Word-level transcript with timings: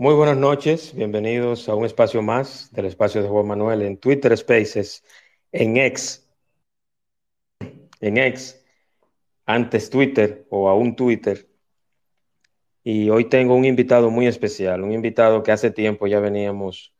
Muy 0.00 0.14
buenas 0.14 0.36
noches, 0.36 0.94
bienvenidos 0.94 1.68
a 1.68 1.74
un 1.74 1.84
espacio 1.84 2.22
más 2.22 2.72
del 2.72 2.84
espacio 2.84 3.20
de 3.20 3.28
Juan 3.28 3.48
Manuel 3.48 3.82
en 3.82 3.96
Twitter 3.96 4.36
Spaces, 4.38 5.02
en 5.50 5.76
X, 5.76 6.24
en 8.00 8.16
X, 8.16 8.64
antes 9.44 9.90
Twitter 9.90 10.46
o 10.50 10.68
aún 10.68 10.94
Twitter. 10.94 11.48
Y 12.84 13.10
hoy 13.10 13.24
tengo 13.24 13.56
un 13.56 13.64
invitado 13.64 14.08
muy 14.08 14.28
especial, 14.28 14.84
un 14.84 14.92
invitado 14.92 15.42
que 15.42 15.50
hace 15.50 15.72
tiempo 15.72 16.06
ya 16.06 16.20
veníamos 16.20 16.94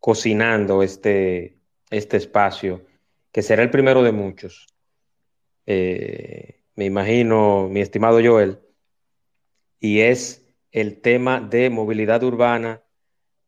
cocinando 0.00 0.82
este, 0.82 1.56
este 1.88 2.16
espacio, 2.16 2.84
que 3.30 3.42
será 3.42 3.62
el 3.62 3.70
primero 3.70 4.02
de 4.02 4.10
muchos. 4.10 4.66
Eh, 5.66 6.64
me 6.74 6.86
imagino, 6.86 7.68
mi 7.68 7.80
estimado 7.80 8.18
Joel, 8.20 8.58
y 9.78 10.00
es 10.00 10.49
el 10.72 11.00
tema 11.00 11.40
de 11.40 11.70
movilidad 11.70 12.22
urbana, 12.22 12.82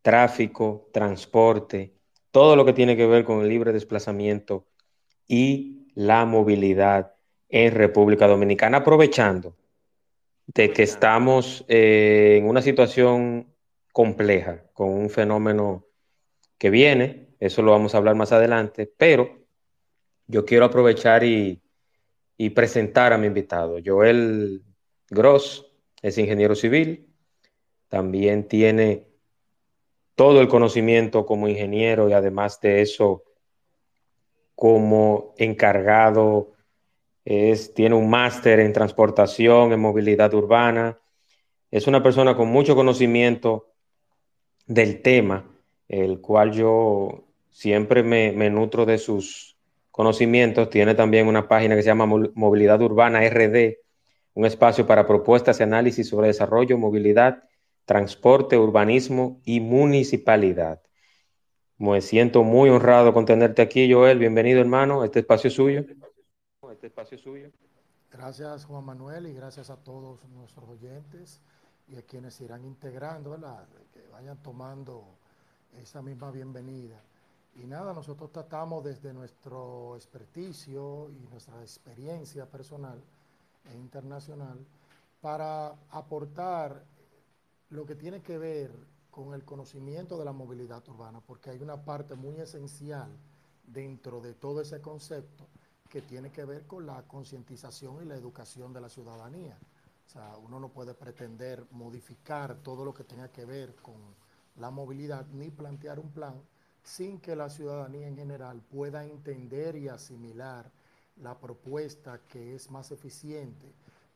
tráfico, 0.02 0.88
transporte, 0.92 1.94
todo 2.30 2.56
lo 2.56 2.64
que 2.64 2.72
tiene 2.72 2.96
que 2.96 3.06
ver 3.06 3.24
con 3.24 3.42
el 3.42 3.48
libre 3.48 3.72
desplazamiento 3.72 4.66
y 5.28 5.88
la 5.94 6.24
movilidad 6.24 7.14
en 7.48 7.72
República 7.74 8.26
Dominicana, 8.26 8.78
aprovechando 8.78 9.56
de 10.46 10.72
que 10.72 10.82
estamos 10.82 11.64
eh, 11.68 12.38
en 12.38 12.48
una 12.48 12.62
situación 12.62 13.54
compleja, 13.92 14.64
con 14.72 14.88
un 14.88 15.10
fenómeno 15.10 15.86
que 16.58 16.70
viene, 16.70 17.28
eso 17.38 17.62
lo 17.62 17.72
vamos 17.72 17.94
a 17.94 17.98
hablar 17.98 18.14
más 18.14 18.32
adelante, 18.32 18.90
pero 18.96 19.44
yo 20.26 20.44
quiero 20.44 20.64
aprovechar 20.64 21.24
y, 21.24 21.62
y 22.36 22.50
presentar 22.50 23.12
a 23.12 23.18
mi 23.18 23.26
invitado. 23.26 23.78
Joel 23.84 24.62
Gross 25.10 25.66
es 26.00 26.18
ingeniero 26.18 26.54
civil, 26.54 27.11
también 27.92 28.48
tiene 28.48 29.06
todo 30.14 30.40
el 30.40 30.48
conocimiento 30.48 31.26
como 31.26 31.46
ingeniero 31.46 32.08
y 32.08 32.14
además 32.14 32.58
de 32.62 32.80
eso 32.80 33.22
como 34.54 35.34
encargado, 35.36 36.52
es, 37.26 37.74
tiene 37.74 37.94
un 37.94 38.08
máster 38.08 38.60
en 38.60 38.72
transportación, 38.72 39.72
en 39.72 39.80
movilidad 39.80 40.32
urbana, 40.32 41.00
es 41.70 41.86
una 41.86 42.02
persona 42.02 42.34
con 42.34 42.48
mucho 42.48 42.74
conocimiento 42.74 43.74
del 44.66 45.02
tema, 45.02 45.44
el 45.86 46.22
cual 46.22 46.52
yo 46.52 47.24
siempre 47.50 48.02
me, 48.02 48.32
me 48.32 48.48
nutro 48.48 48.86
de 48.86 48.96
sus 48.96 49.58
conocimientos. 49.90 50.70
Tiene 50.70 50.94
también 50.94 51.28
una 51.28 51.46
página 51.46 51.76
que 51.76 51.82
se 51.82 51.88
llama 51.88 52.06
Movilidad 52.06 52.80
Urbana 52.80 53.20
RD, 53.28 53.76
un 54.32 54.46
espacio 54.46 54.86
para 54.86 55.06
propuestas 55.06 55.60
y 55.60 55.62
análisis 55.62 56.08
sobre 56.08 56.28
desarrollo, 56.28 56.78
movilidad 56.78 57.42
transporte, 57.84 58.58
urbanismo 58.58 59.40
y 59.44 59.60
municipalidad. 59.60 60.82
Me 61.78 62.00
siento 62.00 62.44
muy 62.44 62.70
honrado 62.70 63.12
con 63.12 63.24
tenerte 63.24 63.62
aquí, 63.62 63.92
Joel. 63.92 64.18
Bienvenido, 64.18 64.60
hermano. 64.60 65.04
Este 65.04 65.20
espacio 65.20 65.48
es 65.48 65.54
suyo. 65.54 65.84
Este 66.70 66.86
espacio 66.86 67.16
es 67.16 67.22
suyo. 67.22 67.50
Gracias, 68.10 68.66
Juan 68.66 68.84
Manuel, 68.84 69.26
y 69.26 69.32
gracias 69.32 69.70
a 69.70 69.76
todos 69.76 70.24
nuestros 70.28 70.68
oyentes 70.68 71.40
y 71.88 71.96
a 71.96 72.02
quienes 72.02 72.34
se 72.34 72.44
irán 72.44 72.64
integrando, 72.64 73.36
que 73.92 74.06
vayan 74.12 74.40
tomando 74.42 75.04
esa 75.80 76.02
misma 76.02 76.30
bienvenida. 76.30 77.02
Y 77.54 77.66
nada, 77.66 77.92
nosotros 77.92 78.30
tratamos 78.30 78.84
desde 78.84 79.12
nuestro 79.12 79.96
experticio 79.96 81.10
y 81.10 81.26
nuestra 81.30 81.60
experiencia 81.60 82.46
personal 82.46 83.02
e 83.70 83.76
internacional 83.76 84.58
para 85.20 85.74
aportar 85.90 86.84
lo 87.72 87.86
que 87.86 87.94
tiene 87.96 88.20
que 88.20 88.36
ver 88.36 88.70
con 89.10 89.32
el 89.32 89.44
conocimiento 89.44 90.18
de 90.18 90.24
la 90.26 90.32
movilidad 90.32 90.86
urbana, 90.88 91.20
porque 91.20 91.50
hay 91.50 91.58
una 91.58 91.82
parte 91.82 92.14
muy 92.14 92.36
esencial 92.36 93.10
dentro 93.66 94.20
de 94.20 94.34
todo 94.34 94.60
ese 94.60 94.80
concepto 94.82 95.48
que 95.88 96.02
tiene 96.02 96.30
que 96.30 96.44
ver 96.44 96.66
con 96.66 96.84
la 96.86 97.02
concientización 97.02 98.02
y 98.02 98.04
la 98.06 98.14
educación 98.14 98.72
de 98.74 98.80
la 98.82 98.90
ciudadanía. 98.90 99.58
O 100.06 100.10
sea, 100.10 100.36
uno 100.36 100.60
no 100.60 100.68
puede 100.68 100.92
pretender 100.92 101.66
modificar 101.70 102.56
todo 102.62 102.84
lo 102.84 102.92
que 102.92 103.04
tenga 103.04 103.28
que 103.28 103.46
ver 103.46 103.74
con 103.76 103.96
la 104.56 104.70
movilidad 104.70 105.26
ni 105.28 105.50
plantear 105.50 105.98
un 105.98 106.10
plan 106.10 106.42
sin 106.82 107.20
que 107.20 107.34
la 107.34 107.48
ciudadanía 107.48 108.06
en 108.06 108.16
general 108.16 108.60
pueda 108.60 109.04
entender 109.04 109.76
y 109.76 109.88
asimilar 109.88 110.70
la 111.16 111.38
propuesta 111.38 112.20
que 112.28 112.54
es 112.54 112.70
más 112.70 112.90
eficiente 112.90 113.72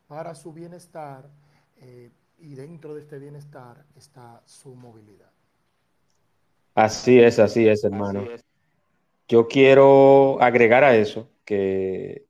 para 0.09 0.35
su 0.35 0.53
bienestar, 0.53 1.31
eh, 1.77 2.11
y 2.39 2.55
dentro 2.55 2.95
de 2.95 3.01
este 3.01 3.19
bienestar 3.19 3.85
está 3.97 4.43
su 4.45 4.75
movilidad. 4.75 5.31
Así 6.75 7.19
es, 7.19 7.39
así 7.39 7.67
es, 7.67 7.85
hermano. 7.85 8.27
Yo 9.29 9.49
quiero 9.49 10.41
agregar 10.41 10.85
a 10.85 10.95
eso 10.95 11.31
que 11.45 12.27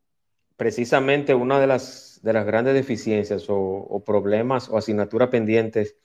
precisamente 0.56 1.34
una 1.34 1.60
de 1.60 1.66
las, 1.66 2.20
de 2.22 2.32
las 2.32 2.46
grandes 2.46 2.74
deficiencias 2.74 3.46
o, 3.48 4.02
problemas 4.04 4.68
o 4.68 4.78
asignaturas 4.78 5.28
pendientes 5.28 5.96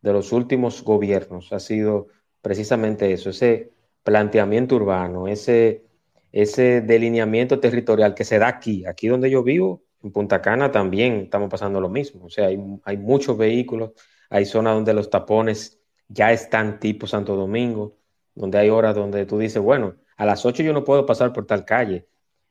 de 0.00 0.12
los 0.12 0.32
últimos 0.32 0.82
gobiernos 0.82 1.52
ha 1.52 1.60
sido 1.60 2.06
precisamente 2.40 3.12
eso, 3.12 3.30
ese 3.30 3.72
planteamiento 4.04 4.76
urbano, 4.76 5.28
ese, 5.28 5.84
ese 6.32 6.80
delineamiento 6.80 7.60
territorial 7.60 8.14
que 8.14 8.24
se 8.24 8.38
da 8.38 8.48
aquí, 8.48 8.86
aquí 8.86 9.08
donde 9.08 9.28
yo 9.28 9.42
vivo, 9.42 9.82
en 10.02 10.12
Punta 10.12 10.40
Cana 10.40 10.70
también 10.70 11.22
estamos 11.22 11.50
pasando 11.50 11.80
lo 11.80 11.88
mismo. 11.88 12.26
O 12.26 12.30
sea, 12.30 12.46
hay, 12.46 12.96
muchos 12.96 13.36
vehículos, 13.36 13.92
hay 14.30 14.44
zonas 14.44 14.74
donde 14.74 14.94
los 14.94 15.10
tapones 15.10 15.80
ya 16.08 16.32
están 16.32 16.78
tipo 16.80 17.06
Santo 17.06 17.36
Domingo, 17.36 17.96
donde 18.34 18.58
hay 18.58 18.70
horas 18.70 18.94
donde 18.94 19.26
tú 19.26 19.38
dices, 19.38 19.62
bueno, 19.62 19.96
a 20.16 20.24
las 20.24 20.44
8 20.46 20.62
yo 20.62 20.72
no 20.72 20.84
puedo 20.84 21.06
pasar 21.06 21.32
por 21.32 21.46
tal 21.46 21.64
calle. 21.64 22.06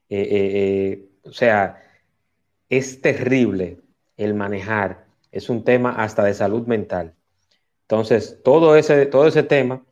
Eh, 0.10 0.22
eh, 0.22 0.52
eh, 0.54 1.10
o 1.24 1.34
sea, 1.34 1.82
es 2.70 3.02
terrible 3.02 3.80
el 4.18 4.34
manejar, 4.34 5.06
es 5.32 5.50
un 5.50 5.64
tema 5.64 5.92
hasta 5.92 6.24
de 6.24 6.34
salud 6.34 6.68
mental. 6.68 7.14
Entonces, 7.84 8.42
todo 8.44 8.76
ese, 8.76 9.06
todo 9.06 9.28
ese 9.28 9.44
tema 9.44 9.86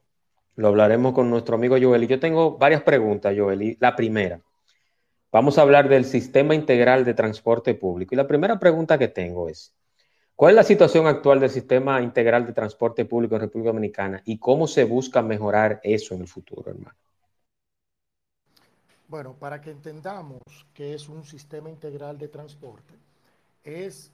lo 0.55 0.67
hablaremos 0.69 1.13
con 1.13 1.29
nuestro 1.29 1.55
amigo 1.55 1.77
Joel. 1.81 2.03
Y 2.03 2.07
yo 2.07 2.19
tengo 2.19 2.57
varias 2.57 2.83
preguntas, 2.83 3.33
Joel. 3.37 3.77
La 3.79 3.95
primera, 3.95 4.41
Vamos 5.35 5.57
a 5.57 5.63
hablar 5.63 5.89
del 5.89 6.05
sistema 6.05 6.55
integral 6.55 7.03
de 7.03 7.13
transporte 7.13 7.75
público. 7.75 8.15
Y 8.15 8.17
la 8.17 8.25
primera 8.25 8.57
pregunta 8.57 8.97
que 8.97 9.09
tengo 9.09 9.49
es, 9.49 9.75
¿cuál 10.33 10.51
es 10.51 10.55
la 10.55 10.63
situación 10.63 11.07
actual 11.07 11.41
del 11.41 11.49
sistema 11.49 12.01
integral 12.01 12.45
de 12.45 12.53
transporte 12.53 13.03
público 13.03 13.35
en 13.35 13.41
República 13.41 13.71
Dominicana 13.71 14.21
y 14.23 14.37
cómo 14.37 14.65
se 14.65 14.85
busca 14.85 15.21
mejorar 15.21 15.81
eso 15.83 16.15
en 16.15 16.21
el 16.21 16.29
futuro, 16.29 16.71
hermano? 16.71 16.95
Bueno, 19.09 19.35
para 19.37 19.59
que 19.59 19.71
entendamos 19.71 20.39
qué 20.73 20.93
es 20.93 21.09
un 21.09 21.25
sistema 21.25 21.69
integral 21.69 22.17
de 22.17 22.29
transporte, 22.29 22.93
es 23.61 24.13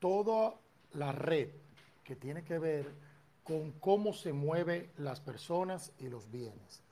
toda 0.00 0.52
la 0.92 1.12
red 1.12 1.48
que 2.04 2.14
tiene 2.14 2.44
que 2.44 2.58
ver 2.58 2.84
con 3.42 3.72
cómo 3.80 4.12
se 4.12 4.34
mueven 4.34 4.90
las 4.98 5.18
personas 5.18 5.92
y 5.98 6.10
los 6.10 6.30
bienes. 6.30 6.82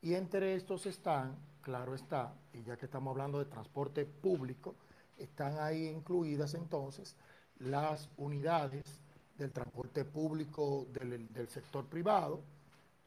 Y 0.00 0.14
entre 0.14 0.54
estos 0.54 0.86
están 0.86 1.36
claro 1.64 1.94
está, 1.94 2.34
y 2.52 2.62
ya 2.62 2.76
que 2.76 2.84
estamos 2.84 3.10
hablando 3.10 3.38
de 3.38 3.46
transporte 3.46 4.04
público, 4.04 4.76
están 5.16 5.58
ahí 5.58 5.88
incluidas 5.88 6.54
entonces 6.54 7.16
las 7.58 8.10
unidades 8.18 9.00
del 9.38 9.50
transporte 9.50 10.04
público 10.04 10.86
del, 10.92 11.48
sector 11.48 11.86
privado, 11.86 12.42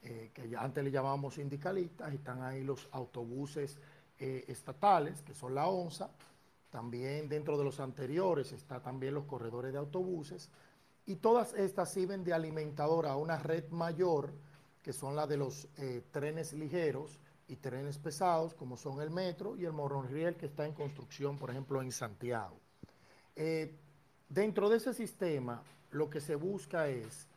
eh, 0.01 0.31
que 0.33 0.49
ya 0.49 0.61
antes 0.61 0.83
le 0.83 0.91
llamábamos 0.91 1.35
sindicalistas, 1.35 2.13
están 2.13 2.41
ahí 2.41 2.63
los 2.63 2.89
autobuses 2.91 3.77
eh, 4.19 4.45
estatales, 4.47 5.21
que 5.21 5.33
son 5.33 5.53
la 5.53 5.67
ONSA, 5.67 6.09
también 6.71 7.29
dentro 7.29 7.57
de 7.57 7.63
los 7.63 7.79
anteriores 7.79 8.51
está 8.51 8.81
también 8.81 9.13
los 9.13 9.25
corredores 9.25 9.71
de 9.71 9.77
autobuses, 9.77 10.49
y 11.05 11.15
todas 11.17 11.53
estas 11.53 11.93
sirven 11.93 12.23
de 12.23 12.33
alimentadora 12.33 13.11
a 13.11 13.17
una 13.17 13.37
red 13.37 13.69
mayor, 13.69 14.33
que 14.81 14.93
son 14.93 15.15
la 15.15 15.27
de 15.27 15.37
los 15.37 15.67
eh, 15.77 16.03
trenes 16.11 16.53
ligeros, 16.53 17.19
y 17.47 17.55
trenes 17.55 17.97
pesados 17.97 18.53
como 18.53 18.77
son 18.77 19.01
el 19.01 19.09
metro 19.09 19.55
y 19.55 19.65
el 19.65 19.73
monorriel 19.73 20.35
que 20.35 20.47
está 20.47 20.65
en 20.65 20.73
construcción, 20.73 21.37
por 21.37 21.49
ejemplo, 21.49 21.81
en 21.81 21.91
Santiago. 21.91 22.59
Eh, 23.35 23.75
dentro 24.29 24.69
de 24.69 24.77
ese 24.77 24.93
sistema 24.93 25.63
lo 25.91 26.09
que 26.09 26.19
se 26.19 26.35
busca 26.35 26.87
es 26.89 27.27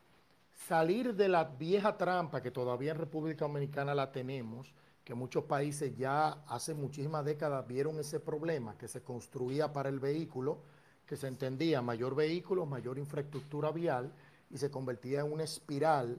salir 0.67 1.15
de 1.15 1.29
la 1.29 1.45
vieja 1.45 1.97
trampa 1.97 2.43
que 2.43 2.51
todavía 2.51 2.93
en 2.93 2.99
República 2.99 3.45
Dominicana 3.45 3.95
la 3.95 4.11
tenemos, 4.11 4.75
que 5.05 5.15
muchos 5.15 5.45
países 5.45 5.97
ya 5.97 6.45
hace 6.47 6.75
muchísimas 6.75 7.25
décadas 7.25 7.67
vieron 7.67 7.99
ese 7.99 8.21
problema 8.21 8.77
que 8.77 8.89
se 8.89 9.03
construía 9.03 9.73
para 9.73 9.89
el 9.89 9.99
vehículo, 9.99 10.59
que 11.07 11.17
se 11.17 11.27
entendía 11.27 11.83
mayor 11.83 12.15
vehículo, 12.15 12.67
mayor 12.67 12.99
infraestructura 12.99 13.71
vial 13.73 14.13
y 14.51 14.59
se 14.59 14.71
convertía 14.71 15.21
en 15.21 15.33
una 15.33 15.45
espiral 15.45 16.19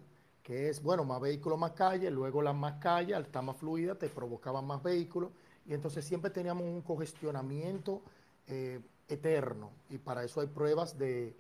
que 0.52 0.68
es, 0.68 0.84
bueno, 0.84 1.06
más 1.06 1.22
vehículos, 1.22 1.58
más 1.58 1.72
calle, 1.72 2.12
luego 2.12 2.42
las 2.42 2.54
más 2.54 2.74
calles, 2.74 3.16
al 3.16 3.24
estar 3.24 3.42
más 3.42 3.56
fluida, 3.56 3.96
te 3.96 4.10
provocaban 4.10 4.68
más 4.68 4.84
vehículos 4.84 5.32
y 5.66 5.74
entonces 5.74 6.04
siempre 6.04 6.30
teníamos 6.30 6.66
un 6.66 6.82
congestionamiento 6.82 8.02
eh, 8.48 8.82
eterno 9.08 9.70
y 9.90 9.98
para 9.98 10.26
eso 10.26 10.42
hay 10.42 10.48
pruebas 10.48 10.98
de 10.98 11.38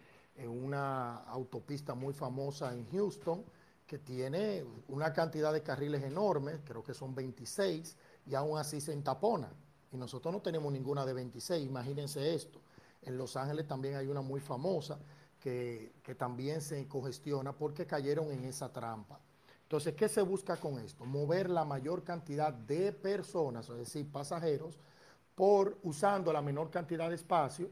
una 0.47 1.17
autopista 1.25 1.93
muy 1.93 2.13
famosa 2.13 2.73
en 2.73 2.89
Houston, 2.89 3.43
que 3.85 3.97
tiene 3.97 4.63
una 4.87 5.11
cantidad 5.11 5.51
de 5.51 5.61
carriles 5.61 6.03
enormes, 6.03 6.61
creo 6.63 6.81
que 6.81 6.93
son 6.93 7.13
26, 7.13 7.97
y 8.27 8.35
aún 8.35 8.57
así 8.57 8.79
se 8.79 8.93
entapona. 8.93 9.49
Y 9.91 9.97
nosotros 9.97 10.33
no 10.33 10.41
tenemos 10.41 10.71
ninguna 10.71 11.05
de 11.05 11.11
26, 11.11 11.67
imagínense 11.67 12.33
esto. 12.33 12.61
En 13.01 13.17
Los 13.17 13.35
Ángeles 13.35 13.67
también 13.67 13.97
hay 13.97 14.07
una 14.07 14.21
muy 14.21 14.39
famosa 14.39 14.97
que, 15.41 15.91
también 16.17 16.61
se 16.61 16.87
congestiona 16.87 17.51
porque 17.51 17.85
cayeron 17.85 18.31
en 18.31 18.45
esa 18.45 18.71
trampa. 18.71 19.19
Entonces, 19.63 19.95
¿qué 19.95 20.07
se 20.07 20.21
busca 20.21 20.57
con 20.57 20.79
esto? 20.79 21.05
Mover 21.05 21.49
la 21.49 21.65
mayor 21.65 22.03
cantidad 22.03 22.53
de 22.53 22.91
personas, 22.91 23.67
es 23.69 23.77
decir, 23.77 24.09
pasajeros, 24.11 24.77
por 25.35 25.77
usando 25.83 26.31
la 26.31 26.41
menor 26.41 26.69
cantidad 26.69 27.09
de 27.09 27.15
espacio 27.15 27.69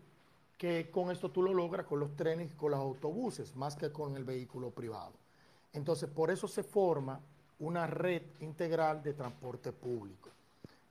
que 0.57 0.89
con 0.89 1.11
esto 1.11 1.29
tú 1.29 1.41
lo 1.41 1.53
logras 1.53 1.85
con 1.85 1.99
los 1.99 2.15
trenes 2.15 2.51
y 2.51 2.55
con 2.55 2.71
los 2.71 2.79
autobuses, 2.79 3.55
más 3.55 3.75
que 3.75 3.91
con 3.91 4.15
el 4.17 4.23
vehículo 4.23 4.71
privado. 4.71 5.13
Entonces, 5.71 6.09
por 6.09 6.31
eso 6.31 6.47
se 6.47 6.63
forma 6.63 7.19
una 7.59 7.87
red 7.87 8.23
integral 8.39 9.03
de 9.03 9.13
transporte 9.13 9.71
público. 9.71 10.29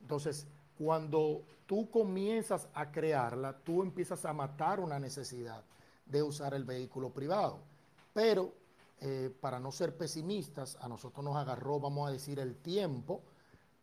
Entonces, 0.01 0.47
cuando 0.77 1.43
tú 1.65 1.89
comienzas 1.89 2.67
a 2.73 2.91
crearla, 2.91 3.57
tú 3.57 3.83
empiezas 3.83 4.25
a 4.25 4.33
matar 4.33 4.79
una 4.79 4.97
necesidad 4.97 5.63
de 6.09 6.23
usar 6.23 6.53
el 6.53 6.65
vehículo 6.65 7.11
privado. 7.11 7.59
Pero, 8.13 8.53
eh, 8.99 9.33
para 9.39 9.59
no 9.59 9.71
ser 9.71 9.95
pesimistas, 9.95 10.77
a 10.81 10.89
nosotros 10.89 11.23
nos 11.23 11.37
agarró, 11.37 11.79
vamos 11.79 12.09
a 12.09 12.11
decir, 12.11 12.39
el 12.39 12.55
tiempo, 12.57 13.21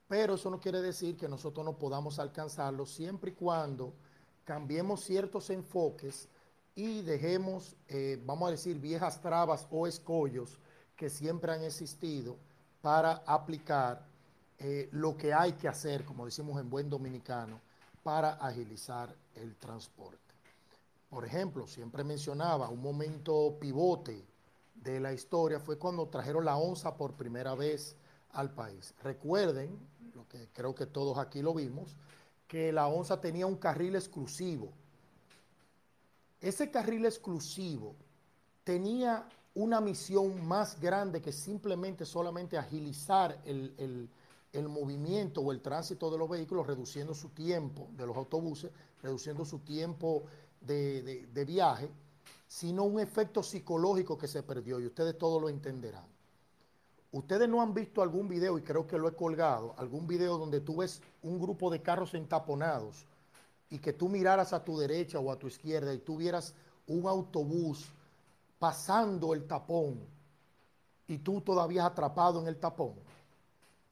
pero 0.09 0.35
eso 0.35 0.51
no 0.51 0.61
quiere 0.61 0.83
decir 0.83 1.17
que 1.17 1.29
nosotros 1.29 1.65
no 1.65 1.79
podamos 1.79 2.19
alcanzarlo 2.19 2.87
siempre 2.87 3.31
y 3.31 3.35
cuando 3.35 3.95
cambiemos 4.45 5.01
ciertos 5.03 5.51
enfoques 5.51 6.29
y 6.75 7.01
dejemos, 7.03 7.75
eh, 7.89 8.23
vamos 8.25 8.49
a 8.49 8.51
decir, 8.53 8.79
viejas 8.79 9.21
trabas 9.21 9.67
o 9.71 9.87
escollos 9.87 10.59
que 10.95 11.11
siempre 11.11 11.53
han 11.53 11.63
existido 11.63 12.37
para 12.81 13.23
aplicar 13.27 14.07
eh, 14.59 14.89
lo 14.93 15.17
que 15.17 15.35
hay 15.35 15.53
que 15.55 15.69
hacer, 15.69 16.05
como 16.05 16.25
decimos 16.25 16.61
en 16.61 16.71
buen 16.71 16.89
dominicano, 16.89 17.61
para 18.03 18.35
agilizar 18.35 19.15
el 19.35 19.57
transporte. 19.57 20.26
Por 21.09 21.25
ejemplo, 21.25 21.67
siempre 21.67 22.05
mencionaba 22.05 22.69
un 22.69 22.83
momento 22.83 23.57
pivote 23.61 24.25
de 24.75 25.01
la 25.01 25.13
historia 25.13 25.59
fue 25.61 25.79
cuando 25.79 26.09
trajeron 26.09 26.45
la 26.45 26.57
onza 26.57 26.97
por 26.97 27.15
primera 27.15 27.55
vez 27.55 27.97
al 28.33 28.53
país. 28.53 28.95
Recuerden, 29.03 29.79
lo 30.15 30.27
que 30.29 30.49
creo 30.53 30.75
que 30.75 30.87
todos 30.87 31.19
aquí 31.19 31.43
lo 31.43 31.55
vimos, 31.55 31.97
que 32.47 32.73
la 32.73 32.87
ONSA 32.87 33.21
tenía 33.21 33.47
un 33.47 33.57
carril 33.57 33.97
exclusivo. 33.97 34.73
Ese 36.41 36.71
carril 36.71 37.05
exclusivo 37.07 37.95
tenía 38.63 39.29
una 39.55 39.81
misión 39.81 40.47
más 40.47 40.79
grande 40.81 41.21
que 41.21 41.33
simplemente 41.33 42.05
solamente 42.05 42.59
agilizar 42.59 43.41
el, 43.45 44.09
movimiento 44.69 45.43
o 45.43 45.53
el 45.53 45.61
tránsito 45.61 46.11
de 46.11 46.19
los 46.19 46.29
vehículos, 46.31 46.67
reduciendo 46.67 47.15
su 47.15 47.29
tiempo 47.31 47.89
de 47.97 48.07
los 48.07 48.17
autobuses, 48.17 48.71
reduciendo 49.03 49.45
su 49.45 49.59
tiempo 49.59 50.25
de, 50.67 51.27
de 51.33 51.45
viaje, 51.45 51.89
sino 52.49 52.85
un 52.85 53.01
efecto 53.01 53.43
psicológico 53.43 54.17
que 54.17 54.29
se 54.29 54.43
perdió 54.43 54.81
y 54.81 54.87
ustedes 54.87 55.17
todos 55.19 55.41
lo 55.41 55.49
entenderán. 55.49 56.07
Ustedes 57.13 57.49
no 57.49 57.63
han 57.63 57.73
visto 57.73 58.03
algún 58.03 58.29
video, 58.29 58.59
y 58.59 58.63
creo 58.63 58.87
que 58.87 58.99
lo 58.99 59.09
he 59.09 59.15
colgado, 59.15 59.75
algún 59.79 60.07
video 60.07 60.37
donde 60.37 60.61
tú 60.61 60.77
ves 60.77 61.01
un 61.23 61.41
grupo 61.41 61.71
de 61.71 61.81
carros 61.81 62.13
entaponados 62.15 63.07
y 63.71 63.79
que 63.79 63.93
tú 63.93 64.09
miraras 64.09 64.53
a 64.53 64.63
tu 64.63 64.77
derecha 64.79 65.19
o 65.19 65.31
a 65.31 65.39
tu 65.39 65.47
izquierda 65.47 65.95
y 65.95 65.99
tú 65.99 66.17
vieras 66.17 66.55
un 66.87 67.07
autobús 67.07 67.87
pasando 68.59 69.35
el 69.35 69.47
tapón 69.47 69.99
y 71.09 71.19
tú 71.19 71.41
todavía 71.41 71.87
atrapado 71.87 72.41
en 72.41 72.49
el 72.49 72.59
tapón. 72.59 72.95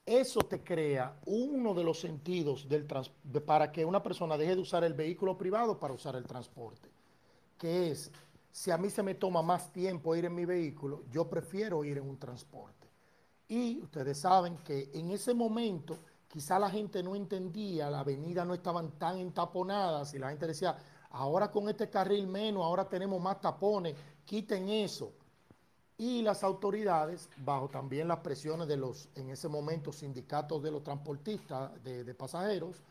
Eso 0.07 0.41
te 0.41 0.63
crea 0.63 1.19
uno 1.25 1.73
de 1.73 1.83
los 1.83 1.99
sentidos 1.99 2.69
del 2.69 2.87
para 3.47 3.73
que 3.73 3.87
una 3.87 4.03
persona 4.03 4.37
deje 4.37 4.55
de 4.55 4.61
usar 4.61 4.85
el 4.85 4.93
vehículo 4.93 5.39
privado 5.39 5.79
para 5.79 5.95
usar 5.95 6.15
el 6.17 6.25
transporte, 6.25 6.91
que 7.59 7.91
es, 7.91 8.11
si 8.53 8.71
a 8.71 8.77
mí 8.77 8.91
se 8.91 9.03
me 9.03 9.15
toma 9.15 9.41
más 9.41 9.73
tiempo 9.73 10.15
ir 10.15 10.27
en 10.27 10.35
mi 10.35 10.45
vehículo, 10.45 11.05
yo 11.11 11.29
prefiero 11.29 11.85
ir 11.85 11.97
en 11.97 12.09
un 12.09 12.19
transporte. 12.19 12.87
Y 13.49 13.81
ustedes 13.81 14.21
saben 14.21 14.59
que 14.59 14.91
en 14.93 15.11
ese 15.11 15.33
momento 15.33 15.97
quizá 16.29 16.59
la 16.59 16.69
gente 16.69 17.03
no 17.03 17.17
entendía, 17.17 17.89
la 17.89 18.01
avenida 18.01 18.45
no 18.45 18.53
estaban 18.53 18.99
tan 18.99 19.19
entaponadas 19.19 20.13
y 20.13 20.19
la 20.19 20.29
gente 20.29 20.47
decía, 20.47 20.77
ahora 21.11 21.51
con 21.51 21.69
este 21.71 21.89
carril 21.89 22.27
menos, 22.27 22.63
ahora 22.63 22.87
tenemos 22.87 23.23
más 23.23 23.41
tapones, 23.41 23.95
quiten 24.27 24.69
eso. 24.69 25.13
Y 25.97 26.23
las 26.23 26.43
autoridades, 26.43 27.29
bajo 27.37 27.69
también 27.69 28.09
las 28.09 28.19
presiones 28.19 28.67
de 28.67 28.77
los, 28.77 29.09
en 29.15 29.31
ese 29.31 29.49
momento, 29.49 29.93
sindicatos 29.93 30.63
de 30.63 30.73
los 30.73 30.83
transportistas 30.83 31.71
de, 31.85 32.15
pasajeros, 32.15 32.83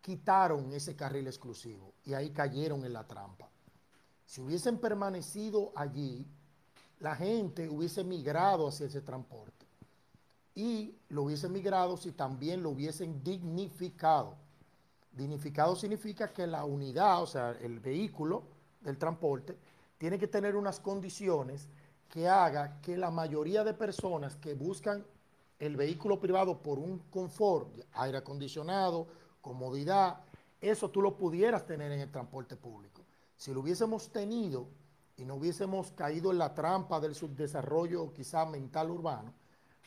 quitaron 0.00 0.72
ese 0.72 0.96
carril 0.96 1.26
exclusivo 1.28 1.92
y 2.04 2.14
ahí 2.14 2.30
cayeron 2.30 2.84
en 2.84 2.92
la 2.92 3.06
trampa. 3.06 3.48
Si 4.26 4.40
hubiesen 4.40 4.78
permanecido 4.78 5.72
allí, 5.76 6.26
la 6.98 7.14
gente 7.14 7.68
hubiese 7.68 8.02
migrado 8.02 8.66
hacia 8.66 8.86
ese 8.86 9.00
transporte 9.00 9.66
y 10.56 10.92
lo 11.10 11.22
hubiesen 11.22 11.52
migrado 11.52 11.96
si 11.96 12.10
también 12.10 12.64
lo 12.64 12.70
hubiesen 12.70 13.22
dignificado. 13.22 14.34
Dignificado 15.12 15.76
significa 15.76 16.32
que 16.32 16.48
la 16.48 16.64
unidad, 16.64 17.22
o 17.22 17.26
sea, 17.26 17.52
el 17.60 17.78
vehículo 17.78 18.42
del 18.80 18.98
transporte, 18.98 19.56
tiene 19.98 20.18
que 20.18 20.26
tener 20.26 20.56
unas 20.56 20.80
condiciones 20.80 21.68
que 22.08 22.28
haga 22.28 22.80
que 22.80 22.96
la 22.96 23.10
mayoría 23.10 23.64
de 23.64 23.74
personas 23.74 24.36
que 24.36 24.54
buscan 24.54 25.04
el 25.58 25.76
vehículo 25.76 26.20
privado 26.20 26.62
por 26.62 26.78
un 26.78 26.98
confort, 27.10 27.68
aire 27.94 28.18
acondicionado, 28.18 29.06
comodidad, 29.40 30.20
eso 30.60 30.90
tú 30.90 31.02
lo 31.02 31.16
pudieras 31.16 31.66
tener 31.66 31.92
en 31.92 32.00
el 32.00 32.10
transporte 32.10 32.56
público. 32.56 33.02
Si 33.36 33.52
lo 33.52 33.60
hubiésemos 33.60 34.10
tenido 34.10 34.68
y 35.16 35.24
no 35.24 35.34
hubiésemos 35.34 35.92
caído 35.92 36.30
en 36.30 36.38
la 36.38 36.54
trampa 36.54 37.00
del 37.00 37.14
subdesarrollo 37.14 38.12
quizá 38.12 38.44
mental 38.46 38.90
urbano, 38.90 39.32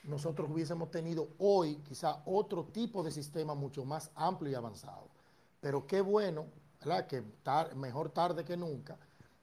nosotros 0.03 0.49
hubiésemos 0.49 0.89
tenido 0.89 1.29
hoy 1.37 1.75
quizá 1.87 2.21
otro 2.25 2.65
tipo 2.65 3.03
de 3.03 3.11
sistema 3.11 3.53
mucho 3.53 3.85
más 3.85 4.11
amplio 4.15 4.51
y 4.51 4.55
avanzado. 4.55 5.09
Pero 5.59 5.85
qué 5.85 6.01
bueno, 6.01 6.45
¿verdad? 6.79 7.07
que 7.07 7.23
mejor 7.75 8.09
tarde 8.09 8.43
que 8.43 8.57
nunca, 8.57 8.97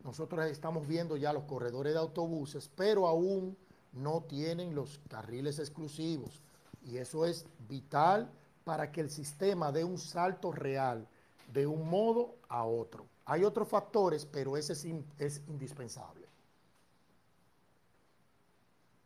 nosotros 0.05 0.47
estamos 0.47 0.87
viendo 0.87 1.17
ya 1.17 1.33
los 1.33 1.45
corredores 1.45 1.93
de 1.93 1.99
autobuses, 1.99 2.71
pero 2.75 3.07
aún 3.07 3.57
no 3.93 4.23
tienen 4.23 4.75
los 4.75 5.01
carriles 5.09 5.59
exclusivos. 5.59 6.41
Y 6.85 6.99
eso 6.99 7.27
es 7.27 7.47
vital 7.69 8.31
para 8.65 8.93
que 8.93 9.01
el 9.01 9.11
sistema 9.11 9.73
dé 9.73 9.85
un 9.85 9.99
salto 9.99 10.53
real 10.53 11.07
de 11.53 11.67
un 11.67 11.89
modo 11.89 12.37
a 12.49 12.65
otro. 12.65 13.07
Hay 13.25 13.45
otros 13.45 13.69
factores, 13.69 14.25
pero 14.25 14.57
ese 14.57 14.73
es, 14.73 15.43
indispensable. 15.49 16.27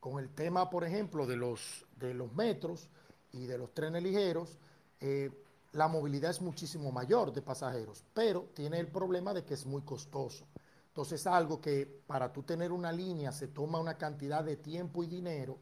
Con 0.00 0.18
el 0.18 0.28
tema, 0.30 0.68
por 0.68 0.84
ejemplo, 0.84 1.26
de 1.26 1.36
los, 1.36 1.86
de 1.96 2.14
los 2.14 2.32
metros 2.34 2.88
y 3.32 3.46
de 3.46 3.58
los 3.58 3.72
trenes 3.72 4.02
ligeros, 4.02 4.58
eh, 5.00 5.30
la 5.72 5.88
movilidad 5.88 6.30
es 6.30 6.40
muchísimo 6.40 6.92
mayor 6.92 7.32
de 7.32 7.40
pasajeros, 7.40 8.04
pero 8.12 8.48
tiene 8.54 8.78
el 8.78 8.88
problema 8.88 9.32
de 9.32 9.44
que 9.44 9.54
es 9.54 9.64
muy 9.64 9.82
costoso. 9.82 10.44
Entonces, 10.92 11.26
algo 11.26 11.58
que 11.58 12.02
para 12.06 12.30
tú 12.30 12.42
tener 12.42 12.70
una 12.70 12.92
línea 12.92 13.32
se 13.32 13.48
toma 13.48 13.80
una 13.80 13.96
cantidad 13.96 14.44
de 14.44 14.56
tiempo 14.56 15.02
y 15.02 15.06
dinero 15.06 15.58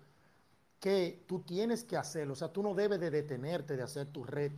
que 0.80 1.22
tú 1.28 1.42
tienes 1.42 1.84
que 1.84 1.96
hacerlo. 1.96 2.32
O 2.32 2.36
sea, 2.36 2.52
tú 2.52 2.64
no 2.64 2.74
debes 2.74 2.98
de 2.98 3.12
detenerte 3.12 3.76
de 3.76 3.82
hacer 3.84 4.08
tu 4.08 4.24
red 4.24 4.50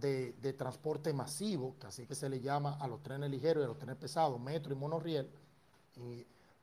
de, 0.00 0.54
transporte 0.56 1.12
masivo, 1.12 1.76
que 1.78 1.88
así 1.88 2.06
que 2.06 2.14
se 2.14 2.30
le 2.30 2.40
llama 2.40 2.78
a 2.80 2.88
los 2.88 3.02
trenes 3.02 3.30
ligeros 3.30 3.60
y 3.60 3.64
a 3.64 3.68
los 3.68 3.78
trenes 3.78 3.96
pesados, 3.96 4.40
metro 4.40 4.72
y 4.72 4.76
monorriel, 4.76 5.30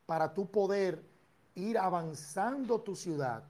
para 0.08 0.34
tú 0.34 0.50
poder 0.50 1.03
ir 1.53 1.77
avanzando 1.77 2.82
tu 2.82 2.96
ciudad, 2.96 3.44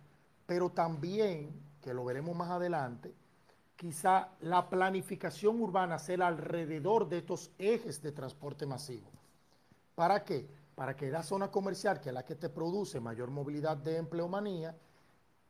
pero 0.45 0.71
también, 0.71 1.51
que 1.81 1.93
lo 1.93 2.03
veremos 2.03 2.35
más 2.35 2.49
adelante, 2.49 3.13
quizá 3.77 4.29
la 4.41 4.69
planificación 4.69 5.61
urbana 5.61 5.99
sea 5.99 6.27
alrededor 6.27 7.07
de 7.07 7.19
estos 7.19 7.49
ejes 7.57 8.01
de 8.01 8.11
transporte 8.11 8.65
masivo. 8.65 9.20
¿Para 9.95 10.23
qué? 10.23 10.47
para 10.75 10.95
que 10.95 11.11
la 11.11 11.23
zona 11.23 11.51
comercial, 11.51 11.99
que 11.99 12.09
es 12.09 12.15
la 12.15 12.25
que 12.25 12.35
te 12.35 12.49
produce 12.49 12.99
mayor 12.99 13.29
movilidad 13.29 13.77
de 13.77 13.97
empleomanía, 13.97 14.75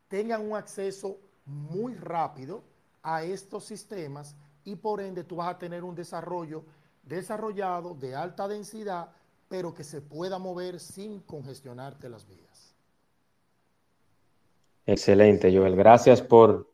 tengan 0.10 0.42
un 0.42 0.58
acceso 0.58 1.20
muy 1.46 1.96
rápido 1.96 2.64
a 3.02 3.24
estos 3.24 3.64
sistemas 3.64 4.36
y 4.64 4.76
por 4.76 5.00
ende 5.00 5.24
tú 5.24 5.38
vas 5.38 5.48
a 5.48 5.58
tener 5.58 5.86
un 5.86 5.96
desarrollo 5.96 6.66
desarrollado 7.04 7.96
de 7.96 8.14
alta 8.14 8.48
densidad, 8.48 9.10
pero 9.48 9.74
que 9.74 9.86
se 9.86 10.02
pueda 10.02 10.38
mover 10.38 10.82
sin 10.82 11.22
congestionarte 11.22 12.10
las 12.10 12.28
vías. 12.28 12.76
Excelente, 14.86 15.56
Joel. 15.56 15.78
Gracias 15.78 16.22
por 16.22 16.71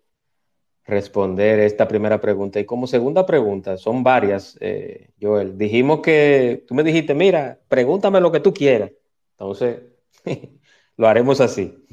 responder 0.87 1.59
esta 1.59 1.87
primera 1.87 2.19
pregunta. 2.19 2.59
Y 2.59 2.65
como 2.65 2.87
segunda 2.87 3.25
pregunta, 3.25 3.77
son 3.77 4.03
varias, 4.03 4.57
eh, 4.61 5.09
Joel. 5.21 5.57
Dijimos 5.57 5.99
que 6.01 6.63
tú 6.67 6.73
me 6.73 6.83
dijiste, 6.83 7.13
mira, 7.13 7.59
pregúntame 7.67 8.21
lo 8.21 8.31
que 8.31 8.39
tú 8.39 8.53
quieras. 8.53 8.91
Entonces, 9.31 9.81
lo 10.97 11.07
haremos 11.07 11.41
así. 11.41 11.85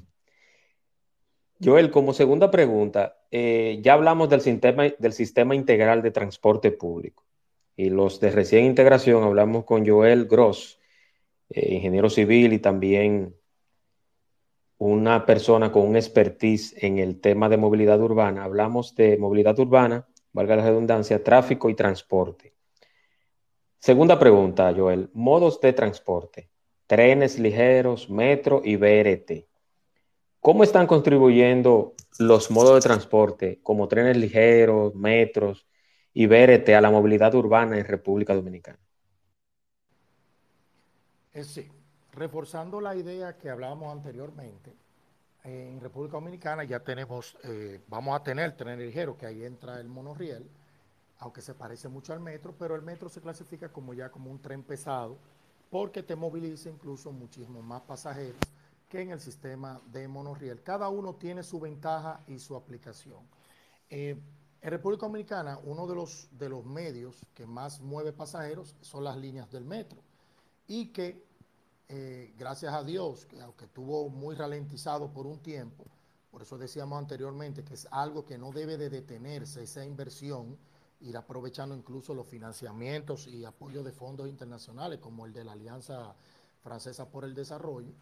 Joel, 1.63 1.91
como 1.91 2.15
segunda 2.15 2.51
pregunta, 2.51 3.19
eh, 3.31 3.81
ya 3.83 3.95
hablamos 3.95 4.29
del 4.29 4.41
sistema, 4.41 4.85
del 4.99 5.13
sistema 5.13 5.55
integral 5.55 6.03
de 6.03 6.11
transporte 6.11 6.71
público 6.71 7.25
y 7.77 7.91
los 7.91 8.21
de 8.21 8.31
recién 8.31 8.65
integración, 8.65 9.25
hablamos 9.25 9.65
con 9.65 9.87
Joel 9.87 10.27
Gross, 10.27 10.79
eh, 11.51 11.75
ingeniero 11.75 12.11
civil 12.11 12.53
y 12.53 12.59
también 12.59 13.35
una 14.79 15.25
persona 15.27 15.71
con 15.71 15.87
un 15.87 15.97
expertise 15.97 16.75
en 16.79 16.99
el 16.99 17.21
tema 17.21 17.49
de 17.49 17.57
movilidad 17.57 18.01
urbana. 18.01 18.45
Hablamos 18.45 18.95
de 18.95 19.17
movilidad 19.19 19.59
urbana, 19.59 20.07
valga 20.33 20.57
la 20.57 20.65
redundancia, 20.65 21.23
tráfico 21.23 21.71
y 21.71 21.75
transporte. 21.75 22.55
Segunda 23.79 24.19
pregunta, 24.19 24.73
Joel, 24.75 25.11
modos 25.13 25.61
de 25.61 25.73
transporte, 25.73 26.51
trenes 26.87 27.39
ligeros, 27.39 28.09
metro 28.09 28.63
y 28.65 28.77
BRT. 28.77 29.47
¿Cómo 30.41 30.65
están 30.65 30.87
contribuyendo 30.87 31.95
los 32.19 32.51
modos 32.51 32.75
de 32.75 32.81
transporte 32.81 33.61
como 33.63 33.89
trenes 33.89 34.17
ligeros, 34.17 34.95
metros 34.95 35.67
y 36.13 36.27
BRT 36.27 36.71
a 36.71 36.81
la 36.81 36.91
movilidad 36.91 37.35
urbana 37.35 37.79
en 37.79 37.85
República 37.85 38.35
Dominicana? 38.35 38.79
Eh, 41.33 41.45
sí, 41.45 41.69
reforzando 42.15 42.81
la 42.81 42.97
idea 42.97 43.37
que 43.37 43.51
hablábamos 43.51 43.93
anteriormente, 43.93 44.75
en 45.43 45.81
República 45.81 46.17
Dominicana 46.17 46.65
ya 46.65 46.81
tenemos, 46.81 47.37
eh, 47.45 47.83
vamos 47.89 48.19
a 48.19 48.23
tener 48.23 48.57
trenes 48.57 48.87
ligeros, 48.87 49.17
que 49.17 49.27
ahí 49.27 49.45
entra 49.45 49.79
el 49.79 49.89
monorriel, 49.89 50.49
aunque 51.19 51.43
se 51.43 51.55
parece 51.55 51.89
mucho 51.89 52.13
al 52.13 52.21
metro, 52.21 52.55
pero 52.59 52.75
el 52.75 52.83
metro 52.83 53.09
se 53.09 53.21
clasifica 53.21 53.71
como 53.71 53.93
ya 53.93 54.11
como 54.11 54.31
un 54.31 54.41
tren 54.41 54.63
pesado, 54.63 55.19
porque 55.71 56.03
te 56.03 56.17
moviliza 56.17 56.71
incluso 56.71 57.13
muchísimo 57.13 57.61
más 57.61 57.83
pasajeros 57.83 58.39
en 59.01 59.11
el 59.11 59.21
sistema 59.21 59.81
de 59.87 60.09
monorriel. 60.09 60.63
Cada 60.63 60.89
uno 60.89 61.15
tiene 61.15 61.43
su 61.43 61.61
ventaja 61.61 62.21
y 62.27 62.39
su 62.39 62.57
aplicación. 62.57 63.21
Eh, 63.91 64.17
en 64.61 64.71
República 64.71 65.07
Dominicana, 65.07 65.59
uno 65.65 65.87
de 65.87 65.95
los, 65.95 66.29
de 66.33 66.49
los 66.49 66.65
medios 66.65 67.27
que 67.35 67.47
más 67.47 67.81
mueve 67.81 68.13
pasajeros 68.13 68.75
son 68.81 69.05
las 69.05 69.17
líneas 69.17 69.51
del 69.51 69.65
metro 69.65 69.99
y 70.67 70.87
que, 70.87 71.24
eh, 71.89 72.35
gracias 72.39 72.73
a 72.73 72.83
Dios, 72.83 73.27
que 73.27 73.41
aunque 73.41 73.67
estuvo 73.67 74.09
muy 74.09 74.35
ralentizado 74.35 75.13
por 75.13 75.27
un 75.27 75.41
tiempo, 75.41 75.85
por 76.31 76.43
eso 76.43 76.59
decíamos 76.59 76.99
anteriormente 76.99 77.63
que 77.63 77.75
es 77.75 77.87
algo 77.91 78.25
que 78.25 78.39
no 78.39 78.51
debe 78.51 78.77
de 78.77 78.91
detenerse, 78.91 79.63
esa 79.63 79.85
inversión, 79.85 80.59
ir 81.01 81.17
aprovechando 81.17 81.77
incluso 81.77 82.15
los 82.15 82.27
financiamientos 82.27 83.27
y 83.27 83.45
apoyo 83.45 83.83
de 83.83 83.93
fondos 83.93 84.29
internacionales 84.29 84.99
como 84.99 85.27
el 85.27 85.33
de 85.33 85.45
la 85.45 85.53
Alianza 85.53 86.15
Francesa 86.63 87.09
por 87.09 87.25
el 87.25 87.35
Desarrollo, 87.35 87.93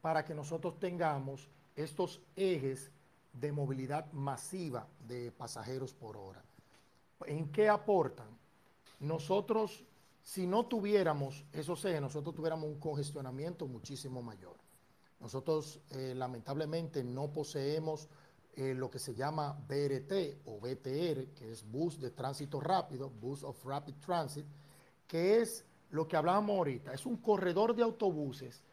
para 0.00 0.24
que 0.24 0.34
nosotros 0.34 0.78
tengamos 0.80 1.48
estos 1.76 2.20
ejes 2.34 2.90
de 3.32 3.52
movilidad 3.52 4.10
masiva 4.12 4.86
de 5.06 5.30
pasajeros 5.32 5.92
por 5.92 6.16
hora. 6.16 6.42
¿En 7.26 7.50
qué 7.50 7.68
aportan? 7.68 8.28
Nosotros, 9.00 9.84
si 10.24 10.46
no 10.46 10.64
tuviéramos 10.64 11.44
esos 11.52 11.84
ejes, 11.84 12.00
nosotros 12.00 12.34
tuviéramos 12.34 12.64
un 12.64 12.80
congestionamiento 12.80 13.66
muchísimo 13.66 14.22
mayor. 14.22 14.56
Nosotros, 15.20 15.82
eh, 15.90 16.14
lamentablemente, 16.16 17.04
no 17.04 17.30
poseemos 17.30 18.08
eh, 18.54 18.72
lo 18.74 18.90
que 18.90 18.98
se 18.98 19.14
llama 19.14 19.52
BRT 19.68 20.40
o 20.46 20.58
BTR, 20.58 21.34
que 21.34 21.52
es 21.52 21.62
Bus 21.70 22.00
de 22.00 22.10
Tránsito 22.10 22.58
Rápido, 22.58 23.10
Bus 23.10 23.44
of 23.44 23.62
Rapid 23.66 23.96
Transit, 23.96 24.46
que 25.06 25.42
es 25.42 25.66
lo 25.90 26.08
que 26.08 26.16
hablábamos 26.16 26.56
ahorita, 26.56 26.94
es 26.94 27.04
un 27.04 27.18
corredor 27.18 27.76
de 27.76 27.82
autobuses 27.82 28.64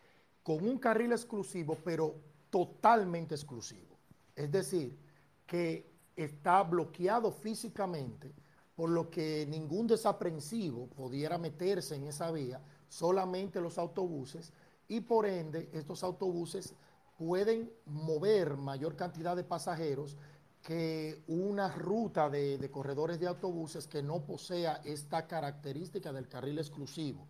con 0.43 0.65
un 0.65 0.79
carril 0.79 1.11
exclusivo, 1.11 1.77
pero 1.83 2.15
totalmente 2.49 3.35
exclusivo. 3.35 3.97
Es 4.35 4.49
decir, 4.49 4.97
que 5.45 5.91
está 6.15 6.63
bloqueado 6.63 7.29
físicamente, 7.29 8.33
por 8.81 8.89
lo 8.89 9.11
que 9.11 9.45
ningún 9.47 9.85
desaprensivo 9.85 10.87
pudiera 10.87 11.37
meterse 11.37 11.93
en 11.93 12.07
esa 12.07 12.31
vía, 12.31 12.59
solamente 12.89 13.61
los 13.61 13.77
autobuses, 13.77 14.51
y 14.87 15.01
por 15.01 15.27
ende 15.27 15.69
estos 15.71 16.03
autobuses 16.03 16.73
pueden 17.15 17.71
mover 17.85 18.57
mayor 18.57 18.95
cantidad 18.95 19.35
de 19.35 19.43
pasajeros 19.43 20.17
que 20.63 21.21
una 21.27 21.71
ruta 21.71 22.27
de, 22.27 22.57
de 22.57 22.71
corredores 22.71 23.19
de 23.19 23.27
autobuses 23.27 23.85
que 23.85 24.01
no 24.01 24.25
posea 24.25 24.81
esta 24.83 25.27
característica 25.27 26.11
del 26.11 26.27
carril 26.27 26.57
exclusivo. 26.57 27.27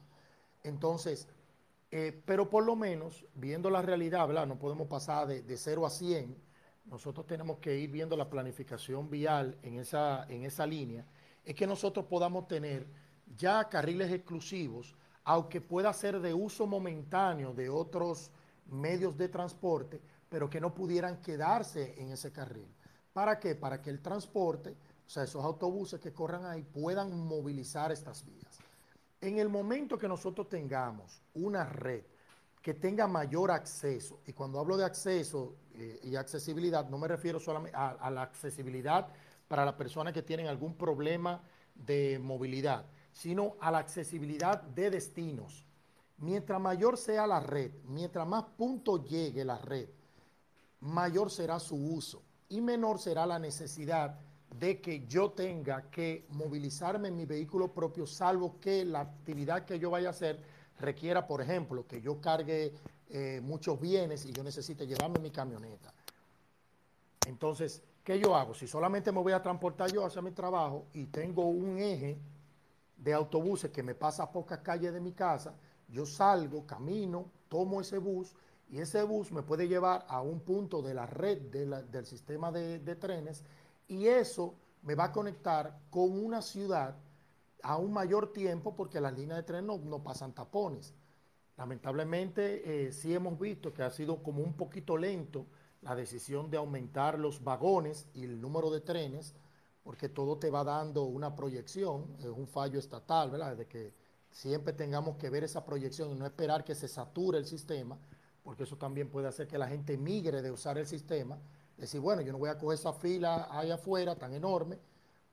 Entonces, 0.64 1.28
eh, 1.92 2.18
pero 2.26 2.50
por 2.50 2.64
lo 2.64 2.78
menos, 2.78 3.26
viendo 3.36 3.70
la 3.70 3.82
realidad. 3.82 4.26
No 4.48 4.58
podemos 4.58 4.88
pasar 4.88 5.28
de, 5.28 5.42
de 5.42 5.58
0 5.58 5.86
a 5.86 5.90
100. 5.90 6.34
Nosotros 6.86 7.28
tenemos 7.28 7.58
que 7.58 7.78
ir 7.78 7.92
viendo 7.92 8.16
la 8.16 8.30
planificación 8.30 9.10
vial 9.10 9.58
en 9.64 9.80
esa, 9.80 10.26
en 10.30 10.46
esa 10.46 10.66
línea. 10.66 11.06
Es 11.44 11.56
que 11.56 11.68
nosotros 11.68 12.06
podamos 12.06 12.48
tener 12.48 12.88
ya 13.38 13.68
carriles 13.70 14.12
exclusivos, 14.12 14.96
aunque 15.24 15.62
pueda 15.62 15.94
ser 15.94 16.20
de 16.20 16.34
uso 16.34 16.68
momentáneo 16.68 17.54
de 17.54 17.70
otros 17.70 18.32
medios 18.68 19.18
de 19.18 19.30
transporte, 19.30 20.02
pero 20.30 20.50
que 20.50 20.62
no 20.62 20.74
pudieran 20.74 21.22
quedarse 21.22 21.94
en 21.98 22.12
ese 22.12 22.32
carril. 22.32 22.68
¿Para 23.14 23.40
qué? 23.40 23.56
Para 23.56 23.82
que 23.82 23.90
el 23.90 24.02
transporte, 24.02 24.72
o 25.06 25.10
sea, 25.10 25.24
esos 25.24 25.44
autobuses 25.44 26.00
que 26.00 26.14
corran 26.14 26.46
ahí, 26.46 26.64
puedan 26.64 27.26
movilizar 27.26 27.92
estas 27.92 28.26
vías. 28.26 28.60
En 29.20 29.38
el 29.38 29.50
momento 29.50 29.98
que 29.98 30.08
nosotros 30.08 30.50
tengamos 30.50 31.22
una 31.34 31.66
red 31.66 32.04
que 32.62 32.74
tenga 32.76 33.08
mayor 33.08 33.52
acceso, 33.52 34.22
y 34.26 34.34
cuando 34.34 34.60
hablo 34.60 34.78
de 34.78 34.86
acceso 34.86 35.56
eh, 35.74 36.00
y 36.04 36.16
accesibilidad, 36.16 36.88
no 36.88 36.98
me 36.98 37.08
refiero 37.08 37.40
solamente 37.40 37.76
a, 37.76 38.10
la 38.12 38.22
accesibilidad 38.22 39.08
para 39.52 39.66
las 39.66 39.74
personas 39.74 40.14
que 40.14 40.22
tienen 40.22 40.48
algún 40.48 40.76
problema 40.76 41.42
de 41.76 42.18
movilidad, 42.20 42.86
sino 43.12 43.58
a 43.60 43.70
la 43.70 43.80
accesibilidad 43.80 44.62
de 44.62 44.90
destinos. 44.90 45.66
Mientras 46.20 46.62
mayor 46.62 46.98
sea 46.98 47.28
la 47.28 47.42
red, 47.42 47.70
mientras 47.84 48.26
más 48.26 48.46
puntos 48.46 49.04
llegue 49.10 49.44
la 49.44 49.58
red, 49.58 49.90
mayor 50.80 51.30
será 51.30 51.60
su 51.60 51.76
uso 51.76 52.22
y 52.48 52.62
menor 52.62 52.98
será 52.98 53.26
la 53.26 53.40
necesidad 53.40 54.18
de 54.58 54.80
que 54.80 55.06
yo 55.06 55.32
tenga 55.32 55.90
que 55.92 56.28
movilizarme 56.30 57.10
en 57.10 57.18
mi 57.18 57.26
vehículo 57.26 57.74
propio, 57.74 58.08
salvo 58.08 58.58
que 58.62 58.86
la 58.86 59.02
actividad 59.02 59.66
que 59.66 59.80
yo 59.80 59.90
vaya 59.90 60.08
a 60.08 60.12
hacer 60.12 60.40
requiera, 60.80 61.28
por 61.28 61.42
ejemplo, 61.42 61.86
que 61.86 62.00
yo 62.00 62.22
cargue 62.22 62.74
eh, 63.10 63.42
muchos 63.44 63.82
bienes 63.82 64.26
y 64.26 64.32
yo 64.32 64.46
necesite 64.46 64.88
llevarme 64.88 65.20
mi 65.20 65.30
camioneta. 65.30 65.94
Entonces, 67.28 67.84
¿qué 68.12 68.20
yo 68.20 68.36
hago? 68.36 68.54
Si 68.54 68.68
solamente 68.68 69.10
me 69.10 69.22
voy 69.22 69.32
a 69.32 69.42
transportar 69.42 69.90
yo 69.90 70.06
hacia 70.06 70.22
mi 70.22 70.32
trabajo 70.32 70.88
y 70.92 71.06
tengo 71.06 71.46
un 71.46 71.78
eje 71.78 72.20
de 72.98 73.14
autobuses 73.14 73.72
que 73.72 73.84
me 73.84 73.96
pasa 73.96 74.24
a 74.24 74.32
pocas 74.32 74.60
calles 74.60 74.92
de 74.92 75.00
mi 75.00 75.14
casa, 75.14 75.56
yo 75.88 76.06
salgo, 76.06 76.68
camino, 76.68 77.32
tomo 77.48 77.80
ese 77.80 78.00
bus 78.00 78.36
y 78.70 78.80
ese 78.80 79.04
bus 79.04 79.32
me 79.32 79.44
puede 79.44 79.66
llevar 79.66 80.06
a 80.10 80.22
un 80.22 80.42
punto 80.42 80.82
de 80.82 80.94
la 80.94 81.06
red 81.06 81.38
del 81.40 82.06
sistema 82.06 82.52
de 82.52 82.96
trenes 82.98 83.46
y 83.88 84.08
eso 84.08 84.56
me 84.82 84.94
va 84.94 85.06
a 85.06 85.12
conectar 85.14 85.80
con 85.90 86.12
una 86.12 86.42
ciudad 86.42 86.98
a 87.64 87.78
un 87.78 87.94
mayor 87.94 88.34
tiempo 88.34 88.76
porque 88.76 89.00
las 89.00 89.18
líneas 89.18 89.38
de 89.38 89.44
tren 89.44 89.68
no, 89.68 90.04
pasan 90.04 90.34
tapones. 90.34 90.94
Lamentablemente 91.56 92.88
eh, 92.88 92.92
sí 92.92 93.14
hemos 93.14 93.40
visto 93.40 93.74
que 93.74 93.84
ha 93.84 93.90
sido 93.90 94.22
como 94.22 94.44
un 94.44 94.54
poquito 94.54 94.98
lento 94.98 95.46
la 95.82 95.96
decisión 95.96 96.50
de 96.50 96.58
aumentar 96.58 97.18
los 97.20 97.44
vagones 97.44 98.08
y 98.14 98.24
el 98.24 98.40
número 98.40 98.70
de 98.70 98.82
trenes, 98.82 99.34
porque 99.84 100.10
todo 100.10 100.38
te 100.38 100.50
va 100.50 100.64
dando 100.64 101.04
una 101.04 101.36
proyección, 101.36 102.16
es 102.20 102.26
un 102.26 102.48
fallo 102.48 102.80
estatal, 102.80 103.32
¿verdad? 103.32 103.58
De 103.58 103.68
que 103.68 103.94
siempre 104.30 104.74
tengamos 104.74 105.18
que 105.18 105.30
ver 105.30 105.44
esa 105.44 105.66
proyección 105.66 106.12
y 106.12 106.16
no 106.16 106.26
esperar 106.26 106.64
que 106.64 106.76
se 106.76 106.88
sature 106.88 107.38
el 107.38 107.46
sistema, 107.46 107.98
porque 108.44 108.64
eso 108.64 108.78
también 108.78 109.10
puede 109.10 109.28
hacer 109.28 109.48
que 109.48 109.58
la 109.58 109.68
gente 109.68 109.98
migre 109.98 110.42
de 110.42 110.52
usar 110.52 110.78
el 110.78 110.86
sistema 110.86 111.40
Decir, 111.82 112.00
bueno, 112.00 112.22
yo 112.22 112.32
no 112.32 112.38
voy 112.38 112.50
a 112.50 112.60
coger 112.60 112.78
esa 112.78 112.94
fila 112.94 113.48
ahí 113.50 113.72
afuera 113.72 114.16
tan 114.16 114.36
enorme 114.36 114.78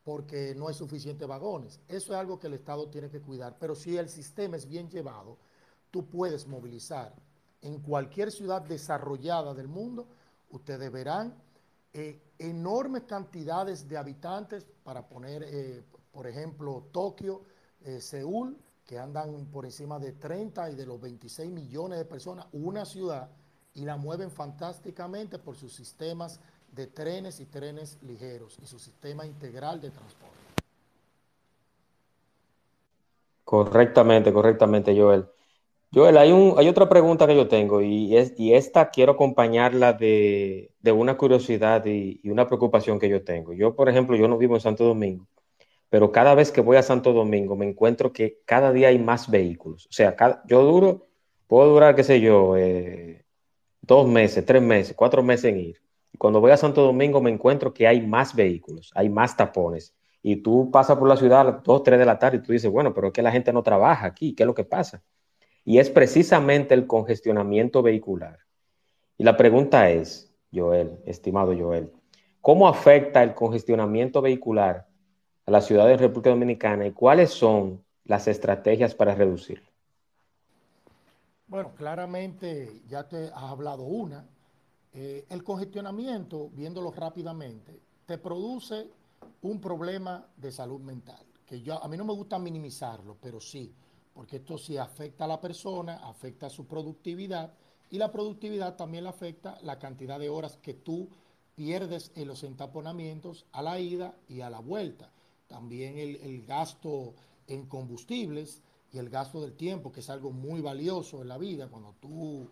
porque 0.03 0.55
no 0.55 0.69
hay 0.69 0.75
suficientes 0.75 1.29
vagones. 1.29 1.79
Eso 1.89 2.15
es 2.15 2.19
algo 2.19 2.39
que 2.39 2.47
el 2.47 2.55
Estado 2.55 2.89
tiene 2.89 3.11
que 3.11 3.21
cuidar. 3.21 3.59
Pero 3.61 3.75
si 3.75 3.99
el 3.99 4.09
sistema 4.09 4.57
es 4.57 4.67
bien 4.67 4.89
llevado, 4.89 5.37
tú 5.91 6.07
puedes 6.07 6.47
movilizar 6.47 7.15
en 7.61 7.81
cualquier 7.81 8.33
ciudad 8.33 8.63
desarrollada 8.63 9.53
del 9.53 9.69
mundo, 9.69 10.09
ustedes 10.51 10.91
verán 10.91 11.35
eh, 11.93 12.21
enormes 12.39 13.05
cantidades 13.05 13.89
de 13.89 13.97
habitantes, 13.97 14.67
para 14.85 15.09
poner, 15.09 15.43
eh, 15.43 15.83
por 16.13 16.27
ejemplo, 16.27 16.87
Tokio, 16.93 17.43
eh, 17.85 18.01
Seúl, 18.01 18.57
que 18.87 18.99
andan 18.99 19.47
por 19.47 19.65
encima 19.65 19.99
de 19.99 20.13
30 20.13 20.71
y 20.71 20.75
de 20.75 20.87
los 20.87 21.01
26 21.01 21.51
millones 21.51 21.99
de 21.99 22.05
personas, 22.05 22.47
una 22.53 22.85
ciudad, 22.85 23.31
y 23.75 23.85
la 23.85 23.97
mueven 23.97 24.31
fantásticamente 24.31 25.39
por 25.39 25.57
sus 25.57 25.73
sistemas 25.73 26.41
de 26.73 26.87
trenes 26.87 27.41
y 27.41 27.47
trenes 27.47 27.99
ligeros 28.03 28.59
y 28.63 28.67
su 28.67 28.79
sistema 28.79 29.25
integral 29.27 29.81
de 29.81 29.91
transporte. 29.91 30.37
Correctamente, 33.45 34.33
correctamente, 34.33 34.99
Joel. 34.99 35.27
Joel, 35.93 36.19
hay, 36.19 36.33
un, 36.33 36.55
hay 36.59 36.69
otra 36.69 36.89
pregunta 36.89 37.27
que 37.27 37.35
yo 37.35 37.49
tengo 37.49 37.81
y, 37.81 38.15
es, 38.15 38.35
y 38.39 38.53
esta 38.53 38.91
quiero 38.91 39.13
acompañarla 39.13 39.95
de, 39.95 40.71
una 40.93 41.17
curiosidad 41.17 41.85
y, 41.87 42.21
una 42.29 42.47
preocupación 42.47 42.99
que 42.99 43.09
yo 43.09 43.25
tengo. 43.25 43.55
Yo, 43.55 43.75
por 43.75 43.89
ejemplo, 43.89 44.15
yo 44.17 44.29
no 44.29 44.37
vivo 44.37 44.55
en 44.55 44.61
Santo 44.61 44.85
Domingo, 44.85 45.27
pero 45.91 46.13
cada 46.13 46.35
vez 46.35 46.53
que 46.53 46.61
voy 46.61 46.77
a 46.77 46.83
Santo 46.83 47.13
Domingo 47.15 47.57
me 47.57 47.67
encuentro 47.69 48.13
que 48.13 48.41
cada 48.45 48.73
día 48.73 48.89
hay 48.89 48.99
más 48.99 49.31
vehículos. 49.31 49.87
O 49.87 49.93
sea, 49.93 50.15
yo 50.47 50.63
duro, 50.63 51.07
puedo 51.47 51.71
durar, 51.73 51.95
qué 51.97 52.05
sé 52.05 52.21
yo, 52.21 52.57
eh, 52.57 53.25
dos 53.81 54.07
meses, 54.09 54.45
tres 54.45 54.63
meses, 54.63 54.95
cuatro 54.97 55.23
meses 55.23 55.47
en 55.47 55.59
ir. 55.59 55.83
Y 56.13 56.19
cuando 56.19 56.41
voy 56.41 56.51
a 56.53 56.57
Santo 56.59 56.83
Domingo 56.83 57.21
me 57.23 57.31
encuentro 57.31 57.73
que 57.73 57.87
hay 57.87 58.07
más 58.07 58.35
vehículos, 58.35 58.93
hay 58.95 59.09
más 59.09 59.37
tapones. 59.37 59.95
Y 60.23 60.37
tú 60.37 60.71
pasas 60.71 60.99
por 60.99 61.09
la 61.09 61.17
ciudad 61.17 61.41
a 61.41 61.45
las 61.45 61.63
dos, 61.63 61.83
tres 61.83 61.99
de 61.99 62.07
la 62.07 62.19
tarde 62.19 62.39
y 62.39 62.43
tú 62.43 62.53
dices, 62.53 62.71
bueno, 62.71 62.93
pero 62.95 63.09
es 63.09 63.13
que 63.15 63.23
la 63.23 63.33
gente 63.33 63.53
no 63.53 63.63
trabaja 63.63 64.07
aquí, 64.07 64.35
¿qué 64.35 64.43
es 64.43 64.47
lo 64.47 64.55
que 64.55 64.65
pasa? 64.65 65.03
Y 65.65 65.79
es 65.79 65.91
precisamente 65.91 66.75
el 66.75 66.87
congestionamiento 66.87 67.83
vehicular. 67.83 68.39
Y 69.17 69.25
la 69.25 69.37
pregunta 69.37 69.91
es, 69.91 70.33
Joel, 70.53 71.01
estimado 71.05 71.55
Joel, 71.57 71.93
¿cómo 72.41 72.69
afecta 72.69 73.23
el 73.23 73.35
congestionamiento 73.35 74.23
vehicular 74.23 74.87
a 75.45 75.51
la 75.51 75.61
ciudad 75.61 75.87
de 75.87 75.97
República 75.97 76.31
Dominicana 76.31 76.87
y 76.87 76.93
cuáles 76.93 77.31
son 77.31 77.85
las 78.05 78.29
estrategias 78.29 78.95
para 78.95 79.15
reducirlo? 79.15 79.69
Bueno, 81.47 81.73
claramente 81.75 82.83
ya 82.89 83.09
te 83.09 83.27
has 83.27 83.43
hablado 83.43 83.83
una. 83.85 84.25
Eh, 84.93 85.27
el 85.29 85.43
congestionamiento, 85.43 86.51
viéndolo 86.51 86.91
rápidamente, 86.93 87.81
te 88.07 88.19
produce 88.19 88.87
un 89.43 89.61
problema 89.61 90.27
de 90.37 90.53
salud 90.53 90.81
mental, 90.81 91.25
que 91.47 91.61
yo, 91.61 91.83
a 91.83 91.89
mí 91.89 91.97
no 91.97 92.05
me 92.05 92.13
gusta 92.13 92.39
minimizarlo, 92.39 93.17
pero 93.21 93.41
sí 93.41 93.75
porque 94.19 94.39
esto 94.39 94.59
sí 94.59 94.77
afecta 94.77 95.27
a 95.27 95.29
la 95.29 95.41
persona, 95.41 96.01
afecta 96.03 96.47
a 96.47 96.51
su 96.51 96.67
productividad 96.67 97.53
y 97.89 97.99
la 97.99 98.11
productividad 98.11 98.75
también 98.75 99.05
le 99.05 99.11
afecta 99.11 99.57
la 99.63 99.79
cantidad 99.79 100.19
de 100.19 100.29
horas 100.29 100.59
que 100.61 100.75
tú 100.75 101.09
pierdes 101.55 102.11
en 102.17 102.27
los 102.27 102.43
entaponamientos 102.43 103.47
a 103.53 103.63
la 103.63 103.79
ida 103.79 104.17
y 104.29 104.41
a 104.41 104.51
la 104.51 104.59
vuelta. 104.59 105.13
También 105.47 105.99
el, 105.99 106.45
gasto 106.45 107.15
en 107.47 107.67
combustibles 107.67 108.61
y 108.93 108.99
el 108.99 109.09
gasto 109.09 109.41
del 109.41 109.53
tiempo, 109.53 109.93
que 109.93 110.01
es 110.01 110.11
algo 110.11 110.33
muy 110.33 110.61
valioso 110.63 111.23
en 111.23 111.29
la 111.29 111.39
vida, 111.39 111.69
cuando 111.69 111.95
tú 112.01 112.49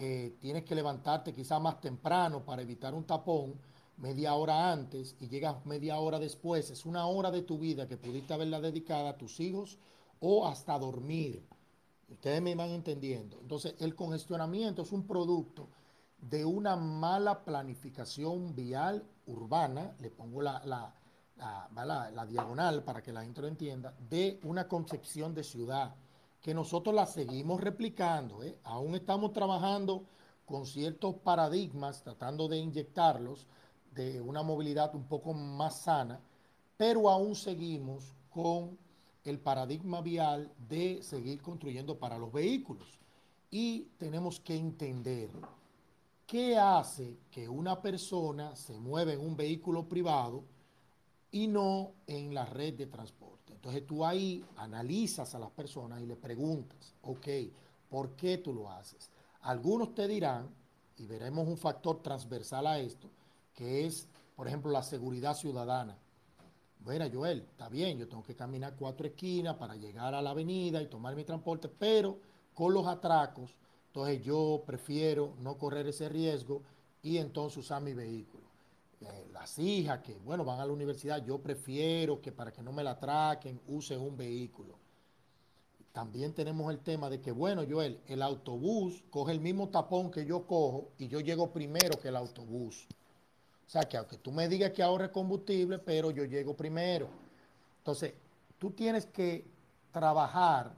eh, 0.00 0.36
tienes 0.40 0.64
que 0.64 0.74
levantarte 0.74 1.34
quizá 1.34 1.58
más 1.58 1.78
temprano 1.78 2.42
para 2.42 2.62
evitar 2.62 2.94
un 2.94 3.04
tapón, 3.04 3.52
media 3.98 4.32
hora 4.32 4.72
antes 4.72 5.14
y 5.20 5.28
llegas 5.28 5.66
media 5.66 5.98
hora 5.98 6.18
después, 6.18 6.70
es 6.70 6.86
una 6.86 7.04
hora 7.04 7.30
de 7.30 7.42
tu 7.42 7.58
vida 7.58 7.86
que 7.86 7.98
pudiste 7.98 8.32
haberla 8.32 8.62
dedicada 8.62 9.10
a 9.10 9.18
tus 9.18 9.40
hijos 9.40 9.76
o 10.22 10.46
hasta 10.46 10.78
dormir. 10.78 11.44
Ustedes 12.08 12.40
me 12.40 12.54
van 12.54 12.70
entendiendo. 12.70 13.38
Entonces, 13.40 13.74
el 13.78 13.94
congestionamiento 13.94 14.82
es 14.82 14.92
un 14.92 15.06
producto 15.06 15.68
de 16.20 16.44
una 16.44 16.76
mala 16.76 17.44
planificación 17.44 18.54
vial 18.54 19.04
urbana, 19.26 19.96
le 19.98 20.10
pongo 20.10 20.40
la, 20.40 20.62
la, 20.64 22.26
diagonal 22.26 22.84
para 22.84 23.02
que 23.02 23.12
la 23.12 23.24
gente 23.24 23.40
lo 23.40 23.48
entienda, 23.48 23.94
de 24.08 24.38
una 24.44 24.68
concepción 24.68 25.34
de 25.34 25.42
ciudad, 25.42 25.94
que 26.40 26.54
nosotros 26.54 26.94
la 26.94 27.06
seguimos 27.06 27.60
replicando. 27.60 28.44
¿eh? 28.44 28.58
Aún 28.62 28.94
estamos 28.94 29.32
trabajando 29.32 30.04
con 30.44 30.66
ciertos 30.66 31.16
paradigmas, 31.16 32.02
tratando 32.02 32.46
de 32.46 32.58
inyectarlos 32.58 33.48
de 33.92 34.20
una 34.20 34.42
movilidad 34.42 34.94
un 34.94 35.04
poco 35.04 35.34
más 35.34 35.80
sana, 35.80 36.20
pero 36.76 37.10
aún 37.10 37.34
seguimos 37.34 38.14
con 38.30 38.78
el 39.24 39.38
paradigma 39.38 40.00
vial 40.00 40.52
de 40.68 41.02
seguir 41.02 41.40
construyendo 41.40 41.98
para 41.98 42.18
los 42.18 42.32
vehículos. 42.32 42.98
Y 43.50 43.88
tenemos 43.98 44.40
que 44.40 44.56
entender 44.56 45.30
qué 46.26 46.56
hace 46.56 47.18
que 47.30 47.48
una 47.48 47.80
persona 47.82 48.56
se 48.56 48.78
mueva 48.78 49.12
en 49.12 49.20
un 49.20 49.36
vehículo 49.36 49.88
privado 49.88 50.44
y 51.30 51.46
no 51.46 51.92
en 52.06 52.34
la 52.34 52.46
red 52.46 52.74
de 52.74 52.86
transporte. 52.86 53.52
Entonces 53.52 53.86
tú 53.86 54.04
ahí 54.04 54.44
analizas 54.56 55.34
a 55.34 55.38
las 55.38 55.50
personas 55.50 56.00
y 56.00 56.06
le 56.06 56.16
preguntas, 56.16 56.94
ok, 57.02 57.28
¿por 57.88 58.16
qué 58.16 58.38
tú 58.38 58.52
lo 58.52 58.70
haces? 58.70 59.10
Algunos 59.42 59.94
te 59.94 60.08
dirán, 60.08 60.48
y 60.98 61.06
veremos 61.06 61.46
un 61.46 61.56
factor 61.56 62.02
transversal 62.02 62.66
a 62.66 62.78
esto, 62.78 63.08
que 63.54 63.86
es, 63.86 64.08
por 64.36 64.48
ejemplo, 64.48 64.70
la 64.70 64.82
seguridad 64.82 65.36
ciudadana. 65.36 65.96
Bueno, 66.84 67.06
Joel, 67.12 67.42
está 67.42 67.68
bien, 67.68 67.96
yo 67.96 68.08
tengo 68.08 68.24
que 68.24 68.34
caminar 68.34 68.74
cuatro 68.76 69.06
esquinas 69.06 69.54
para 69.54 69.76
llegar 69.76 70.14
a 70.16 70.22
la 70.22 70.30
avenida 70.30 70.82
y 70.82 70.88
tomar 70.88 71.14
mi 71.14 71.22
transporte, 71.22 71.68
pero 71.68 72.18
con 72.54 72.74
los 72.74 72.88
atracos, 72.88 73.54
entonces 73.86 74.20
yo 74.20 74.64
prefiero 74.66 75.34
no 75.38 75.56
correr 75.58 75.86
ese 75.86 76.08
riesgo 76.08 76.62
y 77.00 77.18
entonces 77.18 77.58
usar 77.58 77.82
mi 77.82 77.94
vehículo. 77.94 78.42
Eh, 79.00 79.28
las 79.32 79.60
hijas 79.60 80.00
que, 80.00 80.18
bueno, 80.18 80.44
van 80.44 80.58
a 80.58 80.66
la 80.66 80.72
universidad, 80.72 81.24
yo 81.24 81.38
prefiero 81.38 82.20
que 82.20 82.32
para 82.32 82.52
que 82.52 82.62
no 82.62 82.72
me 82.72 82.82
la 82.82 82.92
atraquen, 82.92 83.60
use 83.68 83.96
un 83.96 84.16
vehículo. 84.16 84.74
También 85.92 86.32
tenemos 86.32 86.68
el 86.72 86.80
tema 86.80 87.08
de 87.08 87.20
que, 87.20 87.30
bueno, 87.30 87.62
Joel, 87.68 88.00
el 88.08 88.22
autobús 88.22 89.04
coge 89.08 89.30
el 89.32 89.40
mismo 89.40 89.68
tapón 89.68 90.10
que 90.10 90.26
yo 90.26 90.46
cojo 90.48 90.88
y 90.98 91.06
yo 91.06 91.20
llego 91.20 91.52
primero 91.52 92.00
que 92.00 92.08
el 92.08 92.16
autobús. 92.16 92.88
Sea, 93.72 93.88
que 93.88 93.96
aunque 93.96 94.18
tú 94.18 94.30
me 94.30 94.48
digas 94.50 94.70
que 94.72 94.82
ahorre 94.82 95.10
combustible, 95.10 95.78
pero 95.78 96.10
yo 96.10 96.26
llego 96.26 96.54
primero. 96.54 97.08
Entonces, 97.78 98.12
tú 98.58 98.72
tienes 98.72 99.06
que 99.06 99.46
trabajar 99.90 100.74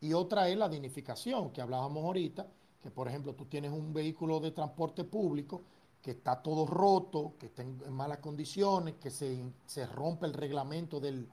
y 0.00 0.14
otra 0.14 0.48
es 0.48 0.56
la 0.56 0.66
dignificación 0.70 1.50
que 1.50 1.60
hablábamos 1.60 2.02
ahorita, 2.02 2.46
que 2.82 2.90
por 2.90 3.06
ejemplo 3.06 3.34
tú 3.34 3.44
tienes 3.44 3.70
un 3.70 3.92
vehículo 3.92 4.40
de 4.40 4.50
transporte 4.50 5.04
público 5.04 5.60
que 6.00 6.12
está 6.12 6.40
todo 6.40 6.64
roto, 6.64 7.34
que 7.38 7.46
está 7.46 7.60
en 7.60 7.92
malas 7.92 8.20
condiciones, 8.20 8.94
que 8.94 9.10
se, 9.10 9.86
rompe 9.94 10.24
el 10.24 10.32
reglamento 10.32 11.00
del, 11.00 11.28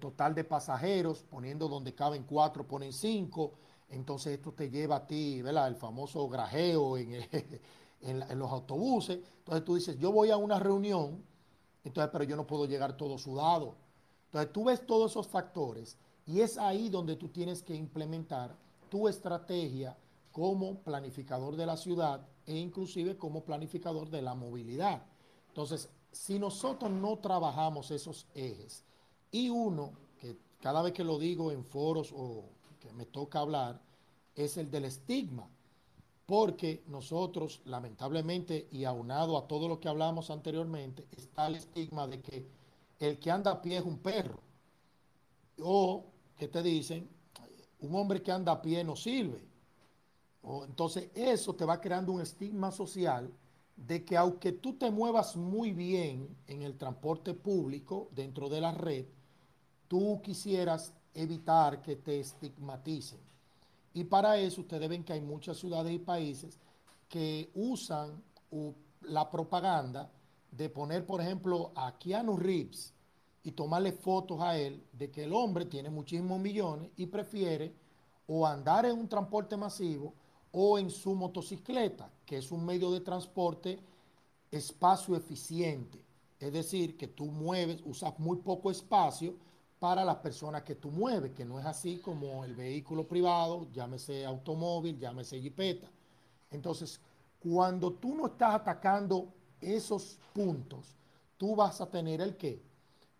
total 0.00 0.34
de 0.34 0.42
pasajeros, 0.42 1.22
poniendo 1.30 1.68
donde 1.68 1.94
caben 1.94 2.24
cuatro, 2.24 2.66
ponen 2.66 2.92
cinco, 2.92 3.52
entonces 3.88 4.34
esto 4.34 4.50
te 4.50 4.68
lleva 4.68 4.96
a 4.96 5.06
ti, 5.06 5.42
¿verdad? 5.42 5.68
El 5.68 5.76
famoso 5.76 6.28
grajeo 6.28 6.98
en 6.98 7.12
el, 7.12 7.28
en, 8.04 8.38
los 8.38 8.50
autobuses. 8.50 9.18
Entonces 9.38 9.64
tú 9.64 9.74
dices, 9.74 9.98
yo 9.98 10.12
voy 10.12 10.30
a 10.30 10.36
una 10.36 10.58
reunión, 10.58 11.24
entonces, 11.82 12.10
pero 12.12 12.24
yo 12.24 12.36
no 12.36 12.46
puedo 12.46 12.66
llegar 12.66 12.96
todo 12.96 13.18
sudado. 13.18 13.74
Entonces 14.26 14.52
tú 14.52 14.64
ves 14.64 14.86
todos 14.86 15.10
esos 15.10 15.26
factores 15.26 15.96
y 16.26 16.40
es 16.40 16.58
ahí 16.58 16.88
donde 16.88 17.16
tú 17.16 17.28
tienes 17.28 17.62
que 17.62 17.74
implementar 17.74 18.56
tu 18.88 19.08
estrategia 19.08 19.96
como 20.32 20.80
planificador 20.80 21.56
de 21.56 21.66
la 21.66 21.76
ciudad 21.76 22.26
e 22.46 22.56
inclusive 22.56 23.16
como 23.16 23.44
planificador 23.44 24.10
de 24.10 24.22
la 24.22 24.34
movilidad. 24.34 25.04
Entonces, 25.48 25.88
si 26.10 26.38
nosotros 26.38 26.90
no 26.90 27.18
trabajamos 27.18 27.90
esos 27.90 28.26
ejes 28.34 28.84
y 29.30 29.48
uno, 29.48 29.92
que 30.18 30.36
cada 30.60 30.82
vez 30.82 30.92
que 30.92 31.04
lo 31.04 31.18
digo 31.18 31.52
en 31.52 31.64
foros 31.64 32.12
o 32.14 32.44
que 32.80 32.92
me 32.92 33.06
toca 33.06 33.40
hablar, 33.40 33.80
es 34.34 34.56
el 34.56 34.70
del 34.70 34.86
estigma 34.86 35.48
porque 36.26 36.82
nosotros, 36.86 37.60
lamentablemente, 37.66 38.68
y 38.70 38.84
aunado 38.84 39.36
a 39.36 39.46
todo 39.46 39.68
lo 39.68 39.78
que 39.78 39.88
hablamos 39.88 40.30
anteriormente, 40.30 41.06
está 41.16 41.46
el 41.46 41.56
estigma 41.56 42.06
de 42.06 42.20
que 42.20 42.46
el 42.98 43.18
que 43.18 43.30
anda 43.30 43.50
a 43.50 43.62
pie 43.62 43.78
es 43.78 43.84
un 43.84 43.98
perro. 43.98 44.40
O 45.60 46.04
que 46.36 46.48
te 46.48 46.62
dicen, 46.62 47.08
un 47.80 47.94
hombre 47.94 48.22
que 48.22 48.32
anda 48.32 48.52
a 48.52 48.62
pie 48.62 48.82
no 48.82 48.96
sirve. 48.96 49.44
O, 50.42 50.64
entonces 50.64 51.10
eso 51.14 51.54
te 51.54 51.64
va 51.64 51.80
creando 51.80 52.12
un 52.12 52.20
estigma 52.20 52.70
social 52.70 53.30
de 53.76 54.04
que 54.04 54.16
aunque 54.16 54.52
tú 54.52 54.74
te 54.74 54.90
muevas 54.90 55.36
muy 55.36 55.72
bien 55.72 56.28
en 56.46 56.62
el 56.62 56.78
transporte 56.78 57.34
público 57.34 58.08
dentro 58.12 58.48
de 58.48 58.60
la 58.60 58.72
red, 58.72 59.06
tú 59.88 60.20
quisieras 60.22 60.94
evitar 61.12 61.82
que 61.82 61.96
te 61.96 62.20
estigmaticen. 62.20 63.20
Y 63.94 64.04
para 64.04 64.36
eso 64.36 64.62
ustedes 64.62 64.88
ven 64.88 65.04
que 65.04 65.12
hay 65.12 65.20
muchas 65.20 65.56
ciudades 65.56 65.92
y 65.92 65.98
países 65.98 66.58
que 67.08 67.50
usan 67.54 68.22
la 69.02 69.30
propaganda 69.30 70.10
de 70.50 70.68
poner, 70.68 71.06
por 71.06 71.20
ejemplo, 71.20 71.72
a 71.76 71.96
Keanu 71.96 72.36
Reeves 72.36 72.92
y 73.44 73.52
tomarle 73.52 73.92
fotos 73.92 74.40
a 74.40 74.58
él 74.58 74.82
de 74.92 75.10
que 75.10 75.24
el 75.24 75.32
hombre 75.32 75.66
tiene 75.66 75.90
muchísimos 75.90 76.40
millones 76.40 76.90
y 76.96 77.06
prefiere 77.06 77.72
o 78.26 78.46
andar 78.46 78.84
en 78.86 78.98
un 78.98 79.08
transporte 79.08 79.56
masivo 79.56 80.14
o 80.50 80.78
en 80.78 80.90
su 80.90 81.14
motocicleta, 81.14 82.10
que 82.24 82.38
es 82.38 82.50
un 82.50 82.64
medio 82.64 82.90
de 82.90 83.00
transporte 83.00 83.78
espacio 84.50 85.14
eficiente. 85.14 86.04
Es 86.40 86.52
decir, 86.52 86.96
que 86.96 87.08
tú 87.08 87.26
mueves, 87.26 87.80
usas 87.84 88.18
muy 88.18 88.38
poco 88.38 88.70
espacio 88.70 89.34
para 89.84 90.02
las 90.02 90.16
personas 90.16 90.62
que 90.62 90.76
tú 90.76 90.90
mueves, 90.90 91.32
que 91.32 91.44
no 91.44 91.60
es 91.60 91.66
así 91.66 91.98
como 91.98 92.42
el 92.42 92.54
vehículo 92.54 93.06
privado, 93.06 93.66
llámese 93.70 94.24
automóvil, 94.24 94.98
llámese 94.98 95.38
jipeta. 95.38 95.90
Entonces, 96.50 96.98
cuando 97.38 97.92
tú 97.92 98.14
no 98.14 98.28
estás 98.28 98.54
atacando 98.54 99.28
esos 99.60 100.18
puntos, 100.32 100.96
tú 101.36 101.54
vas 101.54 101.82
a 101.82 101.90
tener 101.90 102.22
el 102.22 102.34
qué? 102.38 102.62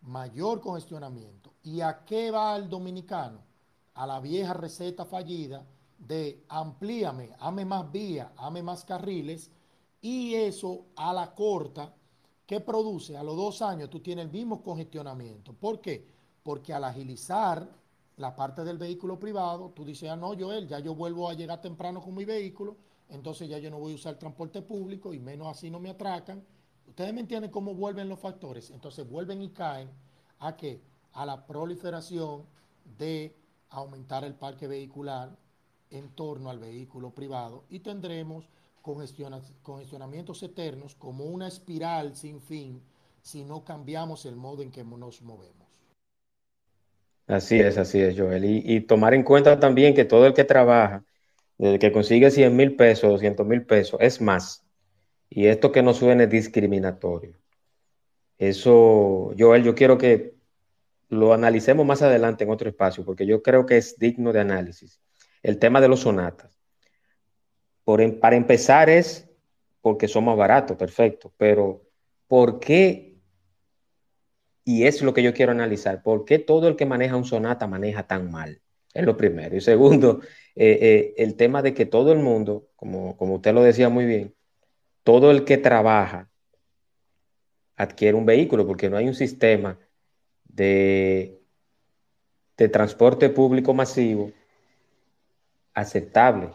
Mayor 0.01 0.63
congestionamiento. 0.63 1.53
¿Y 1.65 1.83
a 1.83 2.03
qué 2.03 2.31
va 2.31 2.57
el 2.57 2.67
dominicano? 2.67 3.41
A 3.93 4.07
la 4.07 4.19
vieja 4.19 4.55
receta 4.55 5.05
fallida 5.05 5.67
de 5.99 6.47
amplíame, 6.49 7.29
ame 7.41 7.67
más 7.67 7.93
vías, 7.93 8.31
ame 8.39 8.63
más 8.63 8.87
carriles, 8.87 9.51
y 10.01 10.35
eso 10.35 10.87
a 10.97 11.13
la 11.13 11.35
corta, 11.35 11.93
¿qué 12.47 12.61
produce? 12.61 13.19
A 13.19 13.23
los 13.23 13.37
dos 13.37 13.61
años 13.61 13.91
tú 13.91 14.01
tienes 14.01 14.25
el 14.25 14.33
mismo 14.33 14.63
congestionamiento. 14.63 15.53
¿Por 15.53 15.83
qué? 15.83 16.14
Porque 16.45 16.73
al 16.73 16.85
agilizar 16.85 17.69
la 18.19 18.37
parte 18.37 18.63
del 18.63 18.79
vehículo 18.79 19.19
privado, 19.19 19.73
tú 19.75 19.85
dices, 19.85 20.09
ah, 20.09 20.17
no, 20.17 20.39
Joel, 20.39 20.69
ya 20.69 20.79
yo 20.79 20.95
vuelvo 20.95 21.29
a 21.29 21.35
llegar 21.35 21.61
temprano 21.61 22.01
con 22.01 22.15
mi 22.15 22.25
vehículo, 22.25 22.77
entonces 23.09 23.49
ya 23.49 23.59
yo 23.59 23.71
no 23.71 23.81
voy 23.81 23.93
a 23.93 23.97
usar 23.97 24.17
transporte 24.17 24.63
público 24.63 25.13
y 25.13 25.19
menos 25.19 25.49
así 25.49 25.71
no 25.71 25.81
me 25.81 25.91
atracan. 25.91 26.45
Ustedes 26.87 27.13
me 27.13 27.21
entienden 27.21 27.51
cómo 27.51 27.75
vuelven 27.75 28.09
los 28.09 28.21
factores. 28.21 28.71
Entonces 28.71 29.09
vuelven 29.09 29.43
y 29.43 29.49
caen 29.49 29.91
a 30.39 30.57
qué? 30.57 30.81
A 31.15 31.27
la 31.27 31.45
proliferación 31.45 32.45
de 32.99 33.35
aumentar 33.71 34.25
el 34.25 34.35
parque 34.35 34.69
vehicular 34.69 35.37
en 35.91 36.11
torno 36.11 36.51
al 36.51 36.59
vehículo 36.59 37.15
privado 37.15 37.65
y 37.69 37.81
tendremos 37.81 38.49
congestionamientos 38.83 40.43
eternos 40.43 40.95
como 40.95 41.25
una 41.25 41.49
espiral 41.49 42.15
sin 42.17 42.41
fin 42.41 42.83
si 43.23 43.45
no 43.45 43.65
cambiamos 43.65 44.27
el 44.27 44.37
modo 44.37 44.63
en 44.63 44.71
que 44.71 44.85
nos 44.85 45.23
movemos. 45.23 45.64
Así 47.27 47.59
es, 47.59 47.79
así 47.79 48.01
es, 48.01 48.19
Joel. 48.19 48.45
Y, 48.45 48.81
tomar 48.83 49.15
en 49.15 49.23
cuenta 49.23 49.59
también 49.59 49.95
que 49.95 50.05
todo 50.05 50.27
el 50.27 50.35
que 50.35 50.45
trabaja, 50.45 51.05
el 51.59 51.79
que 51.79 51.93
consigue 51.93 52.31
100 52.31 52.55
mil 52.55 52.77
pesos, 52.77 53.11
200 53.11 53.47
mil 53.47 53.65
pesos, 53.65 53.99
es 54.01 54.21
más. 54.21 54.65
Y 55.31 55.47
esto 55.47 55.73
que 55.73 55.83
no 55.83 55.95
suene 55.95 56.27
discriminatorio. 56.27 57.39
Eso, 58.39 59.33
Joel, 59.39 59.63
yo 59.65 59.75
quiero 59.75 59.97
que 59.97 60.35
lo 61.09 61.33
analicemos 61.33 61.87
más 61.87 62.03
adelante 62.03 62.45
en 62.45 62.51
otro 62.51 62.69
espacio, 62.69 63.05
porque 63.05 63.27
yo 63.27 63.43
creo 63.43 63.65
que 63.65 63.79
es 63.79 63.99
digno 63.99 64.33
de 64.33 64.41
análisis. 64.41 65.01
El 65.43 65.59
tema 65.59 65.81
de 65.81 65.89
los 65.89 66.01
sonatas. 66.01 66.59
Por, 67.85 68.19
para 68.19 68.37
empezar 68.37 68.91
es 68.91 69.29
porque 69.81 70.09
somos 70.09 70.37
baratos, 70.37 70.77
perfecto, 70.77 71.33
pero 71.37 71.83
¿por 72.27 72.59
qué? 72.59 73.14
Y 74.65 74.85
es 74.85 75.03
lo 75.03 75.13
que 75.13 75.23
yo 75.23 75.35
quiero 75.35 75.53
analizar, 75.53 76.03
¿por 76.03 76.25
qué 76.25 76.39
todo 76.39 76.69
el 76.69 76.77
que 76.77 76.87
maneja 76.87 77.17
un 77.17 77.25
sonata 77.25 77.67
maneja 77.67 78.07
tan 78.07 78.31
mal? 78.31 78.61
Es 78.95 79.05
lo 79.05 79.17
primero. 79.17 79.57
Y 79.57 79.61
segundo, 79.61 80.21
eh, 80.57 80.79
eh, 80.81 81.15
el 81.19 81.37
tema 81.37 81.63
de 81.63 81.75
que 81.75 81.87
todo 81.87 82.13
el 82.13 82.19
mundo, 82.21 82.69
como, 82.77 83.17
como 83.17 83.35
usted 83.35 83.53
lo 83.53 83.63
decía 83.63 83.89
muy 83.89 84.07
bien, 84.07 84.35
todo 85.03 85.31
el 85.31 85.45
que 85.45 85.59
trabaja 85.59 86.31
adquiere 87.77 88.17
un 88.17 88.25
vehículo 88.25 88.67
porque 88.67 88.89
no 88.89 88.97
hay 88.97 89.09
un 89.09 89.15
sistema 89.15 89.79
de, 90.45 91.41
de 92.57 92.69
transporte 92.69 93.29
público 93.29 93.75
masivo 93.75 94.33
aceptable. 95.75 96.51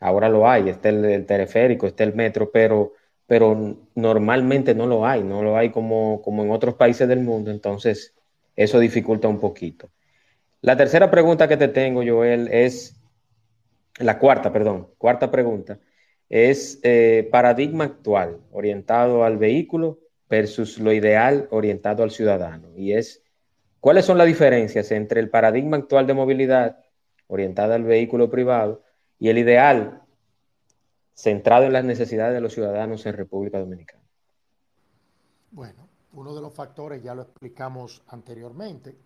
Ahora 0.00 0.28
lo 0.28 0.48
hay, 0.48 0.68
está 0.68 0.90
el, 0.90 1.26
teleférico, 1.26 1.86
está 1.86 2.04
el 2.04 2.14
metro, 2.14 2.50
pero, 2.52 2.92
pero 3.28 3.76
normalmente 3.94 4.74
no 4.74 4.86
lo 4.86 5.06
hay, 5.06 5.22
no 5.22 5.42
lo 5.42 5.58
hay 5.58 5.68
como, 5.68 6.22
como 6.22 6.42
en 6.42 6.50
otros 6.50 6.74
países 6.74 7.06
del 7.06 7.20
mundo, 7.20 7.50
entonces 7.50 8.14
eso 8.56 8.80
dificulta 8.80 9.28
un 9.28 9.38
poquito. 9.38 9.90
La 10.62 10.78
tercera 10.78 11.10
pregunta 11.10 11.46
que 11.46 11.58
te 11.58 11.68
tengo, 11.68 12.02
Joel, 12.04 12.48
es, 12.50 12.98
la 13.98 14.18
cuarta, 14.18 14.50
perdón, 14.50 14.88
cuarta 14.96 15.30
pregunta, 15.30 15.78
es 16.30 16.80
eh, 16.82 17.28
paradigma 17.30 17.84
actual 17.84 18.38
orientado 18.50 19.22
al 19.22 19.36
vehículo 19.36 19.98
versus 20.30 20.78
lo 20.78 20.90
ideal 20.94 21.48
orientado 21.50 22.02
al 22.02 22.10
ciudadano. 22.10 22.70
Y 22.76 22.94
es, 22.94 23.22
¿cuáles 23.78 24.06
son 24.06 24.16
las 24.16 24.26
diferencias 24.26 24.90
entre 24.90 25.20
el 25.20 25.28
paradigma 25.28 25.76
actual 25.76 26.06
de 26.06 26.14
movilidad 26.14 26.78
orientada 27.26 27.74
al 27.74 27.84
vehículo 27.84 28.30
privado 28.30 28.82
y 29.18 29.28
el 29.28 29.36
ideal 29.36 30.00
centrado 31.18 31.64
en 31.64 31.72
las 31.72 31.84
necesidades 31.84 32.32
de 32.34 32.40
los 32.40 32.52
ciudadanos 32.52 33.04
en 33.04 33.16
República 33.16 33.58
Dominicana? 33.58 34.04
Bueno, 35.50 35.88
uno 36.12 36.32
de 36.32 36.40
los 36.40 36.54
factores 36.54 37.02
ya 37.02 37.12
lo 37.12 37.22
explicamos 37.22 38.02
anteriormente, 38.06 38.96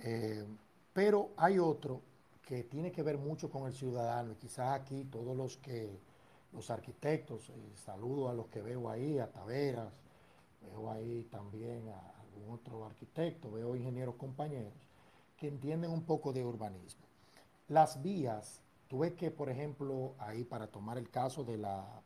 eh, 0.00 0.44
pero 0.92 1.30
hay 1.36 1.60
otro 1.60 2.00
que 2.42 2.64
tiene 2.64 2.90
que 2.90 3.04
ver 3.04 3.16
mucho 3.16 3.48
con 3.48 3.68
el 3.68 3.72
ciudadano 3.72 4.32
y 4.32 4.34
quizás 4.34 4.80
aquí 4.80 5.04
todos 5.04 5.36
los 5.36 5.56
que, 5.58 6.00
los 6.52 6.68
arquitectos, 6.68 7.48
eh, 7.50 7.52
saludo 7.76 8.28
a 8.28 8.34
los 8.34 8.48
que 8.48 8.60
veo 8.60 8.90
ahí, 8.90 9.20
a 9.20 9.30
Taveras, 9.30 9.92
veo 10.62 10.90
ahí 10.90 11.28
también 11.30 11.88
a 11.90 12.22
algún 12.22 12.54
otro 12.54 12.84
arquitecto, 12.84 13.52
veo 13.52 13.76
ingenieros 13.76 14.16
compañeros 14.16 14.72
que 15.36 15.46
entienden 15.46 15.92
un 15.92 16.02
poco 16.02 16.32
de 16.32 16.44
urbanismo. 16.44 17.06
Las 17.68 18.02
vías, 18.02 18.61
tuve 18.92 19.14
que, 19.14 19.30
por 19.30 19.48
ejemplo, 19.48 20.14
ahí 20.18 20.44
para 20.44 20.66
tomar 20.66 20.98
el 20.98 21.08
caso 21.08 21.44
de 21.44 21.56
la 21.56 22.02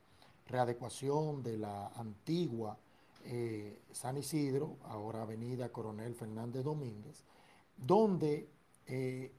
readecuación 0.47 1.43
de 1.43 1.59
la 1.59 1.89
antigua 1.89 2.79
eh, 3.25 3.81
San 3.91 4.17
Isidro, 4.17 4.77
ahora 4.85 5.23
Avenida 5.23 5.69
Coronel 5.71 6.15
Fernández 6.15 6.63
Domínguez, 6.63 7.25
donde 7.77 8.49
eh, 8.87 9.33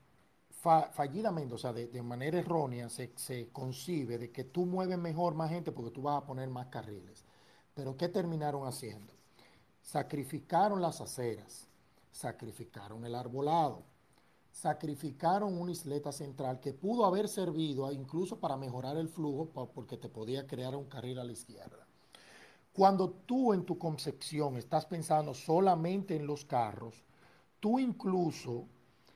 fallidamente, 0.92 1.56
o 1.56 1.58
sea, 1.58 1.72
de, 1.72 2.02
manera 2.02 2.38
errónea, 2.38 2.90
se, 2.90 3.14
se, 3.16 3.48
concibe 3.48 4.18
de 4.18 4.30
que 4.30 4.44
tú 4.44 4.66
mueves 4.66 4.98
mejor 4.98 5.34
más 5.34 5.50
gente 5.50 5.72
porque 5.72 5.92
tú 5.92 6.02
vas 6.02 6.22
a 6.22 6.26
poner 6.26 6.50
más 6.50 6.68
carriles. 6.68 7.24
Pero 7.74 7.96
¿qué 7.96 8.10
terminaron 8.10 8.68
haciendo? 8.68 9.14
Sacrificaron 9.84 10.82
las 10.82 11.00
aceras, 11.00 11.66
sacrificaron 12.12 13.06
el 13.06 13.16
arbolado, 13.16 13.84
sacrificaron 14.62 15.56
una 15.62 15.72
isleta 15.72 16.12
central 16.12 16.60
que 16.60 16.74
pudo 16.74 17.06
haber 17.06 17.28
servido 17.28 17.92
incluso 17.92 18.40
para 18.40 18.58
mejorar 18.58 18.98
el 18.98 19.08
flujo 19.08 19.52
porque 19.72 19.98
te 19.98 20.10
podía 20.10 20.48
crear 20.48 20.76
un 20.76 20.86
carril 20.86 21.20
a 21.20 21.24
la 21.24 21.32
izquierda. 21.32 21.86
Cuando 22.74 23.12
tú 23.12 23.54
en 23.54 23.66
tu 23.66 23.78
concepción 23.78 24.58
estás 24.58 24.88
pensando 24.88 25.36
solamente 25.36 26.16
en 26.16 26.26
los 26.26 26.44
carros, 26.44 27.06
tú 27.60 27.78
incluso 27.78 28.66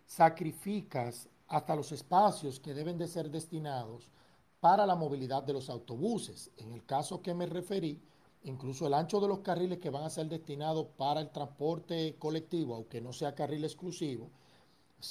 sacrificas 0.05 1.27
hasta 1.47 1.75
los 1.75 1.91
espacios 1.91 2.59
que 2.59 2.75
deben 2.75 2.99
de 2.99 3.07
ser 3.07 3.31
destinados 3.31 4.11
para 4.59 4.85
la 4.85 4.95
movilidad 4.95 5.41
de 5.41 5.53
los 5.53 5.71
autobuses. 5.71 6.51
En 6.57 6.71
el 6.71 6.85
caso 6.85 7.23
que 7.23 7.33
me 7.33 7.47
referí, 7.47 7.99
incluso 8.43 8.85
el 8.85 8.93
ancho 8.93 9.19
de 9.19 9.27
los 9.27 9.39
carriles 9.39 9.79
que 9.79 9.89
van 9.89 10.03
a 10.03 10.11
ser 10.11 10.27
destinados 10.29 10.85
para 10.97 11.19
el 11.19 11.31
transporte 11.31 12.15
colectivo, 12.19 12.75
aunque 12.75 13.01
no 13.01 13.11
sea 13.11 13.33
carril 13.33 13.63
exclusivo, 13.63 14.29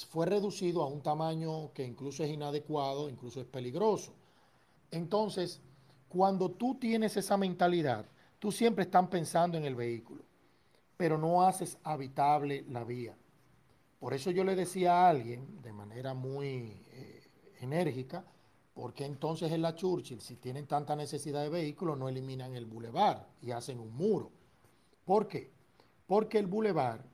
fue 0.09 0.25
reducido 0.25 0.81
a 0.83 0.87
un 0.87 1.01
tamaño 1.01 1.71
que 1.73 1.85
incluso 1.85 2.23
es 2.23 2.31
inadecuado, 2.31 3.09
incluso 3.09 3.41
es 3.41 3.47
peligroso. 3.47 4.13
Entonces, 4.89 5.61
cuando 6.09 6.51
tú 6.51 6.75
tienes 6.75 7.15
esa 7.17 7.37
mentalidad, 7.37 8.05
tú 8.39 8.51
siempre 8.51 8.83
estás 8.83 9.07
pensando 9.07 9.57
en 9.57 9.65
el 9.65 9.75
vehículo, 9.75 10.23
pero 10.97 11.17
no 11.17 11.43
haces 11.43 11.77
habitable 11.83 12.65
la 12.69 12.83
vía. 12.83 13.15
Por 13.99 14.13
eso 14.13 14.31
yo 14.31 14.43
le 14.43 14.55
decía 14.55 14.93
a 14.93 15.09
alguien, 15.09 15.61
de 15.61 15.73
manera 15.73 16.13
muy 16.13 16.81
eh, 16.91 17.21
enérgica, 17.59 18.25
porque 18.73 19.05
entonces 19.05 19.51
en 19.51 19.61
la 19.61 19.75
Churchill, 19.75 20.21
si 20.21 20.37
tienen 20.37 20.65
tanta 20.65 20.95
necesidad 20.95 21.41
de 21.43 21.49
vehículos, 21.49 21.97
no 21.97 22.09
eliminan 22.09 22.55
el 22.55 22.65
bulevar 22.65 23.27
y 23.41 23.51
hacen 23.51 23.79
un 23.79 23.93
muro. 23.93 24.31
¿Por 25.05 25.27
qué? 25.27 25.51
Porque 26.07 26.39
el 26.39 26.47
bulevar 26.47 27.05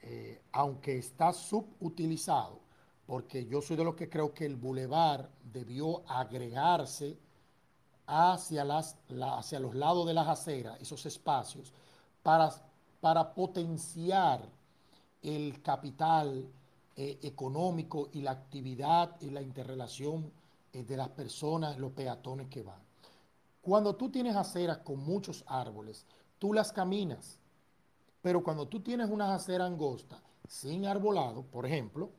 eh, 0.00 0.42
aunque 0.52 0.98
está 0.98 1.32
subutilizado, 1.32 2.60
porque 3.06 3.46
yo 3.46 3.60
soy 3.60 3.76
de 3.76 3.84
los 3.84 3.94
que 3.94 4.08
creo 4.08 4.32
que 4.32 4.46
el 4.46 4.56
bulevar 4.56 5.30
debió 5.42 6.02
agregarse 6.08 7.18
hacia, 8.06 8.64
las, 8.64 8.96
hacia 9.20 9.60
los 9.60 9.74
lados 9.74 10.06
de 10.06 10.14
las 10.14 10.28
aceras, 10.28 10.80
esos 10.80 11.04
espacios, 11.06 11.72
para, 12.22 12.50
para 13.00 13.34
potenciar 13.34 14.48
el 15.22 15.60
capital 15.62 16.48
eh, 16.96 17.18
económico 17.22 18.08
y 18.12 18.22
la 18.22 18.32
actividad 18.32 19.16
y 19.20 19.30
la 19.30 19.42
interrelación 19.42 20.32
eh, 20.72 20.82
de 20.82 20.96
las 20.96 21.08
personas, 21.10 21.78
los 21.78 21.92
peatones 21.92 22.48
que 22.48 22.62
van. 22.62 22.80
Cuando 23.60 23.94
tú 23.96 24.10
tienes 24.10 24.36
aceras 24.36 24.78
con 24.78 24.98
muchos 25.04 25.44
árboles, 25.46 26.06
tú 26.38 26.52
las 26.52 26.72
caminas 26.72 27.38
pero 28.20 28.42
cuando 28.42 28.66
tú 28.66 28.80
tienes 28.80 29.10
una 29.10 29.34
acera 29.34 29.66
angosta 29.66 30.20
sin 30.46 30.86
arbolado, 30.86 31.42
por 31.42 31.66
ejemplo, 31.66 32.10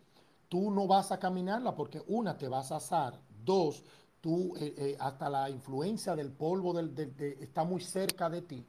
tú 0.48 0.72
no 0.72 0.88
vas 0.88 1.12
a 1.12 1.20
caminarla 1.20 1.76
porque 1.76 2.02
una, 2.08 2.38
te 2.38 2.48
vas 2.48 2.72
a 2.72 2.78
asar, 2.78 3.20
dos, 3.44 3.84
tú 4.22 4.56
eh, 4.58 4.74
eh, 4.78 4.98
hasta 5.00 5.30
la 5.30 5.50
influencia 5.50 6.16
del 6.16 6.32
polvo 6.32 6.74
del, 6.74 6.94
está 7.40 7.64
muy 7.64 7.82
cerca 7.82 8.30
de 8.30 8.42
ti. 8.42 8.66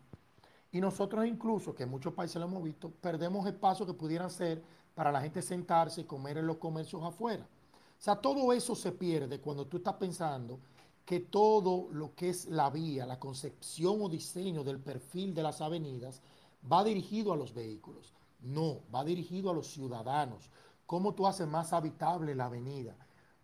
Y 0.72 0.80
nosotros 0.80 1.26
incluso, 1.26 1.74
que 1.74 1.82
en 1.82 1.90
muchos 1.90 2.14
países 2.14 2.36
lo 2.36 2.46
hemos 2.46 2.62
visto, 2.62 2.90
perdemos 2.90 3.46
espacios 3.46 3.88
que 3.88 3.94
pudieran 3.94 4.30
ser 4.30 4.62
para 4.94 5.10
la 5.10 5.20
gente 5.20 5.42
sentarse 5.42 6.02
y 6.02 6.04
comer 6.04 6.38
en 6.38 6.46
los 6.46 6.58
comercios 6.58 7.02
afuera. 7.02 7.44
O 7.44 8.02
sea, 8.02 8.16
todo 8.16 8.52
eso 8.52 8.74
se 8.74 8.92
pierde 8.92 9.40
cuando 9.40 9.66
tú 9.66 9.78
estás 9.78 9.94
pensando 9.94 10.60
que 11.04 11.20
todo 11.20 11.88
lo 11.90 12.14
que 12.14 12.30
es 12.30 12.46
la 12.46 12.70
vía, 12.70 13.04
la 13.04 13.18
concepción 13.18 14.00
o 14.00 14.08
diseño 14.08 14.62
del 14.62 14.78
perfil 14.78 15.34
de 15.34 15.42
las 15.42 15.60
avenidas 15.60 16.22
va 16.70 16.84
dirigido 16.84 17.32
a 17.32 17.36
los 17.36 17.54
vehículos. 17.54 18.14
No, 18.40 18.80
va 18.94 19.04
dirigido 19.04 19.50
a 19.50 19.54
los 19.54 19.68
ciudadanos. 19.68 20.50
¿Cómo 20.86 21.14
tú 21.14 21.26
haces 21.26 21.46
más 21.46 21.72
habitable 21.72 22.34
la 22.34 22.46
avenida? 22.46 22.96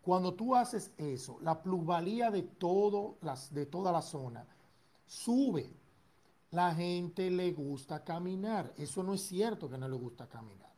Cuando 0.03 0.35
tú 0.35 0.55
haces 0.55 0.93
eso, 0.99 1.39
la 1.41 1.63
plusvalía 1.63 2.31
de, 2.31 2.43
todo 2.43 3.17
las, 3.23 3.53
de 3.53 3.67
toda 3.67 3.93
la 3.93 4.03
zona 4.03 4.47
sube. 5.07 5.73
La 6.53 6.75
gente 6.75 7.31
le 7.31 7.53
gusta 7.53 8.05
caminar. 8.05 8.73
Eso 8.77 9.03
no 9.03 9.15
es 9.15 9.23
cierto 9.23 9.69
que 9.69 9.79
no 9.79 9.89
le 9.89 9.97
gusta 9.97 10.29
caminar. 10.29 10.73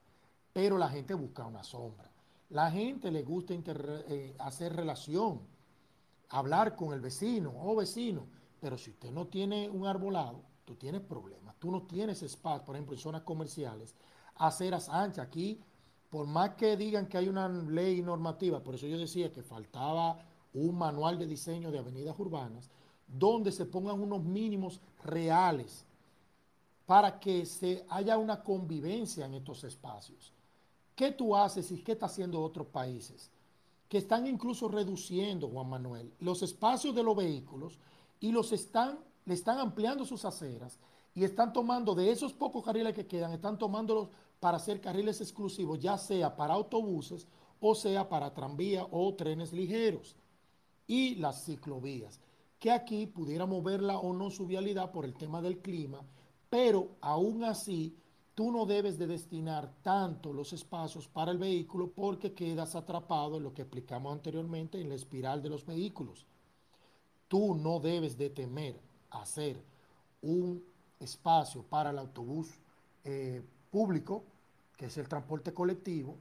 Pero 0.53 0.79
la 0.79 0.89
gente 0.89 1.15
busca 1.15 1.47
una 1.47 1.63
sombra. 1.63 2.11
La 2.51 2.71
gente 2.71 3.11
le 3.11 3.23
gusta 3.23 3.55
eh, 3.55 4.35
hacer 4.39 4.75
relación, 4.75 5.41
hablar 6.31 6.75
con 6.75 6.95
el 6.95 7.01
vecino 7.01 7.53
o 7.55 7.77
vecino. 7.77 8.27
Pero 8.61 8.79
si 8.79 8.91
usted 8.91 9.11
no 9.11 9.27
tiene 9.27 9.69
un 9.69 9.87
arbolado, 9.87 10.43
tú 10.65 10.75
tienes 10.75 11.03
problemas. 11.03 11.48
Tú 11.59 11.71
no 11.71 11.83
tienes 11.83 12.23
espacio, 12.23 12.65
por 12.65 12.77
ejemplo, 12.77 12.95
en 12.95 13.01
zonas 13.01 13.23
comerciales, 13.23 13.95
aceras 14.37 14.89
anchas. 14.89 15.27
Aquí 15.27 15.61
por 16.11 16.27
más 16.27 16.55
que 16.55 16.77
digan 16.77 17.07
que 17.07 17.19
hay 17.19 17.29
una 17.29 17.49
ley 17.49 18.01
normativa, 18.03 18.63
por 18.63 18.75
eso 18.75 18.87
yo 18.87 18.99
decía 18.99 19.33
que 19.33 19.43
faltaba 19.43 20.19
un 20.55 20.77
manual 20.77 21.19
de 21.19 21.27
diseño 21.27 21.71
de 21.71 21.79
avenidas 21.79 22.19
urbanas, 22.19 22.71
donde 23.07 23.53
se 23.53 23.67
pongan 23.67 24.01
unos 24.01 24.23
mínimos 24.23 24.81
reales 25.05 25.85
para 26.87 27.21
que 27.21 27.45
se 27.45 27.85
haya 27.91 28.17
una 28.17 28.43
convivencia 28.43 29.27
en 29.27 29.35
estos 29.35 29.65
espacios. 29.65 30.33
¿Qué 30.95 31.13
tú 31.13 31.37
haces 31.37 31.71
y 31.71 31.83
qué 31.83 31.93
están 31.93 32.09
haciendo 32.09 32.43
otros 32.43 32.67
países? 32.69 33.31
Que 33.89 33.99
están 33.99 34.27
incluso 34.27 34.69
reduciendo, 34.69 35.49
Juan 35.49 35.69
Manuel, 35.69 36.13
los 36.21 36.43
espacios 36.43 36.95
de 36.95 37.03
los 37.03 37.17
vehículos 37.17 37.79
y 38.21 38.33
los 38.33 38.53
están, 38.53 38.99
le 39.27 39.35
están 39.35 39.59
ampliando 39.59 40.07
sus 40.07 40.25
aceras 40.25 40.79
y 41.19 41.25
están 41.25 41.53
tomando 41.53 41.97
de 41.97 42.13
esos 42.13 42.33
pocos 42.33 42.65
carriles 42.65 42.95
que 42.95 43.09
quedan, 43.09 43.33
están 43.33 43.59
tomándolos 43.59 44.09
para 44.39 44.59
hacer 44.59 44.81
carriles 44.81 45.21
exclusivos, 45.21 45.81
ya 45.81 45.99
sea 45.99 46.37
para 46.37 46.55
autobuses 46.55 47.27
o 47.59 47.75
sea 47.75 48.09
para 48.09 48.33
tranvía 48.33 48.87
o 48.93 49.13
trenes 49.15 49.53
ligeros. 49.53 50.15
Y 50.87 51.17
las 51.17 51.45
ciclovías, 51.45 52.21
que 52.61 52.71
aquí 52.71 53.07
pudiéramos 53.07 53.65
verla 53.65 53.99
o 53.99 54.13
no 54.13 54.31
su 54.31 54.47
vialidad 54.47 54.93
por 54.93 55.05
el 55.05 55.15
tema 55.15 55.43
del 55.43 55.59
clima, 55.59 56.03
pero 56.49 56.91
aún 57.01 57.43
así 57.43 57.97
tú 58.37 58.53
no 58.53 58.65
debes 58.65 58.97
de 58.97 59.09
destinar 59.09 59.75
tanto 59.83 60.33
los 60.33 60.53
espacios 60.53 61.09
para 61.09 61.33
el 61.33 61.39
vehículo 61.39 61.91
porque 61.91 62.33
quedas 62.33 62.77
atrapado 62.77 63.39
en 63.39 63.43
lo 63.43 63.53
que 63.53 63.63
explicamos 63.63 64.13
anteriormente 64.13 64.81
en 64.81 64.89
la 64.89 64.95
espiral 64.95 65.43
de 65.43 65.49
los 65.49 65.67
vehículos. 65.67 66.27
Tú 67.27 67.57
no 67.57 67.81
debes 67.81 68.17
de 68.17 68.31
temer 68.31 68.81
hacer 69.11 69.61
un 70.23 70.63
espacio 71.01 71.63
para 71.63 71.91
el 71.91 71.99
autobús 71.99 72.49
eh, 73.05 73.43
público, 73.71 74.25
que 74.77 74.87
es 74.87 74.99
el 74.99 75.09
transporte 75.09 75.53
colectivo, 75.53 76.17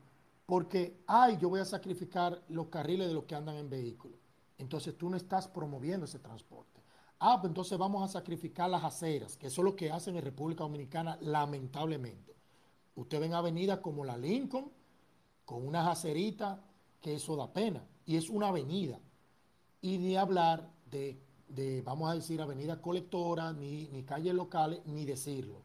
porque, 0.45 1.01
ay, 1.07 1.37
yo 1.37 1.49
voy 1.49 1.59
a 1.59 1.65
sacrificar 1.65 2.41
los 2.49 2.67
carriles 2.67 3.07
de 3.07 3.13
los 3.13 3.25
que 3.25 3.35
andan 3.35 3.57
en 3.57 3.69
vehículos. 3.69 4.17
Entonces 4.57 4.97
tú 4.97 5.09
no 5.09 5.17
estás 5.17 5.47
promoviendo 5.47 6.05
ese 6.05 6.19
transporte. 6.19 6.81
Ah, 7.19 7.37
pues 7.41 7.49
entonces 7.49 7.77
vamos 7.77 8.03
a 8.03 8.11
sacrificar 8.11 8.69
las 8.69 8.83
aceras, 8.83 9.35
que 9.35 9.47
eso 9.47 9.61
es 9.61 9.65
lo 9.65 9.75
que 9.75 9.91
hacen 9.91 10.15
en 10.15 10.23
República 10.23 10.63
Dominicana, 10.63 11.17
lamentablemente. 11.21 12.35
Usted 12.95 13.19
ven 13.19 13.33
avenidas 13.33 13.79
como 13.79 14.05
la 14.05 14.17
Lincoln, 14.17 14.71
con 15.45 15.65
unas 15.67 15.87
aceritas, 15.87 16.59
que 17.01 17.15
eso 17.15 17.35
da 17.35 17.51
pena. 17.51 17.83
Y 18.05 18.17
es 18.17 18.29
una 18.29 18.49
avenida. 18.49 18.99
Y 19.81 19.97
ni 19.97 20.15
hablar 20.15 20.69
de, 20.89 21.19
de 21.49 21.81
vamos 21.81 22.09
a 22.11 22.15
decir, 22.15 22.41
avenidas 22.41 22.79
colectoras, 22.79 23.55
ni, 23.55 23.87
ni 23.89 24.03
calles 24.03 24.33
locales, 24.33 24.81
ni 24.85 25.05
decirlo. 25.05 25.57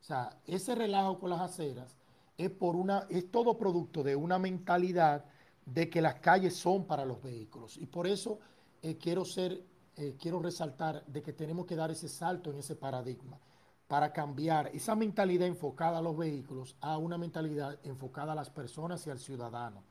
O 0.00 0.04
sea, 0.04 0.36
ese 0.46 0.74
relajo 0.74 1.18
con 1.18 1.30
las 1.30 1.40
aceras 1.40 1.96
es, 2.36 2.50
por 2.50 2.76
una, 2.76 3.06
es 3.08 3.30
todo 3.30 3.56
producto 3.56 4.02
de 4.02 4.16
una 4.16 4.38
mentalidad 4.38 5.24
de 5.64 5.88
que 5.88 6.02
las 6.02 6.16
calles 6.16 6.56
son 6.56 6.86
para 6.86 7.04
los 7.04 7.22
vehículos. 7.22 7.76
Y 7.76 7.86
por 7.86 8.06
eso 8.06 8.40
eh, 8.82 8.96
quiero, 8.96 9.24
ser, 9.24 9.62
eh, 9.96 10.16
quiero 10.20 10.40
resaltar 10.40 11.04
de 11.06 11.22
que 11.22 11.32
tenemos 11.32 11.66
que 11.66 11.76
dar 11.76 11.90
ese 11.90 12.08
salto 12.08 12.50
en 12.50 12.58
ese 12.58 12.74
paradigma 12.74 13.38
para 13.86 14.12
cambiar 14.12 14.68
esa 14.74 14.94
mentalidad 14.96 15.46
enfocada 15.46 15.98
a 15.98 16.02
los 16.02 16.16
vehículos 16.16 16.76
a 16.80 16.96
una 16.98 17.18
mentalidad 17.18 17.78
enfocada 17.84 18.32
a 18.32 18.34
las 18.34 18.50
personas 18.50 19.06
y 19.06 19.10
al 19.10 19.18
ciudadano. 19.18 19.82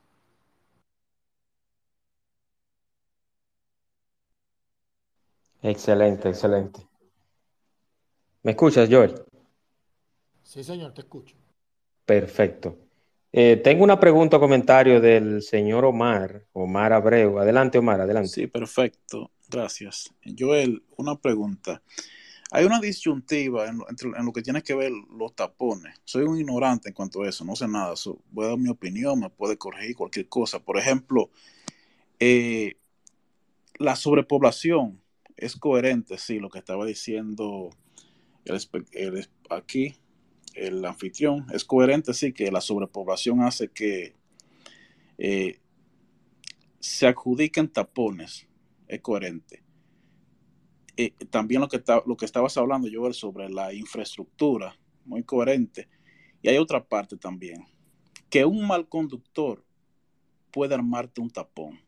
Excelente, 5.61 6.29
excelente. 6.29 6.87
¿Me 8.43 8.51
escuchas, 8.51 8.89
Joel? 8.89 9.13
Sí, 10.41 10.63
señor, 10.63 10.93
te 10.93 11.01
escucho. 11.01 11.35
Perfecto. 12.05 12.77
Eh, 13.31 13.61
tengo 13.63 13.83
una 13.83 13.99
pregunta 13.99 14.37
o 14.37 14.39
comentario 14.39 14.99
del 14.99 15.41
señor 15.41 15.85
Omar, 15.85 16.45
Omar 16.51 16.91
Abreu. 16.91 17.39
Adelante, 17.39 17.77
Omar, 17.77 18.01
adelante. 18.01 18.29
Sí, 18.29 18.47
perfecto. 18.47 19.31
Gracias. 19.47 20.13
Joel, 20.37 20.83
una 20.97 21.15
pregunta. 21.15 21.81
Hay 22.53 22.65
una 22.65 22.81
disyuntiva 22.81 23.69
en 23.69 23.77
lo, 24.25 24.33
que 24.33 24.41
tiene 24.41 24.61
que 24.61 24.75
ver 24.75 24.91
los 25.17 25.33
tapones. 25.33 26.01
Soy 26.03 26.23
un 26.23 26.37
ignorante 26.37 26.89
en 26.89 26.93
cuanto 26.93 27.21
a 27.21 27.29
eso, 27.29 27.45
no 27.45 27.55
sé 27.55 27.67
nada. 27.67 27.93
voy 28.31 28.45
a 28.45 28.49
dar 28.49 28.57
mi 28.57 28.67
opinión, 28.67 29.19
me 29.19 29.29
puede 29.29 29.57
corregir 29.57 29.95
cualquier 29.95 30.27
cosa. 30.27 30.59
Por 30.59 30.77
ejemplo, 30.77 31.29
eh, 32.19 32.75
la 33.79 33.95
sobrepoblación 33.95 35.00
es 35.37 35.55
coherente, 35.55 36.17
sí, 36.17 36.39
lo 36.39 36.49
que 36.49 36.59
estaba 36.59 36.85
diciendo 36.85 37.69
aquí 39.49 39.95
el 40.53 40.83
anfitrión, 40.83 41.45
es 41.53 41.63
coherente, 41.63 42.13
sí, 42.13 42.33
que 42.33 42.51
la 42.51 42.61
sobrepoblación 42.61 43.41
hace 43.41 43.69
que 43.69 44.15
eh, 45.17 45.59
se 46.79 47.07
adjudiquen 47.07 47.69
tapones, 47.69 48.47
es 48.87 48.99
coherente. 49.01 49.63
Eh, 50.97 51.13
también 51.29 51.61
lo 51.61 51.69
que, 51.69 51.81
lo 52.05 52.17
que 52.17 52.25
estabas 52.25 52.57
hablando, 52.57 52.89
Joel, 52.91 53.13
sobre 53.13 53.49
la 53.49 53.73
infraestructura, 53.73 54.77
muy 55.05 55.23
coherente. 55.23 55.87
Y 56.41 56.49
hay 56.49 56.57
otra 56.57 56.83
parte 56.83 57.17
también, 57.17 57.65
que 58.29 58.43
un 58.43 58.67
mal 58.67 58.89
conductor 58.89 59.63
puede 60.51 60.75
armarte 60.75 61.21
un 61.21 61.29
tapón. 61.29 61.79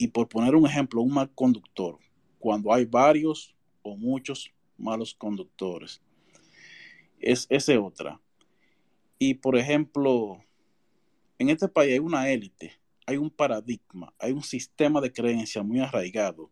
Y 0.00 0.08
por 0.08 0.30
poner 0.30 0.54
un 0.54 0.64
ejemplo, 0.66 1.02
un 1.02 1.12
mal 1.12 1.30
conductor, 1.34 1.98
cuando 2.38 2.72
hay 2.72 2.86
varios 2.86 3.54
o 3.82 3.98
muchos 3.98 4.50
malos 4.78 5.14
conductores, 5.14 6.00
es 7.18 7.46
esa 7.50 7.78
otra. 7.78 8.18
Y 9.18 9.34
por 9.34 9.58
ejemplo, 9.58 10.42
en 11.38 11.50
este 11.50 11.68
país 11.68 11.92
hay 11.92 11.98
una 11.98 12.30
élite, 12.30 12.72
hay 13.04 13.18
un 13.18 13.28
paradigma, 13.28 14.14
hay 14.18 14.32
un 14.32 14.42
sistema 14.42 15.02
de 15.02 15.12
creencia 15.12 15.62
muy 15.62 15.80
arraigado 15.80 16.50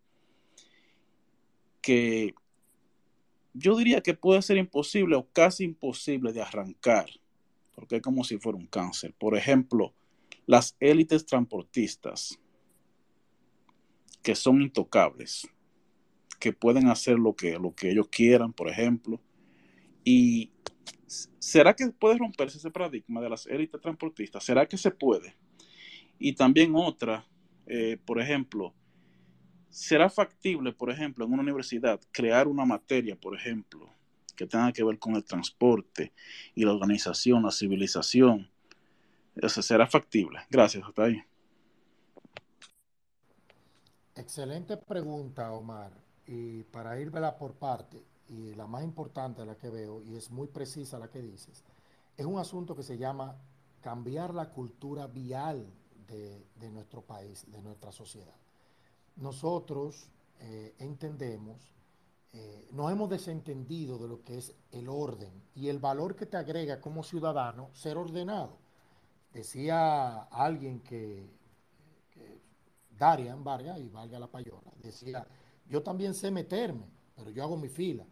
que 1.81 2.35
yo 3.55 3.79
diría 3.79 4.03
que 4.03 4.13
puede 4.13 4.43
ser 4.43 4.59
imposible 4.59 5.17
o 5.17 5.27
casi 5.33 5.65
imposible 5.65 6.35
de 6.35 6.43
arrancar, 6.43 7.09
porque 7.75 7.97
es 7.97 8.03
como 8.03 8.25
si 8.25 8.37
fuera 8.37 8.59
un 8.59 8.67
cáncer. 8.67 9.15
Por 9.19 9.39
ejemplo, 9.39 9.95
las 10.45 10.77
élites 10.81 11.25
transportistas, 11.25 12.39
que 14.29 14.35
son 14.35 14.61
intocables, 14.61 15.49
que 16.38 16.53
pueden 16.53 16.88
hacer 16.88 17.19
lo 17.19 17.35
que, 17.35 17.59
lo 17.59 17.75
que 17.75 17.93
ellos 17.93 18.09
quieran, 18.09 18.53
por 18.53 18.69
ejemplo, 18.69 19.23
y 20.05 20.53
¿será 21.38 21.75
que 21.75 21.88
puede 21.88 22.19
romperse 22.19 22.59
ese 22.59 22.71
paradigma 22.71 23.23
de 23.23 23.31
las 23.31 23.47
élites 23.47 23.81
transportistas? 23.81 24.45
¿Será 24.45 24.67
que 24.67 24.77
se 24.77 24.91
puede? 24.91 25.35
Y 26.19 26.35
también 26.35 26.75
otra, 26.75 27.27
eh, 27.67 27.97
por 28.05 28.21
ejemplo, 28.21 28.75
¿será 29.71 30.11
factible, 30.11 30.75
por 30.75 30.91
ejemplo, 30.91 31.25
en 31.25 31.33
una 31.33 31.43
universidad 31.43 31.99
crear 32.12 32.49
una 32.49 32.67
materia, 32.67 33.17
por 33.17 33.35
ejemplo, 33.35 33.88
que 34.37 34.47
tenga 34.47 34.71
que 34.75 34.85
ver 34.85 34.99
con 34.99 35.17
el 35.17 35.25
transporte 35.25 36.12
y 36.55 36.67
la 36.67 36.75
organización, 36.75 37.45
la 37.45 37.51
civilización? 37.51 38.51
Eso 39.37 39.62
será 39.62 39.87
factible. 39.87 40.41
Gracias, 40.51 40.85
hasta 40.87 41.05
ahí. 41.05 41.23
Excelente 44.18 44.76
pregunta, 44.76 45.52
Omar. 45.52 45.92
Y 46.26 46.64
para 46.64 46.98
ir 47.00 47.12
por 47.38 47.54
parte, 47.54 48.02
y 48.28 48.52
la 48.54 48.66
más 48.66 48.83
importante 48.83 49.46
la 49.46 49.57
que 49.57 49.70
veo, 49.70 50.02
y 50.02 50.16
es 50.16 50.31
muy 50.31 50.48
precisa 50.48 50.98
la 50.98 51.09
que 51.09 51.22
dices, 51.22 51.62
es 52.16 52.26
un 52.26 52.38
asunto 52.40 52.74
que 52.74 52.83
se 52.83 52.98
llama 52.98 53.37
cambiar 53.81 54.35
la 54.35 54.50
cultura 54.50 55.07
vial 55.07 55.72
de, 56.09 56.70
nuestro 56.70 57.00
país, 57.00 57.44
de 57.46 57.62
nuestra 57.62 57.92
sociedad. 57.92 58.35
Nosotros 59.16 60.11
eh, 60.40 60.74
entendemos, 60.81 61.72
eh, 62.33 62.68
nos 62.72 62.90
hemos 62.90 63.09
desentendido 63.09 63.98
de 63.98 64.09
lo 64.09 64.24
que 64.24 64.38
es 64.38 64.52
el 64.72 64.88
orden 64.88 65.31
y 65.54 65.68
el 65.68 65.78
valor 65.78 66.16
que 66.16 66.26
te 66.26 66.37
agrega 66.37 66.81
como 66.81 67.04
ciudadano 67.04 67.70
ser 67.72 67.96
ordenado. 67.96 68.57
Decía 69.33 70.22
alguien 70.24 70.81
que 70.81 71.38
Darian 72.99 73.45
Vargas, 73.45 73.79
y 73.81 73.89
valga 73.89 74.19
la 74.19 74.27
payola, 74.27 74.73
decía, 74.83 75.27
yo 75.69 75.83
también 75.83 76.15
sé 76.15 76.31
meterme, 76.31 76.87
pero 77.15 77.31
yo 77.31 77.43
hago 77.43 77.57
mi 77.57 77.69
fila. 77.69 78.05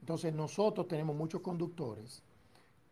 Entonces 0.00 0.32
nosotros 0.32 0.88
tenemos 0.88 1.14
muchos 1.16 1.40
conductores 1.40 2.22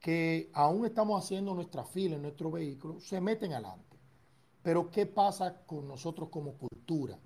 que 0.00 0.50
aún 0.54 0.86
estamos 0.86 1.22
haciendo 1.22 1.54
nuestra 1.54 1.84
fila 1.84 2.16
en 2.16 2.22
nuestro 2.22 2.50
vehículo, 2.50 3.00
se 3.00 3.20
meten 3.20 3.52
adelante. 3.52 3.98
Pero 4.62 4.90
¿qué 4.90 5.06
pasa 5.06 5.64
con 5.66 5.86
nosotros 5.86 6.28
como 6.30 6.54
cultura? 6.54 7.18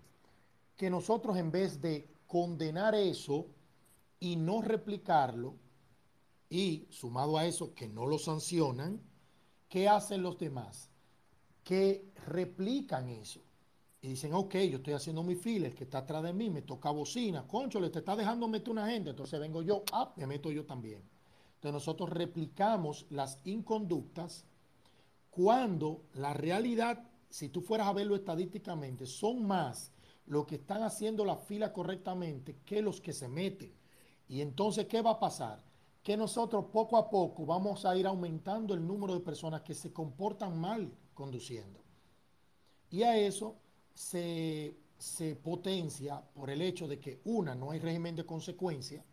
Que 0.77 0.91
nosotros 0.91 1.37
en 1.37 1.51
vez 1.51 1.81
de 1.81 2.09
condenar 2.27 2.95
eso 2.95 3.47
y 4.19 4.37
no 4.37 4.63
replicarlo, 4.63 5.55
y 6.49 6.87
sumado 6.91 7.37
a 7.37 7.47
eso 7.47 7.75
que 7.75 7.89
no 7.89 8.07
lo 8.07 8.19
sancionan, 8.19 9.01
¿qué 9.69 9.89
hacen 9.89 10.23
los 10.23 10.39
demás? 10.39 10.89
Que 11.63 12.13
replican 12.27 13.09
eso. 13.09 13.41
Y 14.05 14.09
dicen, 14.09 14.35
ok, 14.35 14.57
yo 14.57 14.77
estoy 14.77 14.93
haciendo 14.93 15.23
mi 15.23 15.35
fila, 15.35 15.67
el 15.67 15.75
que 15.75 15.85
está 15.85 16.01
atrás 16.01 16.23
de 16.23 16.35
mí 16.35 16.51
me 16.51 16.61
toca 16.61 16.91
bocina, 16.91 17.49
concho, 17.49 17.81
le 17.81 17.87
está 17.87 18.15
dejando 18.15 18.47
meter 18.47 18.69
una 18.69 18.87
gente, 18.87 19.09
entonces 19.09 19.41
vengo 19.41 19.63
yo, 19.63 19.83
ah, 19.93 20.13
me 20.17 20.27
meto 20.27 20.53
yo 20.53 20.67
también. 20.67 21.03
Entonces 21.55 21.73
nosotros 21.73 22.11
replicamos 22.11 23.07
las 23.09 23.39
inconductas 23.45 24.45
cuando 25.31 26.03
la 26.13 26.35
realidad, 26.35 27.03
si 27.31 27.49
tú 27.49 27.63
fueras 27.63 27.87
a 27.87 27.95
verlo 27.95 28.15
estadísticamente, 28.15 29.07
son 29.07 29.47
más 29.47 29.91
los 30.27 30.45
que 30.45 30.57
están 30.57 30.83
haciendo 30.83 31.25
la 31.25 31.39
fila 31.39 31.73
correctamente 31.73 32.59
que 32.67 32.83
los 32.83 33.01
que 33.01 33.15
se 33.15 33.29
meten. 33.29 33.73
Y 34.29 34.43
entonces, 34.43 34.85
¿qué 34.85 35.01
va 35.01 35.13
a 35.13 35.19
pasar? 35.19 35.65
Que 36.03 36.15
nosotros 36.19 36.67
poco 36.71 36.99
a 36.99 37.09
poco 37.09 37.47
vamos 37.47 37.87
a 37.87 37.97
ir 37.97 38.07
aumentando 38.07 38.75
el 38.75 38.87
número 38.87 39.15
de 39.15 39.21
personas 39.21 39.63
que 39.63 39.73
se 39.73 39.95
comportan 39.95 40.61
mal 40.61 40.93
conduciendo. 41.15 41.81
Y 42.91 43.03
a 43.03 43.17
eso 43.17 43.64
se, 43.95 44.77
se 44.99 45.37
potencia 45.37 46.21
por 46.35 46.51
el 46.51 46.61
hecho 46.61 46.89
de 46.89 46.99
que, 46.99 47.21
una, 47.25 47.55
no 47.55 47.71
hay 47.71 47.79
régimen 47.79 48.17
de 48.17 48.27
consecuencia, 48.27 49.05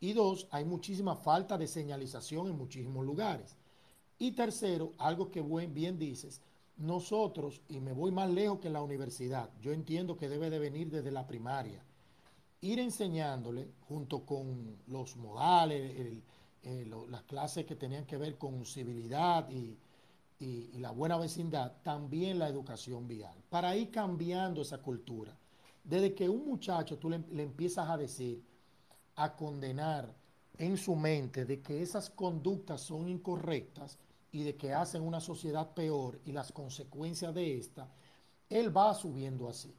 y 0.00 0.12
dos, 0.12 0.46
hay 0.50 0.64
muchísima 0.64 1.16
falta 1.16 1.58
de 1.58 1.66
señalización 1.66 2.48
en 2.48 2.56
muchísimos 2.56 3.04
lugares. 3.04 3.56
Y 4.18 4.32
tercero, 4.32 4.92
algo 4.98 5.30
que 5.30 5.40
bien 5.40 5.98
dices, 5.98 6.40
nosotros, 6.76 7.60
y 7.68 7.80
me 7.80 7.92
voy 7.92 8.12
más 8.12 8.30
lejos 8.30 8.60
que 8.60 8.70
la 8.70 8.82
universidad, 8.82 9.50
yo 9.60 9.72
entiendo 9.72 10.16
que 10.16 10.28
debe 10.28 10.50
de 10.50 10.58
venir 10.58 10.90
desde 10.90 11.10
la 11.10 11.26
primaria, 11.26 11.82
ir 12.60 12.78
enseñándole 12.78 13.68
junto 13.88 14.24
con 14.24 14.76
los 14.86 15.16
modales, 15.16 16.22
las 17.08 17.22
clases 17.22 17.64
que 17.64 17.76
tenían 17.76 18.04
que 18.06 18.16
ver 18.16 18.36
con 18.36 18.64
civilidad 18.64 19.48
y, 19.50 19.76
la 20.40 20.90
buena 20.92 21.16
vecindad, 21.16 21.72
también 21.82 22.38
la 22.38 22.48
educación 22.48 23.08
vial, 23.08 23.36
para 23.48 23.76
ir 23.76 23.90
cambiando 23.90 24.62
esa 24.62 24.78
cultura. 24.78 25.36
Desde 25.82 26.14
que 26.14 26.28
un 26.28 26.44
muchacho 26.44 26.98
tú 26.98 27.10
le, 27.10 27.18
le 27.30 27.42
empiezas 27.42 27.88
a 27.88 27.96
decir, 27.96 28.44
a 29.16 29.34
condenar 29.34 30.14
en 30.58 30.76
su 30.76 30.94
mente 30.94 31.44
de 31.44 31.60
que 31.60 31.82
esas 31.82 32.10
conductas 32.10 32.80
son 32.80 33.08
incorrectas 33.08 33.98
y 34.30 34.42
de 34.42 34.56
que 34.56 34.72
hacen 34.72 35.02
una 35.02 35.20
sociedad 35.20 35.72
peor 35.74 36.20
y 36.24 36.32
las 36.32 36.52
consecuencias 36.52 37.34
de 37.34 37.56
esta, 37.56 37.88
él 38.48 38.76
va 38.76 38.94
subiendo 38.94 39.48
así. 39.48 39.74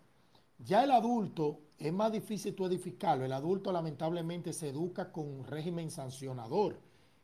Ya 0.58 0.84
el 0.84 0.92
adulto 0.92 1.62
es 1.78 1.94
más 1.94 2.12
difícil 2.12 2.54
tú 2.54 2.66
edificarlo. 2.66 3.24
El 3.24 3.32
adulto 3.32 3.72
lamentablemente 3.72 4.52
se 4.52 4.70
educa 4.70 5.12
con 5.12 5.28
un 5.28 5.46
régimen 5.46 5.90
sancionador, 5.90 6.80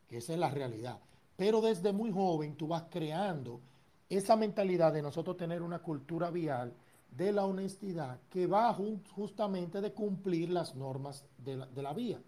que 0.08 0.18
esa 0.18 0.34
es 0.34 0.40
la 0.40 0.50
realidad. 0.50 1.00
Pero 1.36 1.62
desde 1.62 1.92
muy 1.92 2.12
joven 2.12 2.56
tú 2.56 2.68
vas 2.68 2.84
creando 2.90 3.62
esa 4.10 4.36
mentalidad 4.36 4.94
de 4.94 5.02
nosotros 5.02 5.38
tener 5.38 5.62
una 5.62 5.80
cultura 5.80 6.30
vial 6.30 6.74
de 7.12 7.32
la 7.32 7.46
honestidad 7.46 8.20
que 8.30 8.46
va 8.46 8.76
justamente 9.16 9.82
de 9.82 9.94
cumplir 9.94 10.50
las 10.50 10.76
normas 10.76 11.26
de 11.38 11.58
la, 11.82 11.94
vía. 11.94 12.22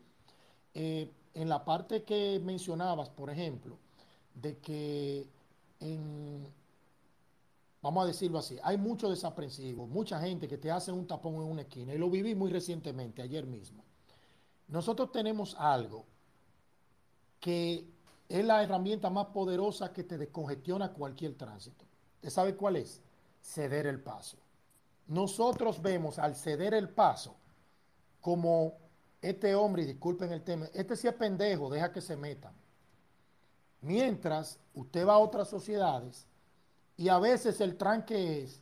Eh, 0.74 1.12
en 1.34 1.50
la 1.50 1.64
parte 1.64 2.04
que 2.04 2.40
mencionabas, 2.44 3.10
por 3.10 3.30
ejemplo, 3.30 3.78
de 4.34 4.58
que 4.58 5.28
vamos 7.82 8.04
a 8.04 8.08
decirlo 8.08 8.40
así, 8.40 8.58
hay 8.64 8.78
mucho 8.78 9.10
desaprensivo, 9.10 9.88
mucha 9.88 10.20
gente 10.20 10.48
que 10.48 10.58
te 10.58 10.72
hace 10.72 10.92
un 10.92 11.06
tapón 11.06 11.36
en 11.36 11.44
una 11.44 11.62
esquina, 11.62 11.94
y 11.94 11.98
lo 11.98 12.10
viví 12.10 12.34
muy 12.34 12.52
recientemente, 12.52 13.22
ayer 13.22 13.46
mismo. 13.46 13.84
Nosotros 14.68 15.12
tenemos 15.12 15.56
algo 15.60 16.06
que 17.40 17.86
es 18.30 18.46
la 18.46 18.64
herramienta 18.64 19.10
más 19.10 19.28
poderosa 19.28 19.94
que 19.94 20.04
te 20.04 20.18
descongestiona 20.18 20.94
cualquier 20.94 21.36
tránsito. 21.36 21.86
¿Usted 22.16 22.30
sabe 22.30 22.56
cuál 22.56 22.78
es? 22.78 23.02
Ceder 23.42 23.88
el 23.88 24.02
paso 24.02 24.38
nosotros 25.08 25.82
vemos 25.82 26.20
al 26.20 26.36
ceder 26.36 26.74
el 26.74 26.90
paso 26.90 27.36
como 28.22 28.78
este 29.22 29.56
hombre, 29.56 29.86
disculpen 29.86 30.32
el 30.32 30.44
tema, 30.44 30.68
este 30.74 30.96
sí 30.96 31.08
es 31.08 31.14
pendejo, 31.14 31.70
deja 31.70 31.92
que 31.92 32.02
se 32.02 32.16
metan. 32.16 32.54
Mientras 33.82 34.60
usted 34.74 35.08
va 35.08 35.14
a 35.14 35.20
otras 35.20 35.48
sociedades 35.48 36.28
y 36.98 37.10
a 37.10 37.20
veces 37.20 37.62
el 37.62 37.78
tranque 37.78 38.44
es, 38.44 38.62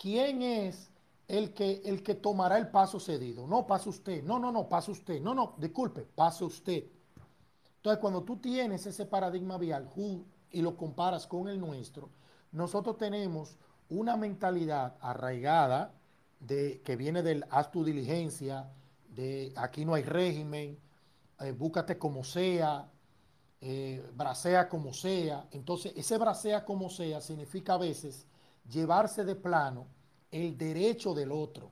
¿quién 0.00 0.42
es 0.42 0.90
el 1.28 1.54
que, 1.54 1.82
el 1.84 2.02
que 2.02 2.14
tomará 2.14 2.58
el 2.58 2.68
paso 2.68 2.98
cedido? 2.98 3.46
No, 3.46 3.66
pasa 3.66 3.90
usted, 3.90 4.22
no, 4.22 4.38
no, 4.38 4.50
no, 4.50 4.68
pasa 4.68 4.90
usted, 4.90 5.20
no, 5.20 5.34
no, 5.34 5.54
disculpe, 5.58 6.02
pasa 6.02 6.44
usted. 6.44 6.84
Entonces, 7.86 8.00
cuando 8.00 8.24
tú 8.24 8.38
tienes 8.38 8.84
ese 8.84 9.06
paradigma 9.06 9.58
vial 9.58 9.88
y 10.50 10.60
lo 10.60 10.76
comparas 10.76 11.24
con 11.28 11.46
el 11.46 11.60
nuestro, 11.60 12.10
nosotros 12.50 12.98
tenemos 12.98 13.58
una 13.88 14.16
mentalidad 14.16 14.96
arraigada 15.00 15.94
de, 16.40 16.82
que 16.84 16.96
viene 16.96 17.22
del 17.22 17.44
haz 17.48 17.70
tu 17.70 17.84
diligencia, 17.84 18.68
de 19.14 19.52
aquí 19.54 19.84
no 19.84 19.94
hay 19.94 20.02
régimen, 20.02 20.76
eh, 21.38 21.52
búscate 21.52 21.96
como 21.96 22.24
sea, 22.24 22.90
eh, 23.60 24.04
bracea 24.16 24.68
como 24.68 24.92
sea. 24.92 25.46
Entonces, 25.52 25.92
ese 25.94 26.18
bracea 26.18 26.64
como 26.64 26.90
sea 26.90 27.20
significa 27.20 27.74
a 27.74 27.78
veces 27.78 28.26
llevarse 28.68 29.24
de 29.24 29.36
plano 29.36 29.86
el 30.32 30.58
derecho 30.58 31.14
del 31.14 31.30
otro. 31.30 31.70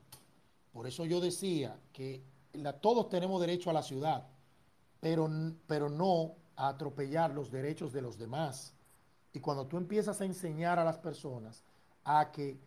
Por 0.72 0.86
eso 0.86 1.06
yo 1.06 1.20
decía 1.20 1.76
que 1.92 2.22
todos 2.80 3.08
tenemos 3.08 3.40
derecho 3.40 3.68
a 3.68 3.72
la 3.72 3.82
ciudad, 3.82 4.28
pero, 5.04 5.28
pero 5.66 5.90
no 5.90 6.32
a 6.56 6.68
atropellar 6.68 7.30
los 7.30 7.50
derechos 7.50 7.92
de 7.92 8.00
los 8.00 8.16
demás. 8.16 8.72
Y 9.34 9.40
cuando 9.40 9.66
tú 9.66 9.76
empiezas 9.76 10.18
a 10.18 10.24
enseñar 10.24 10.78
a 10.78 10.84
las 10.84 10.96
personas 10.96 11.62
a 12.04 12.32
que, 12.32 12.58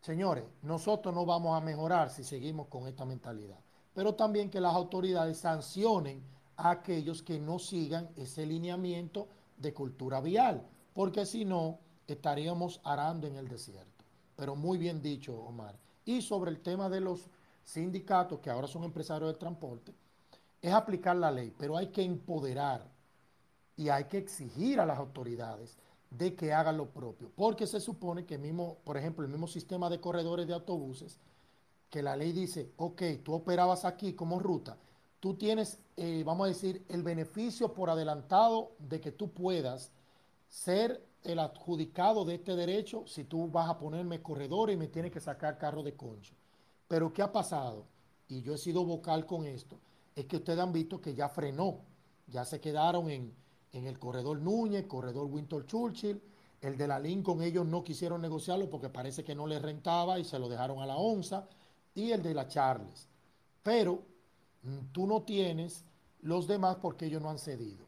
señores, 0.00 0.44
nosotros 0.62 1.14
no 1.14 1.26
vamos 1.26 1.54
a 1.54 1.60
mejorar 1.60 2.08
si 2.08 2.24
seguimos 2.24 2.68
con 2.68 2.88
esta 2.88 3.04
mentalidad, 3.04 3.58
pero 3.92 4.14
también 4.14 4.48
que 4.48 4.58
las 4.58 4.72
autoridades 4.74 5.36
sancionen 5.36 6.22
a 6.56 6.70
aquellos 6.70 7.22
que 7.22 7.38
no 7.38 7.58
sigan 7.58 8.08
ese 8.16 8.46
lineamiento 8.46 9.28
de 9.58 9.74
cultura 9.74 10.22
vial, 10.22 10.66
porque 10.94 11.26
si 11.26 11.44
no, 11.44 11.78
estaríamos 12.06 12.80
arando 12.84 13.26
en 13.26 13.36
el 13.36 13.48
desierto. 13.48 14.06
Pero 14.34 14.56
muy 14.56 14.78
bien 14.78 15.02
dicho, 15.02 15.38
Omar. 15.38 15.78
Y 16.06 16.22
sobre 16.22 16.52
el 16.52 16.60
tema 16.62 16.88
de 16.88 17.02
los 17.02 17.28
sindicatos, 17.62 18.40
que 18.40 18.48
ahora 18.48 18.66
son 18.66 18.82
empresarios 18.84 19.30
de 19.30 19.38
transporte, 19.38 19.92
es 20.62 20.72
aplicar 20.72 21.16
la 21.16 21.30
ley, 21.30 21.52
pero 21.58 21.76
hay 21.76 21.88
que 21.88 22.02
empoderar 22.02 22.88
y 23.76 23.88
hay 23.88 24.04
que 24.04 24.18
exigir 24.18 24.80
a 24.80 24.86
las 24.86 24.98
autoridades 24.98 25.76
de 26.08 26.34
que 26.34 26.52
hagan 26.52 26.76
lo 26.76 26.90
propio. 26.90 27.30
Porque 27.34 27.66
se 27.66 27.80
supone 27.80 28.24
que 28.24 28.38
mismo, 28.38 28.78
por 28.84 28.96
ejemplo, 28.96 29.24
el 29.24 29.30
mismo 29.30 29.48
sistema 29.48 29.90
de 29.90 30.00
corredores 30.00 30.46
de 30.46 30.54
autobuses, 30.54 31.18
que 31.90 32.02
la 32.02 32.16
ley 32.16 32.32
dice, 32.32 32.70
ok, 32.76 33.02
tú 33.22 33.34
operabas 33.34 33.84
aquí 33.84 34.14
como 34.14 34.38
ruta, 34.38 34.78
tú 35.20 35.34
tienes, 35.34 35.78
eh, 35.96 36.22
vamos 36.24 36.46
a 36.46 36.48
decir, 36.48 36.84
el 36.88 37.02
beneficio 37.02 37.74
por 37.74 37.90
adelantado 37.90 38.72
de 38.78 39.00
que 39.00 39.12
tú 39.12 39.30
puedas 39.30 39.90
ser 40.48 41.04
el 41.24 41.38
adjudicado 41.38 42.24
de 42.24 42.36
este 42.36 42.56
derecho 42.56 43.04
si 43.06 43.24
tú 43.24 43.48
vas 43.48 43.68
a 43.68 43.78
ponerme 43.78 44.22
corredor 44.22 44.70
y 44.70 44.76
me 44.76 44.88
tienes 44.88 45.12
que 45.12 45.20
sacar 45.20 45.58
carro 45.58 45.82
de 45.82 45.94
concho. 45.94 46.34
Pero 46.88 47.12
¿qué 47.12 47.22
ha 47.22 47.32
pasado? 47.32 47.86
Y 48.28 48.42
yo 48.42 48.54
he 48.54 48.58
sido 48.58 48.84
vocal 48.84 49.26
con 49.26 49.46
esto, 49.46 49.78
es 50.14 50.26
que 50.26 50.36
ustedes 50.36 50.58
han 50.58 50.72
visto 50.72 51.00
que 51.00 51.14
ya 51.14 51.28
frenó, 51.28 51.80
ya 52.26 52.44
se 52.44 52.60
quedaron 52.60 53.10
en 53.10 53.42
en 53.72 53.86
el 53.86 53.98
corredor 53.98 54.38
Núñez, 54.38 54.86
corredor 54.86 55.26
Winter 55.26 55.64
Churchill, 55.64 56.20
el 56.60 56.76
de 56.76 56.86
la 56.86 56.98
Lincoln 56.98 57.42
ellos 57.42 57.66
no 57.66 57.82
quisieron 57.82 58.20
negociarlo 58.20 58.70
porque 58.70 58.88
parece 58.88 59.24
que 59.24 59.34
no 59.34 59.46
les 59.46 59.60
rentaba 59.60 60.18
y 60.18 60.24
se 60.24 60.38
lo 60.38 60.48
dejaron 60.48 60.80
a 60.80 60.86
la 60.86 60.96
onza, 60.96 61.48
y 61.94 62.12
el 62.12 62.22
de 62.22 62.34
la 62.34 62.46
Charles. 62.46 63.08
Pero 63.62 64.02
mm, 64.62 64.92
tú 64.92 65.06
no 65.06 65.22
tienes 65.22 65.84
los 66.20 66.46
demás 66.46 66.76
porque 66.80 67.06
ellos 67.06 67.20
no 67.20 67.30
han 67.30 67.38
cedido. 67.38 67.86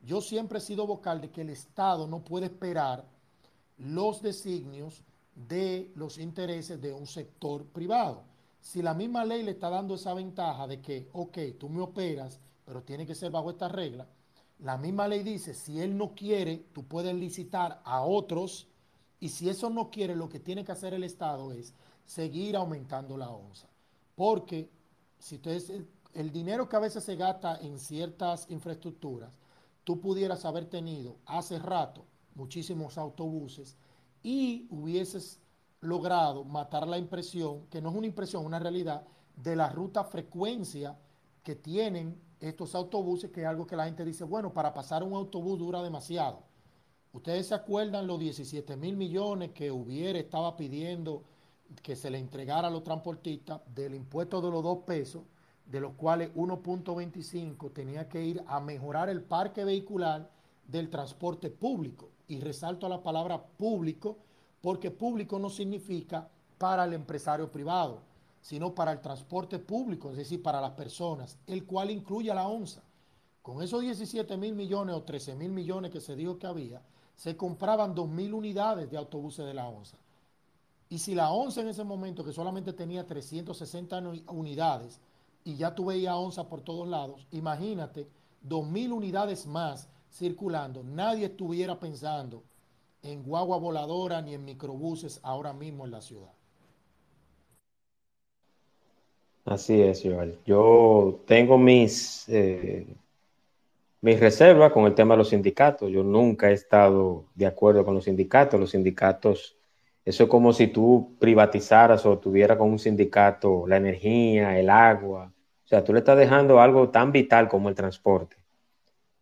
yo 0.00 0.20
siempre 0.20 0.58
he 0.58 0.60
sido 0.60 0.86
vocal 0.86 1.20
de 1.20 1.30
que 1.30 1.40
el 1.40 1.50
Estado 1.50 2.06
no 2.06 2.24
puede 2.24 2.46
esperar 2.46 3.04
los 3.78 4.22
designios 4.22 5.02
de 5.34 5.90
los 5.96 6.18
intereses 6.18 6.80
de 6.80 6.92
un 6.92 7.06
sector 7.06 7.64
privado. 7.66 8.22
Si 8.64 8.80
la 8.80 8.94
misma 8.94 9.26
ley 9.26 9.42
le 9.42 9.50
está 9.50 9.68
dando 9.68 9.94
esa 9.94 10.14
ventaja 10.14 10.66
de 10.66 10.80
que, 10.80 11.10
ok, 11.12 11.38
tú 11.60 11.68
me 11.68 11.82
operas, 11.82 12.40
pero 12.64 12.82
tiene 12.82 13.06
que 13.06 13.14
ser 13.14 13.30
bajo 13.30 13.50
esta 13.50 13.68
regla, 13.68 14.08
la 14.60 14.78
misma 14.78 15.06
ley 15.06 15.22
dice, 15.22 15.52
si 15.52 15.82
él 15.82 15.98
no 15.98 16.14
quiere, 16.14 16.64
tú 16.72 16.82
puedes 16.82 17.14
licitar 17.14 17.82
a 17.84 18.00
otros, 18.00 18.66
y 19.20 19.28
si 19.28 19.50
eso 19.50 19.68
no 19.68 19.90
quiere, 19.90 20.16
lo 20.16 20.30
que 20.30 20.40
tiene 20.40 20.64
que 20.64 20.72
hacer 20.72 20.94
el 20.94 21.04
Estado 21.04 21.52
es 21.52 21.74
seguir 22.06 22.56
aumentando 22.56 23.18
la 23.18 23.28
onza. 23.30 23.68
Porque 24.16 24.70
si 25.18 25.34
ustedes, 25.34 25.70
el 26.14 26.32
dinero 26.32 26.66
que 26.66 26.76
a 26.76 26.80
veces 26.80 27.04
se 27.04 27.16
gasta 27.16 27.58
en 27.58 27.78
ciertas 27.78 28.46
infraestructuras, 28.48 29.38
tú 29.84 30.00
pudieras 30.00 30.46
haber 30.46 30.64
tenido 30.64 31.16
hace 31.26 31.58
rato 31.58 32.06
muchísimos 32.34 32.96
autobuses 32.96 33.76
y 34.22 34.66
hubieses 34.70 35.38
logrado 35.84 36.44
matar 36.44 36.86
la 36.86 36.98
impresión, 36.98 37.66
que 37.66 37.80
no 37.80 37.90
es 37.90 37.96
una 37.96 38.06
impresión, 38.06 38.44
una 38.44 38.58
realidad, 38.58 39.06
de 39.36 39.56
la 39.56 39.68
ruta 39.68 40.04
frecuencia 40.04 40.96
que 41.42 41.56
tienen 41.56 42.20
estos 42.40 42.74
autobuses, 42.74 43.30
que 43.30 43.42
es 43.42 43.46
algo 43.46 43.66
que 43.66 43.76
la 43.76 43.84
gente 43.84 44.04
dice, 44.04 44.24
bueno, 44.24 44.52
para 44.52 44.72
pasar 44.72 45.02
un 45.02 45.14
autobús 45.14 45.58
dura 45.58 45.82
demasiado. 45.82 46.42
Ustedes 47.12 47.48
se 47.48 47.54
acuerdan 47.54 48.06
los 48.06 48.18
17 48.18 48.76
mil 48.76 48.96
millones 48.96 49.52
que 49.52 49.70
hubiera 49.70 50.18
estaba 50.18 50.56
pidiendo 50.56 51.22
que 51.82 51.96
se 51.96 52.10
le 52.10 52.18
entregara 52.18 52.68
a 52.68 52.70
los 52.70 52.82
transportistas 52.82 53.60
del 53.74 53.94
impuesto 53.94 54.40
de 54.40 54.50
los 54.50 54.62
dos 54.62 54.78
pesos, 54.84 55.22
de 55.66 55.80
los 55.80 55.94
cuales 55.94 56.34
1.25 56.34 57.72
tenía 57.72 58.08
que 58.08 58.22
ir 58.24 58.42
a 58.46 58.60
mejorar 58.60 59.08
el 59.08 59.22
parque 59.22 59.64
vehicular 59.64 60.30
del 60.66 60.90
transporte 60.90 61.50
público. 61.50 62.10
Y 62.26 62.40
resalto 62.40 62.88
la 62.88 63.02
palabra 63.02 63.42
público 63.42 64.18
porque 64.64 64.90
público 64.90 65.38
no 65.38 65.50
significa 65.50 66.26
para 66.56 66.86
el 66.86 66.94
empresario 66.94 67.52
privado, 67.52 68.00
sino 68.40 68.74
para 68.74 68.92
el 68.92 69.02
transporte 69.02 69.58
público, 69.58 70.10
es 70.10 70.16
decir, 70.16 70.42
para 70.42 70.58
las 70.58 70.70
personas, 70.70 71.36
el 71.46 71.66
cual 71.66 71.90
incluye 71.90 72.30
a 72.30 72.34
la 72.34 72.48
ONSA. 72.48 72.80
Con 73.42 73.62
esos 73.62 73.82
17 73.82 74.38
mil 74.38 74.54
millones 74.54 74.96
o 74.96 75.02
13 75.02 75.34
mil 75.34 75.50
millones 75.50 75.90
que 75.90 76.00
se 76.00 76.16
dijo 76.16 76.38
que 76.38 76.46
había, 76.46 76.80
se 77.14 77.36
compraban 77.36 77.94
2 77.94 78.08
mil 78.08 78.32
unidades 78.32 78.90
de 78.90 78.96
autobuses 78.96 79.44
de 79.44 79.52
la 79.52 79.68
ONSA. 79.68 79.98
Y 80.88 80.98
si 80.98 81.14
la 81.14 81.30
ONSA 81.30 81.60
en 81.60 81.68
ese 81.68 81.84
momento, 81.84 82.24
que 82.24 82.32
solamente 82.32 82.72
tenía 82.72 83.06
360 83.06 84.02
unidades, 84.28 84.98
y 85.44 85.56
ya 85.56 85.74
tú 85.74 85.84
veías 85.84 86.14
ONSA 86.14 86.48
por 86.48 86.62
todos 86.62 86.88
lados, 86.88 87.26
imagínate, 87.32 88.08
2 88.40 88.66
mil 88.66 88.94
unidades 88.94 89.44
más 89.44 89.90
circulando, 90.10 90.82
nadie 90.82 91.26
estuviera 91.26 91.78
pensando 91.78 92.42
en 93.04 93.22
guagua 93.22 93.58
voladora 93.58 94.22
ni 94.22 94.34
en 94.34 94.44
microbuses 94.44 95.20
ahora 95.22 95.52
mismo 95.52 95.84
en 95.84 95.90
la 95.90 96.00
ciudad. 96.00 96.32
Así 99.44 99.80
es, 99.80 100.02
Joel. 100.02 100.38
Yo 100.46 101.20
tengo 101.26 101.58
mis, 101.58 102.26
eh, 102.30 102.86
mis 104.00 104.18
reservas 104.18 104.72
con 104.72 104.86
el 104.86 104.94
tema 104.94 105.14
de 105.14 105.18
los 105.18 105.28
sindicatos. 105.28 105.90
Yo 105.90 106.02
nunca 106.02 106.50
he 106.50 106.54
estado 106.54 107.26
de 107.34 107.44
acuerdo 107.44 107.84
con 107.84 107.94
los 107.94 108.04
sindicatos. 108.04 108.58
Los 108.58 108.70
sindicatos, 108.70 109.54
eso 110.02 110.24
es 110.24 110.30
como 110.30 110.54
si 110.54 110.68
tú 110.68 111.14
privatizaras 111.18 112.06
o 112.06 112.18
tuvieras 112.18 112.56
con 112.56 112.70
un 112.70 112.78
sindicato 112.78 113.66
la 113.66 113.76
energía, 113.76 114.58
el 114.58 114.70
agua. 114.70 115.30
O 115.62 115.68
sea, 115.68 115.84
tú 115.84 115.92
le 115.92 115.98
estás 115.98 116.16
dejando 116.16 116.58
algo 116.58 116.88
tan 116.88 117.12
vital 117.12 117.46
como 117.46 117.68
el 117.68 117.74
transporte 117.74 118.43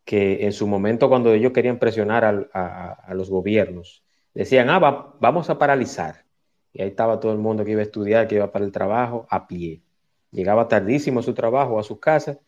que 0.05 0.45
en 0.45 0.53
su 0.53 0.67
momento 0.67 1.09
cuando 1.09 1.33
ellos 1.33 1.53
querían 1.53 1.79
presionar 1.79 2.25
a, 2.25 3.15
los 3.15 3.31
gobiernos, 3.31 4.03
decían, 4.35 4.71
ah, 4.71 5.15
vamos 5.21 5.51
a 5.51 5.59
paralizar. 5.59 6.25
Y 6.73 6.83
ahí 6.83 6.89
estaba 6.89 7.21
todo 7.21 7.33
el 7.33 7.39
mundo 7.39 7.65
que 7.65 7.73
iba 7.73 7.81
a 7.81 7.85
estudiar, 7.85 8.27
que 8.27 8.37
iba 8.37 8.51
para 8.51 8.65
el 8.65 8.73
trabajo 8.73 9.27
a 9.31 9.47
pie. 9.47 9.83
Llegaba 10.31 10.69
tardísimo 10.69 11.21
a 11.21 11.23
su 11.23 11.35
trabajo, 11.35 11.79
a 11.79 11.83
su 11.83 12.01
casa, 12.01 12.39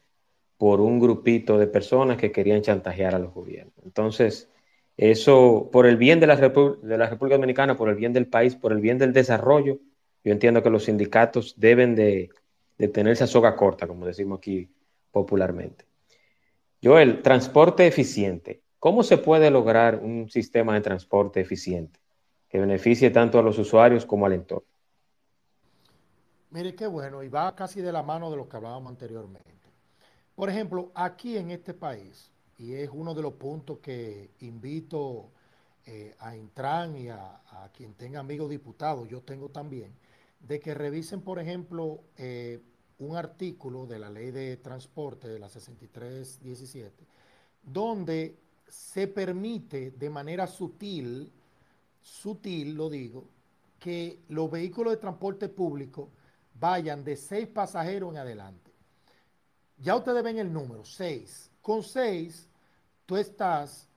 por 0.57 0.81
un 0.81 0.99
grupito 0.99 1.59
de 1.59 1.67
personas 1.67 2.17
que 2.17 2.33
querían 2.33 2.63
chantajear 2.63 3.15
a 3.15 3.19
los 3.19 3.35
gobiernos. 3.35 3.75
Entonces, 3.85 4.51
eso, 4.97 5.69
por 5.73 5.87
el 5.87 5.97
bien 5.97 6.21
de 6.21 6.27
la, 6.27 6.37
de 6.37 6.97
República 6.97 7.37
Dominicana, 7.37 7.77
por 7.77 7.89
el 7.89 7.97
bien 7.97 8.13
del 8.13 8.27
país, 8.29 8.57
por 8.57 8.73
el 8.73 8.81
bien 8.81 8.99
del 8.99 9.13
desarrollo, 9.13 9.79
yo 10.25 10.33
entiendo 10.33 10.63
que 10.63 10.71
los 10.71 10.85
sindicatos 10.85 11.55
deben 11.59 11.95
de, 11.95 12.31
de 12.79 12.89
tener 12.89 13.13
esa 13.13 13.27
soga 13.27 13.57
corta, 13.57 13.87
como 13.87 14.07
decimos 14.07 14.39
aquí 14.39 14.71
popularmente. 15.11 15.85
Joel, 16.85 17.22
transporte 17.22 17.87
eficiente. 17.87 18.62
¿Cómo 18.78 19.03
se 19.03 19.16
puede 19.16 19.51
lograr 19.51 20.01
un 20.03 20.28
sistema 20.28 20.74
de 20.74 20.82
transporte 20.82 21.41
eficiente 21.41 21.99
que 22.47 22.61
beneficie 22.61 23.09
tanto 23.09 23.39
a 23.39 23.43
los 23.43 23.59
usuarios 23.59 24.05
como 24.05 24.26
al 24.26 24.35
entorno? 24.35 24.68
Mire 26.51 26.74
qué 26.74 26.87
bueno, 26.87 27.22
y 27.22 27.28
va 27.28 27.57
casi 27.57 27.80
de 27.80 27.91
la 27.91 28.03
mano 28.03 28.30
de 28.30 28.37
lo 28.37 28.47
que 28.51 28.59
hablábamos 28.59 28.91
anteriormente. 28.91 29.51
Por 30.35 30.51
ejemplo, 30.51 30.93
aquí 30.95 31.39
en 31.39 31.53
este 31.53 31.72
país, 31.72 32.30
y 32.59 32.74
es 32.74 32.91
uno 32.93 33.14
de 33.14 33.22
los 33.22 33.32
puntos 33.32 33.78
que 33.78 34.32
invito 34.41 35.30
eh, 35.87 36.14
a 36.18 36.37
Intran 36.37 36.99
y 36.99 37.09
a, 37.09 37.41
quien 37.72 37.95
tenga 37.95 38.20
amigos 38.20 38.51
diputados, 38.51 39.09
yo 39.09 39.22
tengo 39.22 39.49
también, 39.49 39.91
de 40.39 40.61
que 40.61 40.74
revisen, 40.74 41.22
por 41.22 41.39
ejemplo, 41.39 42.03
eh, 42.18 42.61
un 43.05 43.17
artículo 43.17 43.87
de 43.87 43.99
la 43.99 44.11
ley 44.11 44.31
de 44.31 44.57
transporte 44.57 45.29
de 45.29 45.39
la 45.39 45.49
6317, 45.49 47.05
donde 47.63 48.37
se 48.67 49.07
permite 49.07 49.91
de 49.93 50.11
manera 50.11 50.47
sutil, 50.47 51.31
sutil 52.01 52.75
lo 52.75 52.91
digo, 52.91 53.25
que 53.79 54.21
los 54.29 54.51
vehículos 54.51 54.93
de 54.93 54.97
transporte 54.97 55.49
público 55.49 56.09
vayan 56.59 57.05
de 57.05 57.17
seis 57.17 57.47
pasajeros 57.47 58.13
en 58.13 58.19
adelante. 58.19 58.71
Ya 59.79 59.97
ustedes 59.97 60.23
ven 60.23 60.39
el 60.39 60.53
número, 60.53 60.85
seis. 60.85 61.51
Con 61.61 61.83
seis, 61.83 62.49
tú 63.07 63.17
estás 63.17 63.89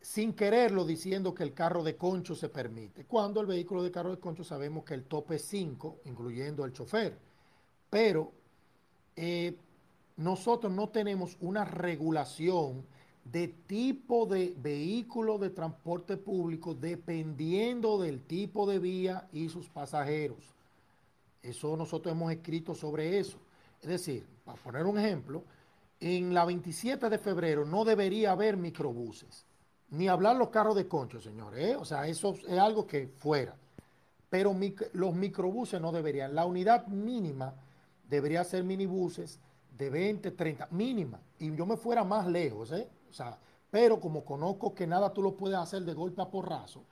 sin 0.00 0.34
quererlo 0.34 0.84
diciendo 0.84 1.34
que 1.34 1.42
el 1.42 1.52
carro 1.52 1.82
de 1.82 1.96
concho 1.96 2.34
se 2.34 2.48
permite. 2.48 3.04
Cuando 3.04 3.40
el 3.40 3.46
vehículo 3.46 3.82
de 3.82 3.90
carro 3.90 4.10
de 4.10 4.20
concho 4.20 4.44
sabemos 4.44 4.84
que 4.84 4.94
el 4.94 5.04
tope 5.04 5.34
es 5.34 5.42
cinco, 5.42 5.98
incluyendo 6.04 6.64
el 6.64 6.72
chofer. 6.72 7.18
Pero 7.96 8.30
eh, 9.16 9.56
nosotros 10.18 10.70
no 10.70 10.90
tenemos 10.90 11.38
una 11.40 11.64
regulación 11.64 12.84
de 13.24 13.48
tipo 13.48 14.26
de 14.26 14.54
vehículo 14.58 15.38
de 15.38 15.48
transporte 15.48 16.18
público 16.18 16.74
dependiendo 16.74 17.98
del 17.98 18.20
tipo 18.20 18.66
de 18.66 18.80
vía 18.80 19.26
y 19.32 19.48
sus 19.48 19.70
pasajeros. 19.70 20.52
Eso 21.42 21.74
nosotros 21.74 22.14
hemos 22.14 22.30
escrito 22.30 22.74
sobre 22.74 23.18
eso. 23.18 23.38
Es 23.80 23.88
decir, 23.88 24.26
para 24.44 24.62
poner 24.62 24.84
un 24.84 24.98
ejemplo, 24.98 25.42
en 25.98 26.34
la 26.34 26.44
27 26.44 27.08
de 27.08 27.16
febrero 27.16 27.64
no 27.64 27.86
debería 27.86 28.32
haber 28.32 28.58
microbuses, 28.58 29.46
ni 29.88 30.06
hablar 30.06 30.36
los 30.36 30.50
carros 30.50 30.76
de 30.76 30.86
concho, 30.86 31.18
señores. 31.18 31.70
¿eh? 31.70 31.76
O 31.76 31.86
sea, 31.86 32.06
eso 32.06 32.34
es 32.46 32.58
algo 32.58 32.86
que 32.86 33.08
fuera. 33.08 33.56
Pero 34.28 34.54
los 34.92 35.14
microbuses 35.14 35.80
no 35.80 35.92
deberían. 35.92 36.34
La 36.34 36.44
unidad 36.44 36.88
mínima 36.88 37.54
debería 38.08 38.44
ser 38.44 38.64
minibuses 38.64 39.38
de 39.76 39.90
20, 39.90 40.30
30, 40.30 40.68
mínima. 40.70 41.20
Y 41.38 41.54
yo 41.54 41.66
me 41.66 41.76
fuera 41.76 42.04
más 42.04 42.26
lejos, 42.26 42.72
¿eh? 42.72 42.88
O 43.10 43.12
sea, 43.12 43.38
pero 43.70 44.00
como 44.00 44.24
conozco 44.24 44.74
que 44.74 44.86
nada 44.86 45.12
tú 45.12 45.22
lo 45.22 45.36
puedes 45.36 45.58
hacer 45.58 45.84
de 45.84 45.94
golpe 45.94 46.22
a 46.22 46.30
porrazo, 46.30 46.82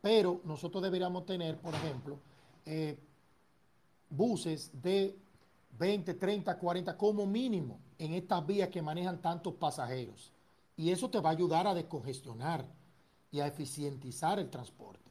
pero 0.00 0.40
nosotros 0.44 0.82
deberíamos 0.82 1.26
tener, 1.26 1.56
por 1.58 1.74
ejemplo, 1.74 2.18
eh, 2.66 2.98
buses 4.10 4.70
de 4.82 5.16
20, 5.78 6.14
30, 6.14 6.58
40 6.58 6.96
como 6.96 7.26
mínimo 7.26 7.78
en 7.98 8.14
estas 8.14 8.46
vías 8.46 8.68
que 8.68 8.82
manejan 8.82 9.20
tantos 9.20 9.54
pasajeros. 9.54 10.32
Y 10.76 10.90
eso 10.90 11.10
te 11.10 11.20
va 11.20 11.30
a 11.30 11.32
ayudar 11.32 11.66
a 11.66 11.74
descongestionar 11.74 12.64
y 13.30 13.40
a 13.40 13.46
eficientizar 13.46 14.38
el 14.38 14.50
transporte. 14.50 15.10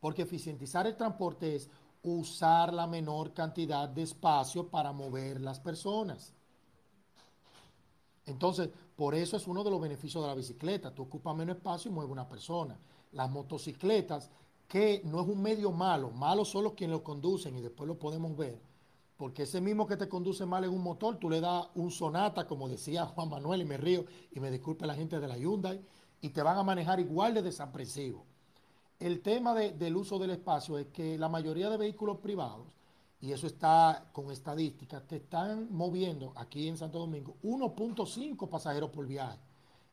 Porque 0.00 0.22
eficientizar 0.22 0.86
el 0.86 0.96
transporte 0.96 1.54
es 1.54 1.70
usar 2.02 2.72
la 2.74 2.86
menor 2.86 3.32
cantidad 3.32 3.88
de 3.88 4.02
espacio 4.02 4.68
para 4.68 4.92
mover 4.92 5.40
las 5.40 5.60
personas. 5.60 6.34
Entonces, 8.26 8.70
por 8.96 9.14
eso 9.14 9.36
es 9.36 9.46
uno 9.46 9.64
de 9.64 9.70
los 9.70 9.80
beneficios 9.80 10.22
de 10.22 10.28
la 10.28 10.34
bicicleta. 10.34 10.94
Tú 10.94 11.02
ocupas 11.02 11.36
menos 11.36 11.56
espacio 11.56 11.90
y 11.90 11.94
mueves 11.94 12.12
una 12.12 12.28
persona. 12.28 12.78
Las 13.12 13.30
motocicletas, 13.30 14.30
que 14.68 15.02
no 15.04 15.20
es 15.20 15.28
un 15.28 15.42
medio 15.42 15.70
malo, 15.70 16.10
malos 16.10 16.48
son 16.48 16.64
los 16.64 16.72
quienes 16.74 16.96
lo 16.96 17.04
conducen 17.04 17.56
y 17.56 17.60
después 17.60 17.86
lo 17.86 17.98
podemos 17.98 18.36
ver. 18.36 18.60
Porque 19.16 19.42
ese 19.44 19.60
mismo 19.60 19.86
que 19.86 19.96
te 19.96 20.08
conduce 20.08 20.46
mal 20.46 20.64
en 20.64 20.70
un 20.70 20.82
motor, 20.82 21.16
tú 21.18 21.30
le 21.30 21.40
das 21.40 21.68
un 21.74 21.90
sonata, 21.90 22.46
como 22.46 22.68
decía 22.68 23.06
Juan 23.14 23.28
Manuel, 23.28 23.62
y 23.62 23.64
me 23.64 23.76
río, 23.76 24.04
y 24.32 24.40
me 24.40 24.50
disculpe 24.50 24.86
la 24.86 24.94
gente 24.94 25.20
de 25.20 25.28
la 25.28 25.36
Hyundai, 25.36 25.80
y 26.20 26.30
te 26.30 26.42
van 26.42 26.58
a 26.58 26.62
manejar 26.62 27.00
igual 27.00 27.34
de 27.34 27.42
desapresivo 27.42 28.24
el 29.02 29.20
tema 29.20 29.52
del 29.52 29.96
uso 29.96 30.18
del 30.18 30.30
espacio 30.30 30.78
es 30.78 30.86
que 30.88 31.18
la 31.18 31.28
mayoría 31.28 31.68
de 31.68 31.76
vehículos 31.76 32.18
privados, 32.18 32.68
y 33.20 33.32
eso 33.32 33.48
está 33.48 34.06
con 34.12 34.30
estadísticas, 34.30 35.06
te 35.08 35.16
están 35.16 35.68
moviendo 35.72 36.32
aquí 36.36 36.68
en 36.68 36.76
Santo 36.76 37.00
Domingo 37.00 37.36
1.5 37.42 38.48
pasajeros 38.48 38.90
por 38.90 39.06
viaje. 39.06 39.38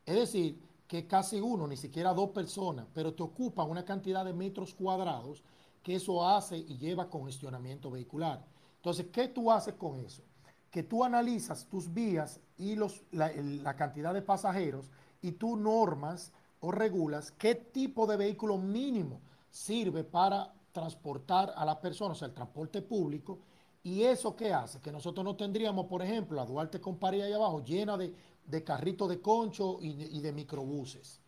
Es 0.06 0.16
decir, 0.16 0.62
que 0.88 1.08
casi 1.08 1.40
uno, 1.40 1.68
ni 1.68 1.76
siquiera 1.76 2.14
dos 2.14 2.30
personas, 2.30 2.86
pero 2.94 3.14
te 3.14 3.24
ocupan 3.24 3.70
una 3.70 3.84
cantidad 3.84 4.24
de 4.24 4.34
metros 4.34 4.74
cuadrados 4.76 5.44
que 5.82 5.96
eso 5.96 6.28
hace 6.28 6.58
y 6.58 6.78
lleva 6.78 7.10
congestionamiento 7.10 7.90
vehicular. 7.90 8.46
Entonces, 8.76 9.08
¿qué 9.12 9.28
tú 9.28 9.52
haces 9.52 9.74
con 9.74 10.00
eso? 10.00 10.24
Que 10.70 10.84
tú 10.84 11.04
analizas 11.04 11.66
tus 11.66 11.92
vías 11.92 12.40
y 12.58 12.76
los, 12.76 13.02
la, 13.12 13.32
la 13.34 13.76
cantidad 13.76 14.14
de 14.14 14.22
pasajeros 14.22 14.92
y 15.22 15.32
tú 15.32 15.56
normas 15.58 16.32
o 16.62 16.72
regulas 16.72 17.32
qué 17.32 17.56
tipo 17.56 18.06
de 18.06 18.18
vehículo 18.18 18.58
mínimo 18.58 19.22
sirve 19.50 20.04
para 20.04 20.54
transportar 20.72 21.54
a 21.56 21.66
las 21.66 21.78
personas, 21.78 22.18
o 22.18 22.20
sea, 22.20 22.28
el 22.28 22.34
transporte 22.34 22.82
público, 22.82 23.40
y 23.84 24.04
eso 24.04 24.36
qué 24.36 24.54
hace? 24.54 24.80
Que 24.82 24.92
nosotros 24.92 25.24
no 25.24 25.36
tendríamos, 25.36 25.88
por 25.88 26.02
ejemplo, 26.02 26.42
a 26.42 26.46
Duarte 26.46 26.82
con 26.82 26.98
París 26.98 27.24
ahí 27.24 27.34
abajo 27.34 27.64
llena 27.64 27.98
de, 27.98 28.14
de 28.46 28.64
carritos 28.64 29.10
de 29.10 29.22
concho 29.22 29.80
y 29.82 29.94
de, 29.94 30.06
y 30.06 30.22
de, 30.22 30.34
microbuses. 30.34 31.20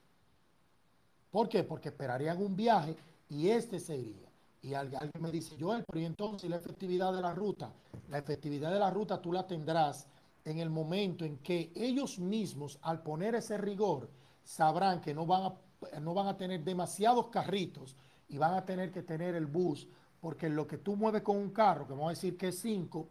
¿Por 1.31 1.47
qué? 1.47 1.63
Porque 1.63 1.89
esperarían 1.89 2.41
un 2.41 2.55
viaje 2.55 2.95
y 3.29 3.49
este 3.49 3.79
sería. 3.79 4.29
Y 4.61 4.73
alguien 4.73 5.09
me 5.19 5.31
dice, 5.31 5.55
Joel, 5.59 5.83
pero 5.87 6.01
¿y 6.01 6.05
entonces 6.05 6.49
la 6.49 6.57
efectividad 6.57 7.13
de 7.13 7.21
la 7.21 7.33
ruta? 7.33 7.71
La 8.09 8.17
efectividad 8.17 8.71
de 8.71 8.79
la 8.79 8.91
ruta 8.91 9.21
tú 9.21 9.31
la 9.31 9.47
tendrás 9.47 10.07
en 10.43 10.59
el 10.59 10.69
momento 10.69 11.23
en 11.25 11.37
que 11.37 11.71
ellos 11.75 12.19
mismos, 12.19 12.77
al 12.81 13.01
poner 13.01 13.35
ese 13.35 13.57
rigor, 13.57 14.09
sabrán 14.43 15.01
que 15.01 15.13
no 15.13 15.25
van 15.25 15.43
a, 15.43 15.99
no 15.99 16.13
van 16.13 16.27
a 16.27 16.37
tener 16.37 16.63
demasiados 16.63 17.27
carritos 17.27 17.95
y 18.29 18.37
van 18.37 18.53
a 18.53 18.65
tener 18.65 18.91
que 18.91 19.03
tener 19.03 19.35
el 19.35 19.45
bus, 19.45 19.87
porque 20.19 20.49
lo 20.49 20.67
que 20.67 20.77
tú 20.77 20.95
mueves 20.95 21.21
con 21.21 21.37
un 21.37 21.49
carro, 21.49 21.85
que 21.85 21.93
vamos 21.93 22.07
a 22.07 22.11
decir 22.11 22.37
que 22.37 22.49
es 22.49 22.59
5, 22.59 23.07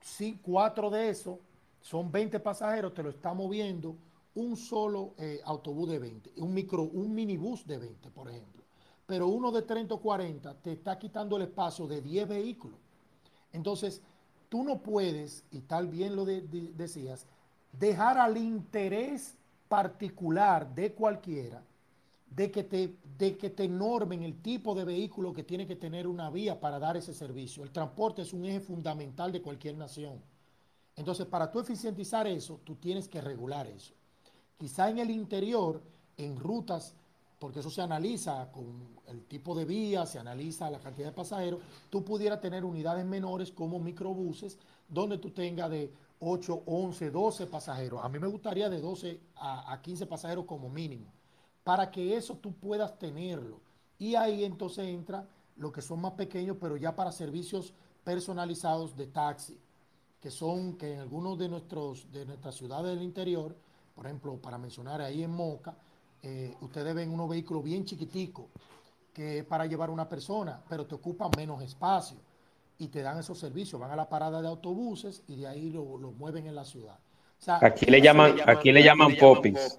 sí, 0.00 0.38
cuatro 0.42 0.90
de 0.90 1.08
esos 1.08 1.38
son 1.80 2.10
20 2.12 2.38
pasajeros, 2.40 2.94
te 2.94 3.02
lo 3.02 3.10
está 3.10 3.34
moviendo 3.34 3.96
un 4.34 4.56
solo 4.56 5.14
eh, 5.18 5.40
autobús 5.44 5.88
de 5.90 5.98
20, 5.98 6.32
un 6.36 6.54
micro, 6.54 6.82
un 6.82 7.14
minibús 7.14 7.66
de 7.66 7.78
20, 7.78 8.10
por 8.10 8.30
ejemplo. 8.30 8.62
Pero 9.04 9.28
uno 9.28 9.50
de 9.50 9.62
30 9.62 9.94
o 9.94 10.00
40 10.00 10.54
te 10.54 10.72
está 10.72 10.98
quitando 10.98 11.36
el 11.36 11.42
espacio 11.42 11.86
de 11.86 12.00
10 12.00 12.28
vehículos. 12.28 12.78
Entonces, 13.52 14.00
tú 14.48 14.62
no 14.64 14.80
puedes, 14.80 15.44
y 15.50 15.60
tal 15.60 15.88
bien 15.88 16.16
lo 16.16 16.24
de, 16.24 16.42
de, 16.42 16.72
decías, 16.72 17.26
dejar 17.72 18.16
al 18.16 18.36
interés 18.36 19.36
particular 19.72 20.74
de 20.74 20.92
cualquiera 20.92 21.62
de 22.26 22.50
que, 22.50 22.62
te, 22.62 22.94
de 23.16 23.38
que 23.38 23.48
te 23.48 23.66
normen 23.66 24.22
el 24.22 24.42
tipo 24.42 24.74
de 24.74 24.84
vehículo 24.84 25.32
que 25.32 25.44
tiene 25.44 25.66
que 25.66 25.76
tener 25.76 26.06
una 26.06 26.28
vía 26.28 26.60
para 26.60 26.78
dar 26.78 26.98
ese 26.98 27.14
servicio. 27.14 27.62
El 27.62 27.70
transporte 27.70 28.20
es 28.20 28.34
un 28.34 28.44
eje 28.44 28.60
fundamental 28.60 29.32
de 29.32 29.40
cualquier 29.40 29.78
nación. 29.78 30.20
Entonces, 30.94 31.24
para 31.24 31.50
tú 31.50 31.58
eficientizar 31.58 32.26
eso, 32.26 32.60
tú 32.64 32.74
tienes 32.74 33.08
que 33.08 33.22
regular 33.22 33.66
eso. 33.66 33.94
Quizá 34.58 34.90
en 34.90 34.98
el 34.98 35.10
interior, 35.10 35.80
en 36.18 36.38
rutas, 36.38 36.94
porque 37.38 37.60
eso 37.60 37.70
se 37.70 37.80
analiza 37.80 38.52
con 38.52 38.66
el 39.06 39.24
tipo 39.24 39.54
de 39.54 39.64
vía, 39.64 40.04
se 40.04 40.18
analiza 40.18 40.70
la 40.70 40.80
cantidad 40.80 41.08
de 41.08 41.14
pasajeros, 41.14 41.62
tú 41.88 42.04
pudieras 42.04 42.42
tener 42.42 42.62
unidades 42.62 43.06
menores 43.06 43.50
como 43.50 43.78
microbuses, 43.78 44.58
donde 44.86 45.16
tú 45.16 45.30
tengas 45.30 45.70
de 45.70 45.90
8, 46.24 46.62
11, 46.66 47.10
12 47.10 47.46
pasajeros. 47.48 48.00
A 48.02 48.08
mí 48.08 48.18
me 48.18 48.28
gustaría 48.28 48.70
de 48.70 48.80
12 48.80 49.20
a, 49.36 49.72
a 49.72 49.82
15 49.82 50.06
pasajeros 50.06 50.44
como 50.44 50.68
mínimo 50.68 51.12
para 51.64 51.90
que 51.90 52.16
eso 52.16 52.36
tú 52.36 52.52
puedas 52.52 52.98
tenerlo. 52.98 53.60
Y 53.98 54.14
ahí 54.14 54.44
entonces 54.44 54.86
entra 54.86 55.26
lo 55.56 55.70
que 55.72 55.82
son 55.82 56.00
más 56.00 56.12
pequeños, 56.12 56.56
pero 56.60 56.76
ya 56.76 56.94
para 56.94 57.12
servicios 57.12 57.72
personalizados 58.04 58.96
de 58.96 59.06
taxi, 59.06 59.58
que 60.20 60.30
son 60.30 60.76
que 60.76 60.94
en 60.94 61.00
algunos 61.00 61.38
de, 61.38 61.48
nuestros, 61.48 62.10
de 62.12 62.24
nuestras 62.24 62.54
ciudades 62.54 62.94
del 62.94 63.02
interior, 63.02 63.54
por 63.94 64.06
ejemplo, 64.06 64.36
para 64.36 64.58
mencionar 64.58 65.00
ahí 65.00 65.22
en 65.22 65.30
Moca, 65.30 65.76
eh, 66.22 66.56
ustedes 66.60 66.94
ven 66.94 67.10
unos 67.10 67.28
vehículos 67.28 67.62
bien 67.62 67.84
chiquiticos, 67.84 68.46
que 69.12 69.38
es 69.38 69.44
para 69.44 69.66
llevar 69.66 69.90
una 69.90 70.08
persona, 70.08 70.62
pero 70.68 70.86
te 70.86 70.94
ocupan 70.94 71.30
menos 71.36 71.62
espacio 71.62 72.16
y 72.82 72.88
te 72.88 73.00
dan 73.00 73.16
esos 73.18 73.38
servicios. 73.38 73.80
Van 73.80 73.92
a 73.92 73.96
la 73.96 74.08
parada 74.08 74.42
de 74.42 74.48
autobuses 74.48 75.22
y 75.28 75.36
de 75.36 75.46
ahí 75.46 75.70
lo, 75.70 75.96
lo 75.98 76.10
mueven 76.10 76.48
en 76.48 76.56
la 76.56 76.64
ciudad. 76.64 76.98
O 77.40 77.44
sea, 77.44 77.60
aquí, 77.62 77.86
le 77.86 78.00
llaman, 78.00 78.32
aquí 78.44 78.72
le 78.72 78.82
llaman, 78.82 79.08
aquí 79.12 79.16
le 79.16 79.22
llaman 79.22 79.52
popis. 79.54 79.76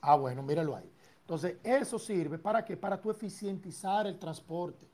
Ah, 0.00 0.16
bueno, 0.16 0.42
míralo 0.42 0.74
ahí. 0.74 0.90
Entonces, 1.20 1.56
eso 1.62 1.98
sirve 1.98 2.38
para 2.38 2.64
que 2.64 2.76
Para 2.76 2.98
tu 2.98 3.10
eficientizar 3.10 4.06
el 4.06 4.18
transporte. 4.18 4.88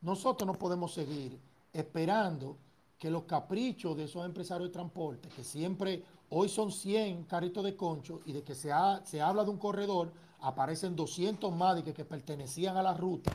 Nosotros 0.00 0.46
no 0.46 0.54
podemos 0.54 0.94
seguir 0.94 1.38
esperando 1.72 2.56
que 2.98 3.10
los 3.10 3.24
caprichos 3.24 3.96
de 3.96 4.04
esos 4.04 4.24
empresarios 4.24 4.68
de 4.68 4.72
transporte, 4.72 5.28
que 5.28 5.42
siempre, 5.42 6.04
hoy 6.30 6.48
son 6.48 6.70
100 6.70 7.24
carritos 7.24 7.64
de 7.64 7.74
concho 7.74 8.20
y 8.26 8.32
de 8.32 8.44
que 8.44 8.54
se, 8.54 8.70
ha, 8.70 9.04
se 9.04 9.20
habla 9.20 9.42
de 9.42 9.50
un 9.50 9.58
corredor, 9.58 10.12
aparecen 10.40 10.94
200 10.94 11.52
más 11.52 11.76
de 11.76 11.82
que, 11.82 11.92
que 11.92 12.04
pertenecían 12.04 12.76
a 12.76 12.82
la 12.82 12.94
ruta 12.94 13.32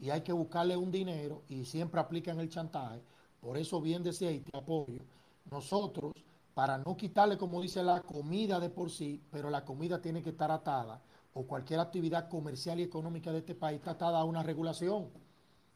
y 0.00 0.10
hay 0.10 0.22
que 0.22 0.32
buscarle 0.32 0.76
un 0.76 0.90
dinero 0.90 1.42
y 1.48 1.64
siempre 1.64 2.00
aplican 2.00 2.40
el 2.40 2.48
chantaje. 2.48 3.02
Por 3.40 3.58
eso 3.58 3.80
bien 3.80 4.02
decía 4.02 4.30
y 4.30 4.40
te 4.40 4.56
apoyo, 4.56 5.02
nosotros, 5.50 6.12
para 6.54 6.78
no 6.78 6.96
quitarle, 6.96 7.36
como 7.36 7.60
dice, 7.60 7.82
la 7.82 8.00
comida 8.02 8.58
de 8.58 8.70
por 8.70 8.90
sí, 8.90 9.20
pero 9.30 9.50
la 9.50 9.64
comida 9.64 10.00
tiene 10.00 10.22
que 10.22 10.30
estar 10.30 10.50
atada 10.50 11.00
o 11.34 11.44
cualquier 11.44 11.80
actividad 11.80 12.28
comercial 12.28 12.80
y 12.80 12.82
económica 12.82 13.30
de 13.30 13.38
este 13.38 13.54
país 13.54 13.78
está 13.78 13.92
atada 13.92 14.20
a 14.20 14.24
una 14.24 14.42
regulación. 14.42 15.08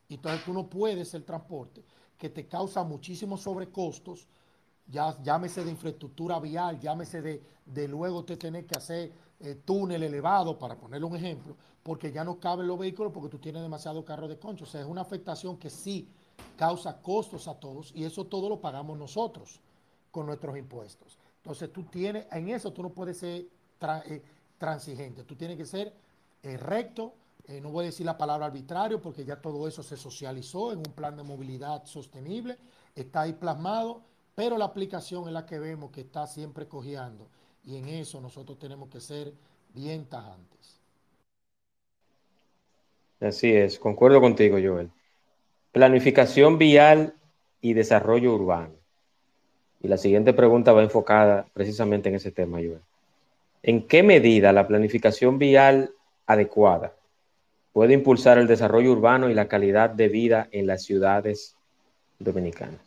Y 0.09 0.15
entonces 0.15 0.45
tú 0.45 0.53
no 0.53 0.69
puedes 0.69 1.15
el 1.15 1.25
transporte 1.25 1.85
que 2.19 2.31
te 2.31 2.47
causa 2.47 2.85
muchísimos 2.85 3.43
sobrecostos, 3.43 4.27
ya, 4.87 5.17
llámese 5.23 5.65
de 5.65 5.71
infraestructura 5.71 6.39
vial, 6.41 6.79
llámese 6.81 7.23
de, 7.23 7.43
de 7.65 7.89
luego 7.89 8.25
te 8.25 8.37
tener 8.37 8.67
que 8.67 8.77
hacer 8.77 9.13
eh, 9.45 9.55
túnel 9.65 10.03
elevado, 10.03 10.59
para 10.59 10.77
ponerle 10.77 11.07
un 11.07 11.17
ejemplo, 11.17 11.57
porque 11.83 12.11
ya 12.11 12.25
no 12.25 12.41
caben 12.41 12.67
los 12.67 12.79
vehículos 12.79 13.13
porque 13.13 13.29
tú 13.29 13.39
tienes 13.39 13.63
demasiado 13.63 14.05
carro 14.05 14.27
de 14.27 14.39
concho. 14.39 14.65
O 14.65 14.67
sea, 14.67 14.81
es 14.81 14.87
una 14.87 15.03
afectación 15.03 15.57
que 15.59 15.71
sí 15.71 16.09
causa 16.57 17.01
costos 17.01 17.47
a 17.47 17.55
todos 17.55 17.93
y 17.95 18.05
eso 18.05 18.27
todo 18.27 18.49
lo 18.49 18.61
pagamos 18.61 18.99
nosotros 18.99 19.61
con 20.11 20.27
nuestros 20.27 20.57
impuestos. 20.57 21.19
Entonces 21.37 21.73
tú 21.73 21.85
tienes, 21.85 22.27
en 22.33 22.49
eso 22.49 22.73
tú 22.73 22.83
no 22.83 22.91
puedes 22.91 23.19
ser... 23.19 23.47
Eh, 24.07 24.23
transigente. 24.59 25.25
Tú 25.25 25.37
tienes 25.37 25.59
que 25.59 25.67
ser 25.67 25.93
eh, 26.43 26.57
recto, 26.57 27.13
no 27.61 27.71
voy 27.71 27.85
a 27.85 27.87
decir 27.87 28.07
la 28.07 28.17
palabra 28.17 28.47
arbitrario 28.47 29.03
porque 29.03 29.27
ya 29.27 29.43
todo 29.43 29.69
eso 29.69 29.83
se 29.83 29.99
socializó 29.99 30.73
en 30.73 30.79
un 30.79 30.95
plan 30.95 31.15
de 31.15 31.23
movilidad 31.23 31.85
sostenible, 31.85 32.57
está 32.95 33.23
ahí 33.23 33.35
plasmado, 33.35 34.01
pero 34.35 34.57
la 34.57 34.65
aplicación 34.65 35.27
es 35.27 35.35
la 35.35 35.45
que 35.45 35.59
vemos 35.59 35.91
que 35.91 36.01
está 36.01 36.27
siempre 36.27 36.67
cojeando 36.67 37.29
y 37.67 37.77
en 37.77 37.89
eso 37.89 38.21
nosotros 38.21 38.59
tenemos 38.59 38.89
que 38.89 39.01
ser 39.01 39.33
bien 39.75 40.05
tajantes. 40.07 40.81
Así 43.21 43.53
es, 43.53 43.79
concuerdo 43.79 44.21
contigo, 44.21 44.59
Joel. 44.63 44.91
Planificación 45.73 46.59
vial 46.59 47.15
y 47.61 47.73
desarrollo 47.73 48.35
urbano. 48.35 48.75
Y 49.81 49.89
la 49.89 49.97
siguiente 49.97 50.33
pregunta 50.33 50.73
va 50.73 50.83
enfocada 50.83 51.47
precisamente 51.53 52.09
en 52.09 52.17
ese 52.17 52.31
tema, 52.31 52.59
Joel. 52.59 52.83
¿En 53.63 53.87
qué 53.87 54.03
medida 54.03 54.53
la 54.53 54.69
planificación 54.69 55.39
vial 55.39 55.95
adecuada 56.27 56.95
puede 57.73 57.95
impulsar 57.95 58.39
el 58.39 58.47
desarrollo 58.47 58.93
urbano 58.93 59.31
y 59.31 59.35
la 59.35 59.49
calidad 59.49 59.91
de 59.91 60.09
vida 60.09 60.49
en 60.53 60.67
las 60.67 60.85
ciudades 60.85 61.57
dominicanas? 62.19 62.81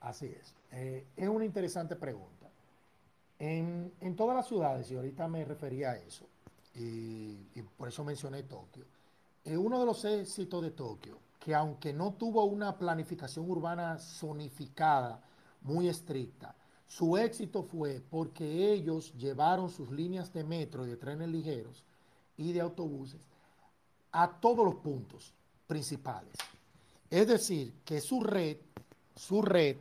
Así 0.00 0.26
es. 0.26 0.54
Eh, 0.72 1.04
es 1.16 1.28
una 1.28 1.44
interesante 1.44 1.96
pregunta. 1.96 2.43
En, 3.46 4.16
todas 4.16 4.36
las 4.36 4.48
ciudades, 4.48 4.90
y 4.90 4.96
ahorita 4.96 5.28
me 5.28 5.44
refería 5.44 5.90
a 5.90 5.96
eso, 5.98 6.24
y, 6.74 7.48
y 7.54 7.62
por 7.76 7.88
eso 7.88 8.02
mencioné 8.04 8.44
Tokio, 8.44 8.84
eh, 9.44 9.56
uno 9.56 9.78
de 9.78 9.86
los 9.86 10.04
éxitos 10.04 10.62
de 10.62 10.70
Tokio, 10.70 11.18
que 11.38 11.54
aunque 11.54 11.92
no 11.92 12.14
tuvo 12.14 12.44
una 12.44 12.78
planificación 12.78 13.50
urbana 13.50 13.98
zonificada 13.98 15.20
muy 15.60 15.88
estricta, 15.88 16.54
su 16.86 17.16
éxito 17.18 17.62
fue 17.62 18.00
porque 18.08 18.72
ellos 18.72 19.12
llevaron 19.14 19.68
sus 19.68 19.90
líneas 19.90 20.32
de 20.32 20.44
metro 20.44 20.86
y 20.86 20.90
de 20.90 20.96
trenes 20.96 21.28
ligeros 21.28 21.84
y 22.36 22.52
de 22.52 22.60
autobuses 22.60 23.20
a 24.12 24.30
todos 24.30 24.64
los 24.64 24.76
puntos 24.76 25.34
principales. 25.66 26.34
Es 27.10 27.26
decir, 27.26 27.74
que 27.84 28.00
su 28.00 28.20
red, 28.20 28.56
su 29.14 29.42
red 29.42 29.76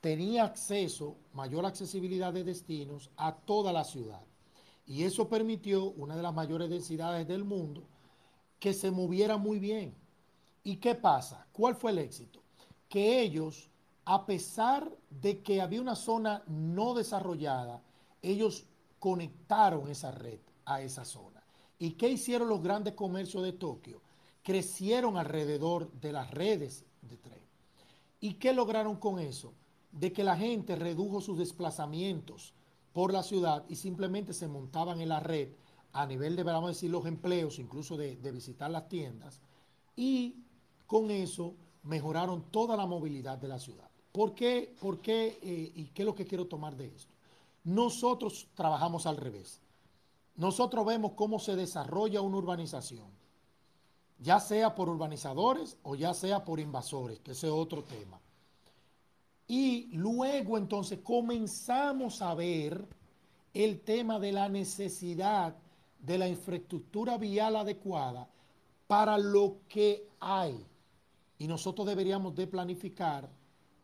tenía 0.00 0.44
acceso, 0.44 1.16
mayor 1.32 1.66
accesibilidad 1.66 2.32
de 2.32 2.44
destinos 2.44 3.10
a 3.16 3.34
toda 3.34 3.72
la 3.72 3.84
ciudad. 3.84 4.22
Y 4.86 5.04
eso 5.04 5.28
permitió 5.28 5.90
una 5.90 6.16
de 6.16 6.22
las 6.22 6.34
mayores 6.34 6.70
densidades 6.70 7.26
del 7.28 7.44
mundo 7.44 7.82
que 8.58 8.72
se 8.72 8.90
moviera 8.90 9.36
muy 9.36 9.58
bien. 9.58 9.94
¿Y 10.64 10.76
qué 10.76 10.94
pasa? 10.94 11.46
¿Cuál 11.52 11.76
fue 11.76 11.92
el 11.92 11.98
éxito? 11.98 12.42
Que 12.88 13.22
ellos 13.22 13.70
a 14.04 14.26
pesar 14.26 14.90
de 15.08 15.40
que 15.40 15.60
había 15.60 15.80
una 15.80 15.94
zona 15.94 16.42
no 16.48 16.94
desarrollada, 16.94 17.80
ellos 18.22 18.66
conectaron 18.98 19.88
esa 19.88 20.10
red 20.10 20.40
a 20.64 20.82
esa 20.82 21.04
zona. 21.04 21.40
¿Y 21.78 21.92
qué 21.92 22.08
hicieron 22.08 22.48
los 22.48 22.60
grandes 22.60 22.94
comercios 22.94 23.44
de 23.44 23.52
Tokio? 23.52 24.00
Crecieron 24.42 25.16
alrededor 25.16 25.92
de 25.92 26.12
las 26.12 26.28
redes 26.32 26.84
de 27.02 27.16
tren. 27.18 27.38
¿Y 28.18 28.34
qué 28.34 28.52
lograron 28.52 28.96
con 28.96 29.20
eso? 29.20 29.54
De 29.92 30.12
que 30.12 30.24
la 30.24 30.36
gente 30.36 30.76
redujo 30.76 31.20
sus 31.20 31.38
desplazamientos 31.38 32.54
por 32.92 33.12
la 33.12 33.22
ciudad 33.22 33.64
y 33.68 33.76
simplemente 33.76 34.32
se 34.32 34.48
montaban 34.48 35.00
en 35.00 35.08
la 35.08 35.20
red 35.20 35.48
a 35.92 36.06
nivel 36.06 36.36
de, 36.36 36.42
vamos 36.42 36.64
a 36.64 36.68
decir, 36.68 36.90
los 36.90 37.06
empleos, 37.06 37.58
incluso 37.58 37.96
de, 37.96 38.16
visitar 38.32 38.70
las 38.70 38.88
tiendas, 38.88 39.40
y 39.96 40.36
con 40.86 41.10
eso 41.10 41.54
mejoraron 41.82 42.42
toda 42.50 42.76
la 42.76 42.86
movilidad 42.86 43.38
de 43.38 43.48
la 43.48 43.58
ciudad. 43.58 43.88
¿Por 44.12 44.34
qué? 44.34 44.74
¿Por 44.80 45.00
qué? 45.00 45.38
Eh, 45.42 45.72
¿Y 45.74 45.84
qué 45.86 46.02
es 46.02 46.06
lo 46.06 46.14
que 46.14 46.26
quiero 46.26 46.46
tomar 46.46 46.76
de 46.76 46.86
esto? 46.86 47.14
Nosotros 47.64 48.48
trabajamos 48.54 49.06
al 49.06 49.16
revés. 49.16 49.60
Nosotros 50.36 50.86
vemos 50.86 51.12
cómo 51.12 51.38
se 51.38 51.54
desarrolla 51.54 52.20
una 52.20 52.38
urbanización, 52.38 53.08
ya 54.18 54.40
sea 54.40 54.74
por 54.74 54.88
urbanizadores 54.88 55.76
o 55.82 55.94
ya 55.94 56.14
sea 56.14 56.44
por 56.44 56.60
invasores, 56.60 57.18
que 57.20 57.32
ese 57.32 57.48
es 57.48 57.52
otro 57.52 57.82
tema. 57.84 58.20
Y 59.52 59.88
luego 59.94 60.56
entonces 60.56 61.00
comenzamos 61.00 62.22
a 62.22 62.36
ver 62.36 62.86
el 63.52 63.80
tema 63.80 64.20
de 64.20 64.30
la 64.30 64.48
necesidad 64.48 65.56
de 65.98 66.18
la 66.18 66.28
infraestructura 66.28 67.18
vial 67.18 67.56
adecuada 67.56 68.28
para 68.86 69.18
lo 69.18 69.56
que 69.68 70.06
hay. 70.20 70.64
Y 71.36 71.48
nosotros 71.48 71.84
deberíamos 71.84 72.36
de 72.36 72.46
planificar 72.46 73.28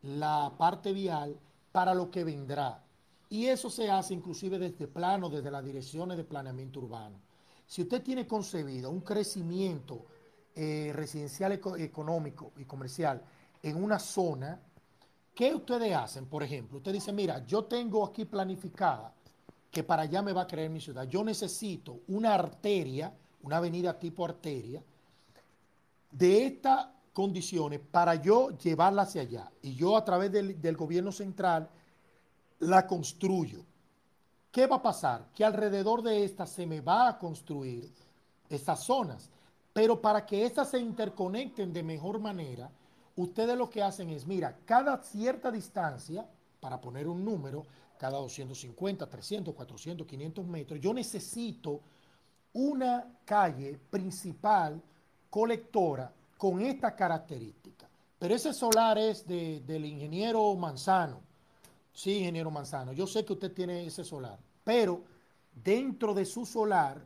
la 0.02 0.52
parte 0.56 0.92
vial 0.92 1.36
para 1.72 1.94
lo 1.94 2.12
que 2.12 2.22
vendrá. 2.22 2.84
Y 3.28 3.46
eso 3.46 3.68
se 3.68 3.90
hace 3.90 4.14
inclusive 4.14 4.60
desde 4.60 4.86
plano, 4.86 5.28
desde 5.28 5.50
las 5.50 5.64
direcciones 5.64 6.16
de 6.16 6.22
planeamiento 6.22 6.78
urbano. 6.78 7.18
Si 7.66 7.82
usted 7.82 8.04
tiene 8.04 8.24
concebido 8.24 8.88
un 8.88 9.00
crecimiento 9.00 10.06
eh, 10.54 10.92
residencial 10.94 11.60
económico 11.80 12.52
y 12.56 12.64
comercial 12.66 13.20
en 13.64 13.82
una 13.82 13.98
zona, 13.98 14.60
¿qué 15.36 15.54
ustedes 15.54 15.94
hacen? 15.94 16.26
Por 16.26 16.42
ejemplo, 16.42 16.78
usted 16.78 16.94
dice, 16.94 17.12
mira, 17.12 17.44
yo 17.44 17.64
tengo 17.66 18.04
aquí 18.04 18.24
planificada 18.24 19.12
que 19.70 19.84
para 19.84 20.02
allá 20.02 20.22
me 20.22 20.32
va 20.32 20.42
a 20.42 20.46
creer 20.46 20.70
mi 20.70 20.80
ciudad. 20.80 21.06
Yo 21.06 21.22
necesito 21.22 22.00
una 22.08 22.34
arteria, 22.34 23.12
una 23.42 23.58
avenida 23.58 23.96
tipo 23.98 24.24
arteria, 24.24 24.82
de 26.10 26.46
estas 26.46 26.88
condiciones 27.12 27.80
para 27.80 28.14
yo 28.14 28.56
llevarla 28.56 29.02
hacia 29.02 29.22
allá. 29.22 29.52
Y 29.60 29.74
yo 29.74 29.96
a 29.96 30.04
través 30.04 30.32
del, 30.32 30.60
del 30.60 30.76
gobierno 30.76 31.12
central 31.12 31.68
la 32.60 32.86
construyo. 32.86 33.62
¿Qué 34.50 34.66
va 34.66 34.76
a 34.76 34.82
pasar? 34.82 35.26
Que 35.34 35.44
alrededor 35.44 36.02
de 36.02 36.24
esta 36.24 36.46
se 36.46 36.66
me 36.66 36.80
va 36.80 37.08
a 37.08 37.18
construir 37.18 37.92
estas 38.48 38.80
zonas. 38.80 39.28
Pero 39.74 40.00
para 40.00 40.24
que 40.24 40.46
estas 40.46 40.70
se 40.70 40.78
interconecten 40.78 41.74
de 41.74 41.82
mejor 41.82 42.18
manera, 42.18 42.70
ustedes 43.16 43.56
lo 43.56 43.68
que 43.68 43.82
hacen 43.82 44.10
es, 44.10 44.26
mira, 44.26 44.58
cada 44.64 45.02
cierta 45.02 45.50
distancia, 45.50 46.26
para 46.60 46.80
poner 46.80 47.08
un 47.08 47.24
número, 47.24 47.64
cada 47.98 48.18
250, 48.18 49.08
300, 49.08 49.54
400, 49.54 50.06
500 50.06 50.46
metros, 50.46 50.80
yo 50.80 50.92
necesito 50.92 51.80
una 52.52 53.18
calle 53.24 53.78
principal 53.90 54.80
colectora 55.30 56.12
con 56.36 56.60
esta 56.60 56.94
característica. 56.94 57.88
Pero 58.18 58.34
ese 58.34 58.52
solar 58.52 58.98
es 58.98 59.26
del 59.26 59.84
ingeniero 59.84 60.54
Manzano. 60.54 61.20
Sí, 61.92 62.18
ingeniero 62.18 62.50
Manzano, 62.50 62.92
yo 62.92 63.06
sé 63.06 63.24
que 63.24 63.32
usted 63.32 63.52
tiene 63.52 63.86
ese 63.86 64.04
solar, 64.04 64.38
pero 64.64 65.02
dentro 65.54 66.12
de 66.12 66.26
su 66.26 66.44
solar, 66.44 67.02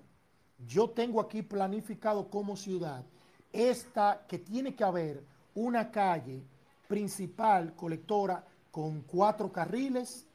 yo 0.66 0.90
tengo 0.90 1.20
aquí 1.20 1.42
planificado 1.42 2.28
como 2.28 2.56
ciudad 2.56 3.04
esta 3.52 4.24
que 4.28 4.38
tiene 4.38 4.74
que 4.74 4.84
haber 4.84 5.24
una 5.60 5.90
calle 5.90 6.42
principal 6.88 7.74
colectora 7.74 8.44
con 8.70 9.02
cuatro 9.02 9.52
carriles 9.52 10.26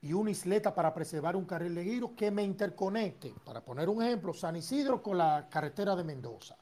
y 0.00 0.12
una 0.12 0.30
isleta 0.30 0.74
para 0.74 0.92
preservar 0.92 1.36
un 1.36 1.44
carril 1.44 1.74
de 1.74 1.84
giro 1.84 2.16
que 2.16 2.30
me 2.30 2.42
interconecte, 2.42 3.32
para 3.44 3.64
poner 3.64 3.88
un 3.88 4.02
ejemplo, 4.02 4.34
San 4.34 4.56
Isidro 4.56 5.00
con 5.00 5.16
la 5.16 5.46
carretera 5.48 5.94
de 5.94 6.02
Mendoza. 6.02 6.56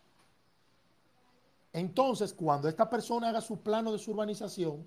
Entonces, 1.73 2.35
cuando 2.35 2.69
esta 2.69 2.91
persona 2.91 3.31
haga 3.31 3.41
su 3.41 3.61
plano 3.61 3.93
de 3.93 3.99
su 3.99 4.11
urbanización, 4.11 4.85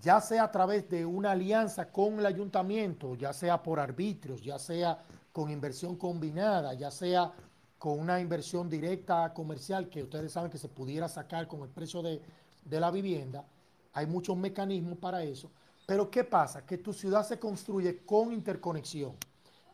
ya 0.00 0.20
sea 0.20 0.44
a 0.44 0.50
través 0.50 0.88
de 0.88 1.04
una 1.04 1.32
alianza 1.32 1.90
con 1.90 2.18
el 2.18 2.26
ayuntamiento, 2.26 3.14
ya 3.14 3.32
sea 3.32 3.62
por 3.62 3.78
arbitrios, 3.78 4.42
ya 4.42 4.58
sea 4.58 4.98
con 5.32 5.50
inversión 5.50 5.96
combinada, 5.96 6.72
ya 6.74 6.90
sea 6.90 7.32
con 7.80 7.98
una 7.98 8.20
inversión 8.20 8.70
directa 8.70 9.34
comercial 9.34 9.88
que 9.88 10.04
ustedes 10.04 10.30
saben 10.30 10.52
que 10.52 10.58
se 10.58 10.68
pudiera 10.68 11.08
sacar 11.08 11.48
con 11.48 11.62
el 11.62 11.68
precio 11.68 12.00
de, 12.00 12.22
de 12.64 12.78
la 12.78 12.92
vivienda, 12.92 13.44
hay 13.92 14.06
muchos 14.06 14.36
mecanismos 14.36 14.98
para 14.98 15.24
eso 15.24 15.50
pero 15.90 16.08
¿qué 16.08 16.22
pasa? 16.22 16.64
Que 16.64 16.78
tu 16.78 16.92
ciudad 16.92 17.26
se 17.26 17.40
construye 17.40 18.04
con 18.06 18.32
interconexión. 18.32 19.16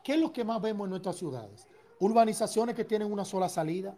¿Qué 0.03 0.15
es 0.15 0.19
lo 0.19 0.33
que 0.33 0.43
más 0.43 0.59
vemos 0.59 0.85
en 0.85 0.89
nuestras 0.89 1.15
ciudades? 1.15 1.67
Urbanizaciones 1.99 2.75
que 2.75 2.83
tienen 2.83 3.11
una 3.11 3.23
sola 3.23 3.47
salida 3.47 3.95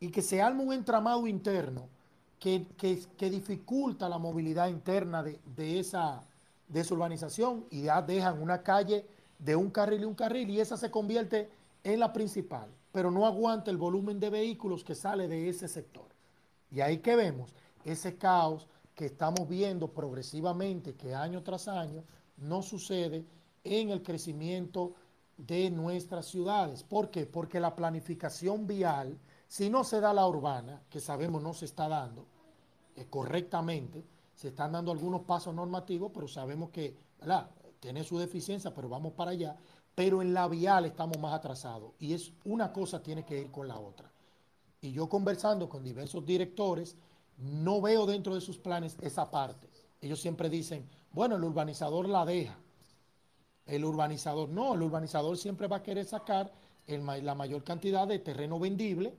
y 0.00 0.08
que 0.08 0.22
se 0.22 0.40
arma 0.40 0.62
un 0.62 0.72
entramado 0.72 1.26
interno 1.26 1.86
que, 2.40 2.66
dificulta 3.20 4.08
la 4.08 4.16
movilidad 4.16 4.68
interna 4.68 5.22
de, 5.22 5.78
esa, 5.78 6.22
de 6.66 6.80
esa 6.80 6.94
urbanización 6.94 7.66
y 7.70 7.82
ya 7.82 8.00
dejan 8.00 8.40
una 8.40 8.62
calle 8.62 9.04
de 9.38 9.54
un 9.54 9.68
carril 9.68 10.00
y 10.00 10.04
un 10.06 10.14
carril 10.14 10.48
y 10.48 10.60
esa 10.60 10.78
se 10.78 10.90
convierte 10.90 11.50
en 11.92 12.00
la 12.00 12.12
principal, 12.12 12.68
pero 12.90 13.12
no 13.12 13.26
aguanta 13.26 13.70
el 13.70 13.76
volumen 13.76 14.18
de 14.18 14.28
vehículos 14.28 14.82
que 14.82 14.96
sale 14.96 15.28
de 15.28 15.48
ese 15.48 15.68
sector. 15.68 16.08
Y 16.72 16.80
ahí 16.80 16.98
que 16.98 17.14
vemos 17.14 17.54
ese 17.84 18.16
caos, 18.16 18.66
que 18.92 19.06
estamos 19.06 19.48
viendo 19.48 19.92
progresivamente 19.92 20.96
que 20.96 21.14
año 21.14 21.42
tras 21.42 21.68
año 21.68 22.02
no 22.38 22.62
sucede 22.62 23.24
en 23.62 23.90
el 23.90 24.02
crecimiento 24.02 24.94
de 25.36 25.70
nuestras 25.70 26.26
ciudades. 26.26 26.82
¿Por 26.82 27.10
qué? 27.10 27.24
Porque 27.26 27.60
la 27.60 27.76
planificación 27.76 28.66
vial, 28.66 29.16
si 29.46 29.70
no 29.70 29.84
se 29.84 30.00
da 30.00 30.12
la 30.12 30.26
urbana, 30.26 30.82
que 30.90 30.98
sabemos 30.98 31.40
no 31.42 31.52
se 31.52 31.66
está 31.66 31.88
dando 31.88 32.26
eh, 32.96 33.06
correctamente, 33.08 34.02
se 34.34 34.48
están 34.48 34.72
dando 34.72 34.90
algunos 34.90 35.20
pasos 35.22 35.54
normativos, 35.54 36.10
pero 36.12 36.26
sabemos 36.26 36.70
que 36.70 36.96
tiene 37.78 38.02
su 38.02 38.18
deficiencia, 38.18 38.74
pero 38.74 38.88
vamos 38.88 39.12
para 39.12 39.30
allá. 39.30 39.56
Pero 39.96 40.22
en 40.22 40.32
la 40.32 40.46
vial 40.46 40.84
estamos 40.84 41.18
más 41.18 41.34
atrasados 41.34 41.94
y 41.98 42.12
es 42.12 42.30
una 42.44 42.72
cosa 42.72 43.02
tiene 43.02 43.24
que 43.24 43.40
ir 43.40 43.50
con 43.50 43.66
la 43.66 43.78
otra. 43.80 44.08
Y 44.80 44.92
yo 44.92 45.08
conversando 45.08 45.68
con 45.68 45.82
diversos 45.82 46.24
directores, 46.24 46.96
no 47.38 47.80
veo 47.80 48.06
dentro 48.06 48.34
de 48.34 48.40
sus 48.40 48.58
planes 48.58 48.96
esa 49.00 49.30
parte. 49.30 49.68
Ellos 50.00 50.20
siempre 50.20 50.48
dicen, 50.50 50.88
bueno, 51.12 51.36
el 51.36 51.44
urbanizador 51.44 52.08
la 52.08 52.24
deja. 52.24 52.56
El 53.64 53.84
urbanizador, 53.84 54.50
no, 54.50 54.74
el 54.74 54.82
urbanizador 54.82 55.36
siempre 55.38 55.66
va 55.66 55.76
a 55.76 55.82
querer 55.82 56.04
sacar 56.04 56.52
la 56.86 57.34
mayor 57.34 57.64
cantidad 57.64 58.06
de 58.06 58.18
terreno 58.18 58.60
vendible 58.60 59.16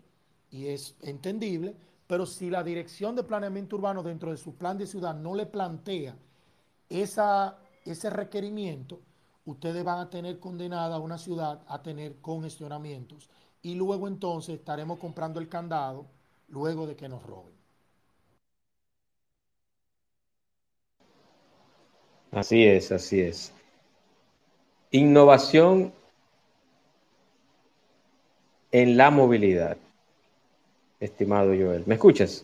y 0.52 0.68
es 0.68 0.96
entendible, 1.02 1.76
pero 2.06 2.26
si 2.26 2.50
la 2.50 2.64
dirección 2.64 3.16
de 3.16 3.24
planeamiento 3.24 3.76
urbano 3.76 4.04
dentro 4.04 4.32
de 4.32 4.38
su 4.38 4.56
plan 4.56 4.78
de 4.78 4.88
ciudad 4.88 5.16
no 5.16 5.36
le 5.36 5.48
plantea 5.48 6.16
esa, 6.88 7.58
ese 7.84 8.10
requerimiento, 8.10 9.02
ustedes 9.48 9.84
van 9.84 10.00
a 10.00 10.10
tener 10.10 10.40
condenada 10.40 10.98
a 10.98 11.00
una 11.00 11.18
ciudad 11.18 11.62
a 11.68 11.82
tener 11.82 12.18
congestionamientos 12.18 13.30
y 13.62 13.76
luego 13.76 14.08
entonces 14.08 14.56
estaremos 14.56 15.00
comprando 15.00 15.40
el 15.40 15.48
candado 15.48 16.06
luego 16.50 16.86
de 16.86 16.96
que 16.96 17.08
nos 17.08 17.24
roben. 17.24 17.56
Así 22.32 22.66
es, 22.66 22.92
así 22.92 23.22
es. 23.22 23.54
Innovación 24.92 25.94
en 28.72 28.98
la 28.98 29.12
movilidad, 29.12 29.78
estimado 31.00 31.48
Joel. 31.48 31.84
¿Me 31.86 31.96
escuchas? 31.96 32.44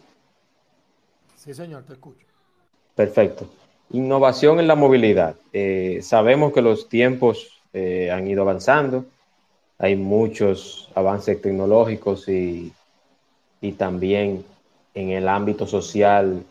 Sí, 1.35 1.53
señor, 1.53 1.83
te 1.83 1.93
escucho. 1.93 2.25
Perfecto. 2.95 3.49
Innovación 3.93 4.59
en 4.59 4.67
la 4.67 4.75
movilidad. 4.75 5.35
Eh, 5.53 5.99
sabemos 6.01 6.51
que 6.51 6.63
los 6.63 6.89
tiempos 6.89 7.61
eh, 7.73 8.09
han 8.11 8.27
ido 8.27 8.41
avanzando, 8.41 9.05
hay 9.77 9.95
muchos 9.95 10.89
avances 10.95 11.39
tecnológicos 11.39 12.27
y, 12.27 12.73
y 13.61 13.71
también 13.73 14.43
en 14.95 15.09
el 15.11 15.27
ámbito 15.27 15.67
social 15.67 16.43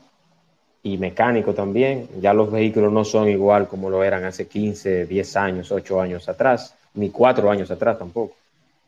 y 0.84 0.98
mecánico 0.98 1.52
también. 1.52 2.08
Ya 2.20 2.32
los 2.32 2.50
vehículos 2.50 2.92
no 2.92 3.04
son 3.04 3.28
igual 3.28 3.66
como 3.66 3.90
lo 3.90 4.04
eran 4.04 4.24
hace 4.24 4.46
15, 4.46 5.06
10 5.06 5.36
años, 5.36 5.72
8 5.72 6.00
años 6.00 6.28
atrás, 6.28 6.76
ni 6.94 7.10
4 7.10 7.50
años 7.50 7.72
atrás 7.72 7.98
tampoco. 7.98 8.36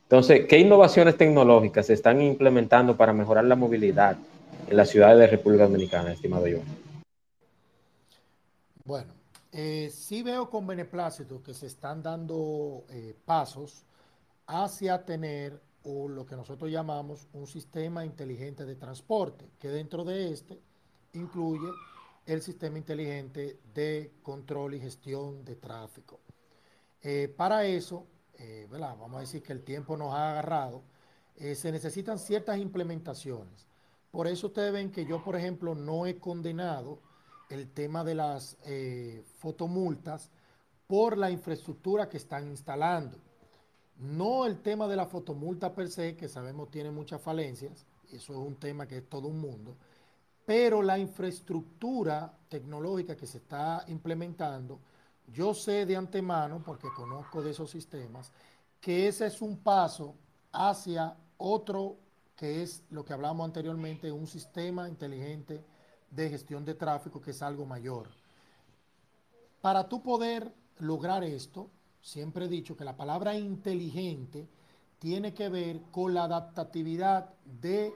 Entonces, 0.05 0.47
¿qué 0.47 0.59
innovaciones 0.59 1.17
tecnológicas 1.17 1.87
se 1.87 1.95
están 1.95 2.23
implementando 2.23 2.97
para 2.97 3.13
mejorar 3.13 3.47
la 3.47 3.57
movilidad 3.57 4.17
en 4.69 4.77
las 4.77 4.91
ciudades 4.91 5.19
de 5.19 5.27
República 5.27 5.65
Dominicana, 5.65 6.13
estimado 6.13 6.47
yo? 6.47 6.59
Bueno, 8.87 9.15
eh, 9.51 9.91
sí 9.91 10.23
veo 10.23 10.51
con 10.51 10.67
beneplácito 10.67 11.43
que 11.43 11.55
se 11.55 11.69
están 11.69 12.03
dando 12.03 12.85
eh, 12.91 13.17
pasos 13.25 13.83
hacia 14.47 15.03
tener 15.07 15.59
o 15.85 16.07
lo 16.07 16.27
que 16.27 16.37
nosotros 16.37 16.71
llamamos 16.71 17.27
un 17.33 17.47
sistema 17.47 18.05
inteligente 18.05 18.67
de 18.67 18.77
transporte, 18.77 19.49
que 19.59 19.69
dentro 19.69 20.05
de 20.05 20.31
este 20.31 20.61
incluye 21.15 21.67
el 22.27 22.43
sistema 22.43 22.77
inteligente 22.77 23.59
de 23.73 24.13
control 24.23 24.75
y 24.75 24.81
gestión 24.81 25.47
de 25.47 25.57
tráfico. 25.57 26.21
Eh, 27.03 27.33
para 27.35 27.65
eso, 27.65 28.07
vamos 28.69 29.17
a 29.17 29.21
decir 29.21 29.43
que 29.43 29.55
el 29.55 29.63
tiempo 29.63 29.97
nos 29.97 30.13
ha 30.13 30.33
agarrado, 30.33 30.83
se 31.37 31.73
necesitan 31.73 32.19
ciertas 32.19 32.59
implementaciones. 32.59 33.67
Por 34.11 34.27
eso 34.27 34.49
ustedes 34.49 34.73
ven 34.73 34.91
que 34.91 35.07
yo, 35.07 35.25
por 35.25 35.37
ejemplo, 35.37 35.75
no 35.75 36.07
he 36.07 36.19
condenado 36.19 36.99
el 37.55 37.71
tema 37.71 38.05
de 38.05 38.15
las 38.15 38.57
fotomultas 39.39 40.31
por 40.87 41.17
la 41.17 41.31
infraestructura 41.31 42.09
que 42.09 42.19
están 42.19 42.49
instalando. 42.49 43.19
No 43.99 44.45
el 44.45 44.61
tema 44.61 44.87
de 44.89 44.97
la 44.97 45.07
fotomulta 45.07 45.73
per 45.73 45.89
se, 45.89 46.17
que 46.17 46.29
sabemos 46.29 46.71
tiene 46.71 46.91
muchas 46.91 47.21
falencias, 47.21 47.87
eso 48.11 48.33
es 48.33 48.39
un 48.39 48.57
tema 48.57 48.87
que 48.87 48.99
es 48.99 49.09
todo 49.09 49.29
un 49.29 49.41
mundo, 49.41 49.77
pero 50.45 50.83
la 50.83 50.99
infraestructura 50.99 52.37
tecnológica 52.49 53.17
que 53.17 53.27
se 53.27 53.39
está 53.39 53.85
implementando, 53.89 54.81
yo 55.33 55.55
sé 55.55 55.87
de 55.87 55.97
antemano, 55.97 56.63
porque 56.63 56.89
conozco 56.95 57.41
de 57.41 57.53
esos 57.53 57.71
sistemas, 57.71 58.31
que 58.81 59.09
ese 59.09 59.27
es 59.27 59.41
un 59.41 59.59
paso 59.59 60.15
hacia 60.53 61.17
otro 61.39 61.97
que 62.37 62.63
es 62.63 62.83
lo 62.91 63.05
que 63.05 63.13
hablamos 63.13 63.45
anteriormente, 63.45 64.11
un 64.11 64.27
sistema 64.27 64.89
inteligente 64.89 65.65
de 66.15 66.31
gestión 66.31 66.65
de 66.65 66.75
tráfico 66.75 67.21
que 67.21 67.33
es 67.33 67.43
algo 67.43 67.67
mayor. 67.67 68.09
Para 69.61 69.89
tú 69.89 70.03
poder 70.03 70.55
lograr 70.79 71.25
esto, 71.25 71.71
siempre 72.01 72.45
he 72.45 72.49
dicho 72.49 72.77
que 72.77 72.85
la 72.85 72.97
palabra 72.97 73.37
inteligente 73.37 74.49
tiene 74.99 75.35
que 75.35 75.49
ver 75.49 75.81
con 75.91 76.15
la 76.15 76.25
adaptatividad 76.25 77.35
de 77.45 77.93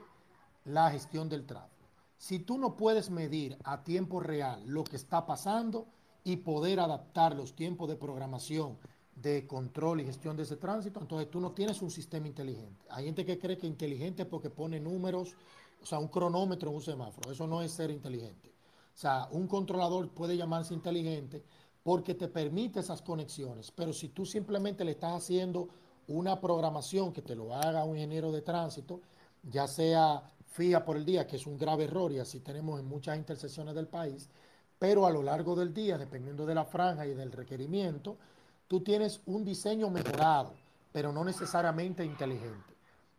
la 0.65 0.91
gestión 0.91 1.29
del 1.29 1.45
tráfico. 1.45 1.87
Si 2.17 2.39
tú 2.39 2.57
no 2.57 2.75
puedes 2.75 3.09
medir 3.09 3.57
a 3.63 3.83
tiempo 3.83 4.19
real 4.19 4.61
lo 4.65 4.83
que 4.83 4.97
está 4.97 5.25
pasando 5.25 5.87
y 6.23 6.37
poder 6.37 6.79
adaptar 6.79 7.35
los 7.35 7.55
tiempos 7.55 7.87
de 7.87 7.95
programación, 7.95 8.77
de 9.15 9.47
control 9.47 10.01
y 10.01 10.05
gestión 10.05 10.37
de 10.37 10.43
ese 10.43 10.57
tránsito, 10.57 10.99
entonces 10.99 11.29
tú 11.29 11.39
no 11.39 11.51
tienes 11.51 11.81
un 11.81 11.91
sistema 11.91 12.27
inteligente. 12.27 12.85
Hay 12.89 13.05
gente 13.05 13.25
que 13.25 13.39
cree 13.39 13.57
que 13.57 13.67
inteligente 13.67 14.25
porque 14.25 14.49
pone 14.49 14.79
números, 14.79 15.35
o 15.81 15.85
sea, 15.85 15.99
un 15.99 16.07
cronómetro 16.07 16.69
en 16.69 16.75
un 16.75 16.81
semáforo. 16.81 17.31
Eso 17.31 17.47
no 17.47 17.61
es 17.61 17.71
ser 17.71 17.91
inteligente. 17.91 18.49
O 18.49 18.97
sea, 18.97 19.27
un 19.31 19.47
controlador 19.47 20.09
puede 20.09 20.35
llamarse 20.35 20.73
inteligente 20.73 21.43
porque 21.83 22.15
te 22.15 22.27
permite 22.27 22.81
esas 22.81 23.01
conexiones, 23.01 23.71
pero 23.71 23.93
si 23.93 24.09
tú 24.09 24.25
simplemente 24.25 24.83
le 24.83 24.91
estás 24.91 25.13
haciendo 25.13 25.69
una 26.07 26.39
programación 26.41 27.13
que 27.13 27.21
te 27.21 27.35
lo 27.35 27.55
haga 27.55 27.85
un 27.85 27.95
ingeniero 27.95 28.31
de 28.31 28.41
tránsito, 28.41 29.01
ya 29.43 29.67
sea 29.67 30.23
fija 30.47 30.83
por 30.83 30.97
el 30.97 31.05
día, 31.05 31.25
que 31.25 31.37
es 31.37 31.47
un 31.47 31.57
grave 31.57 31.85
error 31.85 32.11
y 32.11 32.19
así 32.19 32.41
tenemos 32.41 32.79
en 32.79 32.87
muchas 32.87 33.17
intersecciones 33.17 33.75
del 33.75 33.87
país, 33.87 34.29
pero 34.77 35.05
a 35.05 35.11
lo 35.11 35.23
largo 35.23 35.55
del 35.55 35.73
día, 35.73 35.97
dependiendo 35.97 36.45
de 36.45 36.55
la 36.55 36.65
franja 36.65 37.05
y 37.05 37.13
del 37.13 37.31
requerimiento, 37.31 38.17
tú 38.67 38.81
tienes 38.81 39.21
un 39.25 39.43
diseño 39.43 39.89
mejorado, 39.89 40.53
pero 40.91 41.11
no 41.11 41.23
necesariamente 41.23 42.03
inteligente. 42.03 42.73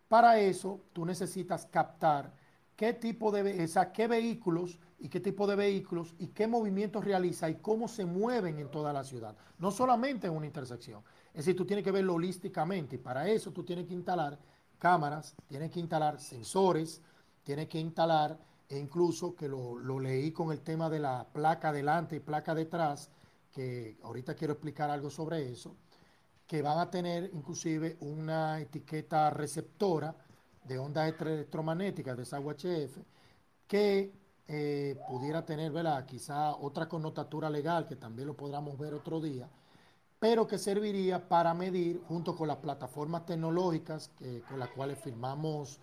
Para 0.09 0.39
eso, 0.41 0.81
tú 0.93 1.07
necesitas 1.07 1.67
captar 1.67 2.33
qué 2.81 2.95
tipo 2.95 3.31
de, 3.31 3.67
o 3.67 3.93
qué 3.93 4.07
vehículos 4.07 4.79
y 4.99 5.11
qué 5.11 5.21
tipo 5.21 5.47
de 5.47 5.55
vehículos 5.55 6.15
y 6.19 6.29
qué 6.29 6.47
movimientos 6.47 7.05
realiza 7.05 7.51
y 7.51 7.57
cómo 7.57 7.89
se 7.89 8.07
mueven 8.07 8.59
en 8.59 8.71
toda 8.71 8.91
la 8.91 9.05
ciudad, 9.05 9.37
no 9.59 9.71
solamente 9.71 10.29
en 10.29 10.33
una 10.33 10.47
intersección. 10.47 11.03
Es 11.35 11.45
decir, 11.45 11.57
tú 11.57 11.67
tienes 11.67 11.85
que 11.85 11.91
verlo 11.91 12.15
holísticamente 12.15 12.95
y 12.95 12.99
para 12.99 13.29
eso 13.29 13.53
tú 13.53 13.65
tienes 13.65 13.87
que 13.87 13.93
instalar 13.93 14.39
cámaras, 14.79 15.35
tienes 15.47 15.71
que 15.71 15.79
instalar 15.79 16.19
sensores, 16.19 17.03
tiene 17.43 17.69
que 17.69 17.79
instalar, 17.79 18.39
e 18.67 18.79
incluso 18.79 19.37
que 19.37 19.47
lo, 19.47 20.01
leí 20.01 20.33
con 20.33 20.51
el 20.51 20.63
tema 20.63 20.89
de 20.89 21.01
la 21.01 21.27
placa 21.31 21.73
delante 21.73 22.17
y 22.17 22.21
placa 22.21 22.55
detrás, 22.55 23.11
que 23.53 23.99
ahorita 24.03 24.35
quiero 24.35 24.55
explicar 24.55 24.89
algo 24.89 25.11
sobre 25.11 25.53
eso, 25.53 25.77
que 26.47 26.63
van 26.63 26.79
a 26.79 26.91
tener 26.91 27.31
inclusive 27.35 27.99
una 28.01 28.59
etiqueta 28.59 29.29
receptora 29.29 30.17
de 30.65 30.79
ondas 30.79 31.15
electromagnéticas 31.21 32.17
de 32.17 32.23
esa 32.23 32.41
UHF, 32.41 32.99
que 33.67 34.13
eh, 34.53 34.97
pudiera 35.09 35.45
tener, 35.45 35.71
¿verdad? 35.71 36.05
Quizá 36.07 36.57
otra 36.57 36.89
connotatura 36.89 37.49
legal, 37.49 37.87
que 37.87 37.95
también 37.95 38.27
lo 38.27 38.37
podamos 38.37 38.77
ver 38.77 38.95
otro 38.95 39.21
día, 39.21 39.49
pero 40.19 40.47
que 40.49 40.59
serviría 40.59 41.29
para 41.29 41.55
medir, 41.55 42.03
junto 42.09 42.35
con 42.35 42.49
las 42.49 42.57
plataformas 42.57 43.25
tecnológicas 43.25 44.11
con 44.49 44.59
las 44.59 44.69
cuales 44.71 44.99
firmamos 44.99 45.79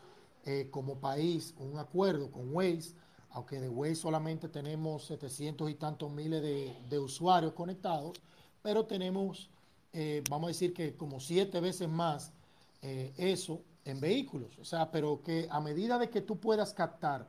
eh, 0.45 0.67
como 0.69 0.99
país 0.99 1.55
un 1.59 1.79
acuerdo 1.79 2.29
con 2.29 2.53
Waze, 2.53 2.93
aunque 3.29 3.59
de 3.61 3.69
Waze 3.69 3.95
solamente 3.95 4.49
tenemos 4.49 5.05
700 5.05 5.69
y 5.71 5.75
tantos 5.75 6.11
miles 6.11 6.41
de, 6.41 6.99
usuarios 6.99 7.53
conectados, 7.53 8.17
pero 8.61 8.85
tenemos, 8.85 9.49
eh, 9.93 10.21
vamos 10.29 10.47
a 10.47 10.49
decir 10.49 10.73
que 10.73 10.95
como 10.95 11.21
siete 11.21 11.61
veces 11.61 11.87
más 11.87 12.33
eso 12.81 13.61
en 13.87 13.99
vehículos. 13.99 14.59
O 14.59 14.65
sea, 14.65 14.91
pero 14.91 15.23
que 15.23 15.47
a 15.49 15.59
medida 15.61 15.97
de 15.97 16.09
que 16.09 16.21
tú 16.21 16.39
puedas 16.39 16.73
captar 16.73 17.27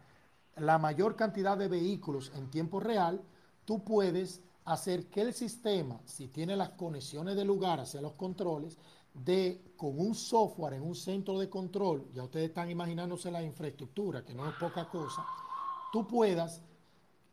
la 0.56 0.78
mayor 0.78 1.14
cantidad 1.14 1.56
de 1.56 1.68
vehículos 1.68 2.32
en 2.34 2.50
tiempo 2.50 2.80
real, 2.80 3.22
tú 3.64 3.84
puedes 3.84 4.42
hacer 4.64 5.06
que 5.06 5.22
el 5.22 5.32
sistema, 5.32 6.00
si 6.04 6.28
tiene 6.28 6.56
las 6.56 6.70
conexiones 6.70 7.36
de 7.36 7.44
lugar 7.44 7.80
hacia 7.80 8.00
los 8.00 8.14
controles, 8.14 8.76
de 9.14 9.72
con 9.76 9.98
un 9.98 10.14
software 10.14 10.74
en 10.74 10.82
un 10.82 10.94
centro 10.94 11.38
de 11.38 11.48
control, 11.48 12.10
ya 12.12 12.24
ustedes 12.24 12.48
están 12.48 12.70
imaginándose 12.70 13.30
la 13.30 13.42
infraestructura, 13.42 14.24
que 14.24 14.34
no 14.34 14.48
es 14.48 14.54
poca 14.56 14.88
cosa, 14.88 15.24
tú 15.92 16.06
puedas 16.06 16.62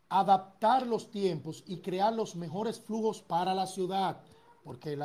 adaptar 0.08 0.86
los 0.86 1.10
tiempos 1.10 1.64
y 1.66 1.78
crear 1.78 2.12
los 2.12 2.36
mejores 2.36 2.80
flujos 2.80 3.22
para 3.22 3.54
la 3.54 3.66
ciudad, 3.66 4.20
porque 4.64 4.98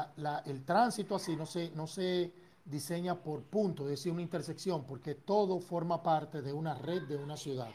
el 0.45 0.63
tránsito 0.63 1.15
así 1.15 1.36
no 1.36 1.45
no 1.76 1.88
se 1.88 2.34
diseña 2.66 3.22
por 3.22 3.43
punto, 3.43 3.84
es 3.84 3.89
decir, 3.91 4.12
una 4.12 4.22
intersección, 4.22 4.86
porque 4.86 5.16
todo 5.16 5.59
forma 5.59 6.01
parte 6.01 6.41
de 6.41 6.53
una 6.53 6.76
red 6.76 7.03
de 7.03 7.18
una 7.18 7.38
ciudad 7.38 7.72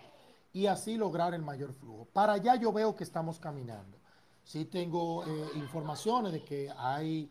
y 0.57 0.67
así 0.69 0.97
lograr 0.97 1.35
el 1.35 1.43
mayor 1.43 1.75
flujo. 1.75 2.07
Para 2.15 2.33
allá 2.33 2.57
yo 2.57 2.73
veo 2.73 2.97
que 2.97 3.05
estamos 3.05 3.39
caminando. 3.39 3.99
Sí 4.43 4.65
tengo 4.65 5.23
eh, 5.23 5.51
informaciones 5.57 6.33
de 6.33 6.43
que 6.43 6.73
hay 6.79 7.29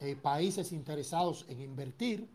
eh, 0.00 0.16
países 0.16 0.72
interesados 0.72 1.44
en 1.48 1.60
invertir. 1.60 2.26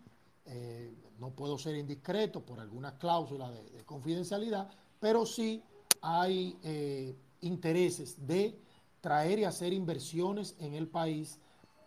Eh, 0.45 0.93
no 1.17 1.31
puedo 1.31 1.57
ser 1.57 1.75
indiscreto 1.75 2.45
por 2.45 2.59
alguna 2.59 2.99
cláusula 2.99 3.49
de, 3.49 3.83
confidencialidad, 3.83 4.69
pero 4.99 5.25
sí 5.25 5.63
hay 6.03 6.55
intereses 7.41 8.27
de 8.27 8.59
traer 9.01 9.39
y 9.39 9.43
hacer 9.43 9.73
inversiones 9.73 10.55
en 10.59 10.75
el 10.75 10.87
país 10.87 11.39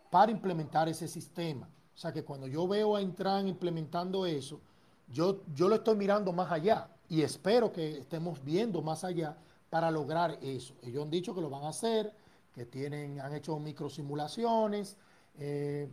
para 0.09 0.29
implementar 0.29 0.89
ese 0.89 1.07
sistema. 1.07 1.69
O 2.01 2.03
sea 2.03 2.11
que 2.11 2.23
cuando 2.23 2.47
yo 2.47 2.67
veo 2.67 2.95
a 2.95 3.01
Intran 3.03 3.47
implementando 3.47 4.25
eso, 4.25 4.59
yo, 5.07 5.43
yo 5.53 5.69
lo 5.69 5.75
estoy 5.75 5.95
mirando 5.95 6.33
más 6.33 6.51
allá 6.51 6.89
y 7.07 7.21
espero 7.21 7.71
que 7.71 7.99
estemos 7.99 8.43
viendo 8.43 8.81
más 8.81 9.03
allá 9.03 9.37
para 9.69 9.91
lograr 9.91 10.39
eso. 10.41 10.73
Ellos 10.81 11.03
han 11.03 11.11
dicho 11.11 11.35
que 11.35 11.41
lo 11.41 11.51
van 11.51 11.63
a 11.63 11.69
hacer, 11.69 12.11
que 12.55 12.65
tienen, 12.65 13.21
han 13.21 13.35
hecho 13.35 13.59
microsimulaciones, 13.59 14.97
eh, 15.37 15.91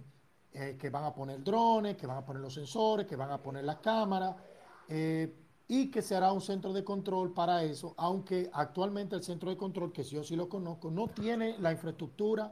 eh, 0.54 0.78
que 0.80 0.88
van 0.88 1.04
a 1.04 1.12
poner 1.12 1.44
drones, 1.44 1.94
que 1.98 2.06
van 2.06 2.16
a 2.16 2.24
poner 2.24 2.40
los 2.40 2.54
sensores, 2.54 3.06
que 3.06 3.14
van 3.14 3.30
a 3.30 3.42
poner 3.42 3.64
las 3.64 3.76
cámaras 3.76 4.34
eh, 4.88 5.30
y 5.68 5.90
que 5.90 6.00
se 6.00 6.16
hará 6.16 6.32
un 6.32 6.40
centro 6.40 6.72
de 6.72 6.84
control 6.84 7.34
para 7.34 7.64
eso, 7.64 7.92
aunque 7.98 8.48
actualmente 8.54 9.14
el 9.14 9.22
centro 9.22 9.50
de 9.50 9.58
control, 9.58 9.92
que 9.92 10.04
yo 10.04 10.24
sí 10.24 10.36
lo 10.36 10.48
conozco, 10.48 10.90
no 10.90 11.08
tiene 11.08 11.58
la 11.58 11.70
infraestructura 11.70 12.50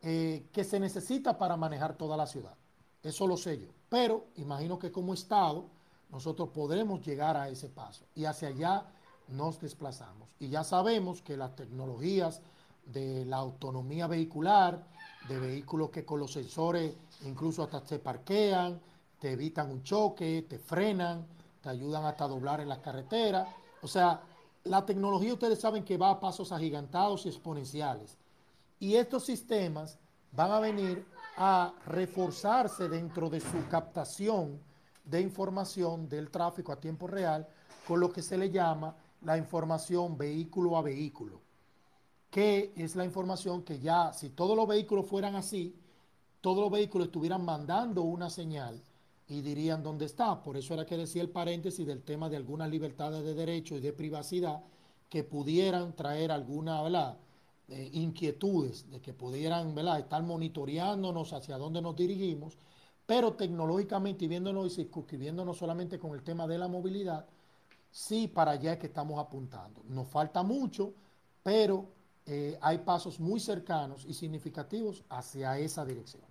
que 0.00 0.64
se 0.64 0.80
necesita 0.80 1.36
para 1.36 1.56
manejar 1.56 1.96
toda 1.96 2.16
la 2.16 2.26
ciudad. 2.26 2.54
Eso 3.02 3.26
lo 3.26 3.36
sé 3.36 3.58
yo. 3.58 3.68
Pero 3.88 4.26
imagino 4.36 4.78
que 4.78 4.92
como 4.92 5.14
Estado 5.14 5.66
nosotros 6.10 6.48
podremos 6.50 7.04
llegar 7.04 7.36
a 7.36 7.48
ese 7.48 7.68
paso 7.68 8.04
y 8.14 8.24
hacia 8.24 8.48
allá 8.48 8.86
nos 9.28 9.60
desplazamos. 9.60 10.28
Y 10.38 10.48
ya 10.48 10.64
sabemos 10.64 11.22
que 11.22 11.36
las 11.36 11.54
tecnologías 11.54 12.40
de 12.86 13.24
la 13.24 13.36
autonomía 13.36 14.06
vehicular, 14.06 14.84
de 15.28 15.38
vehículos 15.38 15.90
que 15.90 16.04
con 16.04 16.20
los 16.20 16.32
sensores 16.32 16.94
incluso 17.24 17.62
hasta 17.62 17.86
se 17.86 17.98
parquean, 17.98 18.80
te 19.18 19.32
evitan 19.32 19.70
un 19.70 19.82
choque, 19.82 20.46
te 20.48 20.58
frenan, 20.58 21.26
te 21.62 21.68
ayudan 21.68 22.04
hasta 22.04 22.24
a 22.24 22.28
doblar 22.28 22.60
en 22.60 22.68
las 22.68 22.78
carreteras. 22.78 23.48
O 23.82 23.88
sea, 23.88 24.22
la 24.64 24.84
tecnología 24.84 25.34
ustedes 25.34 25.60
saben 25.60 25.84
que 25.84 25.98
va 25.98 26.10
a 26.10 26.20
pasos 26.20 26.52
agigantados 26.52 27.26
y 27.26 27.28
exponenciales. 27.28 28.16
Y 28.80 28.96
estos 28.96 29.24
sistemas 29.24 29.98
van 30.32 30.50
a 30.50 30.58
venir 30.58 31.06
a 31.36 31.72
reforzarse 31.86 32.88
dentro 32.88 33.30
de 33.30 33.40
su 33.40 33.68
captación 33.70 34.60
de 35.04 35.20
información 35.20 36.08
del 36.08 36.30
tráfico 36.30 36.72
a 36.72 36.80
tiempo 36.80 37.06
real 37.06 37.46
con 37.86 38.00
lo 38.00 38.12
que 38.12 38.22
se 38.22 38.36
le 38.36 38.50
llama 38.50 38.96
la 39.22 39.38
información 39.38 40.18
vehículo 40.18 40.76
a 40.76 40.82
vehículo 40.82 41.40
que 42.30 42.72
es 42.76 42.94
la 42.94 43.04
información 43.04 43.62
que 43.62 43.80
ya, 43.80 44.12
si 44.12 44.30
todos 44.30 44.56
los 44.56 44.66
vehículos 44.66 45.06
fueran 45.06 45.34
así, 45.34 45.74
todos 46.40 46.58
los 46.58 46.70
vehículos 46.70 47.08
estuvieran 47.08 47.44
mandando 47.44 48.02
una 48.02 48.30
señal 48.30 48.80
y 49.26 49.42
dirían 49.42 49.82
dónde 49.82 50.06
está. 50.06 50.40
Por 50.42 50.56
eso 50.56 50.74
era 50.74 50.86
que 50.86 50.96
decía 50.96 51.22
el 51.22 51.30
paréntesis 51.30 51.86
del 51.86 52.02
tema 52.02 52.28
de 52.28 52.36
algunas 52.36 52.70
libertades 52.70 53.24
de 53.24 53.34
derecho 53.34 53.76
y 53.76 53.80
de 53.80 53.92
privacidad 53.92 54.62
que 55.08 55.24
pudieran 55.24 55.94
traer 55.94 56.30
alguna, 56.30 56.80
inquietudes 57.92 58.90
de 58.90 59.00
que 59.00 59.12
pudieran 59.12 59.76
estar 59.98 60.22
monitoreándonos 60.22 61.32
hacia 61.32 61.56
dónde 61.56 61.80
nos 61.80 61.96
dirigimos, 61.96 62.58
pero 63.06 63.34
tecnológicamente 63.34 64.24
y 64.24 64.28
viéndonos 64.28 64.66
y 64.66 64.76
circunscribiéndonos 64.76 65.56
solamente 65.56 65.98
con 65.98 66.14
el 66.14 66.22
tema 66.22 66.46
de 66.46 66.58
la 66.58 66.68
movilidad, 66.68 67.26
sí 67.90 68.28
para 68.28 68.52
allá 68.52 68.74
es 68.74 68.78
que 68.78 68.86
estamos 68.86 69.18
apuntando. 69.18 69.82
Nos 69.88 70.08
falta 70.08 70.42
mucho, 70.42 70.94
pero 71.42 71.88
eh, 72.26 72.56
hay 72.60 72.78
pasos 72.78 73.18
muy 73.18 73.40
cercanos 73.40 74.04
y 74.06 74.14
significativos 74.14 75.04
hacia 75.08 75.58
esa 75.58 75.84
dirección. 75.84 76.22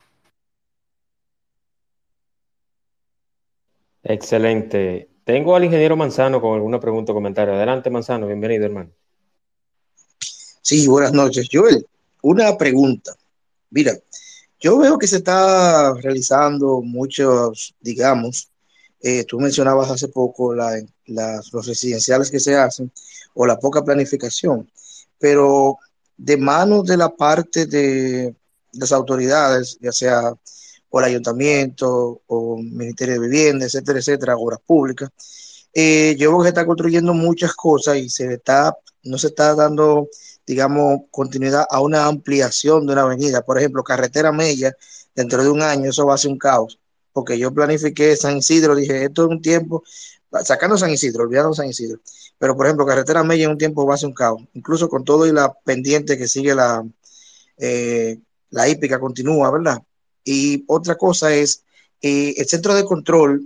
Excelente. 4.04 5.10
Tengo 5.24 5.56
al 5.56 5.66
ingeniero 5.66 5.96
Manzano 5.96 6.42
con 6.42 6.56
alguna 6.56 6.80
pregunta 6.80 7.12
o 7.12 7.16
comentario. 7.16 7.54
Adelante, 7.54 7.90
Manzano, 7.90 8.28
bienvenido, 8.28 8.66
hermano. 8.66 8.92
Sí, 10.70 10.88
buenas 10.88 11.14
noches. 11.14 11.48
Joel, 11.52 11.84
una 12.22 12.56
pregunta. 12.56 13.16
Mira, 13.72 13.98
yo 14.60 14.78
veo 14.78 15.00
que 15.00 15.08
se 15.08 15.16
está 15.16 15.96
realizando 15.96 16.82
muchos, 16.84 17.74
digamos, 17.82 18.52
eh, 19.02 19.24
tú 19.24 19.40
mencionabas 19.40 19.90
hace 19.90 20.10
poco 20.10 20.54
los 20.54 21.66
residenciales 21.66 22.30
que 22.30 22.40
se 22.40 22.56
hacen 22.56 22.92
o 23.34 23.48
la 23.48 23.58
poca 23.58 23.84
planificación, 23.84 24.70
pero 25.18 25.80
de 26.16 26.38
manos 26.38 26.86
de 26.86 26.98
la 26.98 27.10
parte 27.10 27.66
de 27.66 28.36
las 28.74 28.92
autoridades, 28.92 29.76
ya 29.82 29.92
sea 29.92 30.36
por 30.88 31.04
ayuntamiento 31.04 32.22
o 32.28 32.58
Ministerio 32.58 33.16
de 33.16 33.28
Vivienda, 33.28 33.66
etcétera, 33.66 33.98
etcétera, 33.98 34.38
obras 34.38 34.60
públicas, 34.64 35.10
eh, 35.74 36.16
yo 36.20 36.30
veo 36.30 36.40
que 36.42 36.44
se 36.44 36.50
está 36.50 36.66
construyendo 36.68 37.16
muchas 37.16 37.56
cosas 37.56 37.98
y 37.98 38.08
se 38.08 38.34
está, 38.36 38.78
no 39.04 39.18
se 39.18 39.28
está 39.28 39.56
dando, 39.56 40.08
digamos, 40.50 41.02
continuidad 41.12 41.66
a 41.70 41.80
una 41.80 42.08
ampliación 42.08 42.88
de 42.88 42.94
una 42.94 43.04
avenida. 43.04 43.44
Por 43.44 43.60
ejemplo, 43.60 43.84
carretera 43.84 44.32
Mella, 44.32 44.74
dentro 45.14 45.44
de 45.44 45.50
un 45.50 45.62
año 45.62 45.92
eso 45.92 46.08
va 46.08 46.16
a 46.16 46.18
ser 46.18 46.32
un 46.32 46.40
caos 46.40 46.80
porque 47.14 47.38
yo 47.38 47.54
planifiqué 47.54 48.16
San 48.16 48.38
Isidro, 48.38 48.76
dije, 48.76 49.04
esto 49.06 49.26
es 49.26 49.30
un 49.30 49.42
tiempo, 49.42 49.84
sacando 50.44 50.78
San 50.78 50.92
Isidro, 50.92 51.24
olvidando 51.24 51.54
San 51.54 51.68
Isidro, 51.68 52.00
pero 52.38 52.56
por 52.56 52.66
ejemplo, 52.66 52.86
Carretera 52.86 53.24
Mella 53.24 53.46
en 53.46 53.52
un 53.52 53.58
tiempo 53.58 53.86
va 53.86 53.96
a 53.96 53.98
ser 53.98 54.08
un 54.08 54.14
caos, 54.14 54.42
incluso 54.54 54.90
con 54.90 55.04
todo 55.04 55.28
y 55.28 55.34
la 55.34 55.54
pendiente 55.54 56.18
que 56.18 56.28
sigue 56.28 56.56
la, 56.56 56.86
eh, 57.58 58.20
la 58.52 58.68
hípica 58.70 59.00
continúa, 59.00 59.52
¿verdad? 59.52 59.82
Y 60.24 60.64
otra 60.68 60.96
cosa 60.96 61.34
es, 61.34 61.64
eh, 62.02 62.36
el 62.38 62.48
centro 62.48 62.74
de 62.74 62.86
control 62.86 63.44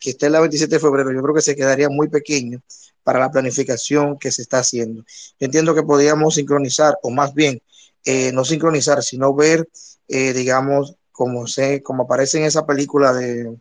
que 0.00 0.10
está 0.10 0.26
en 0.26 0.32
la 0.32 0.40
27 0.40 0.74
de 0.74 0.80
febrero, 0.80 1.12
yo 1.12 1.22
creo 1.22 1.34
que 1.34 1.42
se 1.42 1.54
quedaría 1.54 1.88
muy 1.88 2.08
pequeño 2.08 2.62
para 3.04 3.20
la 3.20 3.30
planificación 3.30 4.18
que 4.18 4.32
se 4.32 4.42
está 4.42 4.58
haciendo. 4.58 5.02
Yo 5.38 5.44
entiendo 5.46 5.74
que 5.74 5.82
podríamos 5.82 6.34
sincronizar, 6.34 6.96
o 7.02 7.10
más 7.10 7.34
bien, 7.34 7.62
eh, 8.04 8.32
no 8.32 8.44
sincronizar, 8.44 9.02
sino 9.02 9.34
ver, 9.34 9.68
digamos, 10.08 10.96
como 11.12 11.46
sé, 11.46 11.82
como 11.82 12.04
aparece 12.04 12.38
en 12.38 12.44
esa 12.44 12.66
película 12.66 13.12
de, 13.12 13.54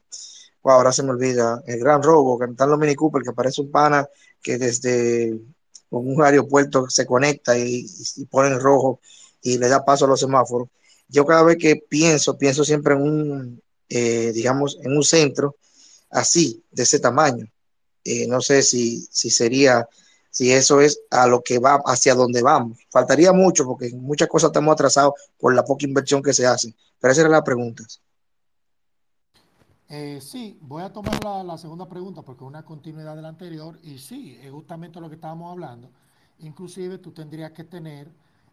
ahora 0.63 0.91
se 0.91 1.03
me 1.03 1.11
olvida, 1.11 1.61
El 1.65 1.79
Gran 1.79 2.03
Robo, 2.03 2.37
cantando 2.37 2.77
Mini 2.77 2.95
Cooper, 2.95 3.23
que 3.23 3.29
aparece 3.29 3.61
un 3.61 3.71
pana 3.71 4.07
que 4.41 4.57
desde 4.57 5.39
un 5.89 6.23
aeropuerto 6.23 6.89
se 6.89 7.05
conecta 7.05 7.57
y, 7.57 7.85
pone 8.29 8.49
en 8.49 8.59
rojo 8.59 8.99
y 9.41 9.57
le 9.57 9.67
da 9.67 9.83
paso 9.83 10.05
a 10.05 10.07
los 10.07 10.19
semáforos. 10.19 10.69
Yo 11.07 11.25
cada 11.25 11.43
vez 11.43 11.57
que 11.57 11.75
pienso, 11.75 12.37
pienso 12.37 12.63
siempre 12.63 12.93
en 12.93 13.01
un, 13.01 13.61
eh, 13.89 14.31
digamos, 14.33 14.77
en 14.83 14.95
un 14.95 15.03
centro 15.03 15.55
así, 16.09 16.63
de 16.71 16.83
ese 16.83 16.99
tamaño. 16.99 17.45
Eh, 18.03 18.27
no 18.27 18.41
sé 18.41 18.61
si, 18.63 19.07
si 19.11 19.29
sería, 19.29 19.87
si 20.29 20.51
eso 20.51 20.81
es 20.81 21.01
a 21.09 21.27
lo 21.27 21.41
que 21.41 21.59
va, 21.59 21.81
hacia 21.85 22.15
donde 22.15 22.41
vamos. 22.41 22.77
Faltaría 22.89 23.33
mucho 23.33 23.65
porque 23.65 23.91
muchas 23.93 24.27
cosas 24.27 24.49
estamos 24.49 24.73
atrasados 24.73 25.13
por 25.37 25.53
la 25.53 25.63
poca 25.63 25.85
inversión 25.85 26.21
que 26.21 26.33
se 26.33 26.45
hace. 26.45 26.73
Pero 26.99 27.11
esa 27.11 27.21
era 27.21 27.29
la 27.29 27.43
pregunta. 27.43 27.83
Eh, 29.89 30.19
sí, 30.21 30.57
voy 30.61 30.83
a 30.83 30.93
tomar 30.93 31.23
la, 31.23 31.57
segunda 31.57 31.89
pregunta 31.89 32.21
porque 32.21 32.43
es 32.43 32.47
una 32.47 32.63
continuidad 32.63 33.15
de 33.15 33.23
la 33.23 33.29
anterior 33.29 33.79
y 33.81 33.97
sí, 33.97 34.37
es 34.41 34.51
justamente 34.51 34.99
lo 34.99 35.09
que 35.09 35.15
estábamos 35.15 35.51
hablando. 35.51 35.89
Inclusive 36.39 36.99
tú 36.99 37.11
tendrías 37.11 37.51
que 37.51 37.63
tener 37.63 38.07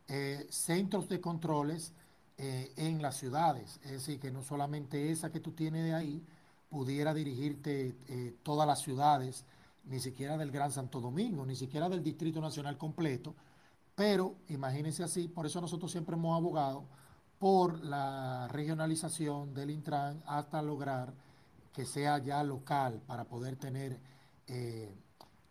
eh, 0.08 0.46
centros 0.50 1.08
de 1.08 1.20
controles 1.20 1.92
en 2.38 3.00
las 3.00 3.16
ciudades, 3.16 3.80
es 3.82 3.92
decir, 3.92 4.20
que 4.20 4.30
no 4.30 4.42
solamente 4.42 5.10
esa 5.10 5.32
que 5.32 5.40
tú 5.40 5.52
tienes 5.52 5.84
de 5.84 5.94
ahí 5.94 6.22
pudiera 6.68 7.14
dirigirte 7.14 7.96
todas 8.42 8.66
las 8.66 8.80
ciudades, 8.80 9.44
ni 9.84 10.00
siquiera 10.00 10.36
del 10.36 10.50
Gran 10.50 10.72
Santo 10.72 11.00
Domingo, 11.00 11.46
ni 11.46 11.56
siquiera 11.56 11.88
del 11.88 12.02
Distrito 12.02 12.40
Nacional 12.40 12.76
completo, 12.76 13.34
pero 13.94 14.36
imagínense 14.48 15.02
así, 15.02 15.26
por 15.26 15.46
eso 15.46 15.60
nosotros 15.60 15.90
siempre 15.90 16.16
hemos 16.16 16.36
abogado 16.36 16.84
por 17.38 17.82
la 17.82 18.46
regionalización 18.48 19.54
del 19.54 19.70
Intran 19.70 20.22
hasta 20.26 20.60
lograr 20.60 21.14
que 21.72 21.86
sea 21.86 22.18
ya 22.18 22.42
local 22.42 23.00
para 23.06 23.24
poder 23.24 23.56
tener 23.56 23.98
eh, 24.46 24.94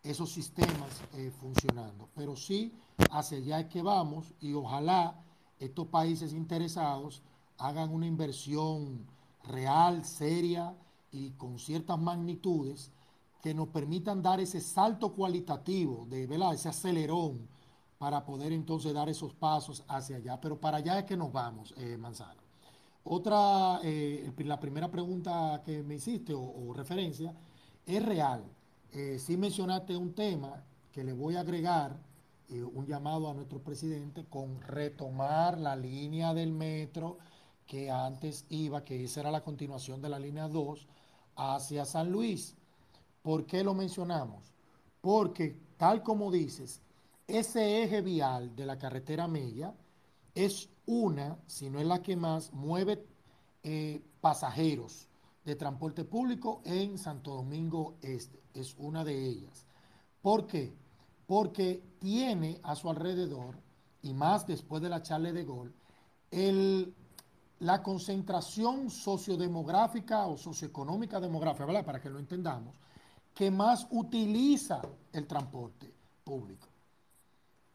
esos 0.02 0.32
sistemas 0.32 1.02
eh, 1.14 1.32
funcionando. 1.40 2.08
Pero 2.14 2.36
sí, 2.36 2.72
hacia 3.10 3.38
allá 3.38 3.60
es 3.60 3.66
que 3.66 3.82
vamos 3.82 4.32
y 4.40 4.52
ojalá 4.52 5.16
estos 5.58 5.88
países 5.88 6.32
interesados 6.32 7.22
hagan 7.58 7.92
una 7.92 8.06
inversión 8.06 9.06
real, 9.44 10.04
seria 10.04 10.74
y 11.16 11.30
con 11.32 11.58
ciertas 11.58 11.98
magnitudes 11.98 12.90
que 13.42 13.54
nos 13.54 13.68
permitan 13.68 14.22
dar 14.22 14.40
ese 14.40 14.60
salto 14.60 15.12
cualitativo, 15.12 16.06
de 16.08 16.26
¿verdad? 16.26 16.54
ese 16.54 16.68
acelerón 16.68 17.48
para 17.98 18.24
poder 18.24 18.52
entonces 18.52 18.92
dar 18.92 19.08
esos 19.08 19.32
pasos 19.34 19.84
hacia 19.88 20.16
allá. 20.16 20.40
Pero 20.40 20.60
para 20.60 20.78
allá 20.78 20.98
es 20.98 21.04
que 21.04 21.16
nos 21.16 21.32
vamos, 21.32 21.74
eh, 21.78 21.96
Manzano. 21.96 22.42
Otra, 23.04 23.80
eh, 23.84 24.32
la 24.38 24.58
primera 24.58 24.90
pregunta 24.90 25.62
que 25.64 25.82
me 25.84 25.94
hiciste 25.94 26.34
o, 26.34 26.72
referencia 26.74 27.32
es 27.86 28.04
real. 28.04 28.42
Eh, 28.92 29.18
sí 29.20 29.36
mencionaste 29.36 29.96
un 29.96 30.12
tema 30.12 30.64
que 30.90 31.04
le 31.04 31.12
voy 31.12 31.36
a 31.36 31.40
agregar 31.40 31.96
eh, 32.48 32.62
un 32.62 32.84
llamado 32.84 33.30
a 33.30 33.34
nuestro 33.34 33.60
presidente 33.60 34.24
con 34.24 34.60
retomar 34.60 35.58
la 35.58 35.76
línea 35.76 36.34
del 36.34 36.52
metro 36.52 37.18
que 37.66 37.90
antes 37.90 38.44
iba, 38.48 38.84
que 38.84 39.04
esa 39.04 39.20
era 39.20 39.30
la 39.30 39.42
continuación 39.42 40.00
de 40.00 40.08
la 40.08 40.18
línea 40.18 40.48
2, 40.48 40.86
hacia 41.36 41.84
San 41.84 42.10
Luis. 42.10 42.56
¿Por 43.22 43.46
qué 43.46 43.62
lo 43.62 43.74
mencionamos? 43.74 44.52
Porque, 45.00 45.56
tal 45.76 46.02
como 46.02 46.30
dices, 46.30 46.80
ese 47.26 47.82
eje 47.82 48.00
vial 48.02 48.54
de 48.56 48.66
la 48.66 48.78
carretera 48.78 49.28
Mella 49.28 49.74
es 50.34 50.68
una, 50.86 51.38
si 51.46 51.70
no 51.70 51.80
es 51.80 51.86
la 51.86 52.02
que 52.02 52.16
más, 52.16 52.52
mueve 52.52 53.04
eh, 53.62 54.02
pasajeros 54.20 55.08
de 55.44 55.56
transporte 55.56 56.04
público 56.04 56.60
en 56.64 56.98
Santo 56.98 57.34
Domingo 57.34 57.96
Este. 58.02 58.42
Es 58.54 58.74
una 58.78 59.04
de 59.04 59.26
ellas. 59.26 59.66
¿Por 60.22 60.46
qué? 60.46 60.74
Porque 61.26 61.82
tiene 61.98 62.60
a 62.62 62.74
su 62.74 62.88
alrededor, 62.90 63.58
y 64.02 64.14
más 64.14 64.46
después 64.46 64.82
de 64.82 64.88
la 64.88 65.02
charla 65.02 65.32
de 65.32 65.44
Gol, 65.44 65.74
el, 66.30 66.94
la 67.60 67.82
concentración 67.82 68.90
sociodemográfica 68.90 70.26
o 70.26 70.36
socioeconómica 70.36 71.20
demográfica, 71.20 71.66
¿verdad? 71.66 71.84
Para 71.84 72.00
que 72.00 72.10
lo 72.10 72.18
entendamos, 72.18 72.74
que 73.34 73.50
más 73.50 73.86
utiliza 73.90 74.82
el 75.12 75.26
transporte 75.26 75.92
público 76.24 76.68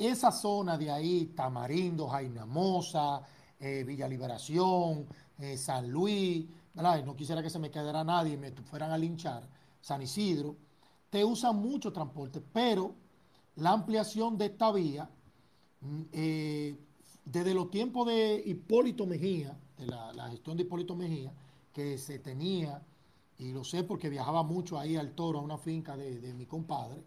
esa 0.07 0.31
zona 0.31 0.77
de 0.77 0.89
ahí, 0.89 1.25
Tamarindo, 1.35 2.07
Jaina 2.07 2.45
Mosa, 2.45 3.21
eh, 3.59 3.83
Villa 3.85 4.07
Liberación, 4.07 5.05
eh, 5.37 5.57
San 5.57 5.89
Luis, 5.89 6.47
no 6.73 7.15
quisiera 7.15 7.43
que 7.43 7.49
se 7.49 7.59
me 7.59 7.69
quedara 7.69 8.03
nadie 8.03 8.33
y 8.33 8.37
me 8.37 8.51
fueran 8.51 8.91
a 8.91 8.97
linchar, 8.97 9.43
San 9.79 10.01
Isidro, 10.01 10.55
te 11.09 11.23
usan 11.23 11.57
mucho 11.57 11.91
transporte, 11.91 12.41
pero 12.41 12.95
la 13.57 13.71
ampliación 13.71 14.37
de 14.37 14.45
esta 14.45 14.71
vía, 14.71 15.09
mm, 15.81 16.01
eh, 16.11 16.75
desde 17.25 17.53
los 17.53 17.69
tiempos 17.69 18.07
de 18.07 18.41
Hipólito 18.45 19.05
Mejía, 19.05 19.55
la, 19.87 20.29
gestión 20.29 20.57
de 20.57 20.63
Hipólito 20.63 20.95
Mejía, 20.95 21.31
que 21.73 21.97
se 21.97 22.19
tenía, 22.19 22.81
y 23.37 23.51
lo 23.51 23.63
sé 23.63 23.83
porque 23.83 24.09
viajaba 24.09 24.43
mucho 24.43 24.77
ahí 24.77 24.95
al 24.95 25.13
toro, 25.13 25.39
a 25.39 25.41
una 25.41 25.57
finca 25.57 25.97
de, 25.97 26.33
mi 26.33 26.45
compadre, 26.45 27.03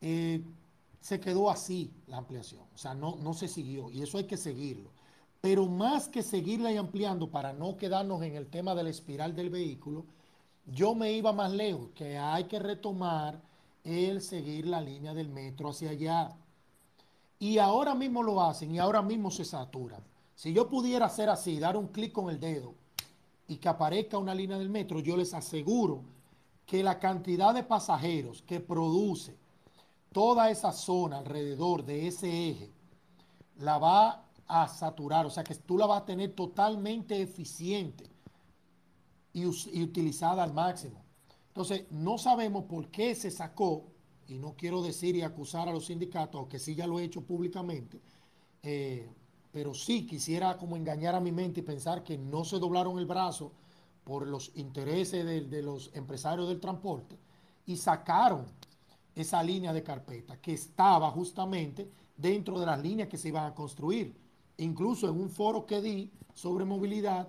se 0.00 1.20
quedó 1.20 1.50
así 1.50 1.90
la 2.06 2.18
ampliación, 2.18 2.62
o 2.74 2.78
sea, 2.78 2.94
no, 2.94 3.16
no 3.16 3.34
se 3.34 3.48
siguió 3.48 3.90
y 3.90 4.02
eso 4.02 4.18
hay 4.18 4.24
que 4.24 4.36
seguirlo. 4.36 4.90
Pero 5.40 5.66
más 5.66 6.08
que 6.08 6.22
seguirla 6.22 6.72
y 6.72 6.78
ampliando 6.78 7.28
para 7.28 7.52
no 7.52 7.76
quedarnos 7.76 8.22
en 8.22 8.34
el 8.34 8.46
tema 8.46 8.74
de 8.74 8.82
la 8.82 8.88
espiral 8.88 9.36
del 9.36 9.50
vehículo, 9.50 10.06
yo 10.66 10.94
me 10.94 11.12
iba 11.12 11.32
más 11.32 11.52
lejos, 11.52 11.90
que 11.94 12.16
hay 12.16 12.44
que 12.44 12.58
retomar 12.58 13.42
el 13.84 14.22
seguir 14.22 14.66
la 14.66 14.80
línea 14.80 15.12
del 15.12 15.28
metro 15.28 15.68
hacia 15.68 15.90
allá. 15.90 16.34
Y 17.38 17.58
ahora 17.58 17.94
mismo 17.94 18.22
lo 18.22 18.40
hacen 18.40 18.74
y 18.74 18.78
ahora 18.78 19.02
mismo 19.02 19.30
se 19.30 19.44
saturan. 19.44 20.02
Si 20.34 20.52
yo 20.52 20.68
pudiera 20.68 21.06
hacer 21.06 21.28
así, 21.28 21.58
dar 21.58 21.76
un 21.76 21.88
clic 21.88 22.12
con 22.12 22.30
el 22.30 22.40
dedo 22.40 22.74
y 23.46 23.56
que 23.56 23.68
aparezca 23.68 24.18
una 24.18 24.34
línea 24.34 24.58
del 24.58 24.70
metro, 24.70 25.00
yo 25.00 25.16
les 25.16 25.34
aseguro 25.34 26.02
que 26.66 26.82
la 26.82 26.98
cantidad 26.98 27.54
de 27.54 27.62
pasajeros 27.62 28.42
que 28.42 28.60
produce 28.60 29.36
toda 30.12 30.50
esa 30.50 30.72
zona 30.72 31.18
alrededor 31.18 31.84
de 31.84 32.06
ese 32.06 32.50
eje 32.50 32.70
la 33.58 33.78
va 33.78 34.24
a 34.46 34.68
saturar, 34.68 35.26
o 35.26 35.30
sea 35.30 35.44
que 35.44 35.54
tú 35.54 35.78
la 35.78 35.86
vas 35.86 36.02
a 36.02 36.06
tener 36.06 36.32
totalmente 36.32 37.20
eficiente 37.20 38.04
y, 39.32 39.46
utilizada 39.46 40.42
al 40.42 40.52
máximo. 40.52 41.02
Entonces, 41.48 41.84
no 41.90 42.18
sabemos 42.18 42.64
por 42.64 42.88
qué 42.88 43.14
se 43.14 43.30
sacó, 43.30 43.84
y 44.26 44.38
no 44.38 44.54
quiero 44.56 44.82
decir 44.82 45.14
y 45.16 45.22
acusar 45.22 45.68
a 45.68 45.72
los 45.72 45.86
sindicatos, 45.86 46.38
aunque 46.38 46.58
sí 46.58 46.74
ya 46.74 46.86
lo 46.86 46.98
he 46.98 47.04
hecho 47.04 47.20
públicamente, 47.22 48.00
eh, 48.62 49.08
pero 49.54 49.72
sí 49.72 50.04
quisiera 50.04 50.58
como 50.58 50.76
engañar 50.76 51.14
a 51.14 51.20
mi 51.20 51.30
mente 51.30 51.60
y 51.60 51.62
pensar 51.62 52.02
que 52.02 52.18
no 52.18 52.44
se 52.44 52.58
doblaron 52.58 52.98
el 52.98 53.06
brazo 53.06 53.52
por 54.02 54.26
los 54.26 54.50
intereses 54.56 55.24
de, 55.24 55.62
los 55.62 55.92
empresarios 55.94 56.48
del 56.48 56.58
transporte 56.58 57.16
y 57.64 57.76
sacaron 57.76 58.46
esa 59.14 59.44
línea 59.44 59.72
de 59.72 59.84
carpeta 59.84 60.38
que 60.38 60.54
estaba 60.54 61.08
justamente 61.12 61.88
dentro 62.16 62.58
de 62.58 62.66
las 62.66 62.82
líneas 62.82 63.08
que 63.08 63.16
se 63.16 63.28
iban 63.28 63.44
a 63.44 63.54
construir. 63.54 64.16
Incluso 64.56 65.08
en 65.08 65.20
un 65.20 65.30
foro 65.30 65.66
que 65.66 65.80
di 65.80 66.10
sobre 66.34 66.64
movilidad, 66.64 67.28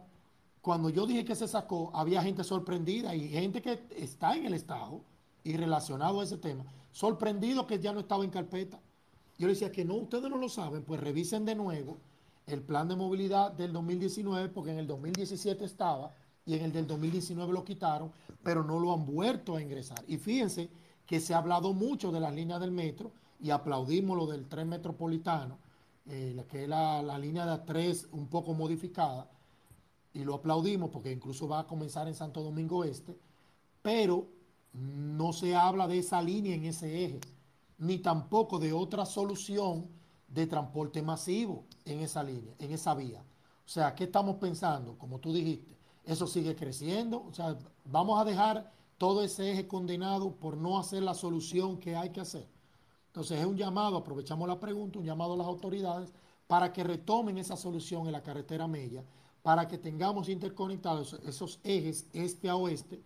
cuando 0.64 0.90
yo 0.90 1.06
dije 1.06 1.26
que 1.26 1.36
se 1.36 1.48
sacó, 1.48 1.92
había 1.94 2.24
gente 2.24 2.44
sorprendida 2.44 3.16
y 3.16 3.30
gente 3.30 3.62
que 3.62 3.84
está 3.98 4.36
en 4.36 4.48
el 4.48 4.56
Estado 4.56 5.00
y 5.44 5.56
relacionado 5.58 6.22
a 6.22 6.24
ese 6.24 6.40
tema, 6.40 6.66
sorprendido 6.92 7.68
que 7.68 7.78
ya 7.78 7.94
no 7.94 8.00
estaba 8.00 8.24
en 8.24 8.32
carpeta. 8.32 8.80
Yo 9.38 9.46
le 9.46 9.54
decía 9.54 9.72
que 9.72 9.86
no, 9.86 9.94
ustedes 9.94 10.28
no 10.28 10.38
lo 10.38 10.50
saben, 10.50 10.84
pues 10.84 11.00
revisen 11.00 11.46
de 11.46 11.54
nuevo 11.54 12.00
el 12.48 12.62
plan 12.62 12.88
de 12.88 12.96
movilidad 12.96 13.52
del 13.52 13.74
2019, 13.74 14.50
porque 14.50 14.72
en 14.72 14.80
el 14.80 14.88
2017 14.88 15.66
estaba 15.66 16.12
y 16.46 16.56
en 16.56 16.66
el 16.66 16.72
del 16.72 16.88
2019 16.88 17.52
lo 17.52 17.66
quitaron, 17.66 18.12
pero 18.44 18.64
no 18.64 18.80
lo 18.80 18.94
han 18.94 19.06
vuelto 19.06 19.56
a 19.56 19.62
ingresar. 19.62 20.04
Y 20.08 20.18
fíjense 20.18 20.70
que 21.06 21.20
se 21.20 21.34
ha 21.34 21.40
hablado 21.40 21.74
mucho 21.74 22.12
de 22.12 22.20
las 22.20 22.34
líneas 22.34 22.60
del 22.60 22.72
metro 22.72 23.12
y 23.42 23.50
aplaudimos 23.50 24.18
lo 24.18 24.28
del 24.28 24.48
tren 24.48 24.70
metropolitano, 24.70 25.58
eh, 26.08 26.44
que 26.50 26.64
es 26.64 26.70
la, 26.70 27.02
la 27.02 27.18
línea 27.18 27.46
de 27.46 27.58
3 27.66 28.10
un 28.12 28.28
poco 28.28 28.54
modificada, 28.54 29.28
y 30.14 30.24
lo 30.24 30.36
aplaudimos 30.36 30.90
porque 30.92 31.12
incluso 31.12 31.48
va 31.48 31.60
a 31.60 31.68
comenzar 31.68 32.08
en 32.08 32.16
Santo 32.16 32.42
Domingo 32.42 32.84
Este, 32.86 33.18
pero 33.82 34.28
no 34.74 35.34
se 35.34 35.56
habla 35.56 35.88
de 35.88 36.00
esa 36.00 36.22
línea 36.22 36.56
en 36.56 36.66
ese 36.66 37.06
eje, 37.06 37.20
ni 37.78 38.00
tampoco 38.00 38.60
de 38.60 38.74
otra 38.74 39.06
solución 39.06 39.88
de 40.36 40.46
transporte 40.48 41.02
masivo 41.02 41.64
en 41.86 42.02
esa 42.02 42.22
línea, 42.22 42.54
en 42.60 42.72
esa 42.72 42.94
vía. 42.94 43.22
O 43.66 43.70
sea, 43.70 43.96
¿qué 43.96 44.04
estamos 44.04 44.36
pensando? 44.36 44.98
Como 44.98 45.20
tú 45.20 45.34
dijiste, 45.34 45.76
eso 46.04 46.28
sigue 46.28 46.56
creciendo. 46.56 47.24
O 47.24 47.34
sea, 47.34 47.58
vamos 47.86 48.20
a 48.20 48.26
dejar 48.26 48.72
todo 48.98 49.24
ese 49.24 49.52
eje 49.52 49.68
condenado 49.68 50.36
por 50.36 50.58
no 50.58 50.78
hacer 50.78 51.04
la 51.04 51.14
solución 51.14 51.80
que 51.80 51.96
hay 51.96 52.10
que 52.12 52.22
hacer. 52.22 52.48
Entonces 53.08 53.40
es 53.40 53.46
un 53.46 53.56
llamado, 53.56 53.98
aprovechamos 53.98 54.48
la 54.48 54.60
pregunta, 54.60 55.00
un 55.00 55.06
llamado 55.06 55.34
a 55.34 55.38
las 55.38 55.48
autoridades 55.48 56.14
para 56.48 56.74
que 56.74 56.84
retomen 56.84 57.38
esa 57.38 57.56
solución 57.56 58.06
en 58.06 58.12
la 58.12 58.22
carretera 58.22 58.68
Mella, 58.68 59.04
para 59.42 59.68
que 59.68 59.78
tengamos 59.78 60.28
interconectados 60.28 61.14
esos 61.26 61.60
ejes 61.64 62.08
este 62.14 62.50
a 62.50 62.56
oeste 62.58 63.02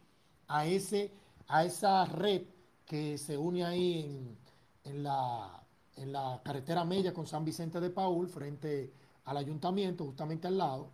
a, 0.48 0.66
ese, 0.66 1.12
a 1.48 1.64
esa 1.64 2.06
red 2.06 2.42
que 2.86 3.18
se 3.18 3.38
une 3.38 3.64
ahí 3.64 4.00
en, 4.00 4.38
en 4.84 5.04
la 5.04 5.64
en 6.00 6.12
la 6.12 6.42
carretera 6.44 6.86
Mella 6.86 7.14
con 7.14 7.28
San 7.28 7.46
Vicente 7.46 7.80
de 7.80 7.90
Paul, 7.90 8.28
frente 8.28 8.92
al 9.26 9.38
ayuntamiento, 9.38 10.06
justamente 10.06 10.48
al 10.48 10.58
lado, 10.58 10.90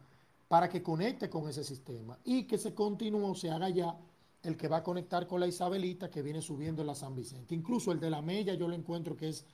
para 0.47 0.69
que 0.69 0.83
conecte 0.83 1.29
con 1.29 1.47
ese 1.47 1.63
sistema 1.63 2.17
y 2.23 2.43
que 2.43 2.57
se 2.57 2.73
continúe 2.73 3.31
o 3.31 3.35
se 3.35 3.49
haga 3.49 3.69
ya 3.69 3.97
el 4.43 4.57
que 4.57 4.67
va 4.67 4.77
a 4.77 4.83
conectar 4.83 5.27
con 5.27 5.39
la 5.39 5.47
Isabelita 5.47 6.09
que 6.09 6.21
viene 6.21 6.41
subiendo 6.41 6.81
en 6.81 6.87
la 6.87 6.95
San 6.95 7.15
Vicente. 7.15 7.55
Incluso 7.55 7.91
el 7.91 7.99
de 7.99 8.09
la 8.09 8.21
Mella 8.21 8.53
yo 8.53 8.67
lo 8.67 8.75
encuentro 8.75 9.15
que 9.15 9.29
es 9.29 9.45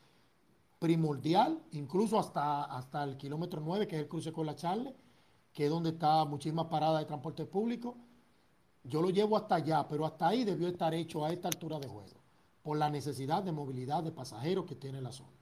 primordial, 0.80 1.62
incluso 1.72 2.20
hasta, 2.20 2.64
hasta 2.64 3.04
el 3.04 3.16
kilómetro 3.16 3.62
9, 3.62 3.88
que 3.88 3.96
es 3.96 4.02
el 4.02 4.08
cruce 4.08 4.34
con 4.34 4.46
la 4.46 4.56
Charle, 4.56 4.96
que 5.54 5.66
es 5.66 5.70
donde 5.70 5.92
está 5.92 6.26
muchísimas 6.26 6.68
paradas 6.68 7.00
de 7.00 7.06
transporte 7.06 7.46
público. 7.46 7.96
Yo 8.84 9.02
lo 9.02 9.12
llevo 9.12 9.38
hasta 9.38 9.56
allá, 9.56 9.88
pero 9.88 10.06
hasta 10.06 10.28
ahí 10.28 10.44
debió 10.44 10.68
estar 10.68 10.94
hecho 10.94 11.24
a 11.24 11.32
esta 11.32 11.48
altura 11.48 11.80
de 11.80 11.88
juego, 11.88 12.20
por 12.64 12.78
la 12.78 12.90
necesidad 12.90 13.44
de 13.44 13.52
movilidad 13.52 14.04
de 14.04 14.12
pasajeros 14.12 14.66
que 14.66 14.76
tiene 14.76 15.02
la 15.02 15.12
zona. 15.12 15.41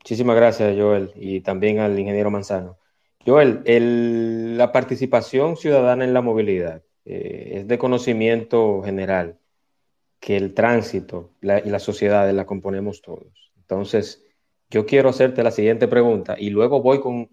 Muchísimas 0.00 0.36
gracias, 0.36 0.76
Joel, 0.78 1.12
y 1.14 1.40
también 1.40 1.78
al 1.78 1.98
ingeniero 1.98 2.30
Manzano. 2.30 2.78
Joel, 3.24 4.56
la 4.56 4.72
participación 4.72 5.56
ciudadana 5.56 6.04
en 6.04 6.14
la 6.14 6.22
movilidad 6.22 6.82
eh, 7.04 7.52
es 7.56 7.68
de 7.68 7.78
conocimiento 7.78 8.82
general 8.82 9.38
que 10.18 10.36
el 10.36 10.54
tránsito 10.54 11.32
y 11.42 11.70
la 11.70 11.78
sociedad 11.78 12.30
la 12.32 12.46
componemos 12.46 13.02
todos. 13.02 13.52
Entonces, 13.56 14.24
yo 14.70 14.86
quiero 14.86 15.10
hacerte 15.10 15.42
la 15.42 15.50
siguiente 15.50 15.88
pregunta 15.88 16.36
y 16.38 16.50
luego 16.50 16.80
voy 16.80 17.00
con 17.00 17.28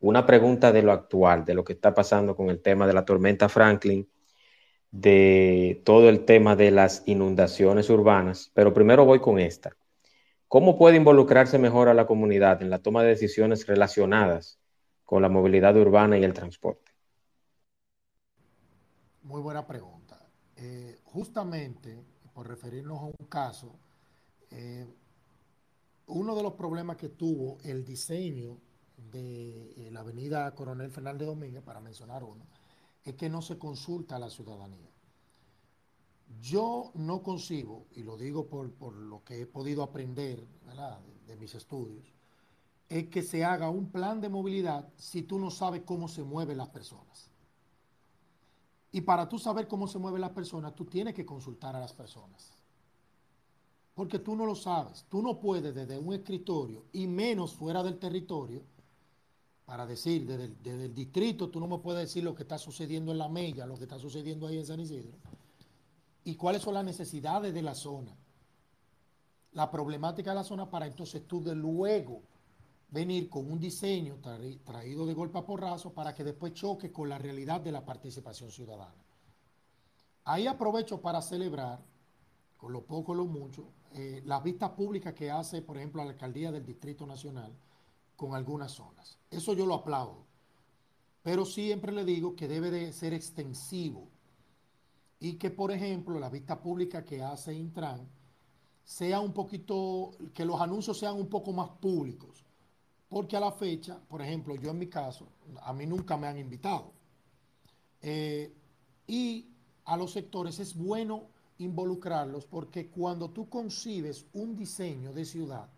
una 0.00 0.26
pregunta 0.26 0.72
de 0.72 0.82
lo 0.82 0.92
actual, 0.92 1.44
de 1.44 1.54
lo 1.54 1.64
que 1.64 1.72
está 1.72 1.94
pasando 1.94 2.36
con 2.36 2.50
el 2.50 2.60
tema 2.60 2.86
de 2.86 2.92
la 2.92 3.04
tormenta 3.04 3.48
Franklin, 3.48 4.08
de 4.90 5.82
todo 5.84 6.08
el 6.08 6.24
tema 6.24 6.56
de 6.56 6.70
las 6.70 7.02
inundaciones 7.06 7.90
urbanas, 7.90 8.50
pero 8.54 8.72
primero 8.74 9.04
voy 9.04 9.20
con 9.20 9.38
esta. 9.38 9.76
¿Cómo 10.48 10.78
puede 10.78 10.96
involucrarse 10.96 11.58
mejor 11.58 11.88
a 11.88 11.94
la 11.94 12.06
comunidad 12.06 12.62
en 12.62 12.70
la 12.70 12.78
toma 12.80 13.02
de 13.02 13.08
decisiones 13.08 13.66
relacionadas 13.66 14.60
con 15.04 15.22
la 15.22 15.28
movilidad 15.28 15.76
urbana 15.76 16.18
y 16.18 16.24
el 16.24 16.34
transporte? 16.34 16.92
Muy 19.22 19.40
buena 19.40 19.66
pregunta. 19.66 20.24
Eh, 20.56 21.00
justamente, 21.04 22.00
por 22.32 22.46
referirnos 22.46 23.00
a 23.00 23.04
un 23.06 23.26
caso, 23.28 23.76
eh, 24.50 24.86
uno 26.06 26.36
de 26.36 26.42
los 26.42 26.52
problemas 26.54 26.96
que 26.96 27.08
tuvo 27.08 27.58
el 27.64 27.84
diseño 27.84 28.58
de 28.96 29.72
eh, 29.72 29.90
la 29.90 30.00
avenida 30.00 30.54
Coronel 30.54 30.90
Fernández 30.90 31.26
Domínguez, 31.26 31.62
para 31.62 31.80
mencionar 31.80 32.22
uno, 32.22 32.46
es 33.04 33.14
que 33.14 33.28
no 33.28 33.42
se 33.42 33.58
consulta 33.58 34.16
a 34.16 34.20
la 34.20 34.30
ciudadanía. 34.30 34.95
Yo 36.40 36.90
no 36.94 37.22
concibo, 37.22 37.86
y 37.94 38.02
lo 38.02 38.16
digo 38.16 38.46
por, 38.46 38.94
lo 38.94 39.22
que 39.24 39.42
he 39.42 39.46
podido 39.46 39.82
aprender 39.82 40.46
de, 41.26 41.36
mis 41.36 41.54
estudios, 41.54 42.04
es 42.88 43.08
que 43.08 43.22
se 43.22 43.44
haga 43.44 43.70
un 43.70 43.90
plan 43.90 44.20
de 44.20 44.28
movilidad 44.28 44.88
si 44.96 45.22
tú 45.22 45.38
no 45.38 45.50
sabes 45.50 45.82
cómo 45.84 46.08
se 46.08 46.22
mueven 46.22 46.58
las 46.58 46.68
personas. 46.68 47.30
Y 48.92 49.00
para 49.02 49.28
tú 49.28 49.38
saber 49.38 49.66
cómo 49.68 49.88
se 49.88 49.98
mueven 49.98 50.20
las 50.20 50.30
personas, 50.30 50.74
tú 50.74 50.84
tienes 50.84 51.14
que 51.14 51.26
consultar 51.26 51.74
a 51.74 51.80
las 51.80 51.92
personas. 51.92 52.52
Porque 53.94 54.18
tú 54.18 54.36
no 54.36 54.46
lo 54.46 54.54
sabes. 54.54 55.04
Tú 55.08 55.22
no 55.22 55.38
puedes 55.38 55.74
desde 55.74 55.98
un 55.98 56.12
escritorio 56.14 56.84
y 56.92 57.06
menos 57.06 57.54
fuera 57.54 57.82
del 57.82 57.98
territorio, 57.98 58.62
para 59.64 59.84
decir, 59.84 60.26
desde 60.26 60.44
el, 60.44 60.62
desde 60.62 60.84
el 60.84 60.94
distrito, 60.94 61.50
tú 61.50 61.58
no 61.58 61.66
me 61.66 61.78
puedes 61.78 62.02
decir 62.02 62.22
lo 62.22 62.36
que 62.36 62.44
está 62.44 62.56
sucediendo 62.56 63.10
en 63.10 63.18
la 63.18 63.28
Mella, 63.28 63.66
lo 63.66 63.76
que 63.76 63.82
está 63.82 63.98
sucediendo 63.98 64.46
ahí 64.46 64.58
en 64.58 64.66
San 64.66 64.78
Isidro 64.78 65.18
y 66.26 66.34
cuáles 66.34 66.60
son 66.60 66.74
las 66.74 66.84
necesidades 66.84 67.54
de 67.54 67.62
la 67.62 67.72
zona, 67.72 68.12
la 69.52 69.70
problemática 69.70 70.30
de 70.30 70.34
la 70.34 70.42
zona 70.42 70.68
para 70.68 70.84
entonces 70.84 71.24
tú 71.24 71.40
de 71.40 71.54
luego 71.54 72.20
venir 72.88 73.30
con 73.30 73.48
un 73.48 73.60
diseño 73.60 74.16
traído 74.64 75.06
de 75.06 75.14
golpe 75.14 75.38
a 75.38 75.46
porrazo 75.46 75.92
para 75.92 76.12
que 76.12 76.24
después 76.24 76.52
choque 76.52 76.90
con 76.90 77.08
la 77.08 77.16
realidad 77.16 77.60
de 77.60 77.70
la 77.70 77.84
participación 77.84 78.50
ciudadana. 78.50 79.04
Ahí 80.24 80.48
aprovecho 80.48 81.00
para 81.00 81.22
celebrar, 81.22 81.78
con 82.56 82.72
lo 82.72 82.84
poco 82.84 83.12
o 83.12 83.14
lo 83.14 83.26
mucho, 83.26 83.68
eh, 83.92 84.20
las 84.24 84.42
vistas 84.42 84.70
públicas 84.70 85.14
que 85.14 85.30
hace, 85.30 85.62
por 85.62 85.76
ejemplo, 85.76 86.02
la 86.02 86.10
alcaldía 86.10 86.50
del 86.50 86.66
Distrito 86.66 87.06
Nacional 87.06 87.52
con 88.16 88.34
algunas 88.34 88.72
zonas. 88.72 89.16
Eso 89.30 89.52
yo 89.52 89.64
lo 89.64 89.74
aplaudo. 89.74 90.24
Pero 91.22 91.44
siempre 91.44 91.92
le 91.92 92.04
digo 92.04 92.34
que 92.34 92.48
debe 92.48 92.72
de 92.72 92.92
ser 92.92 93.14
extensivo 93.14 94.08
y 95.20 95.34
que, 95.34 95.50
por 95.50 95.72
ejemplo, 95.72 96.18
la 96.18 96.28
vista 96.28 96.60
pública 96.60 97.04
que 97.04 97.22
hace 97.22 97.54
Intran 97.54 98.06
sea 98.84 99.20
un 99.20 99.32
poquito, 99.32 100.12
que 100.32 100.44
los 100.44 100.60
anuncios 100.60 100.98
sean 100.98 101.16
un 101.16 101.28
poco 101.28 101.52
más 101.52 101.70
públicos. 101.70 102.44
Porque 103.08 103.36
a 103.36 103.40
la 103.40 103.52
fecha, 103.52 103.98
por 104.08 104.20
ejemplo, 104.20 104.56
yo 104.56 104.70
en 104.70 104.78
mi 104.78 104.88
caso, 104.88 105.28
a 105.62 105.72
mí 105.72 105.86
nunca 105.86 106.16
me 106.16 106.26
han 106.26 106.38
invitado. 106.38 106.92
Eh, 108.02 108.52
y 109.06 109.48
a 109.84 109.96
los 109.96 110.12
sectores 110.12 110.58
es 110.60 110.76
bueno 110.76 111.28
involucrarlos 111.58 112.44
porque 112.44 112.90
cuando 112.90 113.30
tú 113.30 113.48
concibes 113.48 114.26
un 114.34 114.56
diseño 114.56 115.12
de 115.12 115.24
ciudad 115.24 115.68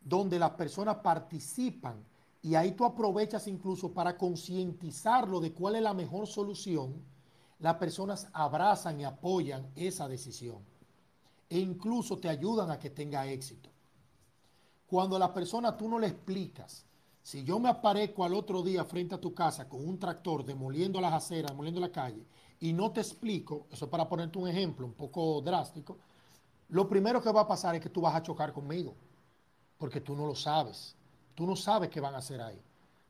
donde 0.00 0.38
las 0.38 0.52
personas 0.52 0.96
participan 0.96 2.04
y 2.42 2.54
ahí 2.54 2.72
tú 2.72 2.84
aprovechas 2.84 3.46
incluso 3.48 3.92
para 3.92 4.16
concientizarlo 4.16 5.40
de 5.40 5.52
cuál 5.52 5.76
es 5.76 5.82
la 5.82 5.92
mejor 5.92 6.26
solución, 6.26 6.94
las 7.60 7.76
personas 7.76 8.28
abrazan 8.32 9.00
y 9.00 9.04
apoyan 9.04 9.70
esa 9.76 10.08
decisión 10.08 10.64
e 11.48 11.58
incluso 11.58 12.18
te 12.18 12.28
ayudan 12.28 12.70
a 12.70 12.78
que 12.78 12.90
tenga 12.90 13.26
éxito. 13.26 13.70
Cuando 14.86 15.16
a 15.16 15.18
la 15.18 15.32
persona 15.32 15.76
tú 15.76 15.88
no 15.88 15.98
le 15.98 16.08
explicas, 16.08 16.84
si 17.22 17.44
yo 17.44 17.58
me 17.58 17.68
aparezco 17.68 18.24
al 18.24 18.34
otro 18.34 18.62
día 18.62 18.84
frente 18.84 19.14
a 19.14 19.20
tu 19.20 19.34
casa 19.34 19.68
con 19.68 19.86
un 19.86 19.98
tractor 19.98 20.44
demoliendo 20.44 21.00
las 21.00 21.12
aceras, 21.12 21.52
demoliendo 21.52 21.80
la 21.80 21.92
calle, 21.92 22.26
y 22.60 22.72
no 22.72 22.90
te 22.92 23.00
explico, 23.00 23.66
eso 23.70 23.86
es 23.86 23.90
para 23.90 24.08
ponerte 24.08 24.38
un 24.38 24.48
ejemplo 24.48 24.86
un 24.86 24.94
poco 24.94 25.40
drástico, 25.42 25.98
lo 26.68 26.88
primero 26.88 27.22
que 27.22 27.32
va 27.32 27.42
a 27.42 27.48
pasar 27.48 27.74
es 27.74 27.80
que 27.82 27.90
tú 27.90 28.00
vas 28.00 28.14
a 28.14 28.22
chocar 28.22 28.52
conmigo. 28.52 28.94
porque 29.78 30.00
tú 30.00 30.14
no 30.16 30.26
lo 30.26 30.34
sabes. 30.34 30.94
Tú 31.34 31.46
no 31.46 31.56
sabes 31.56 31.90
qué 31.90 32.00
van 32.00 32.14
a 32.14 32.18
hacer 32.18 32.40
ahí. 32.40 32.60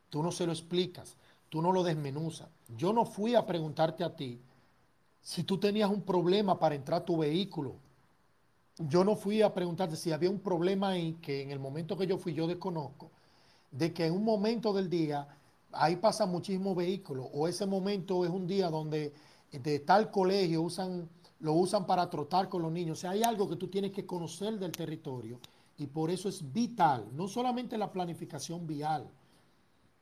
Tú 0.09 0.23
no 0.23 0.33
se 0.33 0.47
lo 0.47 0.53
explicas, 0.53 1.17
tú 1.51 1.61
no 1.61 1.73
lo 1.73 1.83
desmenuzas. 1.83 2.49
Yo 2.77 2.95
no 2.95 3.05
fui 3.05 3.35
a 3.35 3.45
preguntarte 3.45 4.03
a 4.03 4.17
ti 4.17 4.41
si 5.21 5.43
tú 5.45 5.59
tenías 5.59 5.91
un 5.91 6.03
problema 6.03 6.59
para 6.59 6.75
entrar 6.75 7.03
a 7.03 7.05
tu 7.05 7.19
vehículo. 7.19 7.75
Yo 8.79 9.05
no 9.05 9.17
fui 9.17 9.43
a 9.43 9.53
preguntarte 9.53 9.97
si 9.97 10.13
había 10.13 10.31
un 10.31 10.41
problema 10.41 10.91
ahí 10.91 11.19
que 11.21 11.43
en 11.43 11.51
el 11.51 11.59
momento 11.59 11.99
que 11.99 12.07
yo 12.07 12.17
fui 12.17 12.33
yo 12.33 12.47
desconozco, 12.47 13.11
de 13.71 13.93
que 13.93 14.07
en 14.07 14.15
un 14.15 14.25
momento 14.25 14.73
del 14.73 14.89
día 14.89 15.29
ahí 15.73 15.97
pasan 15.97 16.31
muchísimos 16.31 16.75
vehículos 16.75 17.27
o 17.35 17.47
ese 17.47 17.67
momento 17.67 18.25
es 18.25 18.31
un 18.31 18.47
día 18.47 18.71
donde 18.71 19.13
de 19.53 19.81
tal 19.81 20.11
colegio 20.11 20.63
usan, 20.63 21.09
lo 21.41 21.53
usan 21.53 21.85
para 21.85 22.09
trotar 22.09 22.49
con 22.49 22.63
los 22.63 22.73
niños. 22.73 22.99
O 22.99 23.01
sea, 23.01 23.11
hay 23.11 23.23
algo 23.23 23.49
que 23.49 23.57
tú 23.57 23.69
tienes 23.69 23.91
que 23.91 24.07
conocer 24.07 24.59
del 24.59 24.73
territorio 24.73 25.41
y 25.77 25.87
por 25.87 26.11
eso 26.11 26.29
es 26.29 26.53
vital, 26.53 27.09
no 27.13 27.27
solamente 27.27 27.77
la 27.77 27.91
planificación 27.91 28.67
vial 28.67 29.11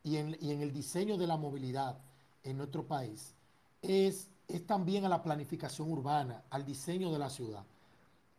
y 0.03 0.17
en, 0.17 0.37
y 0.41 0.51
en 0.53 0.63
el 0.63 0.73
diseño 0.73 1.17
de 1.17 1.27
la 1.27 1.37
movilidad 1.37 1.99
en 2.43 2.57
nuestro 2.57 2.87
país, 2.87 3.35
es, 3.83 4.31
es 4.47 4.67
también 4.67 5.05
a 5.05 5.09
la 5.09 5.23
planificación 5.23 5.91
urbana, 5.91 6.43
al 6.51 6.65
diseño 6.65 7.13
de 7.13 7.19
la 7.19 7.31
ciudad. 7.31 7.65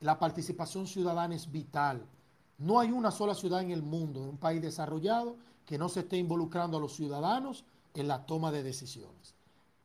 La 0.02 0.18
participación 0.18 0.88
ciudadana 0.88 1.36
es 1.36 1.52
vital. 1.52 2.06
No 2.58 2.80
hay 2.80 2.92
una 2.92 3.12
sola 3.12 3.36
ciudad 3.36 3.62
en 3.62 3.72
el 3.72 3.84
mundo, 3.84 4.22
en 4.24 4.30
un 4.30 4.38
país 4.38 4.62
desarrollado, 4.62 5.38
que 5.66 5.78
no 5.78 5.90
se 5.90 6.02
esté 6.02 6.18
involucrando 6.18 6.78
a 6.78 6.80
los 6.80 6.96
ciudadanos 6.96 7.64
en 7.94 8.08
la 8.08 8.26
toma 8.26 8.52
de 8.52 8.64
decisiones. 8.64 9.36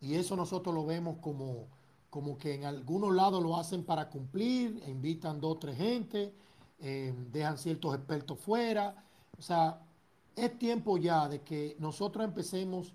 Y 0.00 0.14
eso 0.14 0.36
nosotros 0.36 0.74
lo 0.74 0.84
vemos 0.84 1.18
como, 1.20 1.66
como 2.10 2.38
que 2.38 2.54
en 2.54 2.64
algunos 2.64 3.14
lados 3.14 3.42
lo 3.42 3.56
hacen 3.56 3.84
para 3.84 4.08
cumplir, 4.08 4.82
invitan 4.86 5.40
dos 5.40 5.56
o 5.56 5.58
tres 5.58 5.76
gente, 5.76 6.32
eh, 6.80 7.14
dejan 7.32 7.58
ciertos 7.58 7.94
expertos 7.94 8.38
fuera. 8.38 9.04
O 9.38 9.42
sea, 9.42 9.80
es 10.36 10.58
tiempo 10.58 10.98
ya 10.98 11.28
de 11.28 11.42
que 11.42 11.76
nosotros 11.78 12.24
empecemos 12.24 12.92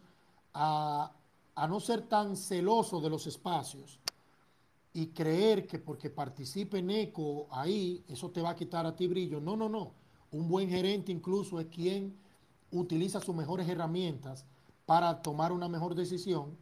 a, 0.54 1.12
a 1.56 1.68
no 1.68 1.80
ser 1.80 2.04
tan 2.04 2.36
celosos 2.36 3.02
de 3.02 3.10
los 3.10 3.28
espacios 3.28 4.00
y 4.94 5.08
creer 5.08 5.68
que 5.68 5.80
porque 5.80 6.10
participe 6.10 6.80
ECO 6.80 7.48
ahí, 7.52 8.04
eso 8.08 8.32
te 8.32 8.42
va 8.42 8.52
a 8.52 8.56
quitar 8.56 8.86
a 8.86 8.96
ti 8.96 9.08
brillo. 9.08 9.40
No, 9.40 9.56
no, 9.56 9.70
no. 9.70 9.92
Un 10.32 10.48
buen 10.48 10.70
gerente 10.70 11.12
incluso 11.12 11.60
es 11.60 11.68
quien 11.68 12.18
utiliza 12.72 13.20
sus 13.20 13.36
mejores 13.36 13.68
herramientas 13.68 14.46
para 14.86 15.22
tomar 15.22 15.52
una 15.52 15.68
mejor 15.68 15.96
decisión 15.96 16.58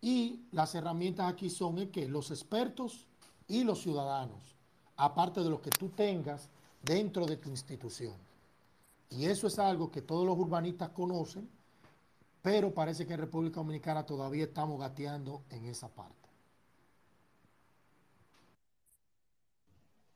y 0.00 0.42
las 0.52 0.74
herramientas 0.74 1.30
aquí 1.30 1.50
son 1.50 1.78
el 1.78 1.90
que 1.90 2.08
los 2.08 2.30
expertos 2.30 3.06
y 3.48 3.64
los 3.64 3.82
ciudadanos, 3.82 4.54
aparte 4.96 5.42
de 5.42 5.50
lo 5.50 5.60
que 5.60 5.70
tú 5.70 5.88
tengas 5.88 6.48
dentro 6.82 7.26
de 7.26 7.36
tu 7.36 7.50
institución. 7.50 8.14
Y 9.10 9.26
eso 9.26 9.48
es 9.48 9.58
algo 9.58 9.90
que 9.90 10.02
todos 10.02 10.24
los 10.24 10.38
urbanistas 10.38 10.90
conocen, 10.90 11.48
pero 12.42 12.72
parece 12.72 13.06
que 13.06 13.14
en 13.14 13.20
República 13.20 13.56
Dominicana 13.56 14.06
todavía 14.06 14.44
estamos 14.44 14.80
gateando 14.80 15.42
en 15.50 15.66
esa 15.66 15.88
parte. 15.88 16.28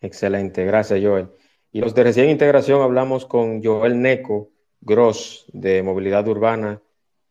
Excelente, 0.00 0.64
gracias 0.64 1.00
Joel. 1.02 1.28
Y 1.72 1.80
los 1.80 1.94
de 1.94 2.04
recién 2.04 2.30
integración 2.30 2.82
hablamos 2.82 3.26
con 3.26 3.62
Joel 3.64 4.00
Neco 4.00 4.50
Gross 4.80 5.46
de 5.52 5.82
Movilidad 5.82 6.28
Urbana, 6.28 6.80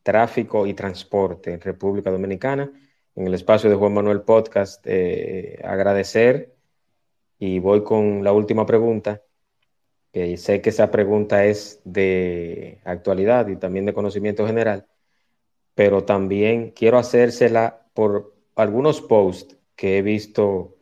Tráfico 0.01 0.67
y 0.67 0.73
Transporte 0.73 1.53
en 1.53 1.61
República 1.61 2.11
Dominicana. 2.11 2.71
En 3.15 3.27
el 3.27 3.35
espacio 3.35 3.69
de 3.69 3.75
Juan 3.75 3.93
Manuel 3.93 4.23
Podcast, 4.23 4.85
eh, 4.85 5.61
agradecer 5.63 6.55
y 7.37 7.59
voy 7.59 7.83
con 7.83 8.23
la 8.23 8.33
última 8.33 8.65
pregunta. 8.65 9.21
Que 10.13 10.37
sé 10.37 10.61
que 10.61 10.69
esa 10.69 10.91
pregunta 10.91 11.43
es 11.45 11.81
de 11.83 12.79
actualidad 12.85 13.47
y 13.49 13.57
también 13.57 13.85
de 13.85 13.93
conocimiento 13.93 14.47
general, 14.47 14.87
pero 15.75 16.05
también 16.05 16.71
quiero 16.71 16.97
hacérsela 16.97 17.87
por 17.93 18.33
algunos 18.55 19.01
posts 19.01 19.57
que 19.75 19.97
he 19.97 20.01
visto 20.01 20.77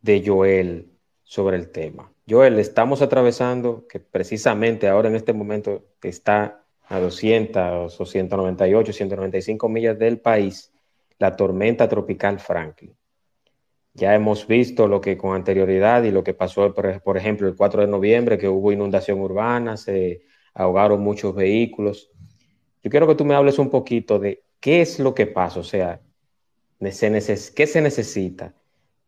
de 0.00 0.24
Joel 0.26 0.90
sobre 1.22 1.56
el 1.56 1.70
tema. 1.70 2.10
Joel, 2.28 2.58
estamos 2.58 3.02
atravesando 3.02 3.86
que 3.86 4.00
precisamente 4.00 4.88
ahora 4.88 5.08
en 5.08 5.16
este 5.16 5.32
momento 5.32 5.84
está 6.02 6.64
a 6.88 6.98
200 6.98 8.00
o 8.00 8.06
198, 8.06 8.92
195 8.92 9.68
millas 9.68 9.98
del 9.98 10.18
país 10.18 10.72
la 11.18 11.36
tormenta 11.36 11.88
tropical 11.88 12.38
Franklin. 12.38 12.94
Ya 13.96 14.14
hemos 14.14 14.46
visto 14.46 14.88
lo 14.88 15.00
que 15.00 15.16
con 15.16 15.34
anterioridad 15.34 16.02
y 16.02 16.10
lo 16.10 16.22
que 16.22 16.34
pasó, 16.34 16.74
por, 16.74 17.16
ejemplo, 17.16 17.48
el 17.48 17.56
4 17.56 17.80
de 17.80 17.86
noviembre, 17.86 18.36
que 18.36 18.46
hubo 18.46 18.70
inundación 18.70 19.20
urbana, 19.20 19.78
se 19.78 20.20
ahogaron 20.52 21.00
muchos 21.00 21.34
vehículos. 21.34 22.10
Yo 22.82 22.90
quiero 22.90 23.06
que 23.06 23.14
tú 23.14 23.24
me 23.24 23.34
hables 23.34 23.58
un 23.58 23.70
poquito 23.70 24.18
de 24.18 24.44
qué 24.60 24.82
es 24.82 24.98
lo 24.98 25.14
que 25.14 25.26
pasa, 25.26 25.60
o 25.60 25.64
sea, 25.64 26.02
¿qué 26.78 27.66
se 27.66 27.80
necesita. 27.80 28.54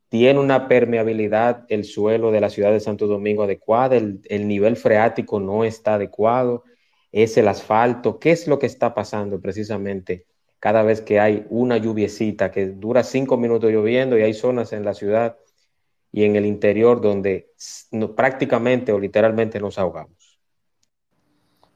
Tiene 0.09 0.41
una 0.41 0.69
permeabilidad 0.69 1.67
el 1.69 1.85
suelo 1.85 2.31
de 2.31 2.41
la 2.41 2.49
ciudad 2.49 2.73
de 2.73 2.81
Santo 2.81 3.07
Domingo 3.07 3.43
adecuada, 3.43 3.95
el, 3.95 4.49
nivel 4.49 4.77
freático 4.77 5.39
no 5.39 5.65
está 5.65 5.95
adecuado, 5.97 6.65
es 7.13 7.37
el 7.37 7.49
asfalto, 7.49 8.19
¿qué 8.19 8.31
es 8.31 8.49
lo 8.49 8.59
que 8.59 8.67
está 8.67 8.95
pasando 8.95 9.39
precisamente 9.39 10.28
cada 10.61 10.83
vez 10.83 11.01
que 11.01 11.21
hay 11.21 11.47
una 11.51 11.77
lluviecita 11.77 12.51
que 12.51 12.67
dura 12.67 13.05
cinco 13.05 13.37
minutos 13.37 13.71
lloviendo 13.71 14.19
y 14.19 14.23
hay 14.23 14.35
zonas 14.35 14.73
en 14.73 14.85
la 14.85 14.95
ciudad 14.95 15.37
y 16.13 16.25
en 16.25 16.37
el 16.37 16.47
interior 16.47 17.01
donde 17.01 17.53
prácticamente 18.17 18.93
o 18.93 18.99
literalmente 18.99 19.61
nos 19.61 19.79
ahogamos? 19.79 20.39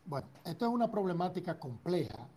Bueno, 0.05 0.29
esto 0.45 0.67
es 0.67 0.73
una 0.73 0.91
problemática 0.91 1.59
compleja 1.59 2.29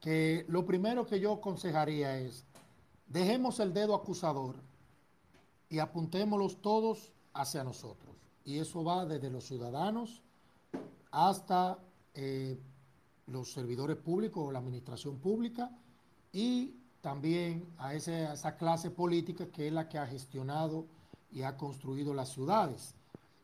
que 0.00 0.44
lo 0.48 0.64
primero 0.64 1.06
que 1.06 1.20
yo 1.20 1.34
aconsejaría 1.34 2.18
es 2.18 2.44
dejemos 3.06 3.60
el 3.60 3.72
dedo 3.72 3.94
acusador 3.94 4.56
y 5.68 5.78
apuntémoslos 5.78 6.60
todos 6.60 7.12
hacia 7.34 7.64
nosotros. 7.64 8.14
Y 8.44 8.58
eso 8.58 8.82
va 8.84 9.04
desde 9.04 9.30
los 9.30 9.44
ciudadanos 9.44 10.22
hasta 11.10 11.78
eh, 12.14 12.58
los 13.30 13.52
servidores 13.52 13.96
públicos 13.96 14.44
o 14.46 14.52
la 14.52 14.58
administración 14.58 15.18
pública 15.18 15.70
y 16.32 16.74
también 17.00 17.64
a, 17.78 17.94
esa 17.94 18.56
clase 18.56 18.90
política 18.90 19.46
que 19.46 19.68
es 19.68 19.72
la 19.72 19.88
que 19.88 19.98
ha 19.98 20.06
gestionado 20.06 20.86
y 21.30 21.42
ha 21.42 21.56
construido 21.56 22.14
las 22.14 22.30
ciudades 22.30 22.94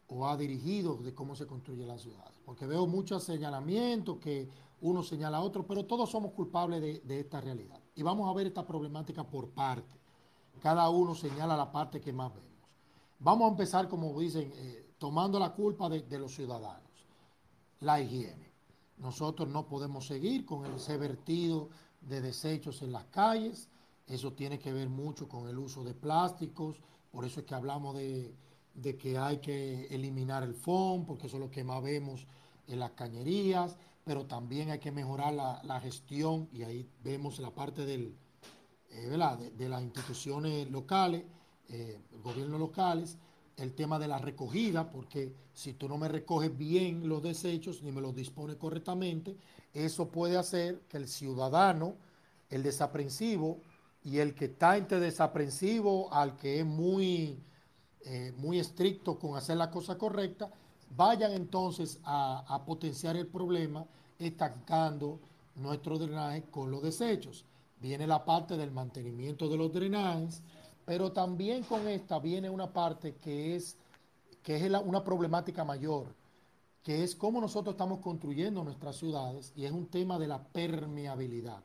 o 0.09 0.27
ha 0.27 0.37
dirigido 0.37 0.97
de 0.97 1.15
cómo 1.15 1.37
se 1.37 1.47
construyen 1.47 1.89
las 1.89 2.03
ciudades. 2.03 2.39
Porque 2.45 2.67
veo 2.67 2.87
muchos 2.87 3.25
señalamientos 3.25 4.19
que 4.19 4.49
uno 4.81 5.03
señala 5.03 5.39
a 5.39 5.43
otro, 5.43 5.67
pero 5.67 5.85
todos 5.85 6.11
somos 6.11 6.33
culpables 6.33 6.81
de, 6.81 7.01
de 7.01 7.21
esta 7.21 7.41
realidad. 7.41 7.81
Y 7.95 8.03
vamos 8.03 8.29
a 8.29 8.35
ver 8.35 8.47
esta 8.47 8.67
problemática 8.67 9.25
por 9.25 9.49
parte 9.51 10.05
cada 10.65 10.89
uno 10.89 11.15
señala 11.15 11.59
la 11.59 11.71
parte 11.71 12.01
que 12.01 12.11
más 12.11 12.33
vemos. 12.33 12.49
Vamos 13.19 13.47
a 13.47 13.51
empezar, 13.51 13.87
como 13.87 14.19
dicen, 14.19 14.51
eh, 14.57 14.95
tomando 14.97 15.39
la 15.39 15.53
culpa 15.53 15.91
de, 15.91 16.19
los 16.19 16.35
ciudadanos. 16.35 16.91
La 17.81 18.01
higiene. 18.01 18.44
Nosotros 19.05 19.49
no 19.49 19.69
podemos 19.69 20.07
seguir 20.07 20.45
con 20.45 20.67
ese 20.67 20.97
vertido 20.97 21.69
de 22.01 22.21
desechos 22.21 22.83
en 22.83 22.91
las 22.91 23.05
calles. 23.05 23.69
Eso 24.09 24.33
tiene 24.33 24.59
que 24.59 24.73
ver 24.73 24.89
mucho 24.89 25.29
con 25.29 25.49
el 25.49 25.59
uso 25.59 25.85
de 25.85 25.95
plásticos. 25.95 26.81
Por 27.13 27.25
eso 27.25 27.41
es 27.41 27.47
que 27.47 27.55
hablamos 27.55 27.95
de, 27.95 28.35
que 28.99 29.17
hay 29.17 29.39
que 29.39 29.87
eliminar 29.95 30.43
el 30.43 30.55
foam, 30.55 31.07
porque 31.07 31.29
eso 31.29 31.37
es 31.37 31.43
lo 31.43 31.51
que 31.51 31.63
más 31.63 31.83
vemos 31.83 32.27
en 32.67 32.81
las 32.81 32.93
cañerías. 32.93 33.77
Pero 34.05 34.27
también 34.27 34.71
hay 34.71 34.81
que 34.81 34.91
mejorar 34.91 35.33
la 35.33 35.81
gestión 35.81 36.49
y 36.53 36.63
ahí 36.63 36.89
vemos 37.03 37.39
la 37.39 37.51
parte 37.51 37.87
del, 37.87 38.17
eh, 38.97 39.09
de, 39.57 39.69
las 39.69 39.83
instituciones 39.83 40.71
locales, 40.71 41.25
eh, 41.69 42.01
gobiernos 42.23 42.61
locales, 42.61 43.19
el 43.57 43.75
tema 43.75 43.99
de 43.99 44.09
la 44.09 44.19
recogida, 44.19 44.91
porque 44.91 45.33
si 45.53 45.75
tú 45.75 45.89
no 45.89 45.97
me 45.97 46.09
recoges 46.09 46.57
bien 46.57 47.09
los 47.09 47.23
desechos 47.23 47.83
ni 47.83 47.93
me 47.93 48.01
los 48.01 48.15
dispones 48.15 48.57
correctamente, 48.57 49.37
eso 49.73 50.09
puede 50.09 50.37
hacer 50.37 50.81
que 50.89 50.97
el 50.97 51.09
ciudadano, 51.09 51.97
el 52.51 52.63
desaprensivo 52.63 53.61
y 54.03 54.19
el 54.19 54.35
que 54.35 54.47
está 54.47 54.77
entre 54.77 55.01
desaprensivo 55.01 56.13
al 56.13 56.37
que 56.37 56.61
es 56.61 56.67
muy, 56.67 57.39
eh, 58.03 58.33
muy 58.37 58.59
estricto 58.59 59.19
con 59.19 59.37
hacer 59.37 59.57
la 59.57 59.71
cosa 59.71 59.97
correcta, 59.97 60.51
vayan 60.97 61.33
entonces 61.33 62.01
a, 62.05 62.45
a 62.47 62.65
potenciar 62.65 63.17
el 63.17 63.27
problema 63.27 63.87
estancando 64.19 65.21
nuestro 65.55 65.99
drenaje 65.99 66.43
con 66.51 66.71
los 66.71 66.83
desechos. 66.83 67.45
Viene 67.81 68.07
la 68.07 68.25
parte 68.25 68.57
del 68.57 68.71
mantenimiento 68.71 69.49
de 69.49 69.57
los 69.57 69.73
drenajes, 69.73 70.43
pero 70.85 71.13
también 71.13 71.63
con 71.63 71.89
esta 71.89 72.19
viene 72.19 72.51
una 72.51 72.73
parte 72.73 73.17
que 73.17 73.57
es, 73.57 73.77
que 74.43 74.57
es 74.57 74.63
una 74.85 75.03
problemática 75.03 75.65
mayor, 75.65 76.15
que 76.83 77.03
es 77.03 77.15
cómo 77.15 77.41
nosotros 77.41 77.75
estamos 77.75 78.01
construyendo 78.01 78.63
nuestras 78.63 78.97
ciudades 78.97 79.53
y 79.57 79.65
es 79.65 79.73
un 79.73 79.87
tema 79.87 80.19
de 80.19 80.29
la 80.29 80.43
permeabilidad. 80.43 81.63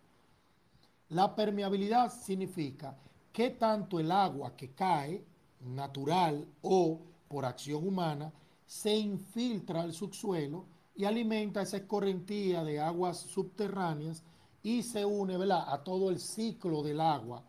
La 1.09 1.35
permeabilidad 1.35 2.13
significa 2.13 2.95
que 3.33 3.51
tanto 3.51 3.99
el 3.99 4.11
agua 4.11 4.55
que 4.55 4.71
cae, 4.71 5.23
natural 5.61 6.47
o 6.61 6.99
por 7.27 7.45
acción 7.45 7.85
humana, 7.85 8.31
se 8.65 8.95
infiltra 8.95 9.81
al 9.81 9.93
subsuelo 9.93 10.65
y 10.95 11.03
alimenta 11.05 11.61
esa 11.61 11.77
escorrentía 11.77 12.63
de 12.63 12.79
aguas 12.79 13.17
subterráneas 13.17 14.23
y 14.63 14.83
se 14.83 15.03
une 15.03 15.35
a 15.51 15.83
todo 15.83 16.09
el 16.09 16.19
ciclo 16.19 16.83
del 16.83 17.01
agua 17.01 17.43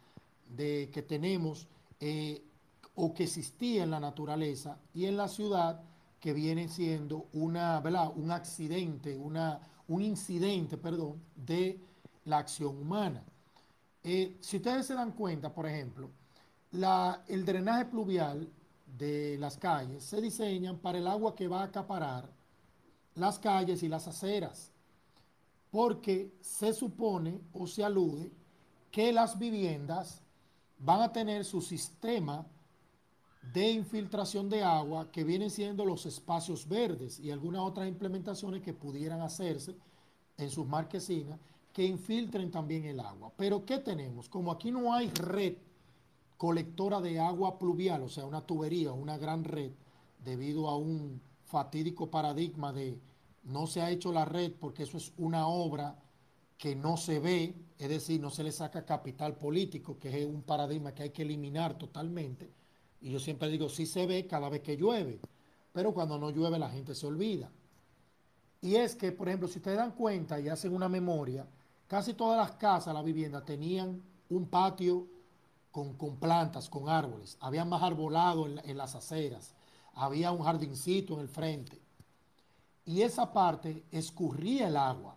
de, 0.57 0.91
que 0.93 1.03
tenemos 1.03 1.69
eh, 2.01 2.43
o 2.95 3.15
que 3.15 3.25
existía 3.25 3.85
en 3.85 3.91
la 3.91 4.01
naturaleza 4.01 4.79
y 4.95 5.07
en 5.07 5.17
la 5.17 5.29
ciudad 5.29 5.83
que 6.21 6.33
viene 6.33 6.69
siendo 6.69 7.29
una, 7.33 7.83
un 8.15 8.31
accidente, 8.31 9.17
una, 9.17 9.61
un 9.89 10.03
incidente, 10.03 10.77
perdón, 10.77 11.21
de 11.35 11.81
la 12.27 12.39
acción 12.39 12.77
humana. 12.77 13.25
Eh, 14.05 14.37
si 14.41 14.59
ustedes 14.59 14.87
se 14.87 14.95
dan 14.95 15.13
cuenta, 15.13 15.53
por 15.53 15.67
ejemplo, 15.67 16.11
la, 16.73 17.25
el 17.27 17.45
drenaje 17.45 17.87
pluvial 17.87 18.49
de 18.99 19.37
las 19.39 19.57
calles 19.57 20.05
se 20.05 20.21
diseñan 20.21 20.79
para 20.79 20.99
el 20.99 21.07
agua 21.07 21.35
que 21.35 21.49
va 21.49 21.63
a 21.63 21.65
acaparar 21.65 22.31
las 23.15 23.39
calles 23.39 23.83
y 23.83 23.89
las 23.89 24.07
aceras, 24.07 24.71
porque 25.71 26.33
se 26.41 26.73
supone 26.73 27.41
o 27.53 27.67
se 27.67 27.85
alude 27.85 28.31
que 28.91 29.13
las 29.13 29.39
viviendas 29.39 30.23
van 30.81 31.03
a 31.03 31.13
tener 31.13 31.45
su 31.45 31.61
sistema 31.61 32.47
de 33.53 33.71
infiltración 33.71 34.49
de 34.49 34.63
agua 34.63 35.11
que 35.11 35.25
vienen 35.25 35.51
siendo 35.51 35.85
los 35.85 36.07
espacios 36.07 36.69
verdes 36.69 37.19
y 37.21 37.31
algunas 37.31 37.63
otras 37.63 37.89
implementaciones 37.89 38.63
que 38.63 38.75
pudieran 38.75 39.21
hacerse 39.21 39.77
en 40.37 40.51
sus 40.51 40.67
marquesinas 40.67 41.39
que 41.73 41.85
infiltren 41.85 42.51
también 42.51 42.85
el 42.85 43.01
agua. 43.01 43.33
Pero 43.37 43.65
¿qué 43.65 43.79
tenemos? 43.79 44.29
Como 44.29 44.51
aquí 44.51 44.71
no 44.71 44.93
hay 44.93 45.09
red 45.11 45.57
colectora 46.37 47.01
de 47.01 47.21
agua 47.21 47.59
pluvial, 47.59 48.03
o 48.03 48.09
sea, 48.09 48.25
una 48.25 48.41
tubería, 48.41 48.93
una 48.93 49.19
gran 49.19 49.45
red, 49.45 49.73
debido 50.25 50.69
a 50.69 50.77
un 50.77 51.21
fatídico 51.45 52.11
paradigma 52.11 52.73
de 52.73 52.99
no 53.45 53.67
se 53.67 53.81
ha 53.83 53.91
hecho 53.91 54.13
la 54.13 54.25
red 54.25 54.53
porque 54.59 54.85
eso 54.85 54.97
es 54.97 55.13
una 55.17 55.49
obra 55.49 55.99
que 56.61 56.77
no 56.77 56.99
se 56.99 57.19
ve, 57.21 57.55
es 57.79 57.89
decir, 57.89 58.21
no 58.21 58.29
se 58.29 58.45
le 58.45 58.53
saca 58.53 58.85
capital 58.85 59.35
político, 59.35 59.99
que 59.99 60.21
es 60.21 60.27
un 60.27 60.43
paradigma 60.43 60.95
que 60.95 61.05
hay 61.05 61.11
que 61.11 61.23
eliminar 61.23 61.79
totalmente. 61.79 62.51
Y 63.01 63.11
yo 63.11 63.19
siempre 63.19 63.49
digo, 63.49 63.71
sí 63.71 63.87
se 63.87 64.07
ve 64.07 64.27
cada 64.27 64.51
vez 64.51 64.61
que 64.61 64.77
llueve, 64.77 65.21
pero 65.73 65.95
cuando 65.95 66.19
no 66.19 66.29
llueve 66.29 66.59
la 66.59 66.69
gente 66.69 66.95
se 66.95 67.07
olvida. 67.07 67.51
Y 68.61 68.75
es 68.75 68.95
que, 68.95 69.11
por 69.11 69.29
ejemplo, 69.29 69.49
si 69.49 69.57
ustedes 69.57 69.79
dan 69.79 69.93
cuenta 69.93 70.39
y 70.39 70.51
hacen 70.51 70.75
una 70.75 70.91
memoria, 70.91 71.47
casi 71.89 72.13
todas 72.13 72.37
las 72.37 72.59
casas, 72.59 72.93
las 72.93 73.07
viviendas, 73.07 73.47
tenían 73.47 74.03
un 74.29 74.47
patio 74.47 75.07
con, 75.71 75.97
plantas, 76.17 76.69
con 76.69 76.91
árboles. 76.91 77.39
Había 77.41 77.65
más 77.65 77.83
arbolado 77.83 78.47
en 78.47 78.77
las 78.77 78.95
aceras. 78.95 79.55
Había 79.95 80.31
un 80.31 80.43
jardincito 80.43 81.15
en 81.15 81.21
el 81.21 81.29
frente. 81.29 81.81
Y 82.85 83.01
esa 83.01 83.33
parte 83.33 83.83
escurría 83.91 84.69
el 84.69 84.77
agua. 84.77 85.17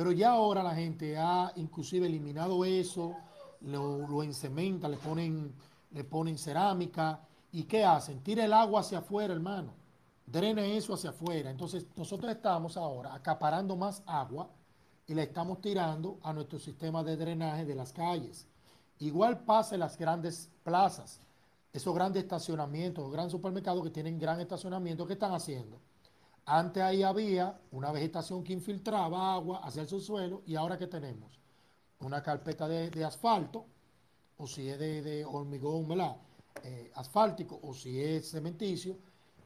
Pero 0.00 0.12
ya 0.12 0.30
ahora 0.30 0.62
la 0.62 0.74
gente 0.74 1.18
ha 1.18 1.52
inclusive 1.56 2.06
eliminado 2.06 2.64
eso, 2.64 3.14
lo, 3.60 4.08
lo 4.08 4.22
encementa, 4.22 4.88
le 4.88 4.96
ponen, 4.96 5.52
le 5.90 6.04
ponen 6.04 6.38
cerámica. 6.38 7.20
¿Y 7.52 7.64
qué 7.64 7.84
hacen? 7.84 8.22
Tira 8.22 8.46
el 8.46 8.54
agua 8.54 8.80
hacia 8.80 9.00
afuera, 9.00 9.34
hermano. 9.34 9.74
Drena 10.24 10.64
eso 10.64 10.94
hacia 10.94 11.10
afuera. 11.10 11.50
Entonces 11.50 11.86
nosotros 11.96 12.32
estamos 12.32 12.78
ahora 12.78 13.12
acaparando 13.12 13.76
más 13.76 14.02
agua 14.06 14.48
y 15.06 15.12
la 15.12 15.22
estamos 15.24 15.60
tirando 15.60 16.18
a 16.22 16.32
nuestro 16.32 16.58
sistema 16.58 17.04
de 17.04 17.18
drenaje 17.18 17.66
de 17.66 17.74
las 17.74 17.92
calles. 17.92 18.46
Igual 19.00 19.40
pasa 19.40 19.74
en 19.74 19.80
las 19.80 19.98
grandes 19.98 20.48
plazas, 20.64 21.20
esos 21.74 21.94
grandes 21.94 22.22
estacionamientos, 22.22 23.04
los 23.04 23.12
grandes 23.12 23.32
supermercados 23.32 23.84
que 23.84 23.90
tienen 23.90 24.18
gran 24.18 24.40
estacionamiento, 24.40 25.06
¿qué 25.06 25.12
están 25.12 25.34
haciendo? 25.34 25.78
Antes 26.52 26.82
ahí 26.82 27.04
había 27.04 27.60
una 27.70 27.92
vegetación 27.92 28.42
que 28.42 28.52
infiltraba 28.52 29.34
agua 29.34 29.60
hacia 29.62 29.82
el 29.82 29.88
subsuelo 29.88 30.42
y 30.46 30.56
ahora 30.56 30.76
¿qué 30.76 30.88
tenemos? 30.88 31.38
Una 32.00 32.24
carpeta 32.24 32.66
de, 32.66 33.04
asfalto, 33.04 33.66
o 34.36 34.48
si 34.48 34.68
es 34.68 34.76
de, 34.76 35.24
hormigón, 35.24 35.86
¿verdad? 35.86 36.16
Eh, 36.64 36.90
asfáltico, 36.96 37.60
o 37.62 37.72
si 37.72 38.00
es 38.00 38.32
cementicio, 38.32 38.96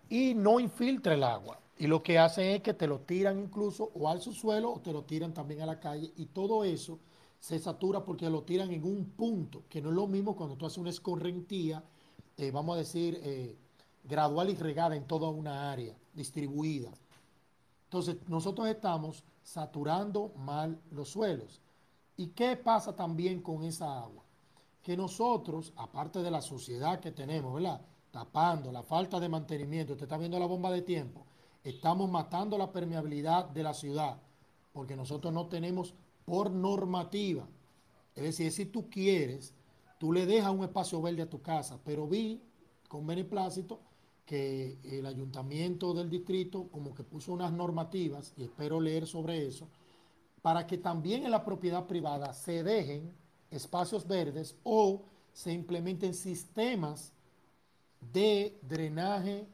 y 0.08 0.32
no 0.32 0.58
infiltra 0.58 1.12
el 1.12 1.24
agua. 1.24 1.60
Y 1.76 1.88
lo 1.88 2.02
que 2.02 2.18
hacen 2.18 2.46
es 2.46 2.62
que 2.62 2.72
te 2.72 2.86
lo 2.86 3.00
tiran 3.00 3.38
incluso 3.38 3.90
o 3.94 4.08
al 4.08 4.22
subsuelo 4.22 4.72
o 4.72 4.80
te 4.80 4.90
lo 4.90 5.04
tiran 5.04 5.34
también 5.34 5.60
a 5.60 5.66
la 5.66 5.78
calle. 5.78 6.10
Y 6.16 6.24
todo 6.24 6.64
eso 6.64 6.98
se 7.38 7.58
satura 7.58 8.02
porque 8.02 8.30
lo 8.30 8.44
tiran 8.44 8.70
en 8.70 8.82
un 8.82 9.10
punto, 9.10 9.64
que 9.68 9.82
no 9.82 9.90
es 9.90 9.94
lo 9.94 10.06
mismo 10.06 10.34
cuando 10.34 10.56
tú 10.56 10.64
haces 10.64 10.78
una 10.78 10.88
escorrentía, 10.88 11.84
eh, 12.38 12.50
vamos 12.50 12.76
a 12.76 12.78
decir, 12.78 13.20
eh, 13.22 13.58
gradual 14.04 14.48
y 14.48 14.54
regada 14.54 14.96
en 14.96 15.04
toda 15.06 15.28
una 15.28 15.70
área 15.70 15.94
distribuida. 16.14 16.90
Entonces, 17.84 18.16
nosotros 18.28 18.68
estamos 18.68 19.24
saturando 19.42 20.32
mal 20.36 20.80
los 20.90 21.10
suelos. 21.10 21.60
¿Y 22.16 22.28
qué 22.28 22.56
pasa 22.56 22.94
también 22.94 23.40
con 23.40 23.62
esa 23.62 24.00
agua? 24.00 24.24
Que 24.82 24.96
nosotros, 24.96 25.72
aparte 25.76 26.22
de 26.22 26.30
la 26.30 26.42
suciedad 26.42 27.00
que 27.00 27.12
tenemos, 27.12 27.54
¿verdad? 27.54 27.80
Tapando 28.10 28.70
la 28.70 28.82
falta 28.82 29.18
de 29.18 29.28
mantenimiento, 29.28 29.92
usted 29.92 30.04
está 30.04 30.18
viendo 30.18 30.38
la 30.38 30.46
bomba 30.46 30.70
de 30.70 30.82
tiempo, 30.82 31.24
estamos 31.62 32.10
matando 32.10 32.56
la 32.58 32.70
permeabilidad 32.70 33.46
de 33.46 33.62
la 33.62 33.74
ciudad, 33.74 34.18
porque 34.72 34.96
nosotros 34.96 35.32
no 35.32 35.46
tenemos 35.46 35.94
por 36.24 36.50
normativa. 36.50 37.46
Es 38.14 38.22
decir, 38.22 38.52
si 38.52 38.66
tú 38.66 38.88
quieres, 38.88 39.54
tú 39.98 40.12
le 40.12 40.26
dejas 40.26 40.52
un 40.52 40.64
espacio 40.64 41.02
verde 41.02 41.22
a 41.22 41.30
tu 41.30 41.42
casa, 41.42 41.78
pero 41.84 42.06
vi 42.06 42.40
con 42.88 43.06
beneplácito 43.06 43.80
que 44.24 44.78
el 44.84 45.06
ayuntamiento 45.06 45.92
del 45.92 46.08
distrito 46.08 46.68
como 46.68 46.94
que 46.94 47.04
puso 47.04 47.32
unas 47.32 47.52
normativas, 47.52 48.32
y 48.36 48.44
espero 48.44 48.80
leer 48.80 49.06
sobre 49.06 49.46
eso, 49.46 49.68
para 50.42 50.66
que 50.66 50.78
también 50.78 51.24
en 51.24 51.30
la 51.30 51.44
propiedad 51.44 51.86
privada 51.86 52.32
se 52.32 52.62
dejen 52.62 53.12
espacios 53.50 54.06
verdes 54.06 54.56
o 54.62 55.02
se 55.32 55.52
implementen 55.52 56.14
sistemas 56.14 57.12
de 58.12 58.58
drenaje 58.62 59.46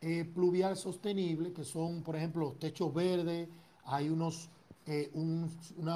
eh, 0.00 0.24
pluvial 0.24 0.76
sostenible, 0.76 1.52
que 1.52 1.64
son, 1.64 2.02
por 2.02 2.16
ejemplo, 2.16 2.46
los 2.46 2.58
techos 2.58 2.92
verdes, 2.94 3.48
hay 3.84 4.08
unos, 4.08 4.48
eh, 4.86 5.10
un, 5.14 5.50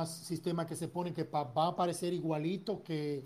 sistemas 0.07 0.67
que 0.67 0.77
se 0.77 0.89
ponen 0.89 1.15
que 1.15 1.25
va 1.25 1.67
a 1.69 1.77
parecer 1.77 2.13
igualito 2.13 2.83
que, 2.83 3.25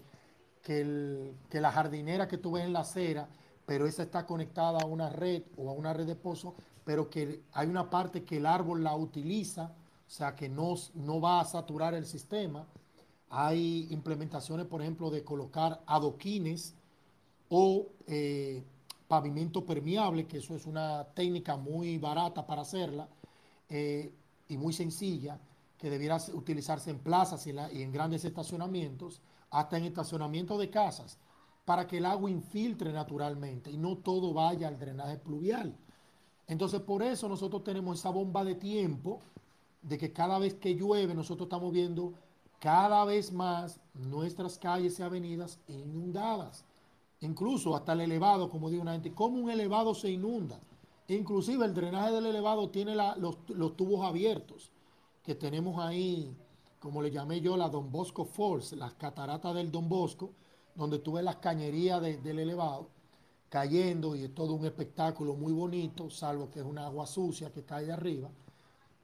que, 0.63 1.33
que 1.49 1.61
la 1.61 1.71
jardinera 1.71 2.29
que 2.29 2.39
tú 2.39 2.53
ves 2.53 2.65
en 2.65 2.73
la 2.73 2.81
acera, 2.81 3.29
pero 3.67 3.87
esa 3.87 4.05
está 4.05 4.25
conectada 4.25 4.81
a 4.81 4.87
una 4.87 5.11
red 5.11 5.43
o 5.57 5.69
a 5.69 5.73
una 5.73 5.93
red 5.93 6.07
de 6.07 6.15
pozo, 6.15 6.55
pero 6.85 7.11
que 7.11 7.43
hay 7.53 7.67
una 7.67 7.91
parte 7.91 8.25
que 8.25 8.37
el 8.37 8.47
árbol 8.47 8.85
la 8.85 8.95
utiliza, 8.95 9.73
o 10.07 10.11
sea 10.11 10.37
que 10.37 10.49
no, 10.49 10.75
no 10.95 11.21
va 11.21 11.41
a 11.41 11.45
saturar 11.45 11.93
el 11.95 12.07
sistema. 12.07 12.65
Hay 13.29 13.89
implementaciones, 13.91 14.67
por 14.67 14.81
ejemplo, 14.81 15.11
de 15.11 15.25
colocar 15.25 15.83
adoquines 15.85 16.75
o 17.49 17.89
eh, 18.07 18.63
pavimento 19.09 19.67
permeable, 19.67 20.27
que 20.27 20.39
eso 20.39 20.55
es 20.55 20.65
una 20.65 21.05
técnica 21.13 21.57
muy 21.57 21.99
barata 21.99 22.47
para 22.47 22.63
hacerla 22.63 23.09
eh, 23.69 24.13
y 24.49 24.57
muy 24.57 24.73
sencilla, 24.73 25.41
que 25.77 25.91
debiera 25.91 26.19
utilizarse 26.33 26.91
en 26.91 27.01
plazas 27.01 27.45
y 27.49 27.83
en 27.83 27.93
grandes 27.93 28.25
estacionamientos, 28.25 29.21
hasta 29.51 29.77
en 29.77 29.85
estacionamientos 29.85 30.59
de 30.61 30.71
casas 30.71 31.19
para 31.67 31.87
que 31.87 31.99
el 31.99 32.07
agua 32.07 32.31
infiltre 32.31 32.93
naturalmente 32.93 33.71
y 33.73 33.77
no 33.77 33.99
todo 33.99 34.33
vaya 34.33 34.69
al 34.69 34.79
drenaje 34.79 35.19
pluvial. 35.19 35.77
Entonces, 36.47 36.81
por 36.81 37.03
eso 37.03 37.29
nosotros 37.29 37.65
tenemos 37.65 37.99
esa 37.99 38.11
bomba 38.11 38.45
de 38.45 38.55
tiempo 38.55 39.21
de 39.83 39.99
que 39.99 40.13
cada 40.13 40.39
vez 40.39 40.55
que 40.55 40.77
llueve 40.77 41.13
nosotros 41.13 41.47
estamos 41.47 41.73
viendo 41.73 42.15
cada 42.61 43.05
vez 43.05 43.33
más 43.33 43.81
nuestras 43.95 44.59
calles 44.59 44.99
y 45.01 45.03
avenidas 45.03 45.59
inundadas. 45.67 46.65
Incluso 47.21 47.75
hasta 47.75 47.95
el 47.95 48.03
elevado, 48.03 48.49
como 48.49 48.71
digo 48.71 48.83
una 48.83 48.93
gente, 48.93 49.13
¿cómo 49.13 49.39
un 49.39 49.51
elevado 49.51 49.93
se 49.93 50.09
inunda? 50.11 50.61
Inclusive 51.09 51.65
el 51.65 51.75
drenaje 51.75 52.13
del 52.13 52.27
elevado 52.27 52.71
tiene 52.71 52.95
los, 52.95 53.37
los, 53.49 53.77
tubos 53.77 54.07
abiertos, 54.07 54.71
que 55.25 55.35
tenemos 55.35 55.81
ahí, 55.81 56.37
como 56.79 57.03
le 57.03 57.11
llamé 57.11 57.41
yo, 57.41 57.57
la 57.57 57.69
Don 57.69 57.91
Bosco 57.91 58.25
Falls, 58.25 58.73
las 58.73 58.95
cataratas 58.95 59.53
del 59.55 59.73
Don 59.73 59.89
Bosco, 59.89 60.31
donde 60.77 60.99
tú 60.99 61.13
ves 61.13 61.25
las 61.25 61.37
cañerías 61.37 62.01
del 62.01 62.39
elevado 62.39 62.89
cayendo 63.49 64.15
y 64.17 64.25
es 64.25 64.35
todo 64.35 64.55
un 64.55 64.67
espectáculo 64.67 65.35
muy 65.35 65.53
bonito, 65.53 66.11
salvo 66.11 66.51
que 66.51 66.61
es 66.61 66.67
una 66.67 66.87
agua 66.87 67.07
sucia 67.07 67.53
que 67.53 67.65
cae 67.65 67.87
de 67.87 67.93
arriba 67.93 68.29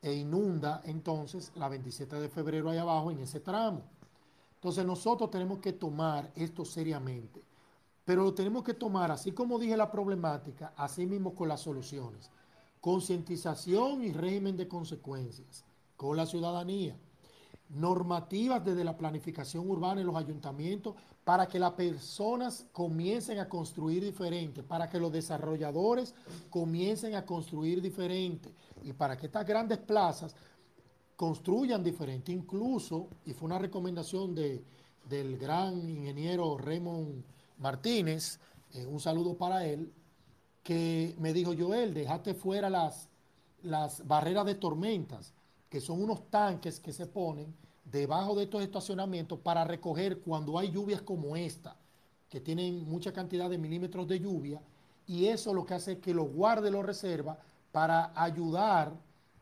e 0.00 0.12
inunda 0.12 0.82
entonces 0.84 1.52
la 1.54 1.68
27 1.68 2.16
de 2.16 2.28
febrero 2.28 2.68
ahí 2.68 2.78
abajo 2.78 3.10
en 3.10 3.20
ese 3.20 3.40
tramo. 3.40 3.82
Entonces 4.54 4.84
nosotros 4.84 5.30
tenemos 5.30 5.58
que 5.58 5.72
tomar 5.72 6.30
esto 6.34 6.64
seriamente, 6.64 7.42
pero 8.04 8.24
lo 8.24 8.34
tenemos 8.34 8.64
que 8.64 8.74
tomar, 8.74 9.10
así 9.10 9.32
como 9.32 9.58
dije 9.58 9.76
la 9.76 9.90
problemática, 9.90 10.72
así 10.76 11.06
mismo 11.06 11.34
con 11.34 11.48
las 11.48 11.60
soluciones. 11.60 12.30
Concientización 12.80 14.02
y 14.02 14.12
régimen 14.12 14.56
de 14.56 14.66
consecuencias 14.66 15.64
con 15.96 16.16
la 16.16 16.26
ciudadanía 16.26 16.96
normativas 17.72 18.64
desde 18.64 18.84
la 18.84 18.96
planificación 18.96 19.68
urbana 19.68 20.00
en 20.00 20.06
los 20.06 20.16
ayuntamientos 20.16 20.94
para 21.24 21.46
que 21.46 21.58
las 21.58 21.72
personas 21.72 22.66
comiencen 22.72 23.38
a 23.38 23.48
construir 23.48 24.04
diferente, 24.04 24.62
para 24.62 24.88
que 24.88 24.98
los 24.98 25.12
desarrolladores 25.12 26.14
comiencen 26.50 27.14
a 27.14 27.24
construir 27.24 27.80
diferente 27.80 28.52
y 28.82 28.92
para 28.92 29.16
que 29.16 29.26
estas 29.26 29.46
grandes 29.46 29.78
plazas 29.78 30.34
construyan 31.16 31.82
diferente. 31.82 32.32
Incluso, 32.32 33.08
y 33.24 33.32
fue 33.32 33.46
una 33.46 33.58
recomendación 33.58 34.34
de, 34.34 34.62
del 35.08 35.38
gran 35.38 35.88
ingeniero 35.88 36.58
Raymond 36.58 37.24
Martínez, 37.58 38.38
eh, 38.74 38.84
un 38.84 39.00
saludo 39.00 39.36
para 39.36 39.64
él, 39.64 39.92
que 40.62 41.14
me 41.18 41.32
dijo, 41.32 41.52
Joel, 41.58 41.94
déjate 41.94 42.34
fuera 42.34 42.68
las, 42.68 43.08
las 43.62 44.06
barreras 44.06 44.44
de 44.46 44.56
tormentas, 44.56 45.32
que 45.72 45.80
son 45.80 46.02
unos 46.02 46.28
tanques 46.28 46.78
que 46.78 46.92
se 46.92 47.06
ponen 47.06 47.56
debajo 47.82 48.34
de 48.34 48.42
estos 48.42 48.62
estacionamientos 48.62 49.38
para 49.38 49.64
recoger 49.64 50.20
cuando 50.20 50.58
hay 50.58 50.70
lluvias 50.70 51.00
como 51.00 51.34
esta, 51.34 51.74
que 52.28 52.42
tienen 52.42 52.86
mucha 52.86 53.10
cantidad 53.10 53.48
de 53.48 53.56
milímetros 53.56 54.06
de 54.06 54.20
lluvia, 54.20 54.60
y 55.06 55.28
eso 55.28 55.54
lo 55.54 55.64
que 55.64 55.72
hace 55.72 55.92
es 55.92 55.98
que 56.00 56.12
lo 56.12 56.24
guarde, 56.24 56.70
lo 56.70 56.82
reserva 56.82 57.38
para 57.72 58.12
ayudar 58.14 58.92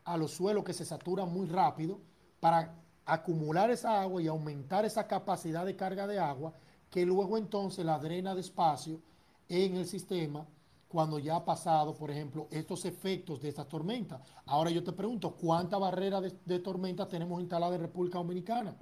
a 0.05 0.15
los 0.15 0.31
suelos 0.31 0.63
que 0.63 0.71
se 0.71 0.85
saturan 0.85 1.29
muy 1.33 1.47
rápido, 1.47 1.99
para 2.39 2.75
acumular 3.05 3.69
esa 3.69 4.01
agua 4.01 4.21
y 4.21 4.27
aumentar 4.27 4.85
esa 4.85 5.07
capacidad 5.07 5.65
de 5.65 5.75
carga 5.75 6.07
de 6.07 6.17
agua, 6.17 6.53
que 6.89 7.05
luego 7.05 7.37
entonces 7.37 7.83
la 7.83 7.99
drena 7.99 8.35
despacio 8.35 9.01
en 9.49 9.75
el 9.75 9.85
sistema 9.85 10.45
cuando 10.91 11.17
ya 11.19 11.37
ha 11.37 11.45
pasado, 11.45 11.93
por 11.93 12.11
ejemplo, 12.11 12.47
estos 12.51 12.83
efectos 12.83 13.41
de 13.41 13.47
estas 13.47 13.67
tormentas. 13.69 14.19
Ahora 14.45 14.69
yo 14.69 14.83
te 14.83 14.91
pregunto, 14.91 15.31
¿cuántas 15.31 15.79
barreras 15.79 16.21
de, 16.21 16.37
de 16.45 16.59
tormentas 16.59 17.07
tenemos 17.07 17.39
instaladas 17.39 17.75
en 17.75 17.81
República 17.83 18.17
Dominicana? 18.17 18.75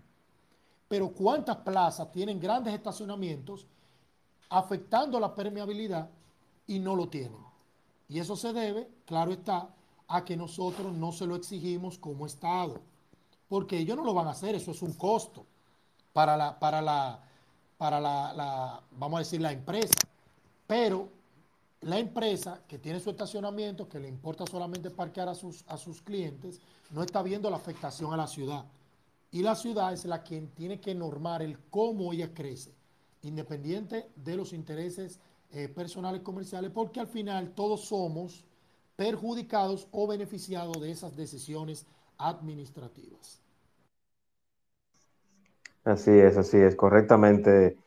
Pero 0.88 1.12
¿cuántas 1.12 1.58
plazas 1.58 2.12
tienen 2.12 2.40
grandes 2.40 2.74
estacionamientos 2.74 3.68
afectando 4.50 5.20
la 5.20 5.36
permeabilidad 5.36 6.10
y 6.66 6.80
no 6.80 6.96
lo 6.96 7.08
tienen? 7.08 7.38
Y 8.08 8.18
eso 8.18 8.36
se 8.36 8.54
debe, 8.54 8.90
claro 9.06 9.32
está, 9.32 9.70
a 10.08 10.26
que 10.26 10.36
nosotros 10.36 10.92
no 10.92 11.12
se 11.12 11.28
lo 11.28 11.36
exigimos 11.36 12.00
como 12.00 12.26
Estado. 12.26 12.82
Porque 13.48 13.78
ellos 13.78 13.96
no 13.96 14.04
lo 14.04 14.16
van 14.16 14.28
a 14.28 14.32
hacer, 14.32 14.56
eso 14.56 14.72
es 14.72 14.82
un 14.82 14.94
costo 14.94 15.46
para 16.12 16.36
la, 16.36 16.58
para 16.58 16.82
la, 16.82 17.22
para 17.78 18.00
la, 18.00 18.34
la 18.34 18.82
vamos 18.94 19.18
a 19.18 19.20
decir, 19.20 19.42
la 19.42 19.52
empresa. 19.52 19.94
Pero 20.66 21.19
la 21.82 21.98
empresa 21.98 22.62
que 22.68 22.78
tiene 22.78 23.00
su 23.00 23.10
estacionamiento, 23.10 23.88
que 23.88 24.00
le 24.00 24.08
importa 24.08 24.46
solamente 24.46 24.90
parquear 24.90 25.30
a 25.30 25.36
sus, 25.36 25.64
a 25.68 25.78
sus 25.78 26.02
clientes, 26.02 26.60
no 26.92 27.04
está 27.04 27.22
viendo 27.24 27.50
la 27.50 27.58
afectación 27.58 28.14
a 28.14 28.18
la 28.18 28.28
ciudad. 28.28 28.66
Y 29.32 29.44
la 29.44 29.56
ciudad 29.56 29.94
es 29.94 30.06
la 30.06 30.24
quien 30.24 30.50
tiene 30.50 30.80
que 30.80 30.96
normar 30.96 31.42
el 31.42 31.58
cómo 31.70 32.12
ella 32.12 32.34
crece, 32.34 32.74
independiente 33.22 34.10
de 34.16 34.36
los 34.36 34.54
intereses 34.54 35.20
eh, 35.52 35.68
personales 35.68 36.22
comerciales, 36.22 36.72
porque 36.72 37.00
al 37.00 37.08
final 37.08 37.52
todos 37.52 37.86
somos 37.86 38.44
perjudicados 38.96 39.88
o 39.92 40.08
beneficiados 40.08 40.82
de 40.82 40.92
esas 40.92 41.16
decisiones 41.16 41.86
administrativas. 42.18 43.40
Así 45.86 46.12
es, 46.12 46.38
así 46.38 46.58
es, 46.58 46.76
correctamente, 46.76 47.78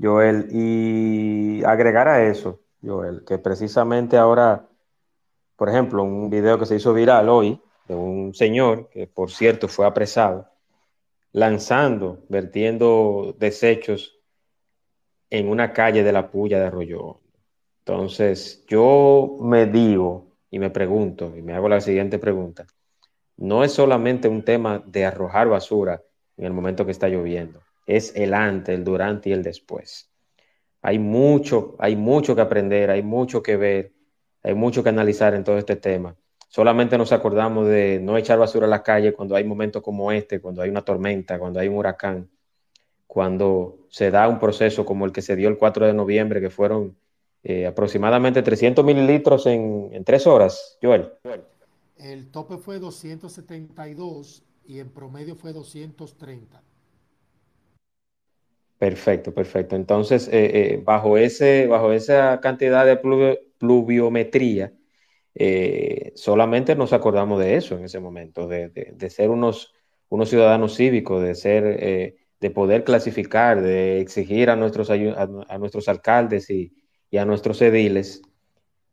Joel. 0.00 0.48
Y 0.50 1.62
agregar 1.64 2.08
a 2.08 2.24
eso, 2.24 2.60
Joel, 2.82 3.24
que 3.24 3.38
precisamente 3.38 4.16
ahora, 4.16 4.68
por 5.56 5.68
ejemplo, 5.68 6.02
un 6.02 6.30
video 6.30 6.58
que 6.58 6.66
se 6.66 6.76
hizo 6.76 6.94
viral 6.94 7.28
hoy 7.28 7.60
de 7.86 7.94
un 7.94 8.34
señor 8.34 8.88
que, 8.90 9.06
por 9.06 9.30
cierto, 9.30 9.68
fue 9.68 9.86
apresado, 9.86 10.48
lanzando, 11.32 12.24
vertiendo 12.28 13.34
desechos 13.38 14.18
en 15.30 15.48
una 15.48 15.72
calle 15.72 16.02
de 16.02 16.12
la 16.12 16.30
Puya 16.30 16.58
de 16.58 16.66
Arroyo. 16.66 17.20
Entonces, 17.80 18.64
yo 18.68 19.38
me 19.40 19.66
digo 19.66 20.26
y 20.50 20.58
me 20.58 20.70
pregunto, 20.70 21.34
y 21.36 21.42
me 21.42 21.54
hago 21.54 21.68
la 21.68 21.80
siguiente 21.80 22.18
pregunta, 22.18 22.66
no 23.36 23.64
es 23.64 23.72
solamente 23.72 24.28
un 24.28 24.44
tema 24.44 24.82
de 24.84 25.04
arrojar 25.04 25.48
basura 25.48 26.02
en 26.36 26.44
el 26.44 26.52
momento 26.52 26.84
que 26.84 26.92
está 26.92 27.08
lloviendo, 27.08 27.60
es 27.86 28.14
el 28.14 28.34
antes, 28.34 28.74
el 28.74 28.84
durante 28.84 29.30
y 29.30 29.32
el 29.32 29.42
después. 29.42 30.10
Hay 30.82 30.98
mucho, 30.98 31.76
hay 31.78 31.96
mucho 31.96 32.34
que 32.34 32.40
aprender, 32.40 32.90
hay 32.90 33.02
mucho 33.02 33.42
que 33.42 33.56
ver, 33.56 33.92
hay 34.42 34.54
mucho 34.54 34.82
que 34.82 34.88
analizar 34.88 35.34
en 35.34 35.44
todo 35.44 35.58
este 35.58 35.76
tema. 35.76 36.16
Solamente 36.48 36.96
nos 36.96 37.12
acordamos 37.12 37.68
de 37.68 38.00
no 38.00 38.16
echar 38.16 38.38
basura 38.38 38.66
a 38.66 38.70
la 38.70 38.82
calle 38.82 39.12
cuando 39.12 39.36
hay 39.36 39.44
momentos 39.44 39.82
como 39.82 40.10
este, 40.12 40.40
cuando 40.40 40.62
hay 40.62 40.70
una 40.70 40.82
tormenta, 40.82 41.38
cuando 41.38 41.60
hay 41.60 41.68
un 41.68 41.76
huracán, 41.76 42.30
cuando 43.06 43.86
se 43.90 44.10
da 44.10 44.28
un 44.28 44.38
proceso 44.38 44.84
como 44.84 45.04
el 45.04 45.12
que 45.12 45.22
se 45.22 45.36
dio 45.36 45.48
el 45.48 45.58
4 45.58 45.86
de 45.86 45.92
noviembre, 45.92 46.40
que 46.40 46.50
fueron 46.50 46.96
eh, 47.42 47.66
aproximadamente 47.66 48.42
300 48.42 48.84
mililitros 48.84 49.46
en, 49.46 49.90
en, 49.92 50.04
tres 50.04 50.26
horas, 50.26 50.78
Joel. 50.82 51.12
El 51.96 52.30
tope 52.30 52.56
fue 52.56 52.78
272 52.78 54.42
y 54.64 54.78
en 54.78 54.90
promedio 54.90 55.34
fue 55.34 55.52
230. 55.52 56.62
Perfecto, 58.78 59.34
perfecto. 59.34 59.74
Entonces, 59.74 60.28
eh, 60.28 60.74
eh, 60.74 60.82
bajo, 60.84 61.18
ese, 61.18 61.66
bajo 61.66 61.92
esa 61.92 62.38
cantidad 62.40 62.86
de 62.86 62.96
pluviometría, 63.58 64.72
eh, 65.34 66.12
solamente 66.14 66.76
nos 66.76 66.92
acordamos 66.92 67.40
de 67.40 67.56
eso 67.56 67.76
en 67.76 67.84
ese 67.84 67.98
momento, 68.00 68.46
de, 68.46 68.68
de, 68.68 68.92
de 68.94 69.10
ser 69.10 69.30
unos, 69.30 69.74
unos, 70.08 70.28
ciudadanos 70.30 70.76
cívicos, 70.76 71.22
de 71.22 71.34
ser, 71.34 71.64
eh, 71.80 72.16
de 72.40 72.50
poder 72.50 72.84
clasificar, 72.84 73.60
de 73.62 74.00
exigir 74.00 74.48
a 74.48 74.56
nuestros, 74.56 74.90
a, 74.90 74.94
a 75.48 75.58
nuestros 75.58 75.88
alcaldes 75.88 76.48
y, 76.50 76.72
y, 77.10 77.18
a 77.18 77.24
nuestros 77.24 77.60
ediles 77.62 78.22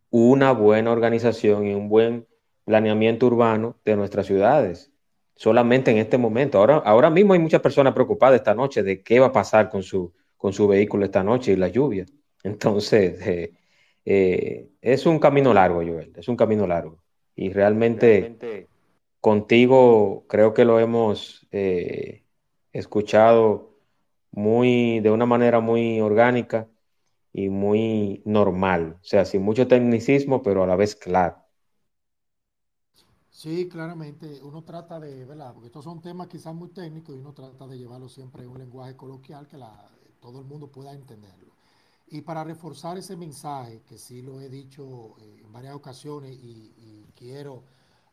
una 0.09 0.51
buena 0.53 0.91
organización 0.91 1.67
y 1.67 1.73
un 1.75 1.89
buen 1.89 2.27
planeamiento 2.65 3.27
urbano 3.27 3.77
de 3.85 3.95
nuestras 3.97 4.25
ciudades 4.27 4.91
solamente 5.35 5.91
en 5.91 5.97
este 5.97 6.17
momento. 6.17 6.59
Ahora, 6.59 6.77
ahora 6.77 7.09
mismo 7.09 7.33
hay 7.33 7.39
muchas 7.39 7.61
personas 7.61 7.93
preocupadas 7.93 8.37
esta 8.37 8.55
noche 8.55 8.83
de 8.83 9.03
qué 9.03 9.19
va 9.19 9.27
a 9.27 9.31
pasar 9.31 9.69
con 9.69 9.83
su, 9.83 10.13
con 10.37 10.53
su 10.53 10.67
vehículo 10.67 11.05
esta 11.05 11.23
noche 11.23 11.53
y 11.53 11.55
la 11.55 11.67
lluvia. 11.67 12.05
Entonces, 12.43 13.25
eh, 13.27 13.53
eh, 14.05 14.69
es 14.81 15.05
un 15.05 15.19
camino 15.19 15.53
largo, 15.53 15.77
Joel, 15.77 16.13
es 16.15 16.27
un 16.27 16.35
camino 16.35 16.67
largo. 16.67 16.99
Y 17.35 17.51
realmente, 17.51 18.19
realmente 18.19 18.67
contigo 19.25 20.23
creo 20.27 20.53
que 20.53 20.65
lo 20.65 20.79
hemos 20.79 21.47
eh, 21.51 22.21
escuchado 22.71 23.71
muy, 24.29 24.99
de 24.99 25.09
una 25.09 25.25
manera 25.25 25.61
muy 25.61 25.99
orgánica 25.99 26.67
y 27.33 27.49
muy 27.49 28.21
normal, 28.23 28.99
o 29.01 29.03
sea, 29.03 29.25
sin 29.25 29.41
mucho 29.41 29.67
tecnicismo, 29.67 30.43
pero 30.43 30.61
a 30.61 30.67
la 30.67 30.75
vez 30.75 30.95
claro. 30.95 31.37
Sí, 33.35 33.67
claramente, 33.67 34.41
uno 34.43 34.63
trata 34.63 34.97
de, 34.97 35.25
¿verdad? 35.25 35.51
Porque 35.53 35.67
estos 35.67 35.83
son 35.83 36.01
temas 36.01 36.29
quizás 36.29 36.55
muy 36.55 36.69
técnicos 36.69 37.13
y 37.13 37.19
uno 37.19 37.33
trata 37.33 37.67
de 37.67 37.77
llevarlo 37.77 38.07
siempre 38.07 38.43
en 38.43 38.49
un 38.49 38.59
lenguaje 38.59 38.95
coloquial 38.95 39.45
que 39.45 39.57
la, 39.57 39.91
todo 40.21 40.39
el 40.39 40.45
mundo 40.45 40.71
pueda 40.71 40.93
entenderlo. 40.93 41.51
Y 42.07 42.21
para 42.21 42.45
reforzar 42.45 42.97
ese 42.97 43.17
mensaje, 43.17 43.81
que 43.81 43.97
sí 43.97 44.21
lo 44.21 44.39
he 44.39 44.47
dicho 44.47 45.17
eh, 45.19 45.41
en 45.43 45.51
varias 45.51 45.75
ocasiones 45.75 46.31
y, 46.31 47.05
quiero, 47.13 47.65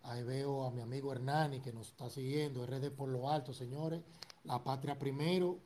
ahí 0.02 0.24
veo 0.24 0.64
a 0.64 0.72
mi 0.72 0.80
amigo 0.80 1.12
Hernani 1.12 1.60
que 1.60 1.72
nos 1.72 1.90
está 1.90 2.10
siguiendo, 2.10 2.66
RD 2.66 2.90
por 2.90 3.08
lo 3.08 3.30
alto, 3.30 3.54
señores, 3.54 4.02
la 4.42 4.64
patria 4.64 4.98
primero, 4.98 5.60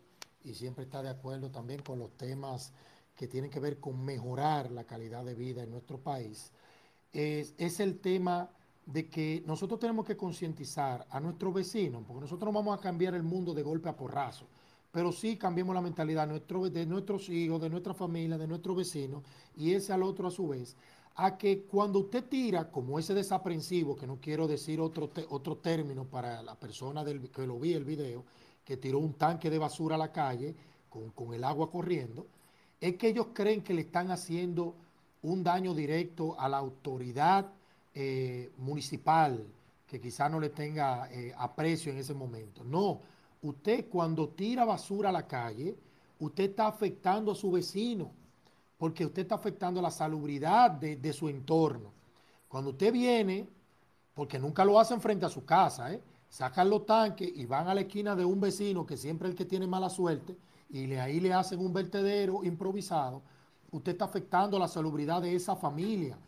y 0.45 0.53
siempre 0.53 0.85
está 0.85 1.03
de 1.03 1.09
acuerdo 1.09 1.51
también 1.51 1.81
con 1.81 1.99
los 1.99 2.15
temas 2.19 2.75
que 3.15 3.27
tienen 3.27 3.51
que 3.51 3.61
ver 3.61 3.81
con 3.81 4.05
mejorar 4.05 4.71
la 4.71 4.85
calidad 4.85 5.25
de 5.25 5.35
vida 5.35 5.63
en 5.63 5.71
nuestro 5.71 5.99
país, 5.99 6.53
es 7.13 7.81
el 7.81 8.01
tema 8.01 8.51
de 8.87 9.09
que 9.09 9.43
nosotros 9.45 9.81
tenemos 9.81 10.07
que 10.07 10.17
concientizar 10.17 11.07
a 11.11 11.19
nuestros 11.19 11.53
vecinos, 11.53 12.05
porque 12.07 12.21
nosotros 12.21 12.53
no 12.53 12.59
vamos 12.59 12.79
a 12.79 12.81
cambiar 12.81 13.15
el 13.15 13.25
mundo 13.25 13.53
de 13.53 13.63
golpe 13.63 13.89
a 13.89 13.97
porrazo, 13.97 14.47
pero 14.93 15.13
sí 15.13 15.37
cambiemos 15.37 15.75
la 15.75 15.81
mentalidad 15.81 16.27
de, 16.27 16.33
nuestro, 16.33 16.71
de 16.71 16.87
nuestros 16.87 17.29
hijos, 17.29 17.61
de 17.61 17.69
nuestra 17.69 17.95
familia, 17.95 18.39
de 18.39 18.47
nuestros 18.47 18.77
vecinos, 18.77 19.25
y 19.57 19.73
ese 19.73 19.93
al 19.93 20.05
otro 20.05 20.29
a 20.29 20.31
su 20.31 20.49
vez, 20.49 20.77
a 21.17 21.37
que 21.37 21.63
cuando 21.63 21.99
usted 21.99 22.25
tira, 22.25 22.71
como 22.71 22.99
ese 22.99 23.13
desaprensivo, 23.13 23.97
que 23.97 24.07
no 24.07 24.19
quiero 24.21 24.47
decir 24.47 24.81
otro, 24.81 25.09
te, 25.09 25.27
otro 25.31 25.57
término 25.57 26.05
para 26.05 26.43
la 26.43 26.55
persona 26.55 27.03
del, 27.03 27.29
que 27.31 27.47
lo 27.47 27.59
vi 27.59 27.73
el 27.73 27.85
video, 27.85 28.25
que 28.65 28.77
tiró 28.77 29.01
un 29.01 29.15
tanque 29.15 29.51
de 29.51 29.59
basura 29.59 29.97
a 29.97 29.99
la 29.99 30.13
calle 30.13 30.55
con, 30.89 31.11
con 31.11 31.35
el 31.35 31.43
agua 31.43 31.71
corriendo, 31.71 32.27
es 32.81 32.97
que 32.97 33.09
ellos 33.09 33.29
creen 33.33 33.63
que 33.63 33.75
le 33.75 33.83
están 33.83 34.11
haciendo 34.13 34.75
un 35.23 35.43
daño 35.43 35.75
directo 35.75 36.39
a 36.39 36.49
la 36.49 36.59
autoridad 36.59 37.51
eh, 37.99 38.53
municipal 38.59 39.43
que 39.87 39.99
quizá 39.99 40.29
no 40.29 40.39
le 40.39 40.51
tenga 40.51 41.11
eh, 41.11 41.33
aprecio 41.39 41.91
en 41.91 41.97
ese 41.97 42.13
momento. 42.13 42.63
No, 42.63 43.01
usted 43.41 43.89
cuando 43.89 44.29
tira 44.29 44.67
basura 44.67 45.09
a 45.09 45.13
la 45.13 45.27
calle, 45.27 45.75
usted 46.19 46.51
está 46.51 46.67
afectando 46.67 47.33
a 47.33 47.35
su 47.35 47.51
vecino, 47.51 48.11
porque 48.77 49.07
usted 49.07 49.23
está 49.23 49.37
afectando 49.37 49.81
la 49.81 49.91
salubridad 49.91 50.73
de, 50.73 50.97
de 50.97 51.13
su 51.15 51.31
entorno. 51.31 51.91
Cuando 52.49 52.73
usted 52.73 52.93
viene, 52.93 53.49
porque 54.13 54.39
nunca 54.39 54.63
lo 54.63 54.79
hacen 54.79 55.01
frente 55.01 55.25
a 55.25 55.31
su 55.31 55.47
casa, 55.47 55.91
¿eh? 55.91 56.03
sacan 56.29 56.69
los 56.69 56.85
tanques 56.85 57.33
y 57.35 57.47
van 57.47 57.67
a 57.67 57.75
la 57.75 57.81
esquina 57.81 58.15
de 58.15 58.27
un 58.27 58.41
vecino 58.41 58.85
que 58.85 58.99
siempre 58.99 59.29
es 59.29 59.33
el 59.33 59.39
que 59.39 59.47
tiene 59.47 59.67
mala 59.67 59.89
suerte 59.89 60.37
y 60.69 60.87
le, 60.87 61.01
ahí 61.01 61.19
le 61.19 61.33
hacen 61.33 61.61
un 61.61 61.73
vertedero 61.73 62.45
improvisado, 62.45 63.23
usted 63.71 63.93
está 63.93 64.05
afectando 64.05 64.59
la 64.59 64.69
salubridad 64.69 65.23
de 65.23 65.35
esa 65.35 65.57
familia. 65.57 66.19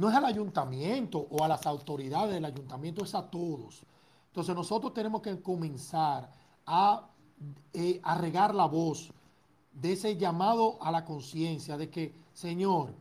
No 0.00 0.08
es 0.08 0.14
al 0.14 0.24
ayuntamiento 0.24 1.26
o 1.28 1.44
a 1.44 1.48
las 1.48 1.66
autoridades 1.66 2.32
del 2.32 2.46
ayuntamiento, 2.46 3.04
es 3.04 3.14
a 3.14 3.28
todos. 3.28 3.84
Entonces 4.28 4.54
nosotros 4.54 4.94
tenemos 4.94 5.20
que 5.20 5.42
comenzar 5.42 6.32
a, 6.64 7.10
eh, 7.74 8.00
regar 8.16 8.54
la 8.54 8.64
voz 8.64 9.12
de 9.70 9.92
ese 9.92 10.16
llamado 10.16 10.78
a 10.80 10.90
la 10.90 11.04
conciencia 11.04 11.76
de 11.76 11.90
que, 11.90 12.14
Señor, 12.32 12.94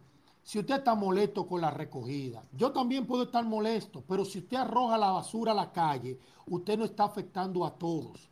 si 0.43 0.59
usted 0.59 0.79
está 0.79 0.93
molesto 0.93 1.47
con 1.47 1.61
la 1.61 1.71
recogida, 1.71 2.43
yo 2.51 2.73
también 2.73 3.07
puedo 3.07 3.23
estar 3.23 3.45
molesto, 3.45 4.03
pero 4.05 4.25
si 4.25 4.39
usted 4.39 4.57
arroja 4.57 4.97
la 4.97 5.11
basura 5.11 5.53
a 5.53 5.55
la 5.55 5.71
calle, 5.71 6.19
usted 6.47 6.77
no 6.77 6.83
está 6.83 7.05
afectando 7.05 7.65
a 7.65 7.71
todos. 7.75 8.29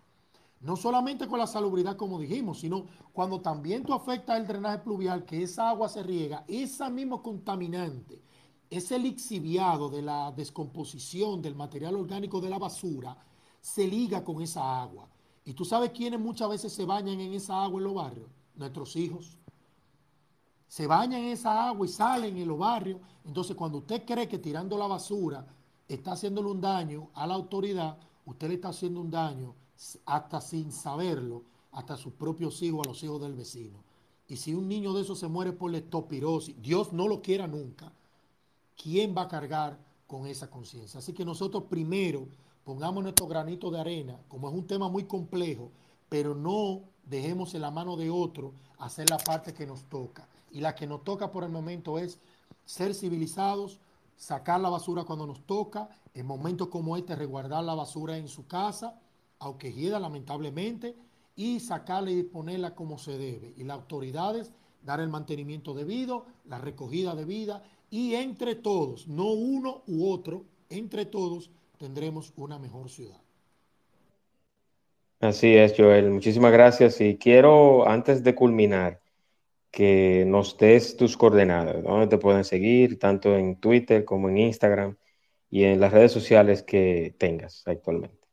No 0.60 0.76
solamente 0.76 1.26
con 1.26 1.39
la 1.39 1.48
salubridad, 1.48 1.95
como 1.95 2.19
dijimos, 2.19 2.60
sino 2.60 2.85
cuando 3.14 3.39
también 3.39 3.85
tú 3.85 3.94
afectas 3.94 4.38
el 4.38 4.45
drenaje 4.45 4.80
pluvial, 4.80 5.23
que 5.23 5.41
esa 5.41 5.69
agua 5.69 5.88
se 5.88 6.03
riega, 6.03 6.44
esa 6.49 6.89
mismo 6.89 7.23
contaminante, 7.23 8.27
ese 8.69 8.99
lixiviado 8.99 9.89
de 9.89 10.02
la 10.02 10.31
descomposición 10.31 11.41
del 11.41 11.56
material 11.56 11.95
orgánico 11.95 12.41
de 12.41 12.49
la 12.49 12.57
basura, 12.57 13.18
se 13.61 13.88
liga 13.88 14.23
con 14.23 14.41
esa 14.41 14.81
agua. 14.81 15.07
Y 15.45 15.53
tú 15.53 15.65
sabes 15.65 15.91
quiénes 15.91 16.19
muchas 16.19 16.49
veces 16.49 16.73
se 16.73 16.85
bañan 16.85 17.19
en 17.19 17.34
esa 17.34 17.64
agua 17.64 17.80
en 17.80 17.84
los 17.85 17.94
barrios, 17.94 18.30
nuestros 18.56 18.95
hijos 18.95 19.38
se 20.68 20.85
bañan 20.85 21.22
en 21.22 21.30
esa 21.30 21.69
agua 21.69 21.85
y 21.85 21.89
salen 21.89 22.38
en 22.38 22.48
los 22.48 22.57
barrios. 22.57 22.99
Entonces, 23.26 23.56
cuando 23.56 23.80
usted 23.80 24.03
cree 24.06 24.27
que 24.27 24.38
tirando 24.38 24.77
la 24.77 24.88
basura 24.88 25.45
está 25.88 26.11
haciéndole 26.14 26.49
un 26.49 26.61
daño 26.61 27.10
a 27.14 27.26
la 27.26 27.35
autoridad, 27.35 27.98
usted 28.26 28.49
le 28.49 28.56
está 28.56 28.69
haciendo 28.69 28.99
un 28.99 29.10
daño 29.10 29.56
hasta 30.06 30.41
sin 30.41 30.72
saberlo, 30.72 31.44
hasta 31.72 31.94
a 31.94 31.98
sus 31.98 32.14
propios 32.14 32.61
hijos, 32.61 32.85
a 32.85 32.89
los 32.89 33.03
hijos 33.03 33.22
del 33.22 33.34
vecino. 33.34 33.84
Y 34.27 34.35
si 34.35 34.53
un 34.53 34.68
niño 34.68 34.94
de 34.94 35.03
esos 35.03 35.19
se 35.19 35.27
muere 35.27 35.53
por 35.53 35.72
leptospirosis, 35.72 36.61
Dios 36.61 36.91
no 36.91 37.07
lo 37.07 37.22
quiera 37.22 37.48
nunca, 37.48 37.94
¿quién 38.82 39.16
va 39.18 39.24
a 39.24 39.28
cargar 39.28 39.78
con 40.06 40.28
esa 40.28 40.49
conciencia? 40.49 40.99
Así 40.99 41.14
que 41.14 41.26
nosotros 41.26 41.64
primero 41.70 42.28
pongamos 42.64 43.04
nuestro 43.04 43.28
granito 43.28 43.72
de 43.72 43.80
arena, 43.80 44.20
como 44.28 44.48
es 44.48 44.56
un 44.56 44.68
tema 44.68 44.88
muy 44.88 45.04
complejo, 45.06 45.72
pero 46.10 46.36
no 46.36 46.82
dejemos 47.06 47.54
en 47.54 47.62
la 47.62 47.72
mano 47.72 47.98
de 47.98 48.10
otro 48.10 48.54
hacer 48.78 49.10
la 49.10 49.18
parte 49.18 49.54
que 49.54 49.66
nos 49.66 49.84
toca 49.86 50.28
y 50.52 50.60
la 50.60 50.76
que 50.76 50.88
nos 50.88 51.04
toca 51.04 51.32
por 51.32 51.44
el 51.44 51.49
momento 51.49 51.98
es 51.99 52.20
ser 52.66 52.94
civilizados, 52.94 53.80
sacar 54.16 54.60
la 54.60 54.70
basura 54.70 55.04
cuando 55.04 55.28
nos 55.28 55.41
toca, 55.45 55.90
en 56.14 56.26
momentos 56.26 56.70
como 56.70 56.98
este 56.98 57.16
resguardar 57.16 57.64
la 57.64 57.76
basura 57.76 58.18
en 58.18 58.28
su 58.28 58.48
casa, 58.48 58.99
aunque 59.40 59.74
hieda 59.74 59.99
lamentablemente, 59.99 60.95
y 61.36 61.60
sacarla 61.60 62.12
y 62.12 62.16
disponerla 62.16 62.74
como 62.74 62.98
se 62.98 63.18
debe. 63.18 63.54
Y 63.58 63.64
las 63.64 63.78
autoridades 63.78 64.52
dar 64.88 65.02
el 65.02 65.10
mantenimiento 65.10 65.74
debido, 65.74 66.26
la 66.45 66.58
recogida 66.58 67.14
debida, 67.14 67.62
y 67.89 68.15
entre 68.15 68.55
todos, 68.55 69.07
no 69.07 69.31
uno 69.31 69.84
u 69.88 70.11
otro, 70.11 70.45
entre 70.69 71.05
todos 71.05 71.51
tendremos 71.77 72.34
una 72.35 72.59
mejor 72.59 72.89
ciudad. 72.89 73.22
Así 75.19 75.55
es, 75.55 75.73
Joel. 75.77 76.11
Muchísimas 76.11 76.51
gracias. 76.51 77.01
Y 77.01 77.18
quiero, 77.18 77.88
antes 77.88 78.23
de 78.23 78.35
culminar, 78.35 79.01
que 79.72 80.26
nos 80.27 80.57
des 80.57 80.97
tus 80.97 81.18
coordenadas, 81.18 81.84
donde 81.84 82.07
te 82.07 82.18
pueden 82.18 82.43
seguir, 82.43 82.99
tanto 82.99 83.35
en 83.35 83.59
Twitter 83.59 84.05
como 84.05 84.30
en 84.30 84.38
Instagram 84.39 84.97
y 85.49 85.64
en 85.65 85.80
las 85.80 85.93
redes 85.93 86.11
sociales 86.11 86.64
que 86.64 87.15
tengas 87.19 87.64
actualmente. 87.68 88.27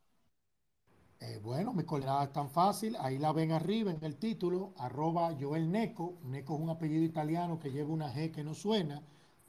Eh, 1.20 1.39
bueno, 1.43 1.72
mi 1.72 1.85
coordenada 1.85 2.24
es 2.24 2.32
tan 2.32 2.51
fácil, 2.51 2.97
ahí 3.01 3.18
la 3.18 3.32
ven 3.32 3.52
arriba 3.52 3.90
en 3.90 4.05
el 4.05 4.16
título, 4.16 4.74
arroba 4.76 5.35
Joel 5.40 5.70
Neco. 5.70 6.18
Neco 6.24 6.55
es 6.55 6.60
un 6.60 6.70
apellido 6.70 7.02
italiano 7.05 7.59
que 7.59 7.70
lleva 7.70 7.90
una 7.93 8.12
G 8.12 8.31
que 8.31 8.44
no 8.44 8.55
suena, 8.55 9.02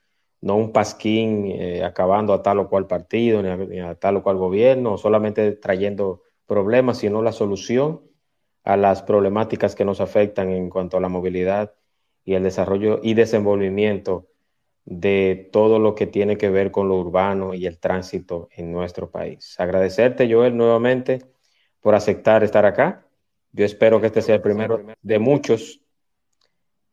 no 0.41 0.55
un 0.55 0.71
pasquín 0.71 1.47
eh, 1.47 1.83
acabando 1.83 2.33
a 2.33 2.41
tal 2.41 2.59
o 2.59 2.69
cual 2.69 2.87
partido, 2.87 3.41
ni 3.41 3.79
a, 3.79 3.95
tal 3.95 4.17
o 4.17 4.23
cual 4.23 4.37
gobierno, 4.37 4.97
solamente 4.97 5.51
trayendo 5.53 6.23
problemas, 6.45 6.99
sino 6.99 7.21
la 7.21 7.31
solución 7.31 8.01
a 8.63 8.77
las 8.77 9.01
problemáticas 9.01 9.75
que 9.75 9.85
nos 9.85 10.01
afectan 10.01 10.51
en 10.51 10.69
cuanto 10.69 10.97
a 10.97 11.01
la 11.01 11.09
movilidad 11.09 11.73
y 12.23 12.35
el 12.35 12.43
desarrollo 12.43 12.99
y 13.03 13.13
desenvolvimiento 13.13 14.27
de 14.85 15.49
todo 15.51 15.79
lo 15.79 15.93
que 15.93 16.07
tiene 16.07 16.37
que 16.37 16.49
ver 16.49 16.71
con 16.71 16.87
lo 16.87 16.95
urbano 16.95 17.53
y 17.53 17.65
el 17.65 17.77
tránsito 17.77 18.49
en 18.55 18.71
nuestro 18.71 19.09
país. 19.09 19.55
Agradecerte, 19.59 20.31
Joel, 20.31 20.55
nuevamente 20.55 21.19
por 21.79 21.95
aceptar 21.95 22.43
estar 22.43 22.65
acá. 22.65 23.05
Yo 23.51 23.65
espero 23.65 23.99
que 23.99 24.07
este 24.07 24.21
sea 24.21 24.35
el 24.35 24.41
primero 24.41 24.81
de 25.01 25.19
muchos. 25.19 25.81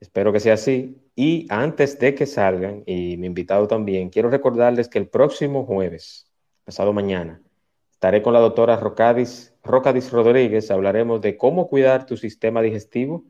Espero 0.01 0.32
que 0.32 0.40
sea 0.40 0.55
así. 0.55 1.05
Y 1.16 1.47
antes 1.51 1.98
de 1.98 2.14
que 2.14 2.26
salgan, 2.26 2.84
y 2.86 3.16
mi 3.16 3.26
invitado 3.26 3.66
también, 3.66 4.10
quiero 4.10 4.30
recordarles 4.30 4.88
que 4.88 4.98
el 4.98 5.09
próximo 5.09 5.64
jueves, 5.66 6.30
pasado 6.64 6.93
mañana, 6.93 7.43
estaré 7.90 8.22
con 8.22 8.34
la 8.34 8.40
doctora 8.40 8.76
Rocadis, 8.76 9.55
Rocadis 9.64 10.12
Rodríguez. 10.12 10.70
Hablaremos 10.70 11.20
de 11.20 11.36
cómo 11.36 11.68
cuidar 11.68 12.06
tu 12.06 12.16
sistema 12.16 12.62
digestivo 12.62 13.24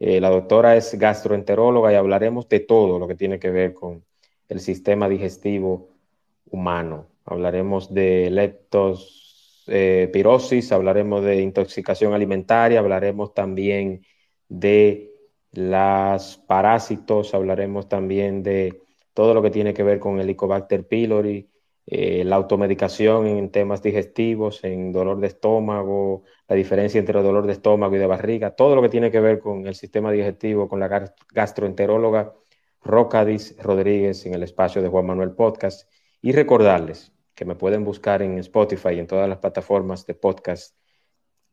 eh, 0.00 0.20
la 0.20 0.30
doctora 0.30 0.76
es 0.76 0.98
gastroenteróloga 0.98 1.92
y 1.92 1.96
hablaremos 1.96 2.48
de 2.48 2.60
todo 2.60 2.98
lo 2.98 3.06
que 3.06 3.14
tiene 3.14 3.38
que 3.38 3.50
ver 3.50 3.74
con 3.74 4.02
el 4.48 4.60
sistema 4.60 5.08
digestivo 5.10 5.90
humano. 6.46 7.08
Hablaremos 7.26 7.92
de 7.92 8.30
leptospirosis, 8.30 10.70
eh, 10.70 10.74
hablaremos 10.74 11.22
de 11.22 11.42
intoxicación 11.42 12.14
alimentaria, 12.14 12.78
hablaremos 12.80 13.34
también 13.34 14.06
de 14.48 15.09
los 15.52 16.38
parásitos, 16.46 17.34
hablaremos 17.34 17.88
también 17.88 18.42
de 18.42 18.82
todo 19.14 19.34
lo 19.34 19.42
que 19.42 19.50
tiene 19.50 19.74
que 19.74 19.82
ver 19.82 19.98
con 19.98 20.16
el 20.16 20.22
Helicobacter 20.22 20.86
pylori, 20.86 21.50
eh, 21.86 22.24
la 22.24 22.36
automedicación 22.36 23.26
en 23.26 23.50
temas 23.50 23.82
digestivos, 23.82 24.62
en 24.64 24.92
dolor 24.92 25.18
de 25.18 25.26
estómago, 25.26 26.22
la 26.46 26.54
diferencia 26.54 27.00
entre 27.00 27.18
el 27.18 27.24
dolor 27.24 27.46
de 27.46 27.52
estómago 27.54 27.96
y 27.96 27.98
de 27.98 28.06
barriga, 28.06 28.54
todo 28.54 28.76
lo 28.76 28.82
que 28.82 28.88
tiene 28.88 29.10
que 29.10 29.18
ver 29.20 29.40
con 29.40 29.66
el 29.66 29.74
sistema 29.74 30.12
digestivo, 30.12 30.68
con 30.68 30.78
la 30.78 31.12
gastroenteróloga 31.32 32.32
Rocadis 32.82 33.56
Rodríguez 33.60 34.24
en 34.26 34.34
el 34.34 34.42
espacio 34.44 34.82
de 34.82 34.88
Juan 34.88 35.06
Manuel 35.06 35.32
Podcast. 35.32 35.90
Y 36.22 36.32
recordarles 36.32 37.12
que 37.34 37.44
me 37.44 37.56
pueden 37.56 37.84
buscar 37.84 38.22
en 38.22 38.38
Spotify 38.38 38.90
y 38.94 39.00
en 39.00 39.06
todas 39.06 39.28
las 39.28 39.38
plataformas 39.38 40.06
de 40.06 40.14
podcast 40.14 40.76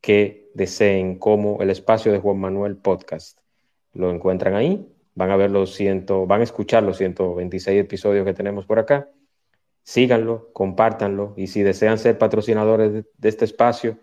que 0.01 0.51
deseen 0.53 1.17
como 1.17 1.61
el 1.61 1.69
espacio 1.69 2.11
de 2.11 2.19
Juan 2.19 2.39
Manuel 2.39 2.77
Podcast. 2.77 3.39
Lo 3.97 4.11
encuentran 4.11 4.55
ahí, 4.55 4.87
van 5.15 5.31
a 5.31 5.35
ver 5.35 5.51
los 5.51 5.73
ciento, 5.73 6.25
van 6.25 6.41
a 6.41 6.43
escuchar 6.43 6.83
los 6.83 6.97
126 6.97 7.81
episodios 7.81 8.25
que 8.25 8.33
tenemos 8.33 8.65
por 8.65 8.79
acá 8.79 9.09
síganlo, 9.87 10.51
compártanlo 10.51 11.33
y 11.37 11.47
si 11.47 11.63
desean 11.63 11.97
ser 11.97 12.17
patrocinadores 12.17 12.91
de, 12.91 13.29
este 13.29 13.45
espacio, 13.45 13.97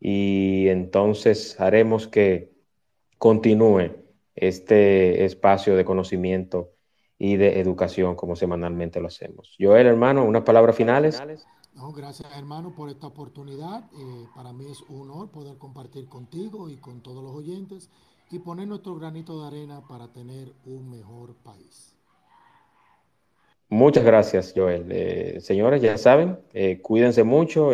y 0.00 0.68
entonces 0.68 1.60
haremos 1.60 2.08
que 2.08 2.50
continúe 3.18 3.90
este 4.34 5.26
espacio 5.26 5.76
de 5.76 5.84
conocimiento 5.84 6.72
y 7.18 7.36
de 7.36 7.60
educación 7.60 8.16
como 8.16 8.36
semanalmente 8.36 9.00
lo 9.00 9.08
hacemos. 9.08 9.56
Joel, 9.58 9.86
hermano, 9.86 10.24
unas 10.24 10.42
palabras 10.42 10.76
finales. 10.76 11.22
No, 11.74 11.90
gracias 11.92 12.30
hermano 12.36 12.74
por 12.74 12.90
esta 12.90 13.06
oportunidad. 13.06 13.84
Eh, 13.94 14.26
para 14.34 14.52
mí 14.52 14.70
es 14.70 14.82
un 14.88 15.10
honor 15.10 15.30
poder 15.30 15.56
compartir 15.56 16.06
contigo 16.06 16.68
y 16.68 16.76
con 16.76 17.02
todos 17.02 17.24
los 17.24 17.34
oyentes 17.34 17.90
y 18.30 18.38
poner 18.40 18.68
nuestro 18.68 18.94
granito 18.96 19.40
de 19.40 19.46
arena 19.46 19.82
para 19.88 20.08
tener 20.12 20.52
un 20.66 20.90
mejor 20.90 21.34
país. 21.36 21.96
Muchas 23.68 24.04
gracias, 24.04 24.52
Joel. 24.54 24.86
Eh, 24.90 25.40
señores, 25.40 25.80
ya 25.80 25.96
saben, 25.96 26.38
eh, 26.52 26.80
cuídense 26.82 27.24
mucho. 27.24 27.72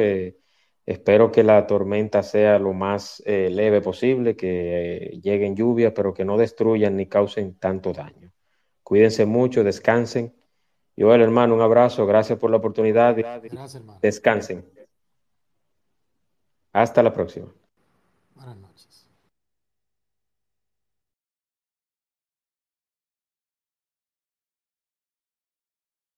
espero 0.86 1.32
que 1.32 1.42
la 1.42 1.66
tormenta 1.66 2.22
sea 2.22 2.58
lo 2.58 2.72
más 2.72 3.22
leve 3.26 3.80
posible, 3.80 4.36
que 4.36 5.18
lleguen 5.22 5.56
lluvias, 5.56 5.92
pero 5.94 6.14
que 6.14 6.24
no 6.24 6.38
destruyan 6.38 6.96
ni 6.96 7.06
causen 7.06 7.58
tanto 7.58 7.92
daño. 7.92 8.27
Cuídense 8.88 9.26
mucho, 9.26 9.62
descansen. 9.62 10.34
Y 10.96 11.04
bueno, 11.04 11.22
hermano, 11.22 11.54
un 11.54 11.60
abrazo. 11.60 12.06
Gracias 12.06 12.38
por 12.38 12.50
la 12.50 12.56
oportunidad. 12.56 13.14
Gracias, 13.14 13.74
hermano. 13.74 13.98
Descansen. 14.00 14.64
Hasta 16.72 17.02
la 17.02 17.12
próxima. 17.12 17.52